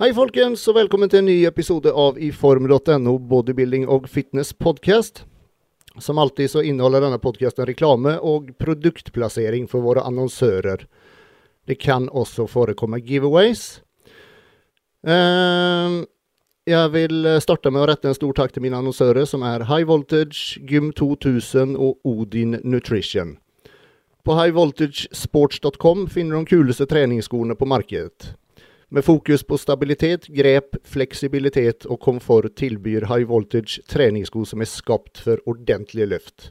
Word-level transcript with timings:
Hei 0.00 0.14
folkens, 0.16 0.62
og 0.64 0.78
velkommen 0.78 1.10
til 1.12 1.20
en 1.20 1.26
ny 1.28 1.34
episode 1.44 1.90
av 1.92 2.16
iform.no 2.24 3.12
bodybuilding 3.28 3.82
og 3.84 4.06
fitness 4.08 4.54
podcast. 4.56 5.26
Som 6.00 6.16
alltid 6.16 6.48
så 6.54 6.62
inneholder 6.64 7.04
denne 7.04 7.18
podcasten 7.20 7.68
reklame 7.68 8.14
og 8.24 8.48
produktplassering 8.56 9.68
for 9.68 9.84
våre 9.84 10.00
annonsører. 10.08 10.86
Det 11.68 11.76
kan 11.84 12.08
også 12.08 12.48
forekomme 12.48 13.02
giveaways. 13.04 13.82
Uh, 15.04 16.08
jeg 16.64 16.96
vil 16.96 17.34
starte 17.44 17.68
med 17.68 17.84
å 17.84 17.92
rette 17.92 18.08
en 18.08 18.16
stor 18.16 18.32
takk 18.40 18.56
til 18.56 18.64
mine 18.64 18.80
annonsører, 18.80 19.28
som 19.28 19.44
er 19.44 19.68
High 19.68 19.84
Voltage, 19.84 20.64
Gym 20.64 20.94
2000 20.96 21.76
og 21.76 22.00
Odin 22.08 22.56
Nutrition. 22.64 23.36
På 24.24 24.40
highvoltagesports.com 24.40 26.08
finner 26.08 26.40
du 26.40 26.46
de 26.46 26.56
kuleste 26.56 26.88
treningsskoene 26.88 27.52
på 27.52 27.68
markedet. 27.68 28.38
Med 28.92 29.04
fokus 29.04 29.42
på 29.42 29.58
stabilitet, 29.58 30.26
grep, 30.26 30.74
fleksibilitet 30.82 31.84
og 31.86 32.00
komfort 32.02 32.56
tilbyr 32.58 33.04
High 33.06 33.28
Voltage 33.30 33.84
treningssko 33.86 34.42
som 34.50 34.64
er 34.64 34.66
skapt 34.66 35.20
for 35.22 35.38
ordentlige 35.46 36.08
løft. 36.10 36.48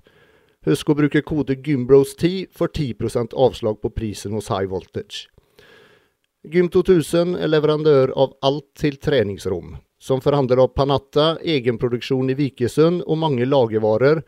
Husk 0.63 0.87
å 0.87 0.95
bruke 0.95 1.19
kode 1.27 1.57
GYMBROS10 1.59 2.47
for 2.55 2.71
10% 2.71 3.35
avslag 3.35 3.81
på 3.83 3.91
prisen 3.91 4.37
hos 4.37 4.47
High 4.53 4.71
Voltage. 4.71 5.27
Gym2000 6.47 7.35
er 7.43 7.51
leverandør 7.51 8.15
av 8.15 8.37
alt 8.47 8.69
til 8.79 8.95
treningsrom, 8.95 9.75
som 9.99 10.23
forhandler 10.23 10.63
av 10.63 10.71
Panatta, 10.79 11.33
egenproduksjon 11.43 12.31
i 12.31 12.39
Vikesund 12.39 13.03
og 13.03 13.19
mange 13.19 13.51
lagervarer, 13.51 14.23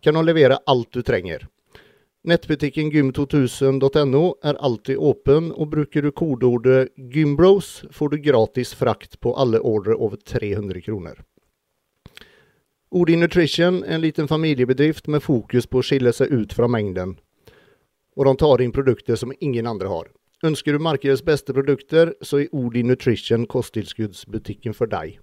kan 0.00 0.16
de 0.16 0.24
levere 0.24 0.62
alt 0.64 0.88
du 0.96 1.04
trenger. 1.04 1.44
Nettbutikken 2.20 2.90
gym2000.no 2.92 4.34
er 4.44 4.54
alltid 4.60 4.96
åpen, 4.96 5.46
og 5.56 5.70
bruker 5.72 6.02
du 6.02 6.10
kodeordet 6.12 6.90
'gymbros', 6.96 7.86
får 7.90 8.08
du 8.08 8.16
gratis 8.18 8.74
frakt 8.74 9.20
på 9.20 9.32
alle 9.32 9.60
ordre 9.60 9.94
over 9.96 10.16
300 10.16 10.80
kroner. 10.80 11.22
Odin 12.90 13.20
Nutrition 13.20 13.84
er 13.84 13.94
en 13.94 14.00
liten 14.00 14.28
familiebedrift 14.28 15.08
med 15.08 15.22
fokus 15.22 15.66
på 15.66 15.80
å 15.80 15.86
skille 15.86 16.12
seg 16.12 16.28
ut 16.28 16.52
fra 16.52 16.68
mengden. 16.68 17.16
Og 18.16 18.28
de 18.28 18.36
tar 18.36 18.60
inn 18.60 18.72
produkter 18.72 19.16
som 19.16 19.32
ingen 19.40 19.66
andre 19.66 19.88
har. 19.88 20.12
Ønsker 20.44 20.76
du 20.76 20.78
markedets 20.78 21.24
beste 21.24 21.56
produkter, 21.56 22.12
så 22.20 22.42
er 22.42 22.52
Odin 22.52 22.92
Nutrition 22.92 23.46
kosttilskuddsbutikken 23.46 24.76
for 24.76 24.92
deg. 24.92 25.16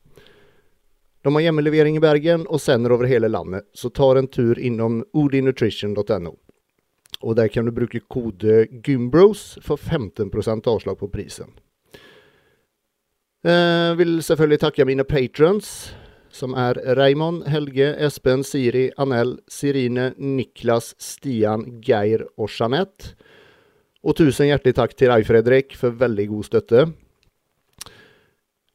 De 1.21 1.33
har 1.33 1.45
hjemmelevering 1.45 1.97
i 1.97 2.01
Bergen 2.01 2.47
og 2.47 2.61
sender 2.61 2.95
over 2.95 3.05
hele 3.05 3.29
landet, 3.29 3.69
så 3.73 3.93
ta 3.93 4.15
en 4.17 4.27
tur 4.27 4.57
innom 4.57 5.03
odinnutrition.no. 5.13 6.37
Og 7.25 7.37
der 7.37 7.49
kan 7.49 7.65
du 7.65 7.73
bruke 7.73 8.03
kode 8.09 8.67
GYMBROS 8.83 9.57
for 9.65 9.77
15% 9.77 10.69
avslag 10.69 10.99
på 10.99 11.09
prisen. 11.09 11.55
Jeg 13.45 13.53
eh, 13.53 13.97
vil 13.97 14.19
selvfølgelig 14.25 14.59
takke 14.59 14.85
mine 14.85 15.05
patrons, 15.07 15.93
som 16.33 16.53
er 16.57 16.77
Raymond, 16.97 17.45
Helge, 17.47 17.93
Espen, 18.05 18.43
Siri, 18.43 18.89
Anel, 18.97 19.37
Sirine, 19.47 20.11
Niklas, 20.17 20.93
Stian, 20.99 21.81
Geir 21.81 22.25
og 22.37 22.49
Jeanette. 22.51 23.13
Og 24.03 24.17
tusen 24.17 24.49
hjertelig 24.49 24.75
takk 24.77 24.95
til 24.97 25.13
deg, 25.13 25.25
Fredrik, 25.27 25.77
for 25.77 25.95
veldig 25.95 26.27
god 26.33 26.49
støtte. 26.49 26.87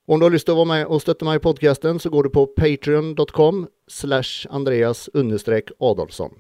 Om 0.07 0.19
du 0.19 0.27
har 0.27 0.35
lyst 0.35 0.49
til 0.49 0.57
å 0.57 0.63
være 0.63 0.71
med 0.73 0.91
og 0.91 1.03
støtte 1.03 1.27
meg 1.27 1.39
i 1.39 1.45
podkasten, 1.45 2.01
så 2.03 2.11
går 2.11 2.27
du 2.27 2.35
på 2.35 2.47
patrion.com 2.57 3.67
slash 3.89 4.49
Andreas 4.51 5.09
Adolfsson. 5.15 6.35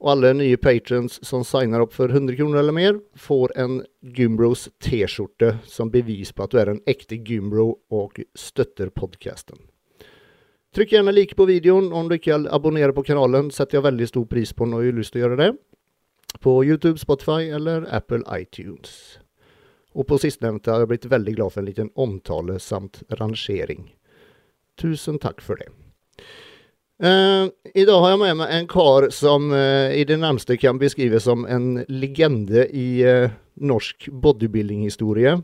Og 0.00 0.14
alle 0.14 0.30
nye 0.38 0.56
patrons 0.56 1.18
som 1.26 1.42
signer 1.44 1.82
opp 1.84 1.92
for 1.92 2.08
100 2.08 2.38
kroner 2.38 2.62
eller 2.62 2.72
mer, 2.72 3.00
får 3.12 3.52
en 3.60 3.82
Gymbros 4.00 4.70
T-skjorte 4.80 5.58
som 5.68 5.90
bevis 5.92 6.32
på 6.32 6.46
at 6.46 6.54
du 6.54 6.60
er 6.62 6.72
en 6.72 6.80
ekte 6.88 7.18
Gymbro 7.20 7.74
og 7.92 8.22
støtter 8.32 8.88
podkasten. 8.96 9.60
Trykk 10.72 10.94
gjerne 10.94 11.12
like 11.12 11.34
på 11.34 11.44
videoen. 11.50 11.90
Om 11.92 12.08
du 12.08 12.14
ikke 12.16 12.38
abonnerer 12.48 12.94
på 12.96 13.04
kanalen, 13.04 13.50
setter 13.52 13.80
jeg 13.80 13.88
veldig 13.90 14.08
stor 14.08 14.26
pris 14.30 14.54
på 14.56 14.68
når 14.70 14.84
du 14.84 14.88
har 14.88 14.98
lyst 15.00 15.12
til 15.12 15.20
å 15.20 15.24
gjøre 15.26 15.40
det. 15.40 15.50
På 16.40 16.60
YouTube, 16.64 16.96
Spotify 17.02 17.50
eller 17.50 17.84
Apple 17.90 18.22
iTunes. 18.38 19.18
Og 19.98 20.06
på 20.06 20.20
sistnevnte 20.22 20.70
har 20.70 20.84
jeg 20.84 20.92
blitt 20.92 21.10
veldig 21.10 21.34
glad 21.34 21.52
for 21.52 21.60
en 21.60 21.68
liten 21.68 21.90
omtale 21.98 22.60
samt 22.62 23.02
rangering. 23.18 23.90
Tusen 24.78 25.18
takk 25.20 25.42
for 25.42 25.58
det. 25.58 25.68
Uh, 27.00 27.48
I 27.74 27.86
dag 27.88 28.02
har 28.02 28.10
jeg 28.12 28.20
med 28.20 28.36
meg 28.42 28.50
en 28.52 28.66
kar 28.68 29.06
som 29.14 29.46
uh, 29.54 29.88
i 29.88 30.02
det 30.04 30.18
nærmeste 30.20 30.58
kan 30.60 30.76
beskrives 30.76 31.24
som 31.24 31.46
en 31.48 31.78
legende 31.88 32.66
i 32.76 33.00
uh, 33.08 33.32
norsk 33.56 34.10
bodybuilding-historie. 34.12 35.38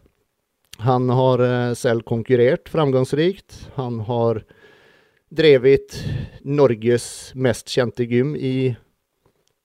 Han 0.84 1.08
har 1.08 1.40
selv 1.72 2.04
konkurrert 2.04 2.68
framgangsrikt. 2.68 3.54
Han 3.78 4.02
har 4.04 4.42
drevet 5.32 5.96
Norges 6.44 7.32
mest 7.32 7.72
kjente 7.72 8.04
gym 8.04 8.34
i 8.36 8.74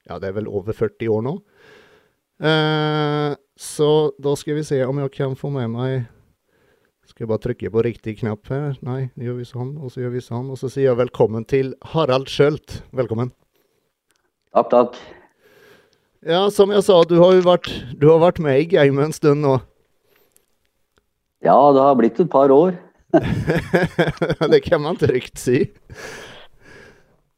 ja, 0.08 0.16
det 0.16 0.30
er 0.30 0.38
vel 0.38 0.48
over 0.48 0.72
40 0.72 1.12
år 1.12 1.26
nå. 1.26 1.34
så 3.60 3.90
da 4.24 4.32
skal 4.40 4.56
vi 4.56 4.64
se 4.64 4.80
om 4.88 5.02
jeg 5.04 5.12
kan 5.12 5.36
få 5.36 5.52
med 5.52 5.68
meg 5.76 6.08
skal 7.10 7.24
jeg 7.24 7.30
bare 7.32 7.42
trykke 7.42 7.70
på 7.74 7.82
riktig 7.84 8.14
knapp 8.20 8.46
her? 8.52 8.76
Nei, 8.86 9.08
gjør 9.18 9.40
vi 9.40 9.46
sånn, 9.48 9.72
og 9.82 9.90
så 9.92 10.04
gjør 10.04 10.14
vi 10.14 10.22
sånn. 10.22 10.50
Og 10.54 10.60
så 10.60 10.70
sier 10.70 10.92
jeg 10.92 11.00
velkommen 11.00 11.46
til 11.50 11.74
Harald 11.92 12.30
Skjølt. 12.30 12.80
Velkommen. 12.94 13.32
Takk, 14.54 14.70
takk. 14.70 14.98
Ja, 16.22 16.44
som 16.54 16.70
jeg 16.70 16.84
sa, 16.86 17.00
du 17.08 17.16
har 17.18 17.34
jo 17.34 17.42
vært, 17.42 17.68
du 17.98 18.06
har 18.12 18.20
vært 18.22 18.38
med 18.44 18.60
i 18.60 18.68
gamet 18.70 19.08
en 19.08 19.16
stund 19.16 19.42
nå. 19.42 19.56
Ja, 21.42 21.56
det 21.74 21.82
har 21.82 21.96
blitt 21.98 22.20
et 22.22 22.30
par 22.30 22.54
år. 22.54 22.76
det 24.52 24.62
kan 24.62 24.84
man 24.84 25.00
trygt 25.00 25.42
si. 25.42 25.64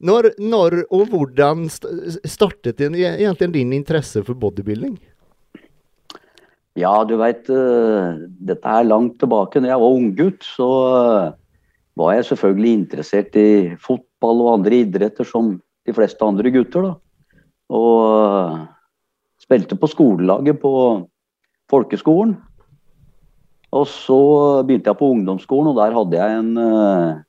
Når, 0.04 0.34
når 0.42 0.82
og 0.92 1.08
hvordan 1.14 1.64
startet 1.72 2.82
egentlig 2.84 3.52
din 3.54 3.72
interesse 3.72 4.20
for 4.26 4.36
bodybuilding? 4.36 4.98
Ja, 6.74 6.92
du 7.06 7.14
veit, 7.20 7.46
uh, 7.54 8.18
dette 8.42 8.66
er 8.66 8.86
langt 8.88 9.20
tilbake. 9.22 9.60
Når 9.62 9.70
jeg 9.70 9.82
var 9.82 9.98
unggutt, 9.98 10.46
så 10.56 10.68
uh, 10.90 11.34
var 11.94 12.16
jeg 12.16 12.26
selvfølgelig 12.32 12.72
interessert 12.74 13.36
i 13.38 13.50
fotball 13.82 14.42
og 14.42 14.54
andre 14.56 14.80
idretter 14.82 15.28
som 15.28 15.52
de 15.86 15.94
fleste 15.94 16.26
andre 16.26 16.50
gutter. 16.50 16.88
da. 16.88 17.44
Og 17.70 18.00
uh, 18.02 18.64
spilte 19.38 19.78
på 19.78 19.90
skolelaget 19.92 20.58
på 20.64 20.72
folkeskolen. 21.70 22.34
Og 23.74 23.86
så 23.90 24.18
begynte 24.66 24.90
jeg 24.90 24.98
på 24.98 25.12
ungdomsskolen, 25.14 25.70
og 25.70 25.78
der 25.78 25.94
hadde 25.94 26.18
jeg 26.18 26.40
en 26.40 26.58
uh, 26.58 27.22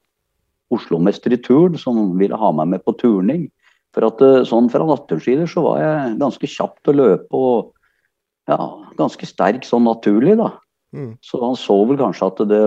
Oslo-mester 0.73 1.38
i 1.38 1.41
turn 1.41 1.78
som 1.78 2.17
ville 2.17 2.38
ha 2.38 2.50
meg 2.57 2.73
med 2.73 2.85
på 2.85 2.97
turning. 2.97 3.45
For 3.94 4.09
at 4.09 4.19
sånn 4.50 4.67
fra 4.73 4.84
natursider 4.89 5.47
så 5.47 5.61
var 5.63 5.78
jeg 5.79 6.17
ganske 6.19 6.50
kjapp 6.50 6.81
til 6.81 6.97
å 6.97 7.03
løpe 7.05 7.45
og 7.45 7.75
ja, 8.50 8.59
ganske 9.00 9.28
sterk 9.28 9.66
sånn 9.67 9.88
naturlig, 9.88 10.38
da. 10.39 10.51
Mm. 10.95 11.16
Så 11.25 11.41
han 11.41 11.57
så 11.59 11.78
vel 11.89 12.00
kanskje 12.00 12.29
at 12.29 12.44
det 12.50 12.63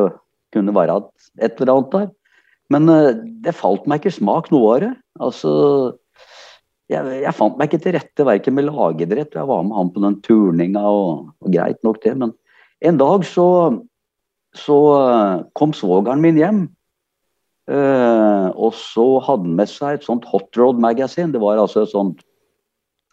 kunne 0.55 0.75
være 0.77 0.99
et 1.45 1.61
eller 1.61 1.75
annet 1.75 1.95
der. 1.95 2.09
Men 2.73 2.91
uh, 2.93 3.13
det 3.45 3.57
falt 3.57 3.89
meg 3.89 4.03
ikke 4.03 4.19
smak 4.19 4.51
noe 4.53 4.75
av 4.75 4.81
det. 4.85 4.93
Altså, 5.25 5.53
jeg, 6.93 7.21
jeg, 7.23 7.37
fant 7.37 7.59
meg 7.59 7.71
ikke 7.71 7.83
til 7.85 7.97
rette 7.97 8.27
verken 8.29 8.57
med 8.57 8.69
lagidrett, 8.69 9.37
jeg 9.37 9.49
var 9.49 9.65
med 9.65 9.77
han 9.77 9.93
på 9.93 10.03
den 10.05 10.19
turninga, 10.25 10.83
og, 10.85 11.31
og, 11.41 11.53
greit 11.53 11.81
nok 11.87 12.01
det. 12.05 12.17
Men 12.21 12.35
en 12.85 13.01
dag 13.01 13.25
så, 13.29 13.47
så 14.57 14.79
uh, 14.97 15.47
kom 15.59 15.77
svogeren 15.77 16.25
min 16.25 16.41
hjem. 16.41 16.67
Uh, 17.69 18.49
og 18.57 18.73
så 18.77 19.05
hadde 19.27 19.45
han 19.45 19.57
med 19.59 19.69
seg 19.69 19.99
et 19.99 20.07
sånt 20.07 20.25
Hot 20.31 20.57
Road 20.57 20.81
Magazine. 20.81 21.33
Det 21.35 21.41
var 21.43 21.61
altså 21.61 21.85
et 21.85 21.93
sånt 21.93 22.23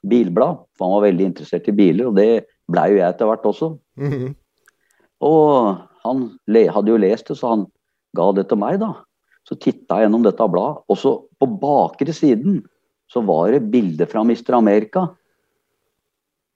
bilblad. 0.07 0.61
For 0.75 0.87
han 0.87 0.95
var 0.97 1.07
veldig 1.09 1.31
interessert 1.31 1.67
i 1.71 1.75
biler, 1.75 2.11
og 2.11 2.19
det 2.19 2.45
blei 2.71 2.91
jo 2.93 2.99
jeg 2.99 3.09
etter 3.09 3.29
hvert 3.29 3.45
også. 3.45 3.77
Mm 3.97 4.11
-hmm. 4.11 4.35
Og 5.21 5.77
han 6.03 6.39
hadde 6.53 6.91
jo 6.91 6.97
lest 6.97 7.27
det, 7.27 7.37
så 7.37 7.47
han 7.53 7.65
ga 8.15 8.31
det 8.31 8.47
til 8.49 8.57
meg, 8.57 8.79
da. 8.79 8.93
Så 9.45 9.55
titta 9.55 9.99
jeg 9.99 10.07
gjennom 10.07 10.23
dette 10.25 10.47
bladet, 10.49 10.83
og 10.89 10.97
så 10.97 11.11
på 11.39 11.47
bakre 11.61 12.13
siden 12.13 12.63
så 13.11 13.21
var 13.21 13.51
det 13.51 13.71
bilder 13.71 14.09
fra 14.09 14.23
Mr. 14.23 14.57
Amerika. 14.57 15.07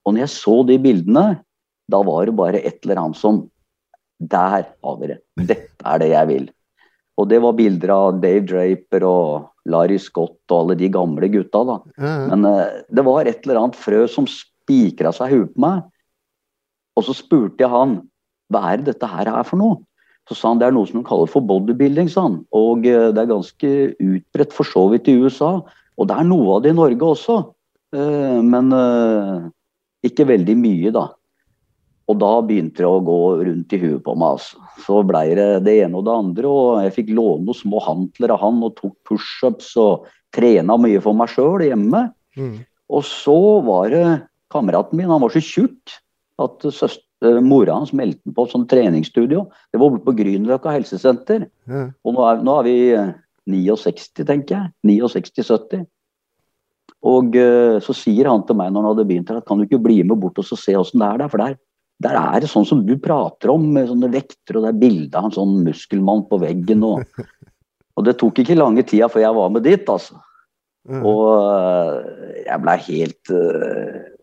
Og 0.06 0.14
når 0.14 0.26
jeg 0.26 0.30
så 0.30 0.56
de 0.66 0.78
bildene, 0.82 1.44
da 1.90 2.02
var 2.06 2.26
det 2.26 2.36
bare 2.38 2.62
et 2.66 2.80
eller 2.84 3.04
annet 3.04 3.18
som 3.18 3.50
Der 4.20 4.66
har 4.84 4.96
vi 5.00 5.08
det. 5.08 5.22
Dette 5.48 5.86
er 5.86 6.00
det 6.00 6.10
jeg 6.10 6.28
vil. 6.28 6.50
Og 7.16 7.30
det 7.30 7.38
var 7.40 7.54
bilder 7.56 7.92
av 7.94 8.18
Dave 8.20 8.42
Draper 8.44 9.06
og 9.08 9.46
Larry 9.72 9.96
Scott 9.96 10.52
og 10.52 10.58
alle 10.58 10.76
de 10.76 10.90
gamle 10.92 11.30
gutta, 11.32 11.62
da. 11.64 11.78
Men 12.28 12.44
uh, 12.44 12.68
det 12.92 13.06
var 13.08 13.30
et 13.30 13.40
eller 13.46 13.62
annet 13.62 13.80
frø 13.80 14.02
som 14.12 14.28
spikra 14.28 15.14
seg 15.16 15.32
i 15.32 15.38
huet 15.38 15.54
på 15.56 15.64
meg. 15.64 15.88
Og 17.00 17.06
så 17.08 17.16
spurte 17.16 17.64
jeg 17.64 17.72
han 17.72 18.02
hva 18.50 18.74
er 18.74 18.82
dette 18.84 19.08
her 19.08 19.30
er 19.30 19.46
for 19.48 19.62
noe? 19.62 19.78
Så 20.30 20.36
sa 20.38 20.52
han 20.52 20.60
det 20.62 20.68
er 20.68 20.74
noe 20.76 20.90
som 20.90 21.00
de 21.00 21.08
kaller 21.08 21.30
for 21.30 21.46
bodybuilding, 21.46 22.10
sa 22.12 22.28
han. 22.28 22.42
Og 22.54 22.86
eh, 22.86 23.10
det 23.14 23.24
er 23.24 23.30
ganske 23.32 23.70
utbredt 23.98 24.52
for 24.54 24.68
så 24.68 24.84
vidt 24.92 25.10
i 25.10 25.16
USA. 25.18 25.56
Og 25.98 26.10
det 26.10 26.18
er 26.18 26.28
noe 26.28 26.58
av 26.58 26.66
det 26.66 26.74
i 26.74 26.78
Norge 26.78 27.08
også. 27.16 27.38
Eh, 27.98 28.42
men 28.46 28.74
eh, 28.76 29.48
ikke 30.06 30.28
veldig 30.30 30.58
mye, 30.60 30.92
da. 30.94 31.08
Og 32.10 32.18
da 32.18 32.30
begynte 32.46 32.82
det 32.82 32.90
å 32.90 33.02
gå 33.06 33.20
rundt 33.46 33.74
i 33.74 33.82
huet 33.82 34.04
på 34.06 34.16
meg. 34.18 34.38
Altså. 34.38 34.62
Så 34.86 35.02
blei 35.06 35.28
det 35.38 35.50
det 35.66 35.76
ene 35.86 35.98
og 35.98 36.06
det 36.08 36.16
andre. 36.16 36.50
Og 36.50 36.84
jeg 36.86 36.96
fikk 36.98 37.12
låne 37.14 37.46
noen 37.46 37.58
små 37.58 37.82
hantler 37.86 38.34
av 38.34 38.42
han 38.46 38.62
og 38.66 38.78
tok 38.78 38.96
pushups 39.10 39.76
og 39.82 40.10
trena 40.34 40.78
mye 40.82 41.02
for 41.06 41.18
meg 41.18 41.34
sjøl 41.34 41.66
hjemme. 41.66 42.08
Mm. 42.38 42.60
Og 42.90 43.06
så 43.06 43.40
var 43.66 43.94
det 43.94 44.06
kameraten 44.54 44.98
min, 44.98 45.10
han 45.10 45.22
var 45.22 45.34
så 45.34 45.42
tjukk 45.46 45.98
at 46.44 46.66
søster, 46.74 47.06
eh, 47.26 47.40
mora 47.44 47.78
hans 47.78 47.94
meldte 47.96 48.22
ham 48.26 48.36
på 48.36 48.46
et 48.46 48.56
sånt 48.56 48.70
treningsstudio. 48.72 49.46
Det 49.72 49.80
var 49.80 49.94
borte 49.94 50.08
på 50.08 50.18
Grünerløkka 50.20 50.74
helsesenter. 50.74 51.48
Ja. 51.70 51.88
Og 52.04 52.16
nå 52.16 52.28
er, 52.28 52.44
nå 52.46 52.58
er 52.60 52.68
vi 52.68 52.76
69, 53.50 54.12
eh, 54.20 54.28
tenker 54.28 54.56
jeg. 54.58 54.74
69-70. 54.88 55.88
Og 57.10 57.36
uh, 57.40 57.80
så 57.80 57.94
sier 57.96 58.28
han 58.28 58.42
til 58.44 58.58
meg 58.60 58.74
når 58.74 58.84
han 58.84 58.92
hadde 58.92 59.08
begynt 59.08 59.30
her, 59.32 59.40
at 59.40 59.48
kan 59.48 59.60
du 59.60 59.64
ikke 59.64 59.80
bli 59.80 60.02
med 60.04 60.20
bort 60.20 60.40
og 60.42 60.48
se 60.50 60.74
åssen 60.76 61.00
det 61.00 61.08
er 61.08 61.22
der? 61.22 61.30
For 61.32 61.40
der, 61.40 61.54
der 62.04 62.18
er 62.20 62.44
det 62.44 62.50
sånn 62.52 62.68
som 62.68 62.82
du 62.84 62.98
prater 63.00 63.54
om, 63.54 63.70
med 63.76 63.88
sånne 63.88 64.10
vekter, 64.12 64.58
og 64.58 64.66
det 64.66 64.74
er 64.74 64.82
bilde 64.82 65.16
av 65.16 65.30
en 65.30 65.38
sånn 65.38 65.54
muskelmann 65.64 66.26
på 66.28 66.42
veggen. 66.44 66.84
Og, 66.84 67.06
og 67.96 68.08
det 68.08 68.18
tok 68.20 68.44
ikke 68.44 68.60
lange 68.60 68.84
tida 68.84 69.08
før 69.12 69.24
jeg 69.24 69.40
var 69.40 69.56
med 69.56 69.64
dit, 69.68 69.94
altså. 69.96 70.20
Mm. 70.90 71.04
Og 71.06 72.44
jeg 72.44 72.62
blei 72.66 72.78
helt 72.90 73.32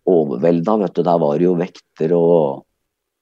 overvelda, 0.06 0.78
vet 0.84 0.96
du. 0.96 1.02
Der 1.06 1.20
var 1.22 1.36
det 1.38 1.46
jo 1.46 1.56
vekter 1.58 2.14
og, 2.16 2.64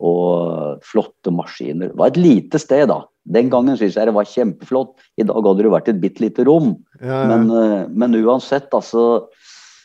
og 0.05 0.85
flotte 0.85 1.33
maskiner. 1.35 1.93
Det 1.93 2.01
var 2.01 2.13
et 2.13 2.21
lite 2.21 2.61
sted, 2.63 2.87
da. 2.93 3.03
Den 3.25 3.49
gangen 3.53 3.79
syns 3.81 3.97
jeg 3.97 4.09
det 4.09 4.17
var 4.17 4.29
kjempeflott. 4.29 4.99
I 5.17 5.25
dag 5.25 5.39
hadde 5.41 5.65
det 5.65 5.73
vært 5.73 5.91
et 5.93 6.01
bitte 6.03 6.25
lite 6.25 6.45
rom. 6.45 6.75
Ja, 7.01 7.23
ja. 7.23 7.29
Men, 7.31 7.47
uh, 7.49 7.85
men, 7.89 8.17
uansett, 8.21 8.69
altså. 8.77 9.31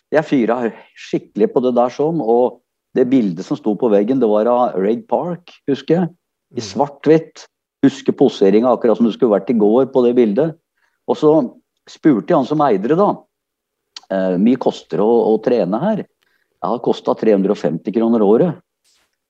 Jeg 0.10 0.26
fyra 0.26 0.64
skikkelig 0.98 1.52
på 1.54 1.62
det 1.64 1.76
der 1.78 1.94
sånn. 1.94 2.20
Og 2.20 2.60
det 2.98 3.08
bildet 3.12 3.46
som 3.46 3.60
sto 3.60 3.76
på 3.80 3.92
veggen, 3.94 4.20
det 4.20 4.28
var 4.30 4.50
av 4.50 4.76
Raid 4.80 5.06
Park, 5.12 5.54
husker 5.70 6.02
jeg. 6.02 6.12
I 6.58 6.60
mm. 6.64 6.68
svart-hvitt. 6.72 7.46
Husker 7.86 8.12
poseringa 8.18 8.74
akkurat 8.74 9.00
som 9.00 9.08
det 9.08 9.14
skulle 9.16 9.38
vært 9.38 9.54
i 9.54 9.60
går 9.62 9.88
på 9.94 10.04
det 10.04 10.18
bildet. 10.18 10.58
Og 11.08 11.16
så 11.16 11.32
spurte 11.90 12.34
jeg 12.34 12.42
han 12.42 12.50
som 12.50 12.64
eide 12.66 12.92
det, 12.92 13.00
da. 13.00 13.14
Uh, 14.10 14.36
mye 14.42 14.60
koster 14.60 15.00
å, 15.00 15.08
å 15.30 15.38
trene 15.46 15.80
her? 15.80 16.04
Jeg 16.60 16.74
har 16.74 16.82
kosta 16.84 17.16
350 17.16 17.96
kroner 17.96 18.24
året. 18.24 18.58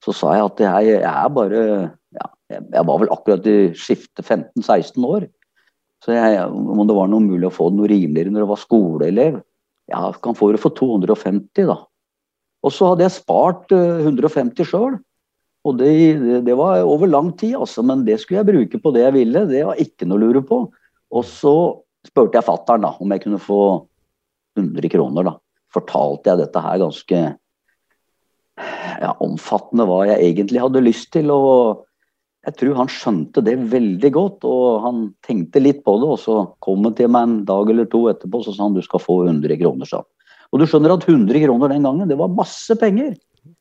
Så 0.03 0.13
sa 0.15 0.33
jeg 0.33 0.45
at 0.47 0.61
jeg, 0.63 0.93
jeg 0.95 1.09
er 1.09 1.33
bare 1.35 1.59
ja, 2.15 2.29
Jeg 2.49 2.85
var 2.87 3.01
vel 3.01 3.11
akkurat 3.13 3.49
i 3.49 3.57
skiftet 3.77 4.25
15-16 4.25 5.05
år. 5.05 5.27
Så 6.03 6.15
jeg, 6.15 6.39
om 6.47 6.81
det 6.87 6.95
var 6.95 7.11
noe 7.11 7.21
mulig 7.21 7.49
å 7.49 7.53
få 7.53 7.67
det 7.69 7.77
noe 7.77 7.89
rimeligere 7.91 8.31
når 8.31 8.45
jeg 8.45 8.51
var 8.53 8.61
skoleelev 8.61 9.37
Ja, 9.91 10.01
kan 10.23 10.37
få 10.37 10.51
det 10.53 10.61
for 10.63 10.73
250, 10.77 11.67
da. 11.67 11.75
Og 12.63 12.73
så 12.75 12.91
hadde 12.91 13.05
jeg 13.05 13.17
spart 13.17 13.71
150 13.73 14.63
uh, 14.63 14.67
sjøl. 14.67 14.97
Og 15.67 15.75
det, 15.79 15.89
det, 16.21 16.39
det, 16.47 16.55
var 16.55 16.81
over 16.87 17.09
lang 17.09 17.33
tid, 17.37 17.55
altså. 17.59 17.83
Men 17.85 18.05
det 18.07 18.19
skulle 18.21 18.41
jeg 18.41 18.49
bruke 18.49 18.81
på 18.81 18.93
det 18.95 19.03
jeg 19.05 19.15
ville. 19.17 19.45
Det 19.49 19.65
var 19.67 19.81
ikke 19.81 20.07
noe 20.07 20.21
å 20.21 20.23
lure 20.23 20.43
på. 20.45 20.63
Og 21.09 21.25
så 21.27 21.53
spurte 22.07 22.39
jeg 22.39 22.47
fattern 22.47 22.87
om 22.89 23.13
jeg 23.13 23.25
kunne 23.25 23.41
få 23.43 23.61
100 24.57 24.93
kroner, 24.93 25.29
da 25.29 25.35
fortalte 25.73 26.31
jeg 26.31 26.41
dette 26.41 26.63
her 26.63 26.81
ganske 26.81 27.19
ja, 28.99 29.11
omfattende 29.23 29.85
hva 29.87 30.01
jeg 30.09 30.31
egentlig 30.31 30.63
hadde 30.63 30.83
lyst 30.85 31.11
til. 31.15 31.31
og 31.33 31.85
jeg 32.47 32.55
tror 32.55 32.77
han 32.77 32.91
skjønte 32.91 33.43
det 33.43 33.55
veldig 33.71 34.11
godt, 34.15 34.45
og 34.47 34.83
han 34.85 35.01
tenkte 35.27 35.61
litt 35.61 35.81
på 35.85 35.97
det. 36.01 36.11
Og 36.15 36.19
så 36.21 36.37
kom 36.63 36.85
han 36.87 36.95
til 36.97 37.11
meg 37.11 37.27
en 37.27 37.39
dag 37.47 37.71
eller 37.71 37.89
to 37.91 38.05
etterpå 38.11 38.43
så 38.45 38.55
sa 38.55 38.65
han 38.67 38.77
du 38.77 38.83
skal 38.85 39.03
få 39.03 39.21
100 39.27 39.59
kroner. 39.59 39.89
sa 39.89 40.03
Og 40.49 40.61
du 40.61 40.65
skjønner 40.65 40.95
at 40.95 41.07
100 41.07 41.43
kroner 41.45 41.73
den 41.73 41.87
gangen, 41.87 42.09
det 42.09 42.17
var 42.19 42.31
masse 42.31 42.75
penger. 42.79 43.13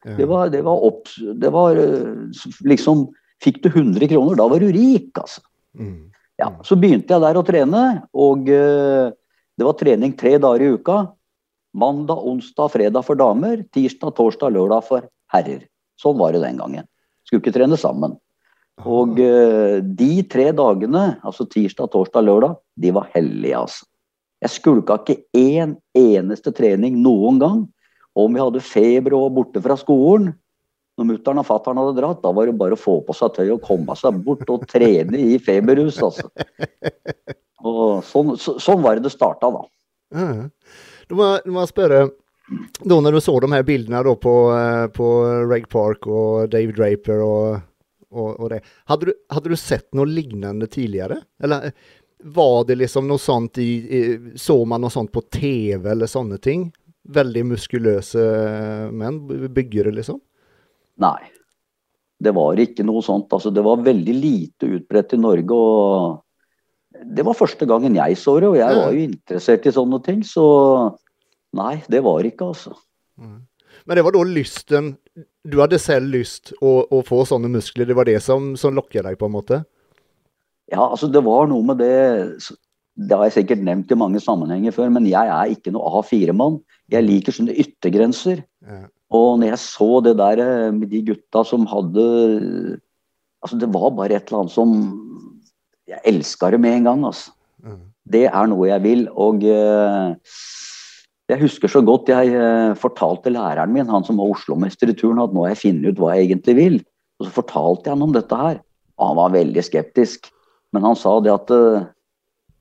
Ja. 0.07 0.15
Det, 0.17 0.27
var, 0.31 0.49
det, 0.55 0.63
var 0.67 0.85
opp, 0.85 1.11
det 1.17 1.51
var 1.55 1.79
eh, 1.79 2.45
liksom 2.67 3.09
Fikk 3.39 3.61
du 3.63 3.69
100 3.71 4.09
kroner, 4.11 4.35
da 4.35 4.49
var 4.51 4.59
du 4.59 4.67
rik, 4.75 5.13
altså. 5.15 5.45
Mm. 5.79 6.09
Ja, 6.43 6.49
så 6.67 6.75
begynte 6.75 7.15
jeg 7.15 7.23
der 7.23 7.37
å 7.39 7.45
trene, 7.47 7.83
og 8.11 8.49
uh, 8.51 9.15
det 9.55 9.67
var 9.67 9.77
trening 9.79 10.17
tre 10.19 10.33
dager 10.43 10.65
i 10.65 10.73
uka. 10.75 10.97
Mandag, 11.79 12.23
onsdag, 12.27 12.73
fredag 12.75 13.05
for 13.07 13.19
damer. 13.19 13.63
Tirsdag, 13.75 14.15
torsdag, 14.19 14.55
lørdag 14.57 14.87
for 14.89 15.05
herrer. 15.33 15.67
Sånn 16.01 16.19
var 16.19 16.35
det 16.35 16.43
den 16.43 16.59
gangen. 16.59 16.89
Skulle 17.27 17.45
ikke 17.45 17.55
trene 17.55 17.79
sammen. 17.79 18.17
Og 18.87 19.19
uh, 19.19 19.79
de 19.83 20.11
tre 20.31 20.51
dagene, 20.55 21.05
altså 21.27 21.47
tirsdag, 21.51 21.91
torsdag, 21.95 22.27
lørdag, 22.27 22.59
de 22.79 22.93
var 22.95 23.09
hellige, 23.15 23.63
altså. 23.63 23.87
Jeg 24.39 24.55
skulka 24.55 25.01
ikke 25.01 25.17
én 25.35 25.73
eneste 25.99 26.53
trening 26.55 27.01
noen 27.03 27.41
gang. 27.43 27.65
Om 28.19 28.35
vi 28.35 28.43
hadde 28.43 28.63
feber 28.63 29.17
og 29.17 29.25
var 29.25 29.35
borte 29.41 29.63
fra 29.63 29.75
skolen, 29.79 30.31
når 30.99 31.09
mutter'n 31.13 31.41
og 31.43 31.47
fatter'n 31.47 31.79
hadde 31.79 31.97
dratt, 31.99 32.21
da 32.23 32.31
var 32.35 32.47
det 32.47 32.59
bare 32.59 32.75
å 32.75 32.81
få 32.81 32.97
på 33.07 33.15
seg 33.15 33.35
tøy 33.35 33.51
og 33.55 33.65
komme 33.67 33.95
seg 33.99 34.19
bort 34.27 34.47
og 34.51 34.67
trene 34.71 35.19
i 35.19 35.39
feberrus, 35.43 36.01
altså. 36.03 36.31
Og 37.69 38.05
sånn, 38.07 38.37
så, 38.39 38.55
sånn 38.63 38.85
var 38.85 38.97
det 38.97 39.09
det 39.09 39.11
starta, 39.11 39.51
da. 39.51 39.65
Mm. 40.15 40.45
Da 41.09 41.17
må, 41.17 41.29
må 41.49 41.63
jeg 41.65 41.73
spørre 41.73 42.09
da 42.81 43.01
når 43.01 43.13
du 43.13 43.21
så 43.21 43.35
de 43.45 43.51
her 43.53 43.65
bildene 43.67 44.01
da 44.05 44.15
på, 44.17 44.35
eh, 44.57 44.87
på 44.95 45.07
Reg 45.51 45.69
Park 45.69 46.07
og 46.09 46.49
Dave 46.53 46.73
Draper 46.73 47.23
og, 47.25 47.59
og, 48.09 48.29
og 48.39 48.51
det, 48.53 48.63
hadde 48.89 49.11
du, 49.11 49.15
hadde 49.35 49.53
du, 49.53 49.57
sett 49.61 49.89
noe 49.97 50.09
lignende 50.09 50.69
tidligere? 50.71 51.21
Eller 51.45 51.73
var 52.25 52.65
det 52.69 52.79
liksom 52.81 53.09
noe 53.09 53.21
sånt 53.21 53.61
i, 53.63 53.71
i, 53.85 54.01
Så 54.41 54.57
man 54.67 54.83
noe 54.83 54.93
sånt 54.93 55.13
på 55.13 55.23
TV 55.29 55.91
eller 55.93 56.11
sånne 56.11 56.41
ting? 56.43 56.71
Veldig 57.09 57.45
muskuløse 57.53 58.25
menn, 58.93 59.21
byggere, 59.53 59.93
liksom? 59.95 60.19
Nei. 61.05 61.21
Det 62.19 62.33
var 62.35 62.59
ikke 62.59 62.83
noe 62.83 63.05
sånt. 63.05 63.31
Altså, 63.33 63.53
det 63.55 63.63
var 63.63 63.85
veldig 63.85 64.17
lite 64.17 64.73
utbredt 64.79 65.15
i 65.15 65.21
Norge. 65.21 65.55
og 65.55 66.25
det 67.05 67.25
var 67.27 67.37
første 67.39 67.67
gangen 67.69 67.97
jeg 67.99 68.17
så 68.19 68.39
det, 68.43 68.49
og 68.51 68.59
jeg 68.59 68.79
var 68.79 68.95
jo 68.95 69.05
interessert 69.07 69.67
i 69.69 69.75
sånne 69.75 70.01
ting. 70.05 70.23
Så 70.27 70.45
nei, 71.57 71.79
det 71.91 72.03
var 72.05 72.27
ikke, 72.27 72.51
altså. 72.53 72.75
Men 73.89 73.99
det 73.99 74.05
var 74.05 74.15
da 74.15 74.21
lysten 74.27 74.93
Du 75.49 75.57
hadde 75.59 75.81
selv 75.81 76.13
lyst 76.13 76.53
å, 76.63 76.85
å 76.93 77.01
få 77.07 77.25
sånne 77.27 77.51
muskler? 77.51 77.89
Det 77.89 77.97
var 77.99 78.07
det 78.09 78.19
som, 78.23 78.53
som 78.61 78.77
lokket 78.77 79.07
deg, 79.07 79.19
på 79.19 79.29
en 79.29 79.35
måte? 79.35 79.63
Ja, 80.69 80.85
altså 80.85 81.09
det 81.11 81.23
var 81.25 81.49
noe 81.49 81.65
med 81.71 81.81
det 81.81 81.95
Det 82.99 83.17
har 83.17 83.29
jeg 83.29 83.39
sikkert 83.41 83.65
nevnt 83.65 83.95
i 83.95 83.99
mange 83.99 84.21
sammenhenger 84.23 84.75
før, 84.77 84.93
men 84.93 85.09
jeg 85.09 85.33
er 85.33 85.55
ikke 85.55 85.73
noe 85.75 86.03
A4-mann. 86.03 86.61
Jeg 86.93 87.07
liker 87.07 87.35
sånne 87.35 87.57
yttergrenser. 87.63 88.43
Ja. 88.67 88.83
Og 89.15 89.39
når 89.41 89.55
jeg 89.55 89.61
så 89.63 89.89
det 90.05 90.17
der 90.19 90.43
eh, 90.43 90.71
med 90.75 90.91
de 90.93 91.05
gutta 91.13 91.45
som 91.47 91.65
hadde 91.71 92.05
Altså, 93.39 93.55
det 93.55 93.69
var 93.71 93.93
bare 93.95 94.17
et 94.19 94.27
eller 94.27 94.43
annet 94.43 94.51
som 94.51 94.73
jeg 95.89 96.05
elska 96.13 96.53
det 96.53 96.61
med 96.63 96.79
en 96.79 96.89
gang. 96.91 97.05
altså. 97.09 97.33
Mm. 97.65 97.83
Det 98.09 98.25
er 98.29 98.49
noe 98.51 98.71
jeg 98.71 98.85
vil. 98.85 99.05
Og 99.17 99.45
uh, 99.45 100.15
jeg 101.29 101.43
husker 101.43 101.73
så 101.73 101.83
godt 101.85 102.11
jeg 102.13 102.33
uh, 102.37 102.77
fortalte 102.79 103.33
læreren 103.33 103.75
min, 103.75 103.91
han 103.91 104.07
som 104.07 104.21
var 104.21 104.33
Oslo-mester 104.35 104.93
i 104.93 104.97
turn, 104.97 105.21
at 105.23 105.35
nå 105.35 105.45
har 105.45 105.55
jeg 105.55 105.63
funnet 105.67 105.93
ut 105.93 106.03
hva 106.03 106.17
jeg 106.17 106.31
egentlig 106.31 106.57
vil. 106.59 106.81
Og 107.19 107.29
så 107.29 107.37
fortalte 107.41 107.89
jeg 107.89 107.97
han 107.97 108.09
om 108.09 108.17
dette 108.17 108.41
her. 108.41 108.61
Og 108.99 109.11
han 109.11 109.21
var 109.21 109.37
veldig 109.37 109.65
skeptisk. 109.65 110.31
Men 110.75 110.85
han 110.85 110.99
sa 110.99 111.17
det 111.25 111.33
at 111.33 111.53
uh, 111.55 111.89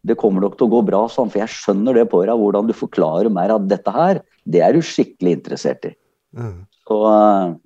det 0.07 0.15
kommer 0.19 0.43
nok 0.43 0.55
til 0.55 0.69
å 0.69 0.75
gå 0.77 0.81
bra, 0.88 1.03
sånn, 1.12 1.31
for 1.34 1.43
jeg 1.43 1.51
skjønner 1.51 1.98
det 1.98 2.07
på 2.12 2.22
deg, 2.24 2.39
hvordan 2.39 2.69
du 2.69 2.75
forklarer 2.77 3.31
mer 3.34 3.51
at 3.57 3.67
dette 3.67 3.91
her, 3.91 4.22
det 4.48 4.62
er 4.63 4.77
du 4.77 4.86
skikkelig 4.86 5.34
interessert 5.36 5.89
i. 5.89 5.91
Mm. 6.38 6.62
Så 6.88 7.00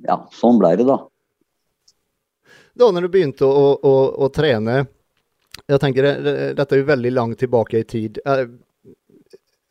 ja, 0.07 0.15
sånn 0.33 0.57
ble 0.57 0.71
det, 0.79 0.87
da. 0.87 0.95
Da 2.81 2.87
når 2.89 3.05
du 3.05 3.11
begynte 3.13 3.45
å, 3.45 3.75
å, 3.77 3.93
å 4.25 4.29
trene, 4.33 4.79
jeg 5.71 5.81
tenker, 5.81 6.07
dette 6.57 6.75
er 6.75 6.81
jo 6.81 6.89
veldig 6.89 7.13
langt 7.15 7.39
tilbake 7.39 7.81
i 7.81 7.87
tid. 7.87 8.19
Eh, 8.27 8.45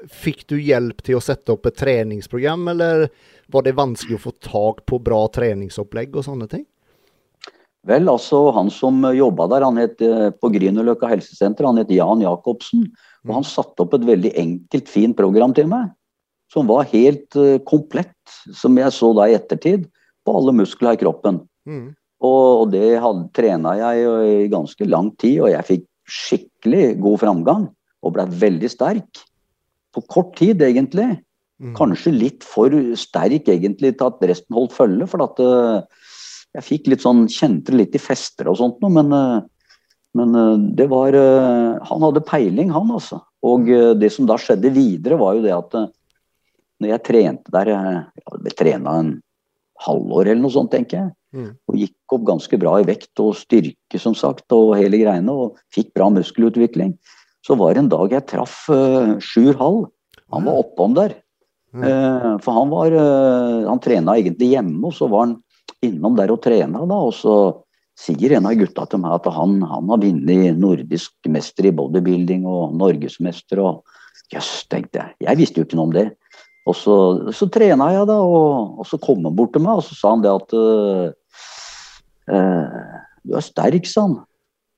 fikk 0.09 0.47
du 0.49 0.57
hjelp 0.57 1.03
til 1.05 1.19
å 1.19 1.25
sette 1.25 1.53
opp 1.53 1.69
et 1.69 1.77
treningsprogram, 1.77 2.69
eller 2.73 3.09
var 3.53 3.67
det 3.67 3.77
vanskelig 3.79 4.17
å 4.17 4.25
få 4.29 4.35
tak 4.41 4.85
på 4.89 5.01
bra 5.05 5.27
treningsopplegg 5.33 6.17
og 6.17 6.27
sånne 6.27 6.49
ting? 6.51 6.65
Vel, 7.89 8.11
altså 8.13 8.51
Han 8.53 8.69
som 8.69 9.01
jobba 9.17 9.47
der, 9.49 9.65
han 9.65 9.81
het 9.81 10.03
eh, 10.05 10.29
på 10.37 10.51
Grünerløkka 10.53 11.09
helsesenter, 11.09 11.69
han 11.69 11.81
het 11.81 11.93
Jan 11.93 12.25
Jacobsen. 12.25 12.89
og 13.29 13.37
Han 13.39 13.47
satte 13.49 13.85
opp 13.85 13.97
et 13.97 14.09
veldig 14.09 14.35
enkelt, 14.41 14.89
fint 14.89 15.17
program 15.17 15.57
til 15.57 15.69
meg. 15.71 15.93
Som 16.51 16.67
var 16.67 16.89
helt 16.91 17.37
komplett, 17.63 18.17
som 18.59 18.75
jeg 18.75 18.91
så 18.91 19.13
da 19.15 19.29
i 19.31 19.37
ettertid, 19.37 19.85
på 20.27 20.33
alle 20.35 20.53
muskler 20.59 20.97
i 20.97 20.99
kroppen. 20.99 21.39
Mm. 21.69 21.93
Og, 22.21 22.65
og 22.65 22.73
det 22.75 22.99
trena 23.37 23.77
jeg 23.79 24.09
i 24.27 24.49
ganske 24.53 24.89
lang 24.89 25.13
tid, 25.21 25.39
og 25.45 25.53
jeg 25.55 25.69
fikk 25.69 25.87
skikkelig 26.11 26.95
god 27.03 27.21
framgang 27.23 27.67
og 28.01 28.15
ble 28.17 28.27
veldig 28.43 28.71
sterk. 28.73 29.23
På 29.95 30.03
kort 30.07 30.35
tid, 30.39 30.63
egentlig. 30.63 31.09
Mm. 31.61 31.75
Kanskje 31.77 32.15
litt 32.15 32.47
for 32.47 32.73
sterk 32.99 33.51
egentlig 33.53 33.95
til 33.99 34.09
at 34.09 34.27
resten 34.31 34.57
holdt 34.57 34.77
følge. 34.77 35.09
For 35.11 35.25
at 35.25 35.41
uh, 35.45 36.05
jeg 36.57 36.67
fikk 36.67 36.91
litt 36.93 37.05
sånn 37.05 37.27
Kjente 37.31 37.75
litt 37.77 37.97
i 37.97 38.03
fester 38.03 38.51
og 38.51 38.59
sånt 38.61 38.79
noe, 38.83 38.93
men, 38.95 39.13
uh, 39.13 39.81
men 40.19 40.37
uh, 40.39 40.55
det 40.79 40.89
var 40.91 41.17
Han 41.17 42.07
hadde 42.07 42.27
peiling, 42.27 42.73
han, 42.75 42.95
altså. 42.95 43.21
Og 43.47 43.69
det 43.97 44.11
som 44.13 44.27
da 44.29 44.37
skjedde 44.37 44.73
videre, 44.75 45.17
var 45.17 45.37
jo 45.37 45.45
det 45.47 45.55
at 45.57 45.77
når 46.81 46.91
jeg 46.91 47.05
trente 47.07 47.53
der 47.55 47.71
Jeg 47.73 48.25
hadde 48.27 48.53
trena 48.57 48.97
en 49.01 49.15
halvår 49.85 50.29
eller 50.29 50.43
noe 50.43 50.55
sånt, 50.55 50.73
tenker 50.75 50.99
jeg. 50.99 51.13
Mm. 51.37 51.51
Og 51.71 51.79
gikk 51.79 52.15
opp 52.17 52.27
ganske 52.29 52.59
bra 52.61 52.75
i 52.81 52.87
vekt 52.89 53.23
og 53.23 53.37
styrke, 53.39 54.01
som 54.03 54.17
sagt, 54.19 54.47
og 54.55 54.75
hele 54.79 55.01
greiene. 55.01 55.33
Og 55.33 55.59
fikk 55.75 55.93
bra 55.97 56.11
muskelutvikling. 56.13 56.97
Så 57.47 57.57
var 57.57 57.75
det 57.75 57.85
en 57.85 57.93
dag 57.93 58.13
jeg 58.13 58.29
traff 58.29 58.63
uh, 58.69 59.17
Sjur 59.23 59.57
Hall. 59.61 59.85
Han 60.35 60.47
var 60.47 60.61
oppom 60.63 60.97
der. 60.99 61.17
Mm. 61.73 61.85
Uh, 61.87 62.35
for 62.43 62.57
han 62.57 62.71
var 62.73 62.95
uh, 62.99 63.69
Han 63.69 63.79
trena 63.83 64.17
egentlig 64.19 64.49
hjemme, 64.57 64.81
og 64.89 64.95
så 64.97 65.07
var 65.11 65.29
han 65.29 65.37
innom 65.87 66.17
der 66.19 66.33
og 66.35 66.43
trena, 66.45 66.83
da. 66.83 66.99
Og 66.99 67.15
så 67.17 67.37
sier 68.01 68.37
en 68.37 68.49
av 68.49 68.57
gutta 68.59 68.87
til 68.91 69.03
meg 69.03 69.19
at 69.19 69.29
han, 69.33 69.61
han 69.69 69.93
har 69.93 70.03
vunnet 70.03 70.59
nordisk 70.59 71.15
mester 71.31 71.69
i 71.69 71.75
bodybuilding 71.77 72.47
og 72.49 72.77
norgesmester 72.81 73.63
og 73.65 73.97
Jøss, 74.31 74.47
yes, 74.47 74.67
tenkte 74.71 75.01
jeg. 75.01 75.15
Jeg 75.27 75.39
visste 75.41 75.59
jo 75.59 75.67
ikke 75.67 75.77
noe 75.79 75.89
om 75.89 75.95
det. 75.97 76.05
Og 76.69 76.77
så, 76.77 76.95
så 77.35 77.49
trena 77.53 77.89
jeg, 77.95 78.07
da, 78.11 78.19
og, 78.21 78.81
og, 78.81 78.87
så 78.89 78.99
kom 79.01 79.25
han 79.25 79.37
bort 79.37 79.55
til 79.55 79.65
meg 79.65 79.81
og 79.81 79.85
så 79.87 79.97
sa 79.97 80.15
han 80.15 80.25
det 80.25 80.33
at 80.33 80.57
uh, 80.57 81.09
Du 83.25 83.37
er 83.37 83.45
sterk, 83.45 83.89
sa 83.89 84.07
han. 84.07 84.19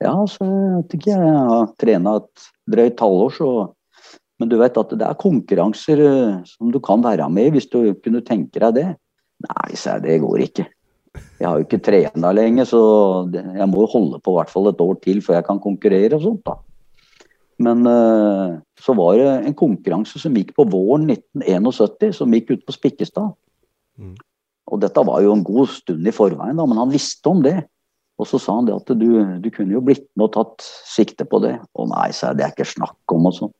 Ja, 0.03 0.15
så 0.27 0.47
vet 0.47 0.95
ikke 0.97 1.11
jeg. 1.11 1.23
Jeg 1.23 1.47
har 1.51 1.73
trena 1.79 2.17
et 2.19 2.47
drøyt 2.71 3.03
halvår, 3.03 3.31
så 3.37 3.49
Men 4.41 4.49
du 4.49 4.57
vet 4.59 4.77
at 4.79 4.89
det 4.97 5.05
er 5.05 5.19
konkurranser 5.19 5.99
uh, 6.03 6.39
som 6.47 6.71
du 6.73 6.79
kan 6.83 7.03
være 7.03 7.29
med 7.29 7.51
i 7.51 7.53
hvis 7.57 7.69
du 7.71 7.93
kunne 8.03 8.23
tenke 8.25 8.59
deg 8.63 8.79
det. 8.79 8.89
Nei, 9.43 9.69
sa 9.75 9.97
jeg, 9.97 10.07
det 10.07 10.23
går 10.23 10.47
ikke. 10.47 10.65
Jeg 11.39 11.45
har 11.45 11.59
jo 11.59 11.65
ikke 11.67 11.83
trena 11.83 12.31
lenge, 12.33 12.65
så 12.65 12.79
jeg 13.33 13.67
må 13.69 13.85
holde 13.91 14.19
på 14.23 14.33
i 14.33 14.37
hvert 14.39 14.51
fall 14.53 14.71
et 14.71 14.81
år 14.81 14.95
til 15.03 15.19
før 15.21 15.37
jeg 15.37 15.45
kan 15.49 15.59
konkurrere 15.61 16.17
og 16.17 16.25
sånt. 16.25 16.45
da. 16.47 16.57
Men 17.61 17.85
uh, 17.85 18.59
så 18.81 18.95
var 18.97 19.17
det 19.19 19.31
en 19.47 19.57
konkurranse 19.57 20.19
som 20.21 20.35
gikk 20.37 20.53
på 20.57 20.65
våren 20.71 21.05
1971, 21.11 22.15
som 22.17 22.33
gikk 22.33 22.53
ut 22.55 22.63
på 22.65 22.75
Spikkestad. 22.75 23.33
Mm. 23.99 24.15
Og 24.73 24.81
dette 24.81 25.05
var 25.05 25.21
jo 25.21 25.35
en 25.35 25.45
god 25.45 25.69
stund 25.69 26.07
i 26.07 26.15
forveien, 26.15 26.57
da, 26.57 26.65
men 26.65 26.79
han 26.81 26.93
visste 26.93 27.29
om 27.29 27.43
det. 27.45 27.59
Og 28.21 28.29
så 28.29 28.39
sa 28.41 28.55
han 28.59 28.67
det 28.69 28.75
at 28.75 28.91
du, 28.97 29.09
du 29.41 29.49
kunne 29.53 29.75
jo 29.75 29.83
blitt 29.83 30.05
med 30.15 30.27
og 30.29 30.33
tatt 30.35 30.65
sikte 30.65 31.25
på 31.29 31.41
det. 31.43 31.57
Å 31.59 31.85
nei, 31.89 32.09
sa 32.13 32.31
jeg, 32.31 32.39
det 32.39 32.47
er 32.47 32.55
ikke 32.55 32.69
snakk 32.69 33.15
om 33.15 33.29
og 33.29 33.37
sånn. 33.37 33.53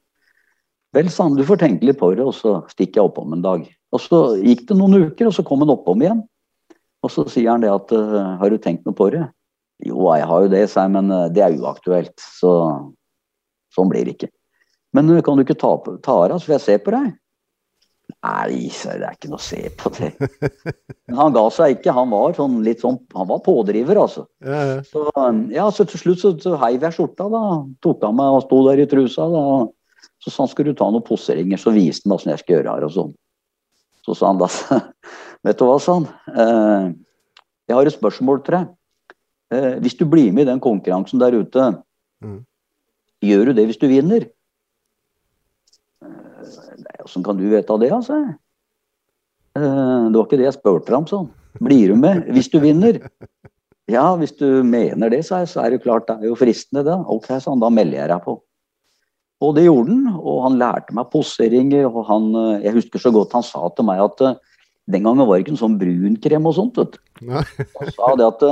Vel, 0.93 1.09
sa 1.09 1.25
han, 1.25 1.37
du 1.37 1.45
får 1.47 1.61
tenke 1.63 1.87
litt 1.89 1.97
på 1.99 2.11
det, 2.13 2.25
og 2.25 2.35
så 2.37 2.59
stikker 2.69 3.01
jeg 3.01 3.09
oppom 3.09 3.33
en 3.33 3.45
dag. 3.45 3.65
Og 3.93 4.01
så 4.01 4.19
gikk 4.37 4.67
det 4.69 4.77
noen 4.77 5.09
uker, 5.09 5.29
og 5.29 5.33
så 5.35 5.45
kom 5.45 5.65
han 5.65 5.73
oppom 5.73 6.03
igjen. 6.05 6.21
Og 7.03 7.11
så 7.11 7.25
sier 7.27 7.49
han 7.51 7.63
det 7.63 7.71
at 7.73 7.89
uh, 7.97 8.35
har 8.39 8.53
du 8.53 8.59
tenkt 8.61 8.85
noe 8.87 8.95
på 8.97 9.09
det? 9.13 9.25
Jo, 9.83 10.05
jeg 10.13 10.27
har 10.29 10.45
jo 10.45 10.51
det, 10.53 10.61
sa 10.71 10.85
jeg, 10.85 10.93
men 10.95 11.09
uh, 11.11 11.25
det 11.33 11.43
er 11.43 11.57
uaktuelt. 11.57 12.13
Så 12.21 12.53
sånn 13.73 13.91
blir 13.91 14.07
det 14.07 14.17
ikke. 14.17 14.31
Men 14.93 15.09
kan 15.25 15.37
du 15.37 15.43
ikke 15.43 15.57
ta, 15.59 15.75
ta 16.05 16.15
av 16.21 16.29
deg, 16.29 16.39
så 16.39 16.49
får 16.49 16.57
jeg 16.57 16.65
se 16.67 16.79
på 16.85 16.93
deg? 16.93 17.11
Nei, 18.23 18.69
det 18.69 19.07
er 19.07 19.15
ikke 19.15 19.29
noe 19.31 19.39
å 19.39 19.43
se 19.43 19.59
på 19.79 19.89
det. 19.95 20.11
Men 21.07 21.17
han 21.17 21.35
ga 21.35 21.43
seg 21.51 21.77
ikke. 21.77 21.95
Han 21.95 22.11
var 22.11 22.35
sånn 22.37 22.59
litt 22.63 22.83
sånn 22.83 22.99
Han 23.15 23.29
var 23.31 23.41
pådriver, 23.43 23.99
altså. 23.99 24.25
Ja, 24.43 24.59
ja. 24.69 24.75
Så, 24.87 25.05
ja, 25.51 25.65
så 25.73 25.87
til 25.87 26.01
slutt 26.01 26.21
så, 26.21 26.33
så 26.43 26.55
heiv 26.61 26.83
jeg 26.85 26.95
skjorta, 26.97 27.27
da. 27.31 27.43
Tok 27.83 28.05
av 28.07 28.15
meg 28.15 28.37
og 28.37 28.45
sto 28.45 28.61
der 28.67 28.83
i 28.83 28.87
trusa. 28.91 29.27
da. 29.31 29.43
Så 30.23 30.31
sa 30.31 30.43
han 30.43 30.51
skulle 30.51 30.71
du 30.71 30.79
ta 30.79 30.87
noen 30.91 31.03
poseringer, 31.03 31.59
så 31.59 31.73
viste 31.75 32.07
han 32.07 32.15
åssen 32.15 32.31
jeg 32.31 32.43
skulle 32.43 32.61
gjøre 32.61 32.77
her 32.77 32.87
og 32.87 32.95
sånn. 32.95 33.11
Så 34.03 34.15
sa 34.19 34.31
han 34.31 34.39
da 34.39 34.51
Vet 35.43 35.59
du 35.59 35.65
hva, 35.67 35.75
sa 35.83 35.97
han. 35.97 36.07
Eh, 36.31 36.85
jeg 37.67 37.75
har 37.75 37.89
et 37.89 37.95
spørsmål 37.95 38.39
til 38.45 38.55
deg. 38.55 38.71
Eh, 39.51 39.73
hvis 39.83 39.97
du 39.99 40.05
blir 40.07 40.31
med 40.31 40.45
i 40.45 40.51
den 40.53 40.63
konkurransen 40.63 41.19
der 41.19 41.35
ute, 41.35 41.65
mm. 42.23 42.39
Gjør 43.23 43.49
du 43.49 43.57
det 43.57 43.67
hvis 43.69 43.81
du 43.81 43.87
vinner? 43.91 44.27
Åssen 47.03 47.23
kan 47.25 47.39
du 47.39 47.45
vite 47.51 47.77
det, 47.81 47.91
altså? 47.91 48.19
Det 49.53 50.15
var 50.17 50.25
ikke 50.25 50.39
det 50.39 50.47
jeg 50.47 50.57
spurte 50.57 50.95
om, 50.97 51.07
sånn. 51.09 51.29
Blir 51.63 51.93
du 51.93 51.99
med 51.99 52.29
hvis 52.33 52.49
du 52.49 52.57
vinner? 52.63 53.01
Ja, 53.91 54.05
hvis 54.17 54.33
du 54.39 54.63
mener 54.65 55.11
det, 55.11 55.21
så 55.27 55.43
er 55.43 55.73
det 55.73 55.83
klart 55.83 56.07
det 56.07 56.15
er 56.21 56.31
jo 56.31 56.39
fristende, 56.39 56.85
det. 56.87 56.95
Ok, 57.11 57.27
sånn, 57.43 57.61
da 57.61 57.69
melder 57.73 57.99
jeg 57.99 58.11
deg 58.13 58.25
på. 58.25 58.37
Og 59.43 59.51
det 59.57 59.65
gjorde 59.65 59.91
han, 59.91 60.19
og 60.21 60.37
han 60.45 60.59
lærte 60.61 60.95
meg 60.95 61.09
poseringer. 61.11 61.89
og 61.89 62.07
han, 62.07 62.29
Jeg 62.63 62.77
husker 62.79 63.01
så 63.03 63.11
godt 63.11 63.35
han 63.35 63.43
sa 63.43 63.67
til 63.75 63.87
meg 63.89 63.99
at 64.03 64.23
den 64.87 65.03
gangen 65.03 65.27
var 65.27 65.37
det 65.37 65.45
ikke 65.45 65.55
en 65.55 65.63
sånn 65.63 65.79
brunkrem 65.79 66.47
og 66.47 66.55
sånt. 66.55 66.79
vet 66.79 66.95
du. 66.95 67.27
Han 67.31 67.91
sa 67.95 68.13
det 68.19 68.29
at 68.29 68.45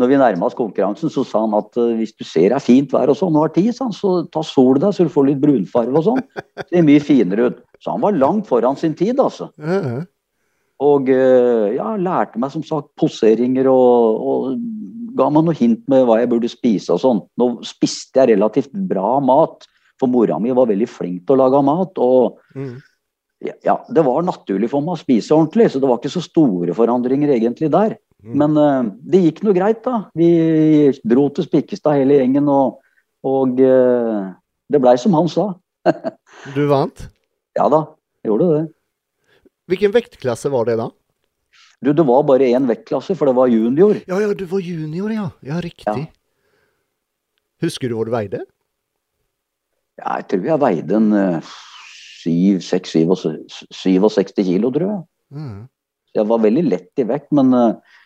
når 0.00 0.10
vi 0.10 0.20
nærma 0.20 0.48
oss 0.48 0.56
konkurransen, 0.58 1.12
så 1.12 1.24
sa 1.26 1.44
han 1.44 1.56
at 1.58 1.76
uh, 1.78 1.92
hvis 1.98 2.14
du 2.16 2.24
ser 2.26 2.50
det 2.50 2.58
er 2.58 2.64
fint 2.64 2.92
vær 2.94 3.12
og 3.12 3.18
sånn, 3.18 3.36
og 3.36 3.46
har 3.46 3.52
tid, 3.56 3.72
så, 3.76 3.90
så 3.94 4.14
ta 4.32 4.42
sol 4.46 4.80
deg 4.80 4.94
så 4.96 5.06
du 5.06 5.12
får 5.12 5.28
litt 5.28 5.42
brunfarge 5.42 5.94
og 5.94 6.06
sånn. 6.08 6.22
Det 6.60 6.70
ser 6.72 6.86
mye 6.86 7.04
finere 7.04 7.50
ut. 7.50 7.60
Så 7.80 7.94
han 7.94 8.02
var 8.02 8.16
langt 8.16 8.48
foran 8.48 8.76
sin 8.76 8.96
tid, 8.96 9.20
altså. 9.22 9.50
Og 10.80 11.10
uh, 11.12 11.66
ja, 11.74 11.94
lærte 12.00 12.40
meg 12.40 12.52
som 12.54 12.64
sagt 12.64 12.94
poseringer 13.00 13.68
og, 13.68 14.20
og 14.20 15.16
ga 15.16 15.30
meg 15.32 15.46
noe 15.46 15.56
hint 15.56 15.82
med 15.90 16.06
hva 16.08 16.20
jeg 16.20 16.30
burde 16.32 16.50
spise 16.50 16.94
og 16.94 17.02
sånn. 17.02 17.24
Nå 17.40 17.50
spiste 17.66 18.22
jeg 18.22 18.34
relativt 18.34 18.72
bra 18.90 19.18
mat, 19.24 19.66
for 20.00 20.08
mora 20.08 20.38
mi 20.40 20.54
var 20.56 20.70
veldig 20.70 20.88
flink 20.88 21.26
til 21.26 21.36
å 21.36 21.42
lage 21.42 21.60
mat. 21.66 21.98
og 22.00 22.40
mm. 22.56 22.76
ja, 23.66 23.76
det 23.88 24.04
var 24.06 24.24
naturlig 24.24 24.70
for 24.72 24.84
meg 24.84 24.96
å 24.96 25.02
spise 25.02 25.36
ordentlig, 25.36 25.68
så 25.72 25.82
det 25.82 25.90
var 25.90 26.00
ikke 26.00 26.14
så 26.16 26.24
store 26.24 26.76
forandringer 26.76 27.34
egentlig 27.36 27.72
der. 27.72 27.98
Mm. 28.20 28.34
Men 28.42 28.58
uh, 28.58 28.90
det 29.12 29.22
gikk 29.24 29.42
nå 29.46 29.54
greit, 29.56 29.80
da. 29.86 30.04
Vi 30.16 30.90
dro 31.08 31.28
til 31.34 31.46
Spikkestad 31.46 32.00
hele 32.00 32.20
gjengen, 32.20 32.48
og, 32.52 32.80
og 33.26 33.60
uh, 33.64 34.30
det 34.70 34.82
blei 34.82 34.96
som 35.00 35.16
han 35.16 35.30
sa. 35.32 35.50
du 36.56 36.64
vant? 36.70 37.06
Ja 37.56 37.66
da, 37.72 37.84
jeg 38.20 38.32
gjorde 38.32 38.50
det. 38.52 38.64
Hvilken 39.70 39.94
vektklasse 39.94 40.50
var 40.52 40.68
det 40.68 40.76
da? 40.80 40.90
Du, 41.80 41.92
Det 41.96 42.04
var 42.04 42.24
bare 42.28 42.50
én 42.52 42.66
vektklasse, 42.68 43.16
for 43.16 43.30
det 43.30 43.36
var 43.38 43.48
junior. 43.48 43.96
Ja, 44.06 44.20
ja, 44.20 44.34
du 44.36 44.44
var 44.50 44.60
junior, 44.60 45.12
ja. 45.14 45.30
Ja, 45.46 45.60
riktig. 45.64 46.04
Ja. 46.04 46.10
Husker 47.64 47.88
du 47.88 47.96
hvor 47.96 48.08
du 48.08 48.12
veide? 48.12 48.44
Ja, 50.00 50.18
jeg 50.20 50.26
tror 50.32 50.48
jeg 50.48 50.60
veide 50.60 50.96
en 50.96 51.12
uh, 51.12 51.54
67 52.20 52.92
kilo, 54.44 54.70
tror 54.72 54.86
jeg. 54.86 55.00
Mm. 55.32 55.64
Jeg 56.16 56.28
var 56.28 56.42
veldig 56.42 56.64
lett 56.66 57.00
i 57.00 57.06
vekt, 57.08 57.30
men 57.36 57.54
uh, 57.54 57.96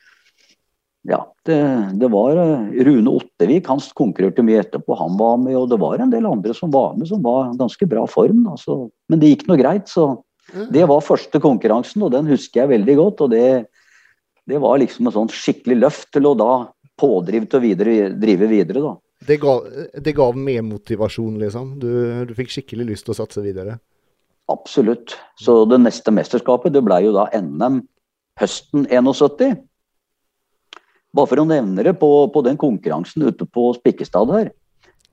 ja, 1.05 1.21
det, 1.45 1.59
det, 2.01 2.09
var 2.09 2.39
uh, 2.39 2.69
Rune 2.87 3.13
Ottevik, 3.13 3.67
han 3.69 3.83
konkurrerte 3.97 4.45
mye 4.47 4.63
etterpå. 4.63 4.97
Han 4.97 5.19
var 5.21 5.37
med, 5.43 5.57
og 5.61 5.69
det 5.73 5.79
var 5.83 6.01
en 6.01 6.13
del 6.13 6.29
andre 6.29 6.57
som 6.57 6.73
var 6.73 6.95
med, 6.97 7.09
som 7.11 7.21
var 7.25 7.53
ganske 7.61 7.89
bra 7.91 8.07
form. 8.09 8.47
Altså. 8.49 8.87
Men 9.13 9.21
det 9.21 9.35
gikk 9.35 9.47
nå 9.51 9.59
greit, 9.61 9.91
så 9.93 10.15
det 10.73 10.85
var 10.89 11.05
første 11.05 11.41
konkurransen, 11.43 12.05
og 12.07 12.13
den 12.15 12.29
husker 12.31 12.63
jeg 12.63 12.73
veldig 12.73 12.97
godt. 13.01 13.25
Og 13.27 13.35
det, 13.35 13.47
det 14.49 14.61
var 14.65 14.81
liksom 14.81 15.11
et 15.11 15.17
sånn 15.17 15.33
skikkelig 15.33 15.81
løft 15.83 16.11
til 16.17 16.31
å 16.31 16.37
da 16.41 16.53
pådrive 17.01 17.51
til 17.51 17.61
å 17.61 17.65
videre, 17.65 17.97
drive 18.21 18.49
videre, 18.49 18.85
da. 18.85 18.95
Det 19.25 19.39
ga, 19.41 19.55
det 20.05 20.13
gav 20.17 20.37
mer 20.37 20.65
motivasjon, 20.67 21.39
liksom? 21.41 21.77
Du, 21.81 21.91
du 22.29 22.33
fikk 22.37 22.53
skikkelig 22.53 22.91
lyst 22.91 23.07
til 23.07 23.15
å 23.15 23.21
satse 23.23 23.45
videre? 23.45 23.79
Absolutt. 24.53 25.17
Så 25.41 25.63
det 25.69 25.81
neste 25.81 26.13
mesterskapet 26.13 26.75
det 26.75 26.83
ble 26.85 26.99
jo 27.07 27.15
da 27.17 27.29
NM 27.33 27.81
høsten 28.41 28.85
71. 28.91 29.63
Bare 31.15 31.31
for 31.31 31.41
å 31.41 31.47
nevne 31.49 31.85
det 31.87 31.95
på, 32.01 32.11
på 32.35 32.43
den 32.47 32.59
konkurransen 32.61 33.29
ute 33.29 33.47
på 33.47 33.69
Spikkestad 33.79 34.33
her. 34.35 34.51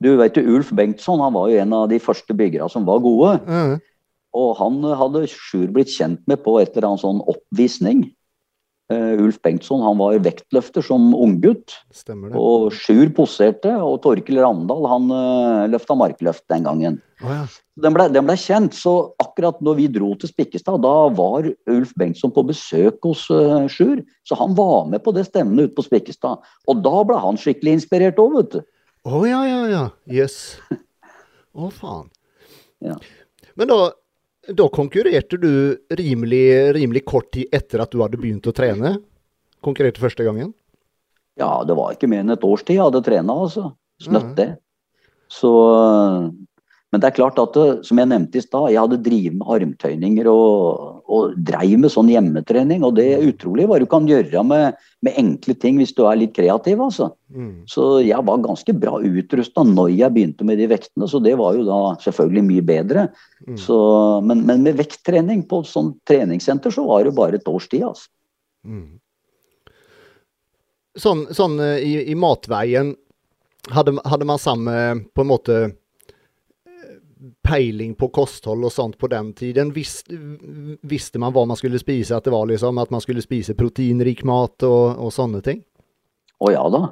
Du 0.02 0.16
vet 0.18 0.38
jo 0.38 0.58
Ulf 0.58 0.72
Bengtsson 0.74 1.22
han 1.22 1.36
var 1.36 1.52
jo 1.52 1.60
en 1.62 1.76
av 1.78 1.90
de 1.92 2.00
første 2.02 2.34
byggerne 2.34 2.72
som 2.74 2.88
var 2.88 3.04
gode. 3.04 3.36
Mm. 3.46 3.76
Og 4.42 4.56
han 4.58 4.80
hadde 4.98 5.28
Sjur 5.30 5.68
blitt 5.76 5.92
kjent 5.94 6.24
med 6.30 6.42
på 6.46 6.56
et 6.62 6.74
eller 6.74 6.92
annet 6.92 7.04
sånn 7.04 7.22
oppvisning. 7.30 8.08
Uh, 8.92 9.22
Ulf 9.24 9.38
Bengtsson 9.46 9.84
han 9.86 9.96
var 10.00 10.18
vektløfter 10.26 10.84
som 10.84 11.14
unggutt. 11.16 11.78
Og 12.36 12.72
Sjur 12.76 13.12
poserte, 13.16 13.72
og 13.80 14.02
Torkil 14.04 14.42
Randal 14.44 14.88
han 14.92 15.08
uh, 15.14 15.70
løfta 15.72 15.96
markløft 15.96 16.44
den 16.52 16.68
gangen. 16.68 16.98
Oh, 17.22 17.30
ja. 17.32 17.46
den, 17.80 17.96
ble, 17.96 18.08
den, 18.12 18.26
ble, 18.28 18.36
kjent, 18.42 18.76
så 18.76 19.14
akkurat 19.22 19.60
når 19.64 19.78
vi 19.78 19.88
dro 19.94 20.12
til 20.20 20.32
Spikkestad, 20.32 20.82
da 20.84 20.96
var 21.16 21.48
Ulf 21.70 21.94
Bengtsson 22.02 22.34
på 22.36 22.44
besøk 22.50 23.00
hos 23.08 23.28
uh, 23.32 23.70
Sjur. 23.72 24.04
Så 24.28 24.36
han 24.40 24.58
var 24.58 24.90
med 24.92 25.06
på 25.06 25.16
det 25.16 25.28
stevnet 25.30 25.70
ute 25.70 25.78
på 25.80 25.88
Spikkestad. 25.88 26.44
Og 26.68 26.84
da 26.84 26.96
ble 27.08 27.22
han 27.24 27.40
skikkelig 27.40 27.80
inspirert 27.80 28.20
òg, 28.22 28.38
vet 28.42 28.58
du. 28.58 28.62
Å 29.08 29.16
oh, 29.18 29.26
ja, 29.26 29.42
ja, 29.48 29.62
ja. 29.72 29.86
Jøss. 30.12 30.42
Yes. 30.68 30.82
Å, 31.52 31.68
oh, 31.68 31.72
faen. 31.74 32.12
Ja. 32.84 33.00
Men 33.60 33.70
da 33.72 33.78
da 34.50 34.66
konkurrerte 34.74 35.38
du 35.38 35.52
rimelig, 35.98 36.46
rimelig 36.78 37.04
kort 37.06 37.30
tid 37.36 37.52
etter 37.54 37.84
at 37.84 37.92
du 37.94 38.02
hadde 38.02 38.20
begynt 38.22 38.48
å 38.50 38.56
trene? 38.56 38.96
Konkurrerte 39.62 40.02
første 40.02 40.26
gangen? 40.26 40.54
Ja, 41.40 41.62
det 41.66 41.78
var 41.78 41.94
ikke 41.94 42.10
mer 42.12 42.24
enn 42.24 42.34
et 42.34 42.46
års 42.46 42.64
tid 42.66 42.80
jeg 42.80 42.86
hadde 42.88 43.04
trena, 43.06 43.36
altså. 43.46 43.72
Snøtt 44.02 44.34
det. 44.40 44.50
Så 45.32 45.52
men 46.92 47.00
det 47.00 47.08
er 47.08 47.16
klart 47.16 47.38
at, 47.40 47.58
som 47.88 48.02
jeg 48.02 48.10
nevnte 48.12 48.40
i 48.42 48.44
stad, 48.44 48.68
jeg 48.74 48.82
hadde 48.82 49.00
drevet 49.00 49.38
med 49.38 49.52
armtøyninger 49.56 50.28
og, 50.28 51.01
og 51.12 51.34
dreiv 51.44 51.80
med 51.84 51.92
sånn 51.92 52.10
hjemmetrening. 52.12 52.86
Og 52.88 52.96
det 52.98 53.08
er 53.14 53.26
utrolig 53.28 53.68
hva 53.70 53.80
du 53.82 53.88
kan 53.90 54.08
gjøre 54.08 54.44
med, 54.48 54.78
med 55.04 55.18
enkle 55.20 55.56
ting 55.60 55.80
hvis 55.82 55.94
du 55.98 56.06
er 56.08 56.20
litt 56.22 56.34
kreativ. 56.38 56.80
altså. 56.84 57.12
Mm. 57.34 57.68
Så 57.70 57.88
jeg 58.06 58.24
var 58.28 58.46
ganske 58.46 58.76
bra 58.78 59.00
utrusta 59.00 59.66
når 59.68 59.92
jeg 59.98 60.16
begynte 60.16 60.48
med 60.48 60.62
de 60.62 60.70
vektene, 60.72 61.10
så 61.12 61.20
det 61.24 61.36
var 61.42 61.58
jo 61.60 61.68
da 61.68 61.82
selvfølgelig 62.06 62.46
mye 62.48 62.66
bedre. 62.72 63.06
Mm. 63.44 63.60
Så, 63.60 63.78
men, 64.28 64.46
men, 64.48 64.64
med 64.68 64.80
vekttrening 64.80 65.44
på 65.50 65.64
et 65.64 65.72
sånt 65.72 66.00
treningssenter 66.08 66.74
så 66.74 66.88
var 66.88 67.06
det 67.08 67.16
bare 67.18 67.42
et 67.42 67.52
års 67.52 67.68
tid. 67.72 67.86
altså. 67.92 68.10
Mm. 68.64 68.88
Sånn, 71.00 71.28
sånn 71.32 71.60
eh, 71.64 71.80
i, 71.88 71.94
i 72.12 72.16
matveien, 72.20 72.96
hadde, 73.72 73.94
hadde 74.08 74.28
man 74.28 74.42
samme 74.42 74.74
på 75.16 75.24
en 75.24 75.30
måte 75.30 75.60
eh, 77.22 77.30
peiling 77.46 77.94
på 77.96 78.10
kosthold 78.14 78.66
og 78.66 78.74
sånt 78.74 78.98
på 78.98 79.10
den 79.12 79.32
tiden? 79.38 79.72
Vis, 79.76 80.02
visste 80.82 81.22
man 81.22 81.34
hva 81.36 81.46
man 81.50 81.60
skulle 81.60 81.80
spise? 81.82 82.18
At 82.18 82.28
det 82.28 82.34
var 82.34 82.50
liksom 82.50 82.82
at 82.82 82.92
man 82.94 83.04
skulle 83.04 83.24
spise 83.24 83.58
proteinrik 83.58 84.26
mat 84.28 84.66
og, 84.68 84.98
og 84.98 85.14
sånne 85.14 85.44
ting? 85.46 85.62
Å 86.42 86.52
ja 86.54 86.66
da. 86.74 86.90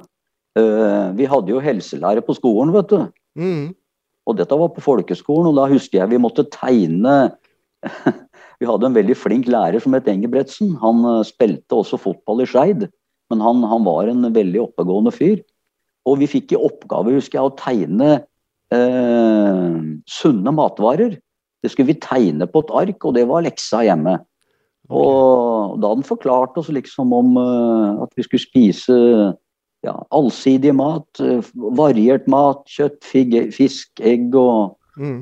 Uh, 0.58 1.10
vi 1.18 1.28
hadde 1.30 1.52
jo 1.52 1.62
helselære 1.62 2.24
på 2.26 2.34
skolen, 2.38 2.72
vet 2.74 2.90
du. 2.90 3.04
Mm. 3.38 3.68
Og 4.30 4.38
dette 4.38 4.58
var 4.58 4.72
på 4.74 4.82
folkeskolen, 4.84 5.50
og 5.50 5.58
da 5.58 5.68
husker 5.70 6.00
jeg 6.00 6.12
vi 6.12 6.22
måtte 6.22 6.48
tegne 6.52 7.36
Vi 8.60 8.68
hadde 8.68 8.90
en 8.90 8.96
veldig 8.96 9.14
flink 9.16 9.46
lærer 9.48 9.80
som 9.80 9.94
het 9.96 10.08
Engebretsen. 10.10 10.74
Han 10.82 10.98
uh, 11.06 11.22
spilte 11.24 11.78
også 11.78 11.96
fotball 11.96 12.42
i 12.44 12.48
Skeid, 12.50 12.84
men 13.32 13.40
han, 13.40 13.62
han, 13.64 13.86
var 13.86 14.10
en 14.10 14.26
veldig 14.34 14.66
oppegående 14.66 15.14
fyr. 15.16 15.38
Og 16.04 16.18
vi 16.20 16.28
fikk 16.28 16.52
i 16.52 16.60
oppgave, 16.60 17.14
husker 17.16 17.38
jeg, 17.38 17.46
å 17.48 17.56
tegne 17.56 18.10
uh, 18.74 19.76
sunne 20.08 20.54
matvarer. 20.56 21.18
Det 21.60 21.72
skulle 21.72 21.92
vi 21.92 22.00
tegne 22.00 22.48
på 22.48 22.64
et 22.64 22.74
ark, 22.82 23.04
og 23.04 23.16
det 23.18 23.26
var 23.28 23.44
leksa 23.44 23.84
hjemme. 23.84 24.16
Okay. 24.88 24.96
Og 24.96 25.76
da 25.78 25.90
hadde 25.90 26.00
han 26.00 26.08
forklart 26.08 26.56
oss 26.58 26.70
liksom 26.72 27.12
om 27.14 27.36
at 27.38 28.10
vi 28.16 28.24
skulle 28.26 28.42
spise 28.42 28.96
ja, 29.86 29.96
allsidig 30.10 30.72
mat. 30.76 31.20
Eh, 31.20 31.44
variert 31.54 32.28
mat. 32.30 32.64
Kjøtt, 32.70 33.00
fisk, 33.06 33.90
egg 34.00 34.34
og 34.36 34.76
mm. 35.00 35.20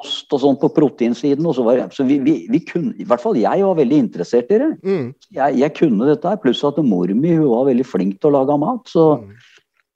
ost 0.00 0.32
og 0.34 0.42
sånn 0.42 0.58
på 0.60 0.72
proteinsiden. 0.76 1.46
Og 1.46 1.56
så 1.58 1.66
var, 1.66 1.84
så 1.94 2.06
vi, 2.08 2.18
vi, 2.24 2.36
vi, 2.50 2.62
kunne, 2.66 2.94
I 2.98 3.06
hvert 3.08 3.22
fall 3.22 3.38
jeg 3.40 3.66
var 3.66 3.78
veldig 3.78 4.00
interessert 4.06 4.50
i 4.54 4.60
det. 4.62 4.72
Mm. 4.82 5.06
Jeg, 5.36 5.60
jeg, 5.62 5.76
kunne 5.78 6.10
dette 6.10 6.32
her, 6.32 6.42
pluss 6.42 6.64
at 6.66 6.80
mor 6.84 7.12
mi 7.14 7.36
var 7.38 7.68
veldig 7.70 7.86
flink 7.86 8.18
til 8.18 8.32
å 8.32 8.40
lage 8.40 8.58
mat. 8.62 8.84
så 8.90 9.12
mm. 9.22 9.30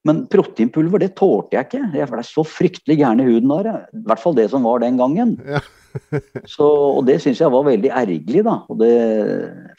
Men 0.05 0.25
proteinpulver 0.29 1.01
det 1.01 1.15
tålte 1.17 1.57
jeg 1.57 1.69
ikke. 1.69 1.87
Jeg 1.97 2.11
ble 2.11 2.25
så 2.29 2.45
fryktelig 2.45 2.99
gæren 3.01 3.23
i 3.25 3.29
huden 3.29 3.55
av 3.55 3.65
det. 3.65 3.75
I 3.97 4.05
hvert 4.11 4.21
fall 4.21 4.37
det 4.37 4.51
som 4.53 4.67
var 4.69 4.83
den 4.83 5.01
gangen. 5.01 5.39
Ja. 5.49 5.63
så, 6.55 6.67
og 6.67 7.05
det 7.09 7.21
syns 7.23 7.41
jeg 7.41 7.53
var 7.55 7.65
veldig 7.65 7.91
ergerlig, 7.91 8.45
da. 8.45 8.59
Det, 8.81 8.93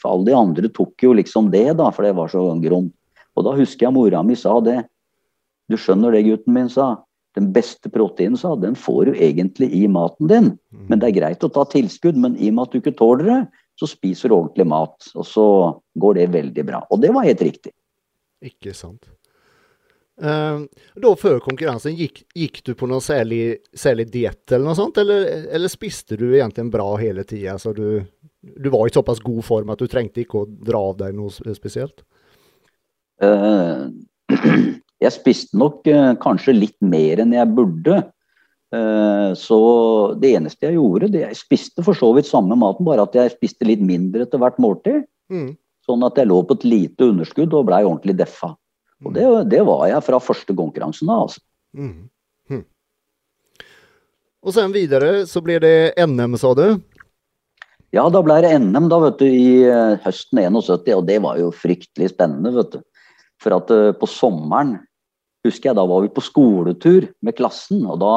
for 0.02 0.14
alle 0.14 0.30
de 0.30 0.36
andre 0.38 0.70
tok 0.74 1.06
jo 1.06 1.14
liksom 1.14 1.52
det, 1.54 1.68
da, 1.78 1.90
for 1.94 2.06
det 2.06 2.14
var 2.18 2.32
så 2.32 2.42
gromt. 2.62 2.94
Og 3.36 3.44
da 3.46 3.52
husker 3.54 3.86
jeg 3.86 3.94
mora 3.94 4.22
mi 4.24 4.34
sa 4.38 4.56
det. 4.64 4.80
Du 5.70 5.76
skjønner 5.78 6.14
det, 6.14 6.24
gutten 6.26 6.56
min, 6.56 6.70
sa. 6.72 6.94
Den 7.36 7.50
beste 7.52 7.90
proteinen, 7.92 8.38
sa, 8.40 8.54
den 8.58 8.74
får 8.78 9.10
du 9.10 9.14
egentlig 9.14 9.68
i 9.76 9.84
maten 9.92 10.30
din. 10.30 10.52
Mm. 10.72 10.86
Men 10.88 11.02
det 11.02 11.10
er 11.10 11.18
greit 11.20 11.44
å 11.44 11.52
ta 11.52 11.66
tilskudd, 11.68 12.18
men 12.18 12.38
i 12.40 12.48
og 12.50 12.56
med 12.56 12.64
at 12.64 12.74
du 12.74 12.80
ikke 12.80 12.96
tåler 12.96 13.28
det, 13.28 13.40
så 13.76 13.88
spiser 13.90 14.32
du 14.32 14.38
ordentlig 14.38 14.66
mat. 14.72 15.10
Og 15.14 15.26
så 15.28 15.48
går 16.00 16.18
det 16.18 16.30
veldig 16.34 16.64
bra. 16.66 16.80
Og 16.90 17.02
det 17.04 17.12
var 17.14 17.28
helt 17.28 17.44
riktig. 17.44 17.74
Ikke 18.46 18.72
sant. 18.76 19.04
Uh, 20.16 20.64
da 20.96 21.10
før 21.20 21.42
konkurransen, 21.44 21.92
gikk, 21.98 22.22
gikk, 22.32 22.62
du 22.64 22.72
på 22.78 22.88
noen 22.88 23.04
særlig, 23.04 23.58
særlig 23.76 24.06
diett 24.14 24.48
eller 24.48 24.70
noe 24.70 24.78
sånt, 24.78 24.96
eller, 25.02 25.26
eller, 25.52 25.68
spiste 25.68 26.16
du 26.16 26.30
egentlig 26.30 26.64
bra 26.72 26.88
hele 26.96 27.24
tida? 27.28 27.58
Så 27.60 27.74
du, 27.76 28.00
du 28.40 28.68
var 28.72 28.88
i 28.88 28.94
såpass 28.94 29.20
god 29.24 29.44
form 29.44 29.74
at 29.74 29.82
du 29.82 29.90
trengte 29.92 30.24
ikke 30.24 30.40
å 30.40 30.48
dra 30.48 30.80
av 30.88 30.96
deg 31.02 31.16
noe 31.18 31.52
spesielt? 31.58 32.00
Uh, 33.20 33.92
jeg 35.04 35.14
spiste 35.14 35.60
nok 35.60 35.84
uh, 35.92 36.14
kanskje 36.22 36.56
litt 36.56 36.78
mer 36.80 37.20
enn 37.20 37.36
jeg 37.36 37.52
burde. 37.56 38.00
Uh, 38.74 39.36
så 39.38 39.60
det 40.20 40.32
eneste 40.38 40.70
jeg 40.70 40.80
gjorde, 40.80 41.12
det 41.12 41.26
jeg 41.26 41.42
spiste 41.44 41.84
for 41.84 41.96
så 41.96 42.08
vidt 42.16 42.28
samme 42.28 42.56
maten, 42.58 42.88
bare 42.88 43.04
at 43.04 43.14
jeg 43.16 43.36
spiste 43.36 43.68
litt 43.68 43.84
mindre 43.84 44.24
etter 44.24 44.40
hvert 44.40 44.56
måltid. 44.62 45.04
Mm. 45.28 45.52
Sånn 45.86 46.08
at 46.08 46.16
jeg 46.18 46.32
lå 46.32 46.40
på 46.48 46.56
et 46.56 46.64
lite 46.66 47.12
underskudd 47.12 47.52
og 47.54 47.68
blei 47.68 47.84
ordentlig 47.84 48.16
deffa. 48.18 48.56
Og 49.04 49.12
det, 49.12 49.26
det, 49.52 49.60
var 49.68 49.86
jeg 49.90 50.04
fra 50.06 50.20
første 50.22 50.56
konkurransen 50.56 51.10
da, 51.10 51.18
Altså. 51.26 51.42
Mm. 51.76 52.08
Hm. 52.48 52.62
Og 54.46 54.54
sen 54.56 54.72
videre 54.72 55.26
så 55.28 55.42
blir 55.44 55.60
det 55.60 55.92
NM, 56.00 56.38
sa 56.40 56.54
du? 56.56 56.78
Ja, 57.94 58.06
da 58.12 58.22
ble 58.24 58.38
det 58.44 58.54
NM 58.62 58.88
da, 58.92 59.00
vet 59.04 59.20
du, 59.20 59.26
i 59.28 59.66
høsten 60.04 60.40
71, 60.40 60.94
og 60.96 61.06
det 61.08 61.20
var 61.24 61.40
jo 61.40 61.52
fryktelig 61.54 62.12
spennende. 62.14 62.54
vet 62.56 62.76
du. 62.76 62.80
For 63.42 63.56
at 63.56 63.70
uh, 63.72 63.92
på 63.96 64.08
sommeren 64.08 64.76
husker 65.46 65.70
jeg, 65.70 65.78
da 65.78 65.84
var 65.86 66.02
vi 66.02 66.10
på 66.12 66.24
skoletur 66.24 67.06
med 67.24 67.36
klassen, 67.38 67.84
og 67.86 68.00
da 68.02 68.12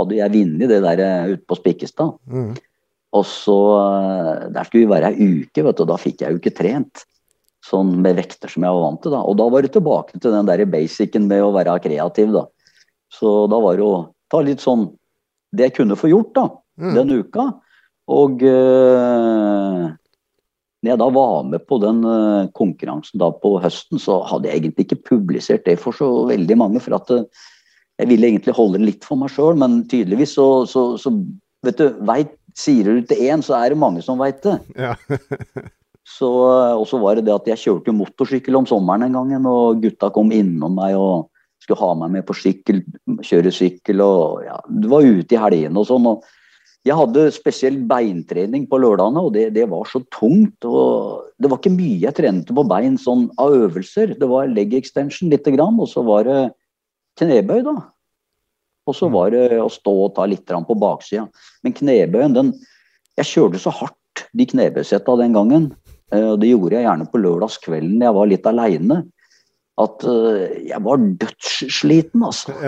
hadde 0.00 0.18
jeg 0.18 0.34
vunnet 0.34 0.72
det 0.72 0.82
der 0.84 1.02
uh, 1.04 1.32
ute 1.34 1.46
på 1.48 1.58
Spikkestad. 1.60 2.16
Mm. 2.26 2.52
Og 3.12 3.24
så 3.28 3.58
uh, 3.76 4.48
Der 4.52 4.64
skulle 4.64 4.86
vi 4.86 4.92
være 4.94 5.12
ei 5.12 5.30
uke, 5.42 5.64
vet 5.64 5.78
du, 5.78 5.84
og 5.84 5.92
da 5.92 6.00
fikk 6.00 6.24
jeg 6.24 6.34
jo 6.34 6.42
ikke 6.42 6.56
trent. 6.56 7.04
Sånn 7.62 7.92
med 8.02 8.18
vekter 8.18 8.50
som 8.50 8.64
jeg 8.66 8.74
var 8.74 8.82
vant 8.82 9.02
til. 9.04 9.14
da. 9.14 9.22
Og 9.22 9.36
da 9.38 9.46
var 9.52 9.62
det 9.62 9.72
tilbake 9.76 10.18
til 10.18 10.34
den 10.34 10.48
der 10.48 10.64
basicen 10.66 11.28
med 11.30 11.44
å 11.44 11.52
være 11.54 11.78
kreativ, 11.84 12.32
da. 12.34 12.46
Så 13.12 13.46
da 13.52 13.60
var 13.62 13.78
det 13.78 13.86
å 13.86 14.08
ta 14.32 14.40
litt 14.40 14.62
sånn 14.64 14.88
Det 15.52 15.66
jeg 15.66 15.74
kunne 15.76 15.98
få 16.00 16.08
gjort 16.08 16.30
da, 16.32 16.46
mm. 16.80 16.92
den 16.96 17.10
uka. 17.20 17.42
Og 18.08 18.40
uh, 18.40 19.90
når 20.80 20.88
jeg 20.88 21.00
da 21.02 21.08
var 21.12 21.42
med 21.44 21.66
på 21.68 21.76
den 21.82 21.98
uh, 22.08 22.48
konkurransen 22.56 23.20
da 23.20 23.28
på 23.36 23.58
høsten, 23.60 24.00
så 24.00 24.22
hadde 24.30 24.48
jeg 24.48 24.62
egentlig 24.62 24.86
ikke 24.86 25.02
publisert 25.10 25.66
det 25.68 25.76
for 25.82 25.92
så 25.92 26.08
veldig 26.30 26.56
mange. 26.56 26.80
For 26.80 26.96
at 26.96 27.12
uh, 27.12 27.28
jeg 28.00 28.08
ville 28.14 28.30
egentlig 28.30 28.56
holde 28.56 28.80
det 28.80 28.88
litt 28.94 29.04
for 29.04 29.20
meg 29.20 29.34
sjøl, 29.34 29.60
men 29.60 29.82
tydeligvis 29.92 30.32
så, 30.38 30.48
så, 30.72 30.86
så, 30.96 31.12
vet 31.68 31.82
du, 31.82 31.90
vet, 32.08 32.38
Sier 32.52 32.84
du 32.84 33.06
til 33.08 33.30
én, 33.32 33.40
så 33.40 33.54
er 33.56 33.72
det 33.72 33.80
mange 33.80 34.02
som 34.04 34.18
veit 34.20 34.42
det. 34.44 34.58
Ja. 34.76 34.92
så, 36.08 36.28
uh, 36.28 36.74
og 36.80 36.86
så 36.90 36.98
var 37.02 37.18
det 37.18 37.26
det 37.28 37.34
at 37.34 37.48
jeg 37.52 37.62
kjørte 37.62 37.94
motorsykkel 37.94 38.58
om 38.58 38.66
sommeren 38.68 39.06
en 39.06 39.18
gang, 39.18 39.46
og 39.46 39.82
gutta 39.82 40.10
kom 40.14 40.32
innom 40.34 40.74
meg 40.80 40.98
og 40.98 41.28
skulle 41.62 41.78
ha 41.78 41.92
meg 42.00 42.16
med 42.16 42.26
på 42.26 42.34
sykkel, 42.34 42.82
kjøre 43.22 43.52
sykkel 43.54 44.02
og 44.02 44.42
ja, 44.42 44.56
Du 44.66 44.88
var 44.90 45.06
ute 45.06 45.36
i 45.36 45.38
helgene 45.38 45.78
og 45.78 45.86
sånn. 45.86 46.08
og 46.10 46.24
jeg 46.82 46.98
hadde 46.98 47.28
spesiell 47.30 47.76
beintrening 47.86 48.64
på 48.66 48.80
lørdagene, 48.82 49.22
og 49.22 49.34
det, 49.36 49.52
det, 49.54 49.68
var 49.70 49.86
så 49.86 50.00
tungt. 50.10 50.66
og 50.66 51.28
Det 51.38 51.50
var 51.50 51.60
ikke 51.60 51.76
mye 51.76 52.00
jeg 52.02 52.16
trente 52.18 52.56
på 52.56 52.64
bein 52.66 52.96
sånn 52.98 53.28
av 53.38 53.54
øvelser. 53.54 54.16
Det 54.18 54.26
var 54.26 54.50
leg 54.50 54.74
extension 54.74 55.30
lite 55.30 55.54
grann, 55.54 55.78
og 55.78 55.86
så 55.92 56.02
var 56.02 56.26
det 56.26 56.40
knebøy, 57.22 57.60
da. 57.68 57.76
Og 58.90 58.98
så 58.98 59.06
mm. 59.06 59.14
var 59.14 59.30
det 59.30 59.60
å 59.62 59.70
stå 59.70 59.94
og 60.08 60.14
ta 60.16 60.26
litt 60.26 60.50
på 60.50 60.78
baksida. 60.82 61.28
Men 61.62 61.78
knebøyen, 61.78 62.34
den 62.34 62.54
Jeg 63.20 63.28
kjørte 63.28 63.58
så 63.60 63.70
hardt 63.76 64.24
de 64.32 64.46
knebøysetta 64.48 65.14
den 65.20 65.34
gangen. 65.36 65.66
Eh, 66.12 66.28
og 66.34 66.38
det 66.42 66.52
gjorde 66.52 66.78
jeg 66.78 66.86
gjerne 66.86 67.08
på 67.10 67.22
lørdagskvelden 67.22 68.06
jeg 68.06 68.16
var 68.18 68.30
litt 68.30 68.48
aleine 68.50 69.02
at 69.80 70.04
uh, 70.04 70.42
jeg 70.68 70.78
var 70.84 71.04
dødssliten, 71.22 72.24
altså. 72.28 72.52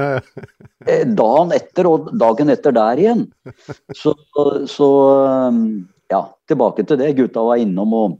Eh, 0.85 1.07
dagen 1.17 1.53
etter 1.57 1.87
og 1.89 2.11
dagen 2.21 2.53
etter 2.53 2.75
der 2.77 3.01
igjen. 3.01 3.23
Så, 3.97 4.13
så 4.69 4.89
ja, 6.13 6.19
tilbake 6.45 6.85
til 6.85 6.99
det. 7.01 7.15
Gutta 7.17 7.41
var 7.47 7.63
innom 7.63 7.95
og 7.97 8.19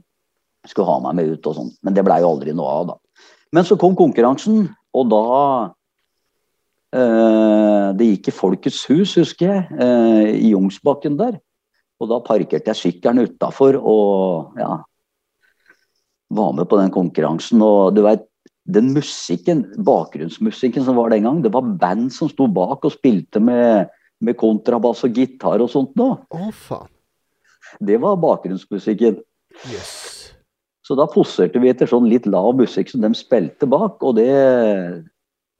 skulle 0.65 0.89
ha 0.89 0.95
meg 1.03 1.19
med 1.19 1.35
ut 1.35 1.49
og 1.51 1.57
sånn. 1.59 1.69
Men 1.85 1.93
det 1.93 2.01
blei 2.07 2.17
jo 2.23 2.31
aldri 2.33 2.55
noe 2.57 2.71
av, 2.71 2.87
da. 2.89 3.27
Men 3.53 3.67
så 3.69 3.77
kom 3.77 3.93
konkurransen, 3.97 4.65
og 4.97 5.11
da 5.11 5.21
eh, 6.97 7.93
Det 7.99 8.09
gikk 8.09 8.31
i 8.31 8.35
Folkets 8.39 8.81
hus, 8.89 9.13
husker 9.19 9.51
jeg, 9.51 9.67
eh, 9.77 10.33
i 10.39 10.55
Jungsbakken 10.55 11.19
der. 11.21 11.37
Og 12.01 12.09
da 12.09 12.19
parkerte 12.25 12.73
jeg 12.73 12.81
sykkelen 12.81 13.29
utafor 13.29 13.77
og 13.77 14.57
ja, 14.59 14.81
var 16.33 16.55
med 16.57 16.69
på 16.69 16.79
den 16.79 16.93
konkurransen. 16.93 17.61
Og 17.65 17.95
du 17.95 18.03
veit, 18.05 18.25
den 18.65 18.93
musikken, 18.95 19.65
bakgrunnsmusikken 19.85 20.85
som 20.87 20.97
var 20.97 21.13
den 21.13 21.27
gang, 21.27 21.43
det 21.43 21.53
var 21.53 21.67
band 21.81 22.09
som 22.13 22.31
sto 22.31 22.47
bak 22.49 22.85
og 22.85 22.95
spilte 22.95 23.41
med, 23.43 23.91
med 24.25 24.37
kontrabass 24.39 25.05
og 25.05 25.17
gitar 25.17 25.61
og 25.61 25.69
sånt 25.69 25.93
nå. 25.99 26.09
Oh, 26.33 26.49
faen. 26.49 26.89
Det 27.85 27.97
var 28.01 28.17
bakgrunnsmusikken. 28.21 29.19
Yes. 29.69 29.93
Så 30.85 30.97
da 30.97 31.07
poserte 31.09 31.59
vi 31.61 31.71
etter 31.71 31.89
sånn 31.89 32.07
litt 32.09 32.27
lav 32.29 32.53
musikk 32.57 32.91
som 32.91 33.01
de 33.01 33.11
spilte 33.17 33.67
bak, 33.69 34.01
og 34.05 34.17
det, 34.19 34.29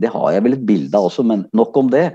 det 0.02 0.12
har 0.14 0.36
jeg 0.36 0.46
vel 0.46 0.58
et 0.58 0.66
bilde 0.70 0.98
av 0.98 1.10
også, 1.10 1.26
men 1.26 1.48
nok 1.58 1.78
om 1.82 1.90
det. 1.94 2.06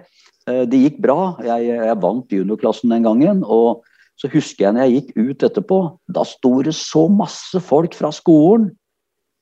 Eh, 0.48 0.62
det 0.70 0.82
gikk 0.84 1.00
bra. 1.04 1.18
Jeg, 1.44 1.70
jeg 1.74 1.98
vant 2.02 2.34
juniorklassen 2.34 2.94
den 2.94 3.06
gangen. 3.06 3.42
og 3.44 3.84
så 4.20 4.28
husker 4.28 4.66
jeg 4.66 4.76
når 4.76 4.84
jeg 4.84 4.96
gikk 4.98 5.12
ut 5.16 5.44
etterpå, 5.48 5.80
da 6.12 6.26
sto 6.28 6.58
det 6.66 6.74
så 6.76 7.06
masse 7.08 7.60
folk 7.64 7.96
fra 7.96 8.12
skolen 8.12 8.68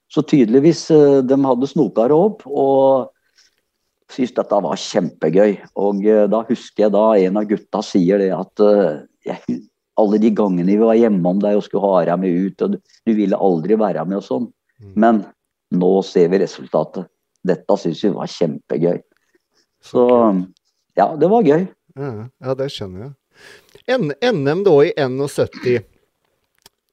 så 0.08 0.22
tydeligvis 0.24 0.90
eh, 0.90 1.20
de 1.24 1.38
hadde 1.44 1.68
snoka 1.68 2.08
det 2.08 2.16
opp 2.16 2.44
og 2.48 3.10
syntes 4.08 4.36
dette 4.38 4.60
var 4.64 4.80
kjempegøy. 4.80 5.56
Og 5.84 6.06
eh, 6.08 6.24
da 6.32 6.42
husker 6.48 6.86
jeg 6.86 6.94
da 6.96 7.04
en 7.20 7.40
av 7.40 7.48
gutta 7.50 7.82
sier 7.84 8.22
det 8.22 8.30
at 8.34 8.64
eh, 8.64 9.02
jeg, 9.28 9.58
alle 10.00 10.20
de 10.22 10.32
gangene 10.32 10.70
vi 10.70 10.80
var 10.80 10.96
hjemme 10.96 11.34
om 11.34 11.42
deg 11.42 11.58
og 11.58 11.66
skulle 11.66 11.92
ha 11.92 12.06
deg 12.08 12.22
med 12.22 12.46
ut, 12.46 12.64
og 12.64 12.74
du, 12.74 12.78
du, 13.04 13.12
ville 13.18 13.42
aldri 13.48 13.76
være 13.78 14.06
med 14.08 14.20
og 14.20 14.24
sånn. 14.24 14.48
Mm. 14.80 14.92
Men 15.04 15.22
nå 15.76 15.92
ser 16.06 16.30
vi 16.32 16.40
resultatet. 16.40 17.10
Dette 17.44 17.76
syns 17.80 18.00
vi 18.06 18.14
var 18.14 18.30
kjempegøy. 18.32 19.02
Så 19.84 20.04
ja, 20.98 21.12
det 21.18 21.28
var 21.30 21.46
gøy. 21.46 21.68
Ja, 21.98 22.54
det 22.58 22.70
skjønner 22.74 23.04
jeg. 23.04 23.12
NM 23.88 24.64
da 24.66 24.74
i 24.84 24.92
71. 24.96 25.84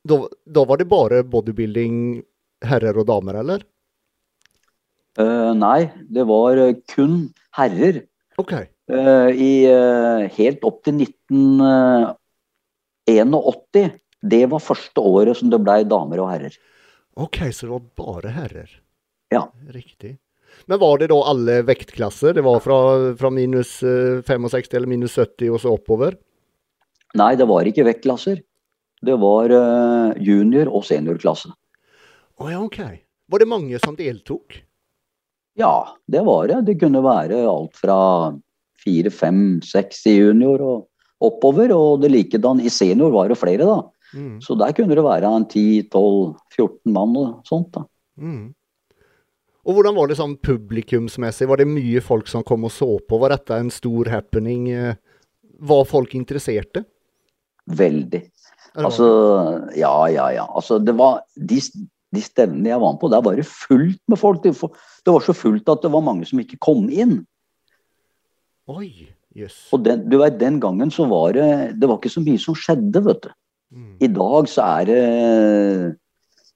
Da, 0.05 0.65
var 0.65 0.77
det 0.77 0.85
bare 0.89 1.23
bodybuilding 1.25 2.23
herrer 2.65 2.97
og 3.01 3.07
damer, 3.09 3.35
eller? 3.41 3.59
Uh, 5.19 5.53
nei, 5.55 5.91
det 6.11 6.23
var 6.27 6.57
eh, 6.59 6.75
kun 6.91 7.33
herrer. 7.55 8.01
Ok. 8.41 8.53
Uh, 8.91 9.29
I 9.31 9.67
uh, 9.71 10.27
helt 10.35 10.63
opp 10.67 10.83
til 10.85 10.95
1981. 11.07 13.91
Det 14.25 14.45
var 14.51 14.59
første 14.63 15.01
året 15.01 15.37
som 15.39 15.49
det 15.53 15.63
blei 15.63 15.83
damer 15.87 16.19
og 16.23 16.31
herrer. 16.33 16.53
Ok, 17.15 17.37
så 17.55 17.65
det 17.65 17.71
var 17.71 17.81
bare 18.01 18.29
herrer? 18.35 18.69
Ja. 19.31 19.43
Riktig. 19.71 20.17
Men 20.65 20.79
var 20.79 20.99
det 20.99 21.09
da 21.11 21.17
alle 21.29 21.59
vektklasser? 21.67 22.33
Det 22.35 22.43
var 22.45 22.61
fra, 22.63 22.77
fra 23.19 23.31
minus 23.33 23.77
eh, 23.83 24.21
65 24.25 24.73
eller 24.73 24.89
minus 24.89 25.17
70 25.19 25.51
og 25.51 25.61
så 25.63 25.73
oppover? 25.75 26.17
Nei, 27.15 27.33
det 27.39 27.47
var 27.47 27.67
ikke 27.69 27.85
vektklasser. 27.87 28.41
Det 29.05 29.15
var 29.21 29.51
eh, 29.53 30.15
junior- 30.23 30.71
og 30.73 30.83
seniorklasse. 30.87 31.51
Å 32.41 32.49
ja, 32.51 32.59
ok. 32.63 32.79
Var 33.31 33.41
det 33.41 33.47
mange 33.49 33.79
som 33.81 33.95
deltok? 33.97 34.57
Ja, 35.55 35.95
det 36.11 36.25
var 36.27 36.49
det. 36.51 36.61
Det 36.67 36.79
kunne 36.81 37.03
være 37.05 37.39
alt 37.47 37.77
fra 37.79 37.97
fire, 38.83 39.11
fem, 39.13 39.61
seks 39.63 40.03
i 40.11 40.17
junior 40.17 40.61
og 40.65 40.87
oppover. 41.23 41.71
Og 41.75 42.01
det 42.03 42.11
likedan 42.11 42.59
i 42.59 42.71
senior 42.73 43.13
var 43.15 43.31
det 43.31 43.39
flere, 43.39 43.67
da. 43.67 43.79
Mm. 44.15 44.37
Så 44.43 44.57
der 44.59 44.75
kunne 44.75 44.95
det 44.97 45.03
være 45.05 45.31
en 45.31 45.47
10-12-14 45.47 46.91
mann 46.95 47.15
og 47.19 47.47
sånt. 47.47 47.71
da. 47.75 47.85
Mm. 48.19 48.51
Og 49.65 49.73
hvordan 49.79 49.95
var 49.97 50.11
det 50.11 50.19
sånn 50.19 50.35
publikumsmessig? 50.45 51.47
Var 51.49 51.63
det 51.63 51.71
mye 51.71 52.03
folk 52.03 52.27
som 52.29 52.43
kom 52.45 52.67
og 52.67 52.73
så 52.75 52.89
på? 53.01 53.17
Var 53.23 53.33
dette 53.33 53.57
en 53.57 53.71
stor 53.73 54.11
happening? 54.13 54.69
Eh, 54.69 54.99
Var 55.55 55.85
folk 55.87 56.11
interesserte? 56.19 56.83
Veldig. 57.65 58.21
Altså, 58.75 59.07
ja, 59.77 59.93
ja, 60.11 60.29
ja. 60.35 60.45
Altså, 60.51 60.79
det 60.83 60.95
var 60.99 61.21
de, 61.35 61.59
de 62.13 62.23
stevnene 62.23 62.73
jeg 62.73 62.81
var 62.81 62.95
med 62.95 63.01
på, 63.01 63.11
der 63.13 63.23
var 63.23 63.39
det 63.39 63.47
fullt 63.47 64.01
med 64.11 64.19
folk. 64.19 64.43
Det 64.43 65.13
var 65.13 65.23
så 65.23 65.35
fullt 65.35 65.69
at 65.71 65.85
det 65.85 65.91
var 65.93 66.03
mange 66.05 66.27
som 66.27 66.41
ikke 66.43 66.59
kom 66.61 66.89
inn. 66.91 67.21
Oi, 68.71 69.07
yes. 69.37 69.67
Og 69.73 69.83
den, 69.85 70.07
du 70.09 70.17
vet, 70.19 70.39
den 70.41 70.59
gangen 70.59 70.91
så 70.91 71.05
var 71.05 71.35
det 71.37 71.49
Det 71.77 71.85
var 71.85 71.99
ikke 71.99 72.15
så 72.15 72.23
mye 72.25 72.41
som 72.41 72.57
skjedde, 72.57 73.03
vet 73.05 73.27
du. 73.27 73.29
Mm. 73.75 73.93
I 74.01 74.09
dag 74.13 74.49
så 74.49 74.65
er 74.79 74.89
det 74.89 75.01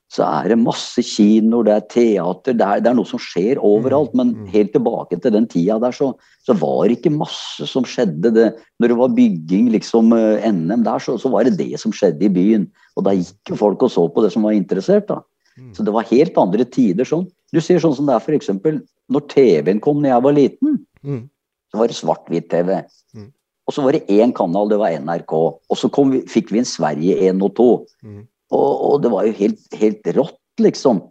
så 0.09 0.25
er 0.25 0.49
det 0.49 0.57
masse 0.57 1.03
kinoer, 1.05 1.67
det 1.67 1.73
er 1.75 1.83
teater, 1.93 2.55
det 2.57 2.65
er, 2.65 2.81
det 2.81 2.89
er 2.89 2.95
noe 2.97 3.05
som 3.05 3.21
skjer 3.21 3.59
overalt. 3.61 4.15
Men 4.17 4.31
Mm, 4.33 4.39
mm. 4.41 4.47
helt 4.55 4.71
tilbake 4.73 5.19
til 5.21 5.33
den 5.35 5.45
tida 5.47 5.77
der, 5.79 5.93
så, 5.93 6.07
så 6.45 6.55
var 6.57 6.87
det 6.89 6.97
ikke 6.97 7.13
masse 7.13 7.67
som 7.69 7.85
skjedde. 7.85 8.31
Det, 8.33 8.47
når 8.81 8.87
det 8.89 8.97
var 8.97 9.13
bygging, 9.13 9.69
liksom 9.75 10.13
eh, 10.17 10.47
NM 10.49 10.83
der, 10.87 10.99
så, 10.99 11.17
så 11.21 11.29
var 11.29 11.45
det 11.45 11.57
det 11.59 11.77
som 11.79 11.93
skjedde 11.93 12.25
i 12.25 12.31
byen. 12.33 12.65
Og 12.97 13.05
da 13.05 13.13
gikk 13.13 13.53
jo 13.53 13.59
folk 13.59 13.85
og 13.85 13.91
så 13.93 14.07
på 14.09 14.23
det 14.25 14.31
som 14.33 14.47
var 14.49 14.57
interessert, 14.57 15.05
da. 15.11 15.21
Mm. 15.59 15.75
Så 15.77 15.85
det 15.85 15.93
var 15.93 16.09
helt 16.09 16.41
andre 16.41 16.65
tider 16.65 17.05
sånn. 17.05 17.27
Du 17.53 17.61
ser 17.61 17.77
sånn 17.83 17.93
som 17.97 18.09
det 18.09 18.15
er 18.17 18.25
f.eks. 18.25 18.49
når 19.09 19.27
TV-en 19.29 19.79
kom 19.83 20.01
da 20.01 20.15
jeg 20.15 20.25
var 20.25 20.37
liten, 20.37 20.79
Mm. 20.99 21.29
så 21.71 21.77
var 21.79 21.87
det 21.87 21.95
svart-hvitt-TV. 21.95 22.81
Mm. 23.15 23.29
Og 23.69 23.73
så 23.73 23.85
var 23.85 23.93
det 23.95 24.07
én 24.09 24.33
kanal, 24.35 24.67
det 24.67 24.81
var 24.81 24.91
NRK. 24.97 25.33
Og 25.69 25.77
så 25.77 25.87
kom 25.93 26.11
vi, 26.11 26.25
fikk 26.27 26.49
vi 26.51 26.59
en 26.59 26.67
Sverige 26.67 27.15
1 27.29 27.45
og 27.45 27.53
2. 27.55 27.69
Mm. 28.49 28.57
Og, 28.57 28.69
og 28.89 29.01
det 29.03 29.13
var 29.13 29.27
jo 29.27 29.33
helt, 29.37 29.63
helt 29.77 30.11
rått, 30.17 30.41
liksom. 30.61 31.01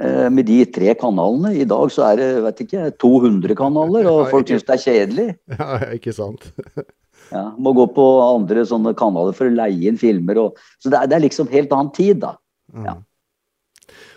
Eh, 0.00 0.30
med 0.32 0.48
de 0.48 0.62
tre 0.72 0.94
kanalene. 0.98 1.52
I 1.60 1.66
dag 1.68 1.90
så 1.92 2.06
er 2.08 2.20
det 2.20 2.28
vet 2.46 2.62
ikke, 2.64 2.86
200 3.02 3.56
kanaler, 3.58 4.08
og 4.08 4.30
folk 4.32 4.48
syns 4.48 4.64
det 4.64 4.76
er 4.76 4.84
kjedelig. 4.86 5.28
Ja, 5.58 5.76
ikke 5.98 6.16
sant? 6.16 6.50
Ja, 7.30 7.44
må 7.62 7.70
gå 7.76 7.84
på 7.94 8.04
andre 8.24 8.64
sånne 8.66 8.90
kanaler 8.98 9.36
for 9.38 9.46
å 9.46 9.54
leie 9.54 9.86
inn 9.86 9.98
filmer. 10.00 10.40
Og, 10.42 10.56
så 10.82 10.90
det 10.90 10.98
er, 10.98 11.10
det 11.12 11.14
er 11.14 11.22
liksom 11.22 11.46
helt 11.52 11.70
annen 11.76 11.92
tid, 11.94 12.24
da. 12.24 12.32
Mm. 12.74 12.88
Ja. 12.88 12.94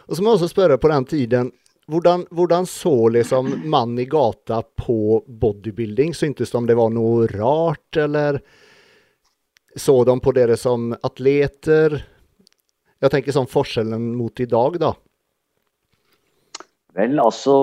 Og 0.08 0.18
så 0.18 0.24
må 0.24 0.32
jeg 0.32 0.40
også 0.40 0.50
spørre 0.50 0.80
på 0.82 0.90
den 0.90 1.06
tiden, 1.12 1.52
hvordan, 1.94 2.24
hvordan 2.34 2.66
så 2.66 2.96
liksom 3.14 3.52
mann 3.70 3.94
i 4.02 4.08
gata 4.10 4.64
på 4.80 5.22
bodybuilding? 5.28 6.16
Syntes 6.18 6.56
de 6.56 6.64
det 6.72 6.80
var 6.80 6.90
noe 6.96 7.28
rart, 7.30 8.00
eller 8.02 8.40
så 9.76 10.00
de 10.08 10.18
på 10.24 10.34
dere 10.34 10.58
som 10.58 10.90
atleter? 11.04 12.00
Jeg 13.04 13.12
tenker 13.12 13.36
sånn 13.36 13.50
forskjellen 13.52 14.14
mot 14.16 14.40
i 14.40 14.48
dag, 14.48 14.78
da. 14.80 14.94
Vel, 16.94 17.18
altså 17.18 17.54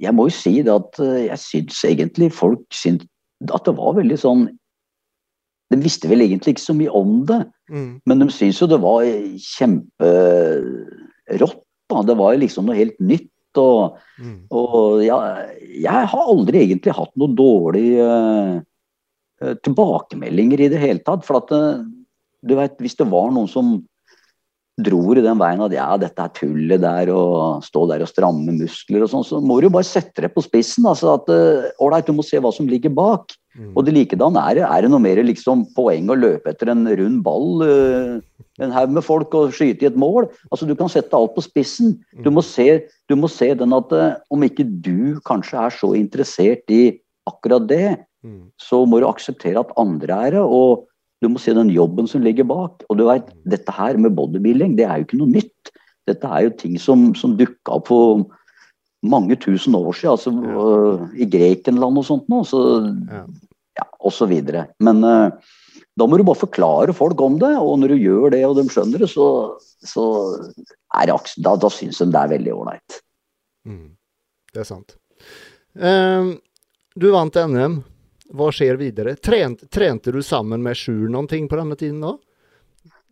Jeg 0.00 0.14
må 0.16 0.24
jo 0.30 0.34
si 0.34 0.54
det 0.64 0.72
at 0.72 0.98
eh, 1.04 1.26
jeg 1.28 1.40
syns 1.42 1.82
egentlig 1.84 2.30
folk 2.32 2.62
syns 2.74 3.04
at 3.52 3.66
det 3.66 3.74
var 3.76 3.98
veldig 3.98 4.16
sånn 4.22 4.46
De 5.72 5.78
visste 5.82 6.08
vel 6.08 6.24
egentlig 6.24 6.54
ikke 6.54 6.64
så 6.64 6.74
mye 6.76 6.92
om 6.94 7.26
det. 7.28 7.40
Mm. 7.72 7.92
Men 8.08 8.22
de 8.22 8.28
syns 8.32 8.60
jo 8.60 8.68
det 8.68 8.80
var 8.82 9.04
kjemperått. 9.40 11.62
da. 11.88 12.02
Det 12.08 12.16
var 12.18 12.36
liksom 12.36 12.66
noe 12.68 12.76
helt 12.76 12.98
nytt. 13.00 13.28
Og, 13.60 13.96
Mm. 14.22 14.38
og 14.52 15.02
ja, 15.04 15.16
jeg 15.60 16.06
har 16.12 16.28
aldri 16.28 16.58
egentlig 16.62 16.92
hatt 16.94 17.12
noen 17.20 17.34
dårlige 17.36 18.04
eh, 18.04 18.60
eh, 19.42 19.54
tilbakemeldinger 19.64 20.60
i 20.60 20.68
det 20.72 20.80
hele 20.80 21.00
tatt. 21.04 21.24
For 21.24 21.36
at 21.40 21.52
eh, 21.56 21.82
du 22.44 22.54
vet, 22.56 22.76
hvis 22.80 22.96
det 23.00 23.10
var 23.10 23.30
noen 23.32 23.48
som 23.48 23.82
dro 24.84 25.00
i 25.14 25.22
den 25.24 25.38
veien 25.40 25.62
at 25.64 25.74
ja, 25.74 25.88
dette 26.00 26.24
er 26.24 26.34
tullet 26.36 26.82
der, 26.82 27.12
og 27.14 27.62
stå 27.66 27.86
der 27.90 28.04
og 28.04 28.10
stramme 28.10 28.54
muskler 28.56 29.04
og 29.04 29.12
sånn, 29.12 29.26
så 29.26 29.40
må 29.42 29.60
du 29.62 29.68
bare 29.72 29.86
sette 29.88 30.24
det 30.24 30.32
på 30.34 30.44
spissen. 30.44 30.86
altså 30.88 31.14
at 31.16 31.30
Ålreit, 31.82 32.08
du 32.08 32.16
må 32.16 32.26
se 32.26 32.40
hva 32.42 32.52
som 32.54 32.68
ligger 32.70 32.92
bak. 32.94 33.34
Mm. 33.52 33.72
Og 33.76 33.84
det 33.84 33.92
likedan 33.92 34.36
er 34.40 34.56
det, 34.56 34.62
er 34.64 34.84
det 34.84 34.90
noe 34.92 35.02
mer 35.04 35.18
liksom 35.20 35.66
poeng 35.76 36.06
å 36.08 36.16
løpe 36.16 36.54
etter 36.54 36.70
en 36.72 36.86
rund 36.88 37.20
ball, 37.24 37.64
øh, 37.66 38.14
en 38.64 38.72
haug 38.72 38.94
med 38.96 39.04
folk 39.04 39.34
og 39.36 39.52
skyte 39.52 39.84
i 39.84 39.90
et 39.90 39.98
mål. 39.98 40.30
Altså 40.50 40.68
Du 40.68 40.74
kan 40.78 40.88
sette 40.92 41.16
alt 41.16 41.34
på 41.36 41.44
spissen. 41.44 41.98
Du 42.24 42.30
må 42.32 42.44
se, 42.44 42.84
du 43.08 43.16
må 43.18 43.28
se 43.28 43.50
den 43.58 43.76
at 43.76 43.92
øh, 43.92 44.14
om 44.32 44.46
ikke 44.46 44.64
du 44.64 45.20
kanskje 45.28 45.60
er 45.66 45.76
så 45.76 45.92
interessert 45.98 46.72
i 46.72 46.96
akkurat 47.28 47.68
det, 47.68 47.98
Mm. 48.22 48.52
så 48.54 48.84
må 48.86 49.00
du 49.02 49.08
akseptere 49.08 49.58
at 49.58 49.72
andre 49.76 50.18
er 50.28 50.34
det. 50.36 50.42
Og 50.42 50.86
du 51.22 51.28
må 51.30 51.40
se 51.40 51.54
den 51.54 51.70
jobben 51.70 52.08
som 52.10 52.24
ligger 52.24 52.46
bak. 52.50 52.82
Og 52.90 52.98
du 52.98 53.06
vet, 53.06 53.30
dette 53.48 53.72
her 53.74 53.98
med 54.00 54.16
bodybuilding, 54.18 54.76
det 54.78 54.88
er 54.88 55.00
jo 55.00 55.06
ikke 55.06 55.20
noe 55.22 55.30
nytt. 55.36 55.72
Dette 56.10 56.26
er 56.26 56.48
jo 56.48 56.54
ting 56.58 56.78
som, 56.82 57.12
som 57.14 57.36
dukka 57.38 57.78
opp 57.78 57.90
for 57.92 58.24
mange 59.06 59.36
tusen 59.38 59.74
år 59.78 59.94
siden, 59.98 60.12
altså 60.16 60.32
Ja. 60.34 60.66
øh, 60.66 61.08
i 61.18 61.26
Grekenland 61.26 61.98
og 61.98 62.04
sånt 62.06 62.28
nå. 62.30 62.42
Så 62.46 62.60
Ja. 63.10 63.24
ja, 63.78 63.86
og 64.00 64.12
så 64.12 64.26
videre. 64.26 64.68
Men 64.80 65.02
uh, 65.04 65.30
da 65.98 66.06
må 66.06 66.18
du 66.18 66.24
bare 66.24 66.42
forklare 66.42 66.94
folk 66.94 67.20
om 67.20 67.38
det, 67.38 67.56
og 67.58 67.78
når 67.78 67.94
du 67.94 68.02
gjør 68.02 68.30
det 68.30 68.44
og 68.46 68.56
de 68.56 68.66
skjønner 68.68 68.98
det, 68.98 69.10
så, 69.10 69.58
så 69.82 70.04
er 70.94 71.06
det, 71.06 71.18
da, 71.38 71.56
da 71.56 71.70
syns 71.70 71.98
de 71.98 72.10
det 72.10 72.20
er 72.20 72.34
veldig 72.34 72.54
ålreit. 72.54 73.00
Mm. 73.66 73.96
Det 74.52 74.60
er 74.60 74.68
sant. 74.68 74.96
Uh, 75.78 76.34
du 76.98 77.10
vant 77.14 77.34
NM. 77.34 77.82
Hva 78.32 78.50
skjer 78.54 78.78
videre? 78.80 79.16
Trent, 79.20 79.66
trente 79.72 80.12
du 80.14 80.22
sammen 80.24 80.62
med 80.64 80.78
Sjur 80.78 81.08
noen 81.12 81.28
ting 81.30 81.48
på 81.50 81.58
denne 81.60 81.76
tiden 81.78 82.00
da? 82.04 82.14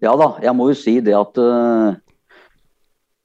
Ja 0.01 0.15
da, 0.17 0.33
jeg 0.41 0.57
må 0.57 0.71
jo 0.71 0.79
si 0.79 0.97
det 1.05 1.13
at 1.17 1.37
uh, 1.37 1.93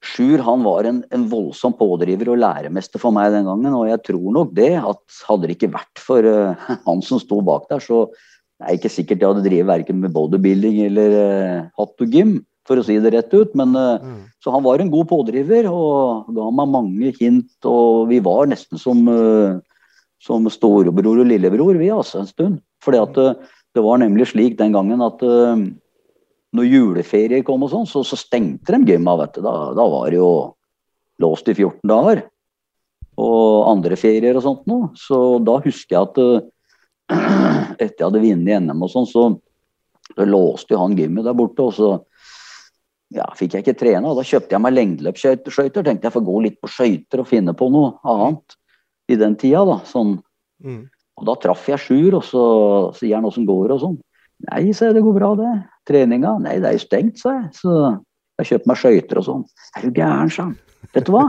Sjur 0.05 0.43
han 0.43 0.65
var 0.65 0.89
en, 0.89 1.01
en 1.15 1.27
voldsom 1.31 1.77
pådriver 1.79 2.33
og 2.33 2.41
læremester 2.43 3.01
for 3.01 3.15
meg 3.15 3.31
den 3.33 3.47
gangen, 3.47 3.77
og 3.77 3.87
jeg 3.89 4.03
tror 4.11 4.25
nok 4.35 4.51
det 4.57 4.73
at 4.81 5.21
hadde 5.29 5.47
det 5.47 5.55
ikke 5.55 5.71
vært 5.77 6.03
for 6.03 6.27
uh, 6.27 6.67
han 6.85 7.05
som 7.05 7.21
sto 7.23 7.39
bak 7.45 7.69
der, 7.71 7.83
så 7.83 8.05
det 8.55 8.67
er 8.67 8.77
ikke 8.77 8.91
sikkert 8.91 9.23
jeg 9.23 9.31
hadde 9.31 9.47
drevet 9.47 9.71
verken 9.71 10.03
med 10.03 10.13
bodybuilding 10.15 10.83
eller 10.89 11.15
uh, 11.15 11.71
hatt 11.79 12.05
og 12.05 12.11
gym, 12.11 12.37
for 12.65 12.81
å 12.81 12.85
si 12.85 12.95
det 12.99 13.11
rett 13.13 13.33
ut. 13.35 13.55
Men 13.57 13.75
uh, 13.75 14.03
Mm. 14.03 14.21
Så 14.45 14.51
han 14.53 14.61
var 14.61 14.77
en 14.77 14.91
god 14.93 15.07
pådriver 15.09 15.65
og 15.71 16.27
ga 16.37 16.43
meg 16.53 16.69
mange 16.69 17.11
hint, 17.17 17.49
og 17.65 18.11
vi 18.11 18.19
var 18.21 18.45
nesten 18.45 18.77
som, 18.77 18.99
eh, 19.09 19.57
som 20.21 20.47
storebror 20.49 21.21
og 21.21 21.29
lillebror, 21.29 21.77
vi 21.79 21.91
altså, 21.93 22.21
en 22.21 22.29
stund. 22.29 22.61
Fordi 22.83 23.01
at 23.01 23.17
eh, 23.21 23.33
det 23.75 23.83
var 23.83 23.99
nemlig 24.01 24.29
slik 24.31 24.57
den 24.59 24.75
gangen 24.75 25.03
at 25.03 25.23
eh, 25.25 25.65
når 26.55 26.69
juleferier 26.71 27.43
kom 27.45 27.65
og 27.65 27.73
sånn, 27.73 27.89
så, 27.89 28.03
så 28.07 28.17
stengte 28.19 28.75
de 28.75 28.93
gymma, 28.93 29.17
vet 29.19 29.35
du. 29.35 29.43
Da, 29.45 29.55
da 29.75 29.87
var 29.91 30.09
det 30.11 30.21
jo 30.21 30.31
låst 31.23 31.51
i 31.51 31.55
14 31.57 31.83
dager. 31.91 32.25
Og 33.21 33.69
andre 33.71 33.97
ferier 33.99 34.35
og 34.35 34.43
sånt 34.43 34.65
noe. 34.69 34.91
Så 34.99 35.37
da 35.43 35.59
husker 35.63 35.97
jeg 35.97 36.09
at 36.09 36.21
eh, 36.23 36.51
etter 37.83 37.99
jeg 37.99 38.07
hadde 38.07 38.23
vunnet 38.23 38.65
NM 38.65 38.85
og 38.87 38.91
sånn, 38.91 39.09
så, 39.09 39.29
så 40.15 40.27
låste 40.27 40.75
jo 40.75 40.83
han 40.83 40.97
gymmet 40.97 41.27
der 41.27 41.37
borte. 41.37 41.67
og 41.67 41.75
så 41.75 41.93
ja, 43.13 43.27
fikk 43.37 43.53
jeg 43.53 43.63
ikke 43.63 43.79
trene, 43.79 44.09
og 44.09 44.17
da 44.17 44.25
kjøpte 44.25 44.55
jeg 44.55 44.63
meg 44.63 44.73
lengdeløpsskøyter. 44.73 45.83
Tenkte 45.85 46.09
jeg 46.09 46.15
får 46.15 46.23
gå 46.25 46.37
litt 46.47 46.61
på 46.63 46.71
skøyter 46.71 47.21
og 47.21 47.29
finne 47.29 47.53
på 47.57 47.67
noe 47.71 47.93
annet 48.11 48.57
i 49.11 49.17
den 49.19 49.37
tida. 49.39 49.63
da, 49.67 49.79
sånn. 49.89 50.17
Mm. 50.63 50.83
Og 51.15 51.29
da 51.29 51.37
traff 51.39 51.67
jeg 51.69 51.81
Sjur, 51.81 52.17
og 52.19 52.25
så 52.27 52.43
sier 52.97 53.17
han 53.17 53.27
åssen 53.27 53.47
går 53.47 53.69
det 53.69 53.77
og 53.77 53.83
sånn. 53.85 53.97
Nei, 54.49 54.73
sa 54.75 54.89
jeg, 54.89 54.97
det 54.97 55.03
går 55.05 55.15
bra 55.15 55.31
det. 55.39 55.53
Treninga? 55.87 56.35
Nei, 56.43 56.57
det 56.59 56.69
er 56.69 56.77
jo 56.77 56.83
stengt, 56.83 57.21
sa 57.21 57.37
jeg. 57.37 57.51
Så 57.61 57.75
jeg 58.41 58.49
kjøpte 58.51 58.71
meg 58.71 58.79
skøyter 58.81 59.21
og 59.21 59.27
sånn. 59.29 59.43
Er 59.77 59.85
du 59.85 59.99
gæren, 60.01 60.31
sa 60.33 60.49
han. 60.49 60.55
Vet 60.95 61.07
du 61.07 61.13
hva? 61.15 61.25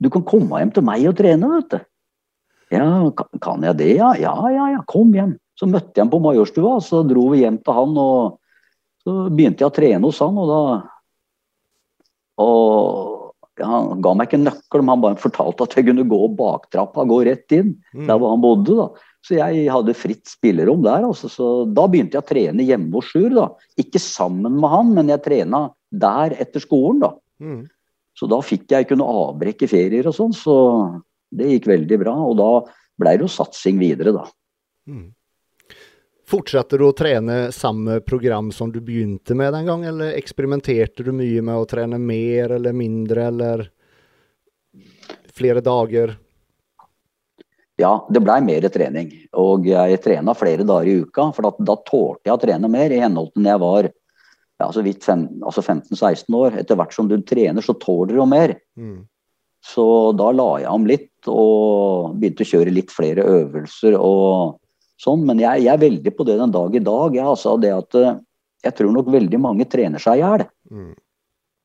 Du 0.00 0.08
kan 0.12 0.24
komme 0.24 0.60
hjem 0.62 0.70
til 0.72 0.86
meg 0.86 1.06
og 1.10 1.16
trene, 1.18 1.48
vet 1.56 1.74
du. 1.74 1.80
Ja, 2.70 2.86
kan, 3.42 3.64
jeg 3.66 3.78
det, 3.80 3.90
ja? 3.98 4.12
Ja, 4.20 4.34
ja, 4.54 4.68
ja, 4.76 4.82
kom 4.88 5.10
hjem. 5.16 5.34
Så 5.58 5.66
møtte 5.68 5.98
jeg 5.98 6.04
ham 6.04 6.12
på 6.12 6.22
Majorstua, 6.22 6.78
så 6.80 7.02
dro 7.04 7.26
vi 7.34 7.42
hjem 7.42 7.58
til 7.60 7.76
han, 7.76 7.98
og 7.98 8.38
så 9.02 9.16
begynte 9.28 9.64
jeg 9.64 9.68
å 9.68 9.74
trene 9.74 10.06
hos 10.06 10.22
han, 10.22 10.38
og 10.38 10.50
da 10.50 10.62
Og 12.40 13.19
han 13.58 14.00
ga 14.00 14.14
meg 14.14 14.28
ikke 14.28 14.40
nøkkel, 14.44 14.80
men 14.82 14.88
han 14.94 15.00
bare 15.02 15.16
fortalte 15.20 15.62
at 15.66 15.74
jeg 15.76 15.86
kunne 15.90 16.06
gå 16.08 16.20
baktrappa, 16.38 17.04
gå 17.08 17.24
rett 17.26 17.52
inn 17.52 17.74
Mm. 17.94 18.06
der 18.06 18.18
hvor 18.18 18.30
han 18.30 18.40
bodde. 18.40 18.76
da. 18.76 18.88
Så 19.22 19.36
jeg 19.36 19.68
hadde 19.68 19.94
fritt 19.94 20.24
spillerom 20.26 20.82
der. 20.82 21.02
altså. 21.04 21.28
Så 21.28 21.74
da 21.74 21.86
begynte 21.86 22.12
jeg 22.16 22.22
å 22.22 22.28
trene 22.30 22.64
hjemme 22.64 22.92
hos 22.94 23.10
Sjur. 23.12 23.34
da. 23.34 23.48
Ikke 23.76 24.00
sammen 24.00 24.60
med 24.60 24.70
han, 24.70 24.94
men 24.94 25.08
jeg 25.08 25.22
trena 25.22 25.72
der 25.92 26.30
etter 26.40 26.60
skolen. 26.60 27.00
da. 27.00 27.14
Mm. 27.40 27.68
Så 28.16 28.28
da 28.28 28.40
fikk 28.40 28.68
jeg 28.68 28.88
kunne 28.88 29.04
avbrekke 29.04 29.68
ferier 29.68 30.06
og 30.06 30.14
sånn, 30.14 30.32
så 30.32 31.02
det 31.32 31.46
gikk 31.60 31.66
veldig 31.66 31.98
bra. 32.00 32.14
Og 32.14 32.36
da 32.36 32.72
blei 32.98 33.16
det 33.16 33.26
jo 33.28 33.32
satsing 33.32 33.78
videre, 33.78 34.12
da. 34.12 34.24
Mm. 34.88 35.12
Fortsatte 36.30 36.78
du 36.78 36.84
å 36.86 36.94
trene 36.94 37.50
samme 37.50 37.98
program 38.06 38.52
som 38.54 38.70
du 38.70 38.78
begynte 38.84 39.34
med 39.34 39.50
den 39.56 39.66
gang, 39.66 39.84
eller 39.90 40.14
eksperimenterte 40.14 41.02
du 41.02 41.10
mye 41.16 41.42
med 41.42 41.58
å 41.58 41.66
trene 41.66 41.98
mer 41.98 42.54
eller 42.54 42.76
mindre, 42.76 43.24
eller 43.32 43.64
flere 45.34 45.62
dager? 45.64 46.14
Ja, 47.80 48.06
det 48.12 48.22
blei 48.22 48.38
mer 48.44 48.68
trening. 48.70 49.10
Og 49.40 49.66
jeg 49.66 50.02
trena 50.04 50.36
flere 50.38 50.66
dager 50.68 50.90
i 50.90 51.00
uka, 51.02 51.30
for 51.34 51.48
da, 51.48 51.52
da 51.72 51.76
tålte 51.88 52.28
jeg 52.28 52.36
å 52.36 52.42
trene 52.42 52.70
mer 52.70 52.94
i 52.94 53.00
henhold 53.02 53.32
til 53.32 53.42
når 53.42 53.54
jeg 53.54 53.64
var 53.64 53.90
ja, 54.60 54.66
så 54.68 54.84
vidt 54.84 55.08
altså 55.08 55.64
15-16 55.64 56.36
år. 56.36 56.58
Etter 56.60 56.78
hvert 56.78 56.94
som 56.94 57.08
du 57.10 57.16
trener, 57.24 57.64
så 57.64 57.74
tåler 57.80 58.12
du 58.12 58.20
jo 58.20 58.28
mer. 58.28 58.54
Mm. 58.78 59.00
Så 59.64 59.84
da 60.16 60.30
la 60.32 60.50
jeg 60.62 60.72
om 60.72 60.86
litt 60.88 61.28
og 61.28 62.16
begynte 62.20 62.44
å 62.46 62.50
kjøre 62.54 62.74
litt 62.74 62.92
flere 62.92 63.24
øvelser 63.40 63.96
og 63.98 64.59
sånn. 65.00 65.24
Men 65.28 65.40
jeg, 65.42 65.64
jeg 65.66 65.72
er 65.74 65.84
veldig 65.84 66.12
på 66.16 66.26
det 66.28 66.38
den 66.40 66.54
dag 66.54 66.76
i 66.76 66.82
dag. 66.84 67.16
Jeg, 67.16 67.28
altså, 67.32 67.54
det 67.60 67.72
at, 67.76 67.98
eh, 67.98 68.18
jeg 68.66 68.76
tror 68.78 68.92
nok 68.96 69.10
veldig 69.12 69.40
mange 69.42 69.68
trener 69.70 70.02
seg 70.02 70.20
i 70.20 70.24
hjel. 70.24 70.46
Mm. 70.70 70.92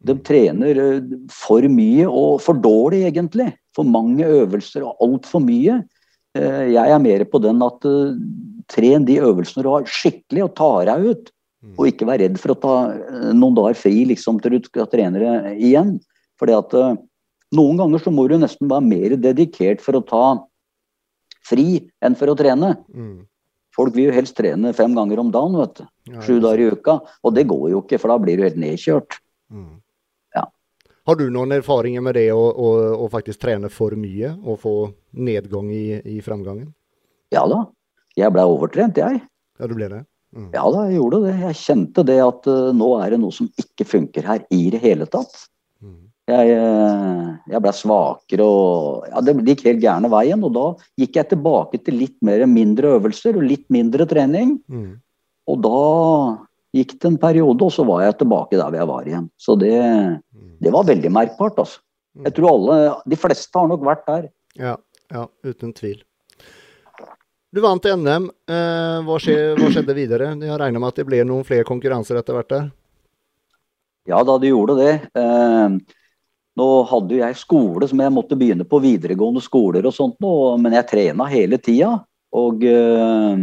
De 0.06 0.17
trener 0.28 0.82
eh, 0.86 1.13
for 1.34 1.67
mye 1.71 2.08
og 2.10 2.41
for 2.45 2.62
dårlig, 2.63 3.06
egentlig. 3.12 3.52
For 3.76 3.88
mange 3.88 4.28
øvelser 4.41 4.88
og 4.88 5.04
altfor 5.04 5.43
mye. 5.43 5.82
Eh, 6.38 6.65
Jeg 6.76 6.95
er 6.95 7.04
mer 7.04 7.26
på 7.32 7.41
den 7.43 7.63
at 7.65 7.89
tren 8.71 9.06
de 9.06 9.21
øvelsene 9.21 9.65
du 9.65 9.71
har 9.74 9.89
skikkelig, 9.89 10.48
og 10.48 10.56
ta 10.58 10.71
deg 10.91 11.10
ut. 11.12 11.34
Mm. 11.65 11.76
Og 11.76 11.89
ikke 11.89 12.08
vær 12.10 12.21
redd 12.21 12.39
for 12.41 12.54
å 12.54 12.62
ta 12.62 12.76
noen 13.34 13.58
dager 13.58 13.78
fri 13.78 14.06
liksom, 14.10 14.39
til 14.41 14.58
du 14.58 14.69
skal 14.69 14.89
trene 14.89 15.56
igjen. 15.56 15.98
Fordi 16.39 16.56
at 16.56 16.74
noen 17.56 17.78
ganger 17.80 18.02
så 18.04 18.12
må 18.12 18.26
du 18.28 18.36
nesten 18.41 18.67
være 18.67 18.84
mer 18.84 19.15
dedikert 19.21 19.84
for 19.84 19.98
å 19.98 20.04
ta 20.04 20.26
fri 21.45 21.79
enn 22.03 22.17
for 22.17 22.31
å 22.31 22.38
trene. 22.39 22.75
Mm. 22.93 23.23
Folk 23.75 23.95
vil 23.95 24.10
jo 24.10 24.15
helst 24.15 24.38
trene 24.38 24.71
fem 24.75 24.93
ganger 24.95 25.19
om 25.19 25.31
dagen, 25.34 25.58
vet 25.60 25.81
du. 25.81 26.19
Sju 26.23 26.38
dager 26.39 26.63
i 26.63 26.69
uka. 26.71 26.99
Og 27.27 27.36
det 27.36 27.43
går 27.49 27.69
jo 27.73 27.81
ikke, 27.84 27.99
for 27.99 28.13
da 28.13 28.19
blir 28.21 28.39
du 28.39 28.45
helt 28.45 28.60
nedkjørt. 28.62 29.17
Mm. 29.51 29.73
Ja. 30.38 30.45
Har 31.10 31.19
du 31.19 31.25
noen 31.34 31.58
erfaringer 31.58 32.05
med 32.05 32.15
det 32.15 32.29
å, 32.31 32.39
å, 32.39 32.69
å 33.03 33.10
faktisk 33.12 33.43
trene 33.43 33.71
for 33.73 33.97
mye 33.99 34.31
og 34.45 34.62
få 34.63 34.75
nedgang 35.19 35.71
i, 35.75 35.99
i 36.15 36.21
framgangen? 36.23 36.69
Ja 37.36 37.43
da. 37.51 37.65
Jeg 38.15 38.31
blei 38.31 38.45
overtrent, 38.47 38.95
jeg. 38.95 39.19
Ja, 39.60 39.67
du 39.67 39.75
ble 39.75 39.89
det? 39.91 40.05
Mm. 40.36 40.49
Ja 40.55 40.63
da, 40.71 40.86
jeg 40.88 40.99
gjorde 41.01 41.21
det. 41.25 41.36
Jeg 41.43 41.60
kjente 41.60 42.05
det 42.08 42.17
at 42.23 42.47
uh, 42.47 42.71
nå 42.75 42.93
er 43.03 43.15
det 43.15 43.19
noe 43.23 43.36
som 43.36 43.51
ikke 43.60 43.88
funker 43.88 44.27
her 44.27 44.47
i 44.55 44.69
det 44.71 44.79
hele 44.84 45.08
tatt. 45.12 45.36
Mm. 46.25 46.33
Jeg, 46.33 46.57
eh, 46.57 47.51
jeg 47.53 47.61
ble 47.61 47.71
svakere 47.77 48.45
og 48.45 49.05
ja, 49.11 49.21
det 49.21 49.35
gikk 49.45 49.63
helt 49.67 49.81
gærne 49.83 50.09
veien. 50.09 50.41
Og 50.43 50.53
da 50.55 50.65
gikk 50.97 51.19
jeg 51.19 51.29
tilbake 51.29 51.83
til 51.85 51.99
litt 52.01 52.15
mer 52.25 52.45
mindre 52.49 52.95
øvelser 52.97 53.38
og 53.38 53.45
litt 53.45 53.65
mindre 53.69 54.07
trening. 54.09 54.55
Mm. 54.67 54.95
Og 55.47 55.61
da 55.61 55.81
gikk 56.75 56.95
det 56.99 57.05
en 57.11 57.17
periode, 57.21 57.61
og 57.61 57.71
så 57.71 57.85
var 57.88 58.01
jeg 58.03 58.17
tilbake 58.19 58.57
der 58.57 58.65
hvor 58.65 58.79
jeg 58.81 58.89
var 58.89 59.05
igjen. 59.05 59.29
Så 59.38 59.55
det, 59.59 59.75
Mm. 60.35 60.57
det 60.59 60.71
var 60.73 60.83
veldig 60.83 61.11
merkbart, 61.11 61.57
altså. 61.61 61.79
Jeg 62.23 62.33
tror 62.33 62.49
alle, 62.49 62.95
de 63.07 63.15
fleste 63.15 63.59
har 63.59 63.67
nok 63.67 63.81
vært 63.83 64.05
der. 64.07 64.29
Ja, 64.57 64.75
ja, 65.11 65.27
uten 65.43 65.73
tvil. 65.73 66.01
Du 67.53 67.61
vant 67.61 67.83
NM. 67.83 68.29
Eh, 68.47 68.97
hva, 69.05 69.17
skjedde, 69.19 69.55
hva 69.59 69.69
skjedde 69.71 69.95
videre? 69.95 70.31
Jeg 70.41 70.59
regner 70.59 70.79
med 70.79 70.88
at 70.89 70.95
det 70.95 71.05
ble 71.07 71.21
noen 71.23 71.45
flere 71.47 71.63
konkurranser 71.63 72.17
etter 72.19 72.33
hvert 72.35 72.49
der? 72.49 72.71
Ja 74.07 74.23
da, 74.23 74.38
det 74.38 74.51
gjorde 74.51 74.75
det. 74.79 74.93
Nå 76.56 76.68
hadde 76.88 77.18
jo 77.18 77.22
jeg 77.22 77.38
skole 77.39 77.88
som 77.89 78.00
jeg 78.00 78.13
måtte 78.15 78.38
begynne 78.39 78.68
på 78.68 78.80
videregående 78.84 79.44
skoler 79.44 79.88
og 79.88 79.96
sånt, 79.96 80.15
nå, 80.24 80.32
men 80.62 80.78
jeg 80.78 80.88
trena 80.91 81.28
hele 81.28 81.60
tida. 81.60 81.98
Og 82.36 82.63
eh, 82.68 83.41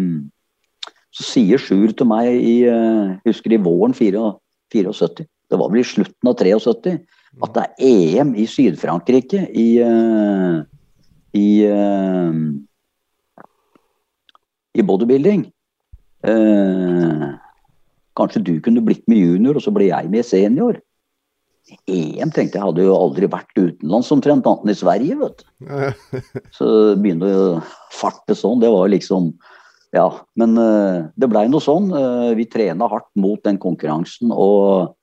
så 1.13 1.27
sier 1.29 1.61
Sjur 1.61 1.93
til 1.97 2.09
meg 2.09 2.31
i 2.33 2.57
eh, 2.69 3.17
husker 3.29 3.53
i 3.53 3.61
våren 3.61 3.97
74, 3.97 4.33
74, 4.73 5.27
det 5.53 5.59
var 5.61 5.69
vel 5.69 5.83
i 5.83 5.85
slutten 5.85 6.31
av 6.31 6.39
73, 6.41 6.95
at 7.45 7.57
det 7.57 7.65
er 7.65 8.23
EM 8.23 8.33
i 8.41 8.47
Syd-Frankrike 8.49 9.45
i, 9.61 9.67
eh, 9.85 10.57
i, 11.37 11.49
i 14.73 14.85
bodybuilding. 14.89 15.45
Eh, 16.23 17.27
kanskje 18.17 18.45
du 18.47 18.55
kunne 18.65 18.85
blitt 18.85 19.05
med 19.11 19.21
junior, 19.21 19.59
og 19.59 19.65
så 19.65 19.73
ble 19.75 19.91
jeg 19.91 20.11
med 20.13 20.27
senior. 20.29 20.81
EM 21.91 22.33
tenkte 22.35 22.59
jeg 22.59 22.65
hadde 22.65 22.87
jo 22.87 22.95
aldri 22.97 23.29
vært 23.31 23.53
utenlands 23.57 24.11
omtrent, 24.15 24.47
annet 24.47 24.65
enn 24.65 24.73
i 24.73 24.79
Sverige, 24.79 25.19
vet 25.21 25.43
du. 25.43 25.49
Så 26.59 26.69
begynte 27.01 27.31
å 27.33 27.47
farte 27.95 28.37
sånn. 28.39 28.63
Det 28.63 28.73
var 28.73 28.93
liksom 28.93 29.33
Ja. 29.93 30.09
Men 30.41 30.57
eh, 30.57 31.05
det 31.21 31.29
blei 31.29 31.47
noe 31.53 31.61
sånn. 31.65 31.91
Eh, 31.93 32.33
vi 32.39 32.49
trena 32.49 32.89
hardt 32.89 33.11
mot 33.21 33.43
den 33.45 33.59
konkurransen 33.61 34.33
og, 34.33 34.95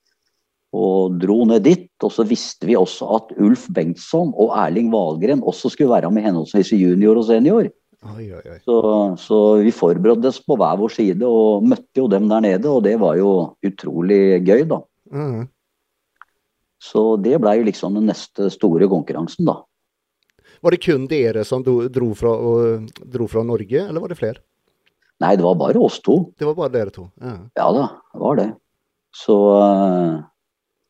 og 0.74 1.20
dro 1.22 1.44
ned 1.50 1.68
dit. 1.68 1.92
Og 2.02 2.14
så 2.16 2.26
visste 2.26 2.70
vi 2.70 2.78
også 2.80 3.10
at 3.20 3.36
Ulf 3.38 3.68
Bengtsson 3.76 4.34
og 4.34 4.56
Erling 4.58 4.90
Valgren 4.94 5.46
også 5.46 5.74
skulle 5.76 5.94
være 5.94 6.10
med 6.14 6.26
henholdsvis 6.26 6.74
i 6.74 6.82
junior 6.82 7.22
og 7.22 7.30
senior. 7.30 7.70
Oi, 8.00 8.30
oi, 8.32 8.42
oi. 8.48 8.58
Så, 8.64 8.80
så 9.20 9.38
vi 9.60 9.76
forberedte 9.76 10.30
oss 10.32 10.40
på 10.40 10.56
hver 10.60 10.78
vår 10.80 10.94
side 10.96 11.28
og 11.28 11.66
møtte 11.68 12.00
jo 12.00 12.08
dem 12.12 12.30
der 12.32 12.46
nede, 12.46 12.72
og 12.72 12.86
det 12.86 12.96
var 13.02 13.18
jo 13.20 13.32
utrolig 13.68 14.40
gøy, 14.48 14.64
da. 14.70 14.80
Mm. 15.12 15.50
Så 16.80 17.18
det 17.20 17.36
blei 17.44 17.58
jo 17.60 17.68
liksom 17.68 17.98
den 17.98 18.08
neste 18.10 18.48
store 18.54 18.88
konkurransen, 18.92 19.48
da. 19.50 19.60
Var 20.64 20.76
det 20.76 20.82
kun 20.84 21.08
dere 21.08 21.44
som 21.48 21.64
dro, 21.64 22.10
fra, 22.18 22.32
dro 23.04 23.28
fra 23.32 23.44
Norge, 23.48 23.84
eller 23.86 24.04
var 24.04 24.12
det 24.12 24.20
flere? 24.20 24.44
Nei, 25.20 25.36
det 25.36 25.44
var 25.44 25.58
bare 25.60 25.80
oss 25.84 26.00
to. 26.04 26.22
Det 26.40 26.48
var 26.48 26.56
bare 26.56 26.74
dere 26.74 26.96
to? 26.96 27.10
Ja. 27.20 27.36
Ja 27.60 27.68
da, 27.76 27.86
det 28.14 28.24
var 28.24 28.40
det. 28.40 28.50
Så 29.16 29.36
eh, 29.60 30.18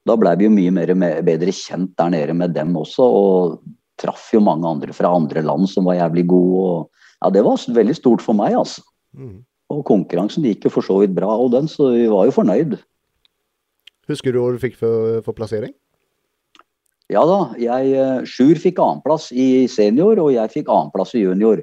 da 0.10 0.16
blei 0.20 0.36
vi 0.40 0.48
jo 0.48 0.54
mye 0.54 0.74
mer, 0.76 0.94
mer, 0.98 1.22
bedre 1.26 1.54
kjent 1.56 1.96
der 1.98 2.14
nede 2.14 2.36
med 2.38 2.54
dem 2.58 2.76
også, 2.78 3.06
og 3.06 3.60
traff 4.00 4.30
jo 4.34 4.42
mange 4.44 4.68
andre 4.70 4.96
fra 4.96 5.12
andre 5.16 5.44
land 5.46 5.70
som 5.72 5.90
var 5.90 6.00
jævlig 6.00 6.28
gode. 6.30 6.66
Og, 6.66 7.08
ja, 7.20 7.32
det 7.34 7.46
var 7.46 7.66
veldig 7.80 7.98
stort 7.98 8.26
for 8.26 8.38
meg, 8.38 8.58
altså. 8.58 8.86
Mm. 9.18 9.40
Og 9.74 9.84
konkurransen 9.86 10.46
gikk 10.46 10.66
jo 10.66 10.74
for 10.78 10.86
så 10.86 11.02
vidt 11.02 11.14
bra, 11.18 11.30
og 11.30 11.52
den, 11.54 11.70
så 11.70 11.92
vi 11.94 12.08
var 12.10 12.30
jo 12.30 12.38
fornøyd. 12.38 12.78
Husker 14.10 14.34
du 14.34 14.40
hva 14.42 14.52
du 14.56 14.60
fikk 14.62 14.78
for, 14.80 15.20
for 15.26 15.34
plassering? 15.38 15.74
Ja 17.10 17.24
da, 17.26 17.40
jeg, 17.58 17.94
eh, 17.98 18.20
Sjur 18.30 18.58
fikk 18.62 18.78
annenplass 18.84 19.32
i 19.34 19.66
senior, 19.72 20.20
og 20.22 20.30
jeg 20.36 20.52
fikk 20.54 20.68
annenplass 20.70 21.16
i 21.18 21.24
junior. 21.24 21.58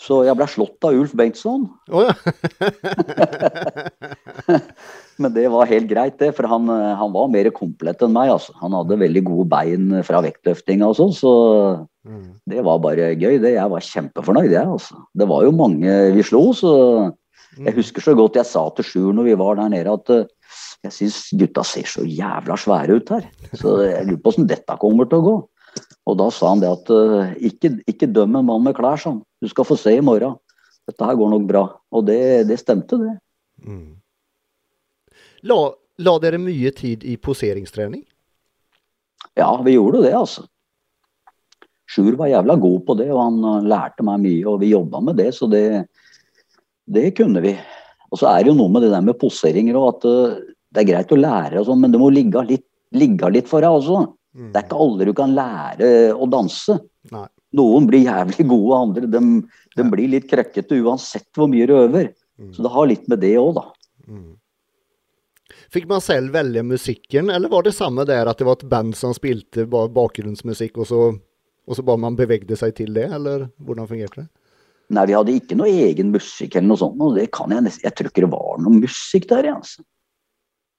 Så 0.00 0.22
jeg 0.24 0.32
ble 0.38 0.46
slått 0.48 0.80
av 0.88 0.96
Ulf 0.96 1.12
Bengtsson. 1.12 1.66
Oh, 1.92 2.06
ja. 2.06 2.14
Men 5.20 5.34
det 5.34 5.44
var 5.52 5.68
helt 5.68 5.90
greit, 5.90 6.16
det. 6.22 6.30
For 6.38 6.48
han, 6.48 6.70
eh, 6.72 6.94
han 6.96 7.12
var 7.12 7.28
mer 7.32 7.50
komplett 7.52 8.00
enn 8.06 8.14
meg. 8.16 8.30
Altså. 8.32 8.54
Han 8.62 8.72
hadde 8.78 8.96
veldig 9.02 9.22
gode 9.28 9.44
bein 9.52 9.90
fra 10.06 10.22
vektløftinga 10.24 10.88
og 10.88 10.96
sånn, 10.98 11.12
så 11.16 11.32
Mm. 12.00 12.30
det 12.48 12.62
var 12.64 12.78
bare 12.80 13.10
gøy. 13.12 13.36
det. 13.42 13.50
Jeg 13.58 13.68
var 13.70 13.80
kjempefornøyd, 13.84 14.50
jeg. 14.50 14.66
Altså. 14.66 14.94
Det 15.14 15.28
var 15.28 15.42
jo 15.44 15.50
mange 15.52 16.12
vi 16.14 16.22
slo, 16.24 16.52
så 16.56 17.12
jeg 17.58 17.74
husker 17.76 18.00
så 18.00 18.14
godt 18.16 18.36
jeg 18.40 18.46
sa 18.46 18.70
til 18.70 18.84
Sjur 18.84 19.12
når 19.12 19.24
vi 19.28 19.34
var 19.36 19.56
der 19.56 19.68
nede 19.68 19.92
at 19.92 20.08
eh, 20.08 20.24
jeg 20.86 20.96
syns 20.96 21.16
gutta 21.36 21.64
ser 21.66 21.88
så 21.88 22.04
jævla 22.06 22.56
svære 22.56 22.96
ut 22.96 23.10
her. 23.12 23.26
Så 23.52 23.76
jeg 23.84 24.06
lurer 24.08 24.20
på 24.22 24.32
åssen 24.32 24.48
dette 24.48 24.76
kommer 24.80 25.08
til 25.08 25.20
å 25.20 25.26
gå. 25.26 25.34
Og 26.08 26.16
da 26.18 26.28
sa 26.34 26.54
han 26.54 26.62
det 26.62 26.70
at 26.72 26.92
eh, 26.94 27.34
ikke, 27.50 27.74
ikke 27.90 28.08
døm 28.10 28.38
en 28.40 28.46
mann 28.48 28.64
med 28.64 28.76
klær, 28.78 29.00
sånn. 29.00 29.20
Du 29.42 29.48
skal 29.50 29.68
få 29.68 29.76
se 29.78 29.92
i 29.98 30.04
morgen. 30.04 30.38
Dette 30.88 31.06
her 31.06 31.18
går 31.18 31.34
nok 31.34 31.48
bra. 31.48 31.64
Og 31.92 32.06
det, 32.08 32.20
det 32.48 32.58
stemte, 32.62 32.98
det. 32.98 33.12
Mm. 33.66 34.00
La, 35.50 35.58
la 36.00 36.16
dere 36.22 36.40
mye 36.40 36.72
tid 36.76 37.04
i 37.04 37.18
poseringstrening? 37.20 38.02
Ja, 39.38 39.52
vi 39.64 39.76
gjorde 39.76 40.02
det, 40.06 40.14
altså. 40.16 40.46
Sjur 41.90 42.14
var 42.18 42.30
jævla 42.30 42.56
god 42.60 42.80
på 42.86 42.96
det, 43.00 43.08
og 43.12 43.20
han 43.22 43.38
uh, 43.44 43.66
lærte 43.66 44.04
meg 44.06 44.22
mye, 44.24 44.46
og 44.48 44.60
vi 44.62 44.72
jobba 44.72 45.02
med 45.04 45.18
det, 45.20 45.30
så 45.36 45.48
det, 45.50 45.84
det 46.86 47.10
kunne 47.18 47.42
vi. 47.44 47.54
Og 48.10 48.20
så 48.20 48.30
er 48.30 48.42
det 48.42 48.52
jo 48.52 48.58
noe 48.58 48.72
med 48.72 48.84
det 48.86 48.92
der 48.94 49.04
med 49.06 49.18
poseringer 49.18 49.78
og 49.78 49.88
at 49.94 50.06
uh, 50.08 50.49
det 50.70 50.82
er 50.82 50.88
greit 50.92 51.12
å 51.12 51.18
lære, 51.18 51.60
og 51.60 51.68
sånn, 51.68 51.82
men 51.82 51.94
det 51.94 52.00
må 52.00 52.10
ligge 52.14 52.42
litt, 52.46 52.66
ligge 52.94 53.30
litt 53.34 53.50
for 53.50 53.64
deg 53.64 53.76
også. 53.80 54.04
Mm. 54.36 54.50
Det 54.52 54.60
er 54.60 54.66
ikke 54.66 54.82
alle 54.84 55.08
du 55.08 55.12
kan 55.18 55.34
lære 55.34 55.92
å 56.14 56.28
danse. 56.30 56.78
Nei. 57.10 57.26
Noen 57.58 57.86
blir 57.90 58.04
jævlig 58.06 58.46
gode, 58.46 58.76
andre 58.78 59.08
de, 59.10 59.22
de 59.74 59.86
blir 59.90 60.12
litt 60.12 60.28
krøkkete 60.30 60.78
uansett 60.84 61.26
hvor 61.34 61.50
mye 61.50 61.66
du 61.66 61.74
øver. 61.74 62.12
Mm. 62.38 62.52
Så 62.54 62.62
det 62.62 62.74
har 62.76 62.86
litt 62.86 63.08
med 63.10 63.22
det 63.24 63.32
òg, 63.40 63.56
da. 63.58 63.66
Mm. 64.06 64.28
Fikk 65.70 65.86
man 65.90 66.02
selv 66.02 66.34
velge 66.34 66.62
musikken, 66.66 67.30
eller 67.30 67.50
var 67.50 67.66
det 67.66 67.74
samme 67.74 68.06
der 68.06 68.30
at 68.30 68.38
det 68.38 68.46
var 68.46 68.58
et 68.58 68.68
band 68.70 68.94
som 68.98 69.14
spilte 69.14 69.66
bakgrunnsmusikk, 69.70 70.78
og 70.82 70.86
så, 70.90 71.00
og 71.66 71.78
så 71.78 71.84
bare 71.86 72.02
man 72.06 72.18
bevegde 72.18 72.58
seg 72.58 72.74
til 72.78 72.94
det, 72.94 73.08
eller 73.18 73.48
hvordan 73.58 73.90
fungerte 73.90 74.24
det? 74.24 74.30
Nei, 74.90 75.04
vi 75.06 75.14
hadde 75.14 75.34
ikke 75.38 75.58
noe 75.58 75.70
egen 75.86 76.10
musikk 76.10 76.56
eller 76.56 76.72
noe 76.72 76.80
sånt, 76.80 76.98
og 77.02 77.14
det 77.18 77.28
kan 77.34 77.52
jeg 77.54 77.62
nesten 77.62 77.86
Jeg 77.86 77.94
tror 77.94 78.10
ikke 78.10 78.24
det 78.24 78.32
var 78.32 78.62
noe 78.62 78.80
musikk 78.80 79.28
der, 79.30 79.50
altså. 79.52 79.84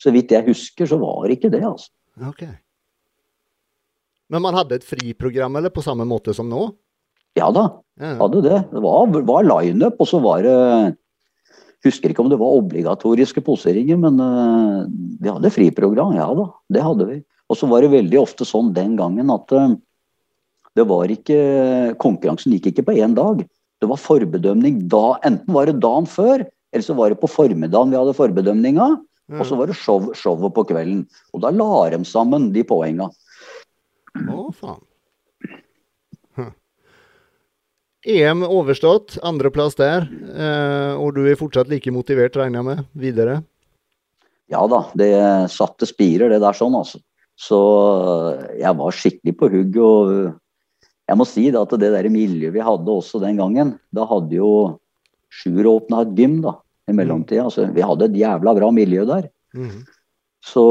Så 0.02 0.14
vidt 0.14 0.34
jeg 0.34 0.48
husker, 0.48 0.90
så 0.90 0.98
var 1.02 1.30
ikke 1.34 1.52
det, 1.54 1.62
altså. 1.68 1.92
Ok. 2.28 2.46
Men 4.32 4.46
man 4.46 4.56
hadde 4.58 4.80
et 4.80 4.88
friprogram, 4.88 5.60
eller 5.60 5.74
på 5.74 5.84
samme 5.86 6.08
måte 6.08 6.34
som 6.36 6.50
nå? 6.50 6.70
Ja 7.38 7.52
da, 7.54 7.68
Ja. 8.02 8.16
hadde 8.20 8.42
det. 8.44 8.58
Det 8.72 8.82
var, 8.84 9.08
var 9.28 9.46
lineup, 9.48 10.00
og 10.00 10.08
så 10.10 10.20
var 10.24 10.44
det 10.44 10.98
Husker 11.82 12.12
ikke 12.12 12.22
om 12.22 12.30
det 12.30 12.38
var 12.38 12.54
obligatoriske 12.60 13.42
poseringer, 13.42 13.98
men 13.98 14.20
uh, 14.22 14.86
vi 15.18 15.32
hadde 15.32 15.50
friprogram. 15.50 16.12
Ja 16.14 16.28
da, 16.38 16.44
det 16.70 16.84
hadde 16.86 17.08
vi. 17.08 17.16
Og 17.50 17.58
så 17.58 17.66
var 17.66 17.82
det 17.82 17.90
veldig 17.90 18.20
ofte 18.22 18.46
sånn 18.46 18.70
den 18.76 18.94
gangen 19.00 19.32
at 19.34 19.50
uh, 19.50 19.74
det 20.78 20.86
var 20.86 21.10
ikke 21.10 21.96
Konkurransen 21.98 22.54
gikk 22.54 22.70
ikke 22.70 22.86
på 22.86 22.98
én 23.02 23.16
dag. 23.18 23.42
Det 23.82 23.90
var 23.90 23.98
forbedømning 23.98 24.84
da. 24.94 25.18
Enten 25.26 25.50
var 25.58 25.66
det 25.72 25.82
dagen 25.82 26.06
før, 26.06 26.46
eller 26.70 26.86
så 26.86 26.94
var 26.94 27.10
det 27.10 27.20
på 27.24 27.32
formiddagen 27.34 27.90
vi 27.90 27.98
hadde 27.98 28.14
forbedømninga. 28.20 28.88
Og 29.32 29.46
så 29.48 29.58
var 29.60 29.70
det 29.70 29.78
show, 29.80 30.10
showet 30.18 30.54
på 30.56 30.66
kvelden. 30.72 31.04
Og 31.32 31.44
da 31.44 31.52
la 31.56 31.90
de 31.94 32.02
sammen 32.08 32.50
de 32.56 32.64
poenga. 32.68 33.08
Å, 34.18 34.48
faen. 34.58 34.82
Hm. 36.40 36.52
EM 38.16 38.44
overstått, 38.48 39.20
andreplass 39.24 39.78
der. 39.80 40.10
Eh, 40.10 41.00
og 41.00 41.16
du 41.16 41.24
er 41.24 41.40
fortsatt 41.40 41.72
like 41.72 41.94
motivert, 41.96 42.36
regner 42.40 42.60
jeg 42.60 42.70
med, 42.72 42.84
videre? 43.06 43.40
Ja 44.52 44.66
da, 44.68 44.84
det 45.00 45.14
satte 45.54 45.88
spirer, 45.88 46.28
det 46.34 46.42
der 46.44 46.58
sånn, 46.58 46.76
altså. 46.76 47.00
Så 47.40 47.58
jeg 48.60 48.78
var 48.78 48.96
skikkelig 48.96 49.38
på 49.40 49.50
hugget. 49.54 49.80
Og 49.80 51.08
jeg 51.08 51.20
må 51.20 51.28
si 51.28 51.48
det 51.48 51.62
at 51.62 51.80
det 51.80 51.94
der 51.96 52.12
miljøet 52.12 52.54
vi 52.56 52.64
hadde 52.64 52.94
også 52.94 53.20
den 53.20 53.40
gangen 53.40 53.74
Da 53.92 54.06
hadde 54.08 54.38
jo 54.38 54.52
Sjur 55.32 55.68
åpna 55.68 56.04
et 56.04 56.12
gym 56.16 56.42
da, 56.44 56.58
i 56.92 56.96
mellomtida. 56.96 57.48
Altså, 57.48 57.66
vi 57.74 57.84
hadde 57.86 58.08
et 58.10 58.20
jævla 58.22 58.54
bra 58.58 58.70
miljø 58.76 59.08
der. 59.10 59.30
Mm. 59.56 59.82
Så 60.42 60.66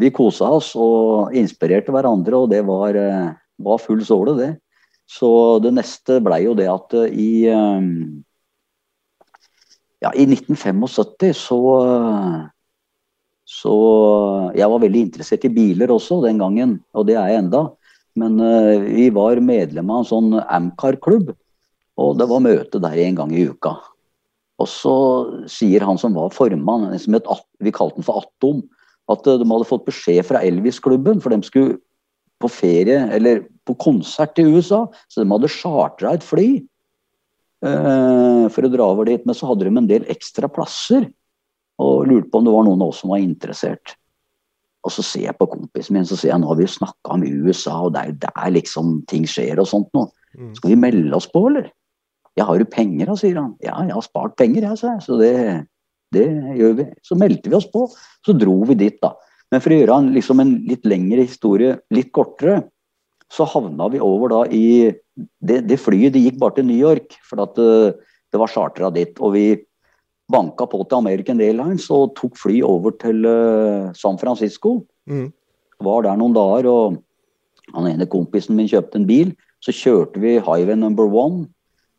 vi 0.00 0.08
kosa 0.14 0.48
oss 0.56 0.72
og 0.78 1.34
inspirerte 1.36 1.92
hverandre, 1.92 2.38
og 2.38 2.50
det 2.52 2.62
var, 2.66 2.96
eh, 2.96 3.32
var 3.60 3.82
full 3.82 4.00
såle, 4.04 4.36
det. 4.38 4.52
Så 5.10 5.60
det 5.60 5.74
neste 5.74 6.20
blei 6.24 6.44
jo 6.46 6.54
det 6.54 6.68
at 6.70 6.94
eh, 6.94 7.12
i 7.12 7.30
eh, 7.46 7.80
Ja, 10.00 10.14
i 10.16 10.24
1975 10.24 11.34
så 11.36 11.58
Så 13.44 13.74
Jeg 14.56 14.70
var 14.70 14.80
veldig 14.80 15.00
interessert 15.00 15.44
i 15.44 15.52
biler 15.52 15.90
også 15.90 16.22
den 16.24 16.38
gangen, 16.38 16.80
og 16.94 17.06
det 17.06 17.16
er 17.18 17.28
jeg 17.28 17.44
enda. 17.44 17.74
Men 18.16 18.38
vi 18.86 19.10
var 19.10 19.40
medlem 19.40 19.90
av 19.90 20.00
en 20.00 20.08
sånn 20.08 20.40
Amcar-klubb, 20.40 21.34
og 21.98 22.18
det 22.18 22.26
var 22.30 22.40
møte 22.40 22.80
der 22.80 22.96
en 22.96 23.14
gang 23.14 23.32
i 23.34 23.44
uka. 23.50 23.76
Og 24.60 24.68
så 24.68 24.94
sier 25.48 25.84
han 25.86 25.98
som 26.00 26.16
var 26.18 26.32
formann, 26.34 26.90
som 27.00 27.16
het, 27.16 27.28
vi 27.64 27.72
kalte 27.74 28.00
han 28.00 28.06
for 28.06 28.24
Atom, 28.24 28.64
at 29.10 29.26
eh, 29.26 29.38
de 29.40 29.48
hadde 29.48 29.68
fått 29.68 29.86
beskjed 29.88 30.26
fra 30.28 30.42
Elvis-klubben, 30.46 31.22
for 31.22 31.32
de 31.32 31.40
skulle 31.46 31.78
på 32.40 32.48
ferie, 32.52 33.02
eller 33.12 33.44
på 33.68 33.76
konsert 33.80 34.38
i 34.40 34.46
USA, 34.48 34.86
så 35.12 35.22
de 35.22 35.30
hadde 35.30 35.52
chartra 35.52 36.14
et 36.16 36.24
fly 36.24 36.48
eh, 36.56 38.44
for 38.52 38.66
å 38.66 38.72
dra 38.72 38.90
over 38.94 39.08
dit. 39.10 39.24
Men 39.28 39.36
så 39.36 39.50
hadde 39.50 39.68
de 39.68 39.74
en 39.76 39.90
del 39.90 40.06
ekstra 40.12 40.48
plasser, 40.52 41.08
og 41.80 42.06
lurte 42.08 42.28
på 42.28 42.40
om 42.40 42.46
det 42.46 42.52
var 42.52 42.66
noen 42.68 42.84
av 42.84 42.92
oss 42.92 43.02
som 43.04 43.12
var 43.12 43.24
interessert. 43.24 43.96
Og 44.84 44.92
så 44.92 45.04
ser 45.04 45.26
jeg 45.26 45.36
på 45.36 45.48
kompisen 45.48 45.96
min, 45.96 46.08
så 46.08 46.16
sier 46.16 46.32
jeg 46.32 46.40
nå 46.40 46.48
har 46.48 46.56
vi 46.56 46.64
jo 46.64 46.72
snakka 46.72 47.16
om 47.16 47.24
USA, 47.24 47.76
og 47.84 47.94
det 47.94 48.00
er 48.00 48.12
jo 48.12 48.18
der 48.24 48.54
liksom 48.56 48.94
ting 49.08 49.26
skjer 49.28 49.60
og 49.60 49.68
sånt 49.68 49.88
nå. 49.96 50.06
Mm. 50.36 50.54
Skal 50.56 50.72
vi 50.72 50.80
melde 50.80 51.16
oss 51.16 51.28
på, 51.28 51.44
eller? 51.50 51.68
Ja, 52.38 52.46
har 52.46 52.60
du 52.60 52.68
penger 52.70 53.10
da, 53.10 53.16
sier 53.18 53.40
han. 53.40 53.54
Ja, 53.64 53.78
jeg 53.86 53.96
har 53.96 54.06
spart 54.06 54.36
penger, 54.38 54.66
jeg, 54.68 54.78
sa 54.80 54.94
jeg. 54.94 55.04
Så 55.06 55.18
det, 55.20 55.34
det 56.14 56.26
gjør 56.58 56.76
vi. 56.78 56.86
Så 57.06 57.18
meldte 57.18 57.50
vi 57.50 57.58
oss 57.58 57.68
på, 57.70 57.86
så 58.26 58.36
dro 58.36 58.60
vi 58.70 58.78
dit, 58.78 59.00
da. 59.02 59.14
Men 59.50 59.62
for 59.64 59.74
å 59.74 59.80
gjøre 59.80 59.96
en, 59.98 60.12
liksom 60.14 60.42
en 60.42 60.52
litt 60.68 60.86
lengre 60.86 61.26
historie 61.26 61.74
litt 61.94 62.12
kortere, 62.14 62.62
så 63.30 63.46
havna 63.46 63.88
vi 63.90 64.02
over 64.02 64.32
da 64.32 64.44
i 64.50 64.66
Det, 65.20 65.58
det 65.68 65.76
flyet 65.76 66.14
det 66.14 66.22
gikk 66.22 66.38
bare 66.40 66.54
til 66.56 66.64
New 66.64 66.78
York, 66.78 67.12
for 67.28 67.42
at 67.42 67.52
det, 67.58 67.98
det 68.32 68.38
var 68.40 68.48
chartra 68.48 68.88
dit. 68.94 69.18
Og 69.20 69.34
vi 69.34 69.44
banka 70.32 70.64
på 70.70 70.80
til 70.86 70.96
American 70.96 71.42
Airlines 71.44 71.90
og 71.92 72.14
tok 72.16 72.38
fly 72.40 72.60
over 72.64 72.94
til 72.96 73.26
eh, 73.28 73.90
San 73.98 74.16
Francisco. 74.20 74.78
Mm. 75.10 75.28
Var 75.84 76.06
der 76.06 76.16
noen 76.16 76.36
dager, 76.36 76.70
og 76.70 77.74
han 77.74 77.90
ene 77.90 78.08
kompisen 78.08 78.56
min 78.56 78.70
kjøpte 78.70 79.00
en 79.00 79.08
bil. 79.10 79.34
Så 79.60 79.74
kjørte 79.76 80.22
vi 80.22 80.38
highway 80.38 80.78
number 80.78 81.04
one, 81.04 81.44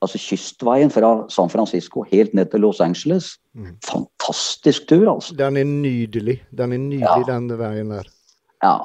altså 0.01 0.19
kystveien 0.21 0.91
fra 0.93 1.11
San 1.29 1.49
Francisco 1.51 2.03
helt 2.09 2.33
ned 2.37 2.49
til 2.51 2.63
Los 2.65 2.81
Angeles. 2.81 3.35
Mm. 3.53 3.75
Fantastisk 3.85 4.87
tur, 4.89 5.05
altså. 5.13 5.35
Den 5.37 5.57
er 5.61 5.67
nydelig. 5.67 6.39
Den 6.57 6.73
er 6.73 6.81
nydelig, 6.81 7.27
Ja. 7.27 7.33
den 7.33 7.49
veien 7.59 7.93
der. 7.93 8.09
Ja, 8.63 8.79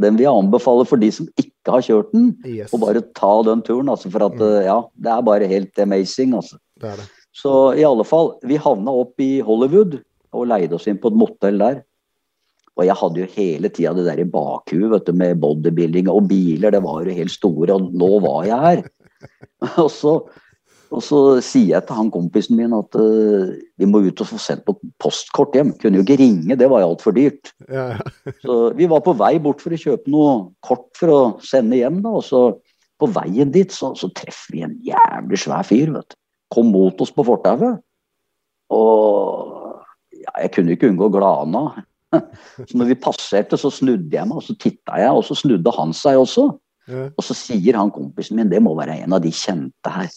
Den 0.00 0.16
vil 0.16 0.24
jeg 0.24 0.32
anbefale 0.32 0.86
for 0.88 0.96
de 0.96 1.10
som 1.12 1.26
ikke 1.38 1.68
har 1.74 1.82
kjørt 1.84 2.12
den, 2.14 2.30
Yes, 2.48 2.72
å 2.72 2.78
bare 2.80 3.02
ta 3.14 3.42
den 3.44 3.60
turen. 3.62 3.90
Altså, 3.92 4.10
for 4.10 4.24
at, 4.24 4.32
mm. 4.40 4.64
ja, 4.64 4.78
det 4.96 5.10
er 5.12 5.22
bare 5.22 5.46
helt 5.46 5.78
amazing. 5.78 6.32
Altså. 6.34 6.56
det 6.80 6.88
er 6.88 6.96
det. 6.96 7.04
Så 7.36 7.76
i 7.76 7.84
alle 7.84 8.04
fall, 8.04 8.32
vi 8.42 8.56
havna 8.56 8.90
opp 8.90 9.20
i 9.20 9.40
Hollywood 9.44 9.98
og 10.32 10.48
leide 10.48 10.74
oss 10.74 10.88
inn 10.88 10.98
på 10.98 11.12
et 11.12 11.20
motell 11.20 11.58
der. 11.60 11.82
Og 12.80 12.86
jeg 12.88 12.96
hadde 12.96 13.20
jo 13.20 13.28
hele 13.36 13.68
tida 13.68 13.92
det 13.92 14.06
der 14.08 14.22
i 14.24 14.28
bakhuet 14.32 15.12
med 15.14 15.40
bodybuilding 15.40 16.08
og 16.08 16.26
biler. 16.28 16.72
Det 16.72 16.82
var 16.82 17.04
jo 17.04 17.16
helt 17.20 17.34
store, 17.34 17.76
og 17.76 17.92
nå 17.92 18.10
var 18.24 18.46
jeg 18.48 18.60
her. 18.66 18.82
Og 19.84 19.90
så, 19.92 20.16
og 20.92 21.00
så 21.04 21.18
sier 21.44 21.70
jeg 21.72 21.86
til 21.88 21.96
han 21.96 22.10
kompisen 22.12 22.58
min 22.58 22.74
at 22.76 22.96
uh, 23.00 23.52
vi 23.80 23.88
må 23.88 24.02
ut 24.04 24.22
og 24.22 24.28
få 24.28 24.40
sendt 24.40 24.64
på 24.66 24.74
postkort 25.00 25.56
hjem. 25.56 25.72
Kunne 25.80 26.00
jo 26.00 26.04
ikke 26.04 26.18
ringe, 26.20 26.56
det 26.58 26.68
var 26.68 26.82
jo 26.82 26.90
altfor 26.92 27.16
dyrt. 27.16 27.52
Ja, 27.68 27.94
ja. 27.96 28.32
Så 28.44 28.58
vi 28.78 28.88
var 28.90 29.04
på 29.04 29.16
vei 29.16 29.34
bort 29.42 29.64
for 29.64 29.72
å 29.72 29.80
kjøpe 29.80 30.12
noe 30.12 30.34
kort 30.64 30.90
for 30.98 31.14
å 31.14 31.20
sende 31.44 31.80
hjem. 31.80 32.02
da, 32.04 32.18
og 32.20 32.26
så 32.26 32.42
På 33.02 33.08
veien 33.10 33.50
dit 33.50 33.72
så, 33.74 33.96
så 33.98 34.12
treffer 34.14 34.54
vi 34.54 34.60
en 34.62 34.76
jævlig 34.86 35.40
svær 35.42 35.64
fyr. 35.66 35.90
vet 35.90 36.12
du. 36.12 36.18
Kom 36.52 36.68
mot 36.70 37.00
oss 37.00 37.10
på 37.10 37.24
fortauet. 37.26 37.80
Og 38.70 39.80
ja, 40.12 40.34
jeg 40.44 40.52
kunne 40.54 40.76
ikke 40.76 40.92
unngå 40.92 41.08
å 41.08 41.14
glane 41.16 41.62
av. 41.64 41.80
Så 42.68 42.76
når 42.76 42.92
vi 42.92 42.98
passerte, 43.00 43.56
så 43.56 43.70
snudde 43.72 44.12
jeg 44.12 44.28
meg, 44.28 44.36
og 44.36 44.44
så 44.44 44.54
titta 44.60 44.98
jeg, 45.00 45.16
og 45.16 45.24
så 45.24 45.36
snudde 45.38 45.72
han 45.72 45.94
seg 45.96 46.20
også. 46.20 46.50
Ja. 46.90 47.06
Og 47.16 47.24
så 47.24 47.36
sier 47.38 47.78
han 47.78 47.92
kompisen 47.94 48.36
min, 48.36 48.50
det 48.50 48.60
må 48.62 48.74
være 48.76 48.98
en 49.04 49.16
av 49.16 49.22
de 49.24 49.32
kjente 49.32 49.92
her. 49.94 50.10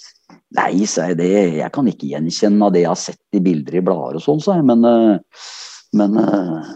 Nei, 0.55 0.85
sa 0.89 1.09
jeg, 1.09 1.19
det, 1.19 1.29
jeg 1.57 1.71
kan 1.75 1.87
ikke 1.89 2.09
gjenkjenne 2.11 2.67
av 2.67 2.73
det 2.75 2.83
jeg 2.83 2.91
har 2.91 2.99
sett 3.01 3.37
i 3.37 3.41
bilder 3.43 3.79
i 3.79 3.83
blader 3.85 4.19
og 4.19 4.23
sånn, 4.23 4.41
sa 4.43 4.57
jeg. 4.59 4.65
Men, 4.69 4.85
eh, 4.87 5.45
men 5.99 6.19
eh, 6.21 6.73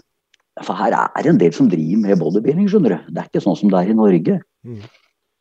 For 0.65 0.75
her 0.75 0.95
er 0.97 1.23
det 1.23 1.31
en 1.31 1.39
del 1.39 1.53
som 1.55 1.69
driver 1.71 2.01
med 2.03 2.19
bodybuilding, 2.19 2.67
skjønner 2.71 2.97
du. 2.97 3.11
Det 3.13 3.21
er 3.21 3.29
ikke 3.29 3.43
sånn 3.45 3.55
som 3.59 3.71
det 3.71 3.79
er 3.79 3.93
i 3.93 3.95
Norge. 3.95 4.39
Mm. 4.67 4.81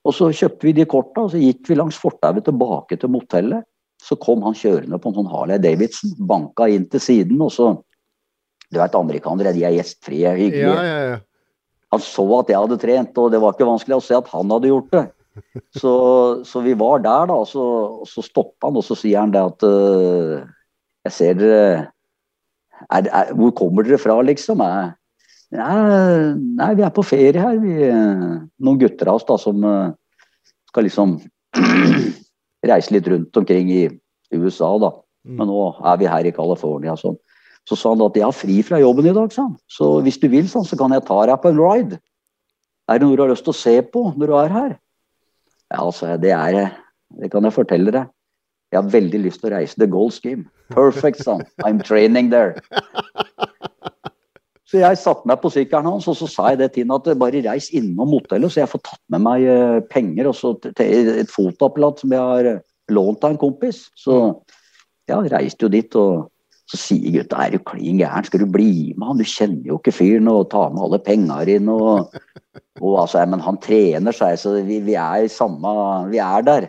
Og 0.07 0.15
så 0.15 0.29
kjøpte 0.31 0.69
vi 0.69 0.77
de 0.77 0.87
korta, 0.87 1.25
og 1.27 1.33
så 1.33 1.41
gikk 1.43 1.67
vi 1.67 1.79
langs 1.79 1.99
fortauet 1.99 2.47
tilbake 2.47 3.01
til 3.01 3.11
motellet. 3.11 3.67
Så 3.99 4.15
kom 4.23 4.45
han 4.47 4.55
kjørende 4.55 5.01
på 5.03 5.11
en 5.11 5.17
sånn 5.17 5.33
Harley 5.33 5.59
Davidson, 5.59 6.13
banka 6.31 6.69
inn 6.71 6.87
til 6.93 7.03
siden, 7.03 7.43
og 7.43 7.53
så 7.55 7.77
Du 8.69 8.77
vet, 8.77 8.93
amerikanere, 8.93 9.55
de 9.57 9.63
er 9.65 9.79
gjestfrie, 9.79 10.29
hyggelige. 10.37 10.75
ja, 10.77 10.83
ja, 10.85 11.05
ja. 11.15 11.19
Han 11.95 12.03
så 12.05 12.25
at 12.37 12.51
jeg 12.53 12.61
hadde 12.61 12.77
trent, 12.83 13.17
og 13.17 13.31
det 13.33 13.41
var 13.41 13.55
ikke 13.55 13.65
vanskelig 13.65 13.97
å 13.97 14.05
se 14.05 14.17
at 14.19 14.29
han 14.29 14.51
hadde 14.53 14.69
gjort 14.69 14.91
det. 14.93 15.05
Så, 15.77 15.93
så 16.49 16.63
vi 16.65 16.75
var 16.79 17.03
der, 17.05 17.29
da, 17.31 17.37
og 17.43 17.49
så, 17.51 17.65
og 18.03 18.09
så 18.09 18.25
stoppa 18.25 18.69
han, 18.69 18.79
og 18.81 18.85
så 18.87 18.97
sier 18.99 19.23
han 19.23 19.35
det 19.35 19.43
at 19.43 19.65
uh, 19.67 20.45
Jeg 21.07 21.15
ser 21.15 21.39
dere 21.39 21.61
er, 22.87 23.09
er, 23.09 23.33
Hvor 23.35 23.55
kommer 23.59 23.87
dere 23.87 23.99
fra, 24.01 24.19
liksom? 24.23 24.63
Er, 24.65 24.93
nei, 25.55 26.35
nei, 26.61 26.73
vi 26.79 26.87
er 26.87 26.95
på 26.95 27.07
ferie 27.07 27.41
her, 27.43 27.59
vi. 27.63 27.89
Noen 28.63 28.81
gutter 28.81 29.11
av 29.11 29.19
oss 29.19 29.27
da 29.29 29.39
som 29.41 29.65
øh, 29.65 29.95
skal 30.71 30.87
liksom 30.87 31.17
reise 32.71 32.95
litt 32.95 33.09
rundt 33.11 33.41
omkring 33.41 33.73
i 33.73 33.83
USA, 34.37 34.71
da. 34.83 34.93
Mm. 35.27 35.41
Men 35.41 35.51
nå 35.51 35.63
er 35.91 35.99
vi 36.01 36.11
her 36.11 36.29
i 36.29 36.35
California. 36.37 36.95
Sånn. 37.01 37.19
Så 37.69 37.77
sa 37.77 37.93
han 37.93 38.05
at 38.05 38.17
jeg 38.17 38.25
har 38.25 38.37
fri 38.37 38.61
fra 38.65 38.81
jobben 38.81 39.09
i 39.11 39.15
dag, 39.17 39.33
sa 39.33 39.49
han. 39.49 39.57
Så 39.69 39.99
hvis 40.05 40.21
du 40.23 40.29
vil, 40.33 40.47
sånn, 40.49 40.67
så 40.69 40.79
kan 40.81 40.95
jeg 40.95 41.07
ta 41.09 41.19
deg 41.29 41.41
på 41.43 41.53
en 41.53 41.61
ride. 41.61 41.99
Er 42.89 43.01
det 43.01 43.05
noe 43.05 43.19
du 43.19 43.25
har 43.27 43.33
lyst 43.33 43.45
til 43.45 43.53
å 43.53 43.59
se 43.59 43.75
på 43.85 44.07
når 44.17 44.31
du 44.31 44.37
er 44.39 44.55
her? 44.55 44.71
Ja, 45.73 45.85
altså, 45.85 46.17
det 46.17 46.33
er 46.33 46.71
Det 47.23 47.31
kan 47.33 47.45
jeg 47.45 47.53
fortelle 47.57 47.93
deg. 47.93 48.09
Jeg 48.73 48.83
har 48.83 48.91
veldig 48.93 49.21
lyst 49.25 49.41
til 49.41 49.49
å 49.49 49.57
reise 49.57 49.79
til 49.81 49.89
Gold 49.89 50.13
Scheme. 50.13 50.45
Perfect, 50.75 51.23
son. 51.25 51.41
I'm 51.65 51.81
training 51.81 52.29
there. 52.29 52.61
Så 54.69 54.83
jeg 54.83 54.99
satte 55.01 55.25
meg 55.25 55.41
på 55.41 55.49
sykkelen 55.49 55.89
hans, 55.89 56.07
og 56.11 56.19
så 56.19 56.27
sa 56.29 56.51
jeg 56.53 56.59
det 56.61 56.73
til 56.75 56.85
han 56.85 56.99
at 56.99 57.07
bare 57.17 57.41
reis 57.47 57.71
innom 57.73 58.11
motellet, 58.13 58.53
så 58.53 58.61
jeg 58.61 58.69
får 58.75 58.83
tatt 58.85 59.01
med 59.15 59.25
meg 59.25 59.47
eh, 59.49 59.79
penger 59.89 60.29
og 60.29 60.37
så 60.37 60.51
et 60.85 61.33
fotoapparat 61.33 62.03
som 62.03 62.13
jeg 62.13 62.21
har 62.21 62.49
eh, 62.51 62.61
lånt 62.93 63.25
av 63.25 63.33
en 63.33 63.41
kompis. 63.41 63.87
Så 63.97 64.19
ja, 65.09 65.23
reiste 65.33 65.65
jo 65.65 65.73
dit 65.73 65.97
og 65.97 66.29
Så 66.69 66.77
sier 66.77 67.15
gutta 67.15 67.41
er 67.41 67.55
du 67.55 67.63
klin 67.65 68.01
gæren, 68.01 68.27
skal 68.29 68.43
du 68.43 68.51
bli 68.53 68.93
med 68.93 69.07
han? 69.09 69.21
Du 69.21 69.25
kjenner 69.25 69.71
jo 69.71 69.79
ikke 69.79 69.95
fyren 69.97 70.29
og 70.29 70.51
tar 70.53 70.75
med 70.75 70.83
alle 70.85 71.01
penga 71.05 71.39
dine. 71.49 71.73
Og, 71.73 72.19
og 72.85 72.99
altså, 73.05 73.25
men 73.25 73.45
han 73.45 73.61
trener 73.65 74.17
seg, 74.17 74.37
så 74.41 74.59
vi, 74.67 74.83
vi 74.85 74.99
er 75.01 75.25
i 75.25 75.33
samme 75.33 75.73
Vi 76.13 76.21
er 76.21 76.45
der. 76.45 76.69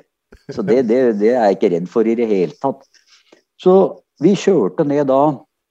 Så 0.54 0.64
det, 0.64 0.86
det, 0.88 1.02
det, 1.20 1.34
er 1.34 1.50
jeg 1.50 1.58
ikke 1.58 1.72
redd 1.76 1.90
for 1.92 2.08
i 2.08 2.16
det 2.16 2.30
hele 2.30 2.56
tatt. 2.64 2.86
Så 3.60 3.74
vi 4.24 4.38
kjørte 4.40 4.86
ned 4.88 5.10
da 5.10 5.24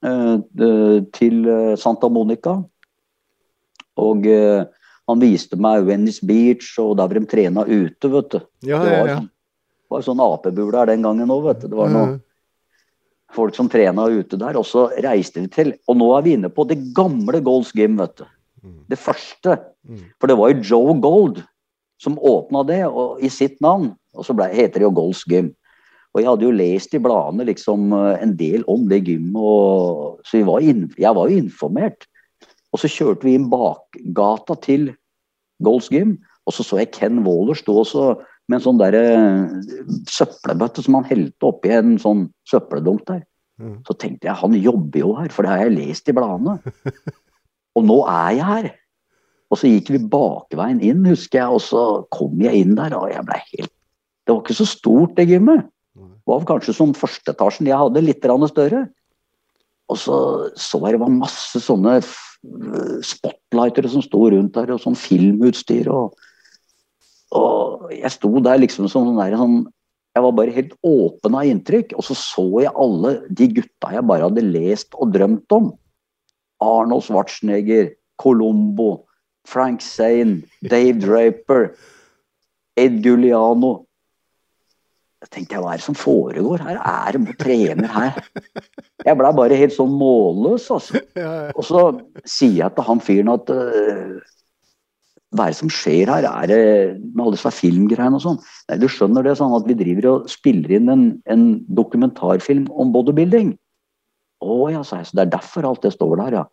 eh, 0.05 1.07
til 1.17 1.49
Santa 1.81 2.11
Monica. 2.13 2.59
Og 3.99 4.29
eh, 4.29 4.69
han 5.09 5.25
viste 5.25 5.57
meg 5.57 5.89
Venice 5.89 6.25
Beach, 6.27 6.75
og 6.83 6.99
der 6.99 7.09
var 7.09 7.17
de 7.19 7.29
trena 7.31 7.65
ute, 7.65 8.13
vet 8.13 8.33
du. 8.35 8.41
Ja, 8.69 8.83
det 8.85 8.93
var, 8.93 8.93
ja, 8.93 9.05
ja. 9.09 9.17
sånn, 9.17 9.29
var 9.89 10.05
sånn 10.05 10.25
apebule 10.25 10.83
her 10.83 10.91
den 10.93 11.07
gangen 11.07 11.33
òg, 11.33 11.47
vet 11.49 11.63
du. 11.65 11.71
Det 11.73 11.79
var 11.79 11.95
noe 11.95 12.09
Mm. 12.09 12.25
Folk 13.35 13.57
som 13.57 13.69
trena 13.71 14.09
ute 14.09 14.39
der. 14.41 14.57
Og 14.59 14.67
så 14.69 14.89
reiste 15.05 15.43
vi 15.43 15.53
til 15.53 15.75
Og 15.89 15.99
nå 16.01 16.09
er 16.17 16.25
vi 16.27 16.35
inne 16.39 16.51
på 16.53 16.67
det 16.69 16.81
gamle 16.97 17.43
Golds 17.45 17.75
Gym, 17.77 17.99
vet 18.01 18.17
du. 18.21 18.27
Mm. 18.65 18.83
Det 18.91 18.99
første. 18.99 19.59
Mm. 19.89 20.05
For 20.21 20.31
det 20.31 20.39
var 20.39 20.53
jo 20.53 20.67
Joe 20.73 20.99
Gold 21.01 21.43
som 21.99 22.19
åpna 22.19 22.63
det 22.67 22.85
og, 22.87 23.19
i 23.23 23.31
sitt 23.33 23.59
navn. 23.65 23.93
Og 24.15 24.27
så 24.27 24.35
ble, 24.37 24.51
heter 24.55 24.81
det 24.81 24.87
jo 24.87 24.95
Golds 24.95 25.25
Gym. 25.29 25.53
Og 26.15 26.23
jeg 26.23 26.31
hadde 26.31 26.47
jo 26.47 26.55
lest 26.57 26.95
i 26.97 27.01
bladene 27.03 27.47
liksom 27.47 27.93
eh, 27.93 28.23
en 28.25 28.33
del 28.39 28.65
om 28.71 28.87
det 28.91 29.03
gymmet, 29.07 29.37
og, 29.39 30.23
så 30.27 30.41
var 30.47 30.65
inn, 30.65 30.89
jeg 30.99 31.15
var 31.15 31.29
jo 31.29 31.43
informert. 31.45 32.09
Og 32.73 32.83
så 32.83 32.91
kjørte 32.91 33.29
vi 33.29 33.37
inn 33.37 33.49
bakgata 33.53 34.57
til 34.65 34.91
Golds 35.65 35.91
Gym, 35.93 36.17
og 36.49 36.57
så 36.57 36.65
så 36.65 36.81
jeg 36.81 36.93
Ken 36.97 37.23
Waller 37.27 37.59
stå 37.59 37.77
også 37.83 38.05
med 38.49 38.59
en 38.59 38.65
sånn 38.65 38.81
der 38.81 38.97
eh, 38.97 39.55
søppelbøtte 40.09 40.85
som 40.85 40.99
han 40.99 41.09
helte 41.09 41.49
oppi 41.51 41.73
en 41.77 41.97
sånn 42.01 42.27
søppeldunk 42.49 43.05
der. 43.11 43.23
Mm. 43.59 43.79
Så 43.87 43.97
tenkte 43.99 44.29
jeg 44.29 44.41
han 44.41 44.55
jobber 44.57 45.03
jo 45.03 45.15
her, 45.19 45.33
for 45.35 45.45
det 45.45 45.53
har 45.53 45.65
jeg 45.67 45.77
lest 45.77 46.09
i 46.09 46.15
bladene. 46.17 46.59
Og 47.79 47.87
nå 47.87 47.99
er 48.09 48.37
jeg 48.39 48.47
her. 48.49 48.71
Og 49.49 49.61
så 49.61 49.71
gikk 49.71 49.93
vi 49.95 50.03
bakveien 50.13 50.81
inn, 50.85 51.07
husker 51.09 51.41
jeg, 51.41 51.57
og 51.57 51.63
så 51.65 51.83
kom 52.13 52.41
jeg 52.43 52.65
inn 52.65 52.75
der, 52.77 52.93
og 52.99 53.09
jeg 53.09 53.25
ble 53.25 53.39
helt 53.55 53.73
Det 53.73 54.35
var 54.35 54.43
ikke 54.43 54.57
så 54.59 54.67
stort, 54.69 55.15
det 55.17 55.25
gymmet. 55.31 55.63
Det 55.97 56.29
var 56.29 56.45
kanskje 56.51 56.75
som 56.77 56.93
førsteetasjen 56.93 57.71
jeg 57.71 57.81
hadde, 57.81 58.03
litt 58.05 58.27
større. 58.53 58.83
Og 59.89 59.97
så 59.97 60.19
så 60.53 60.81
jeg 60.85 60.99
det 60.99 61.01
var 61.01 61.15
masse 61.15 61.61
sånne 61.65 61.95
spotlightere 63.09 63.89
som 63.89 64.05
sto 64.05 64.29
rundt 64.29 64.53
der, 64.55 64.75
og 64.75 64.83
sånn 64.83 64.99
filmutstyr. 64.99 65.89
Og, 65.89 66.13
og 67.37 67.91
jeg 67.93 68.11
sto 68.15 68.31
der 68.45 68.61
liksom 68.63 68.87
som 68.89 69.11
sånn 69.11 69.21
der, 69.21 69.37
sånn 69.37 69.59
Jeg 70.17 70.25
var 70.25 70.33
bare 70.35 70.55
helt 70.55 70.73
åpen 70.83 71.35
av 71.37 71.47
inntrykk. 71.47 71.93
Og 71.95 72.03
så 72.03 72.15
så 72.19 72.47
jeg 72.65 72.73
alle 72.75 73.13
de 73.29 73.47
gutta 73.61 73.93
jeg 73.95 74.07
bare 74.09 74.27
hadde 74.27 74.47
lest 74.49 74.97
og 74.99 75.13
drømt 75.15 75.55
om. 75.55 75.69
Arnold 76.65 77.05
Schwarzenegger, 77.07 77.93
Colombo, 78.19 79.05
Frank 79.47 79.85
Zane, 79.85 80.43
Dave 80.65 80.99
Draper, 80.99 81.69
Ed 82.77 82.99
Guliano. 83.05 83.85
Jeg 85.23 85.31
tenkte, 85.35 85.61
hva 85.63 85.75
er 85.75 85.81
det 85.81 85.87
som 85.87 85.99
foregår 85.99 86.63
her? 86.63 86.81
Er 86.83 87.15
det 87.15 87.23
noen 87.23 87.39
trener 87.39 87.91
her? 87.91 88.19
Jeg 89.07 89.19
blei 89.19 89.31
bare 89.35 89.61
helt 89.61 89.75
sånn 89.75 89.95
målløs, 89.99 90.67
altså. 90.75 91.03
Og 91.55 91.65
så 91.67 91.85
sier 92.25 92.65
jeg 92.65 92.75
til 92.75 92.87
han 92.87 93.03
fyren 93.03 93.33
at 93.35 93.51
øh, 93.55 94.19
hva 95.37 95.45
er 95.45 95.53
det 95.53 95.59
som 95.59 95.71
skjer 95.73 96.09
her? 96.09 96.25
Er 96.25 96.49
det 96.49 96.61
med 97.03 97.21
alle 97.25 97.37
disse 97.37 97.51
filmgreiene 97.53 98.17
og 98.17 98.25
sånn? 98.25 98.39
Nei, 98.71 98.79
du 98.81 98.87
skjønner 98.89 99.27
det 99.27 99.35
sånn 99.37 99.57
at 99.59 99.67
vi 99.69 99.77
driver 99.77 100.07
og 100.15 100.29
spiller 100.33 100.77
inn 100.79 100.89
en, 100.93 101.03
en 101.29 101.49
dokumentarfilm 101.69 102.69
om 102.73 102.95
bodybuilding. 102.95 103.51
Å 104.41 104.57
ja, 104.73 104.85
sa 104.87 105.03
jeg. 105.03 105.11
Så 105.11 105.19
det 105.19 105.27
er 105.27 105.35
derfor 105.35 105.69
alt 105.69 105.85
det 105.85 105.93
står 105.97 106.15
der, 106.23 106.39
ja. 106.41 106.45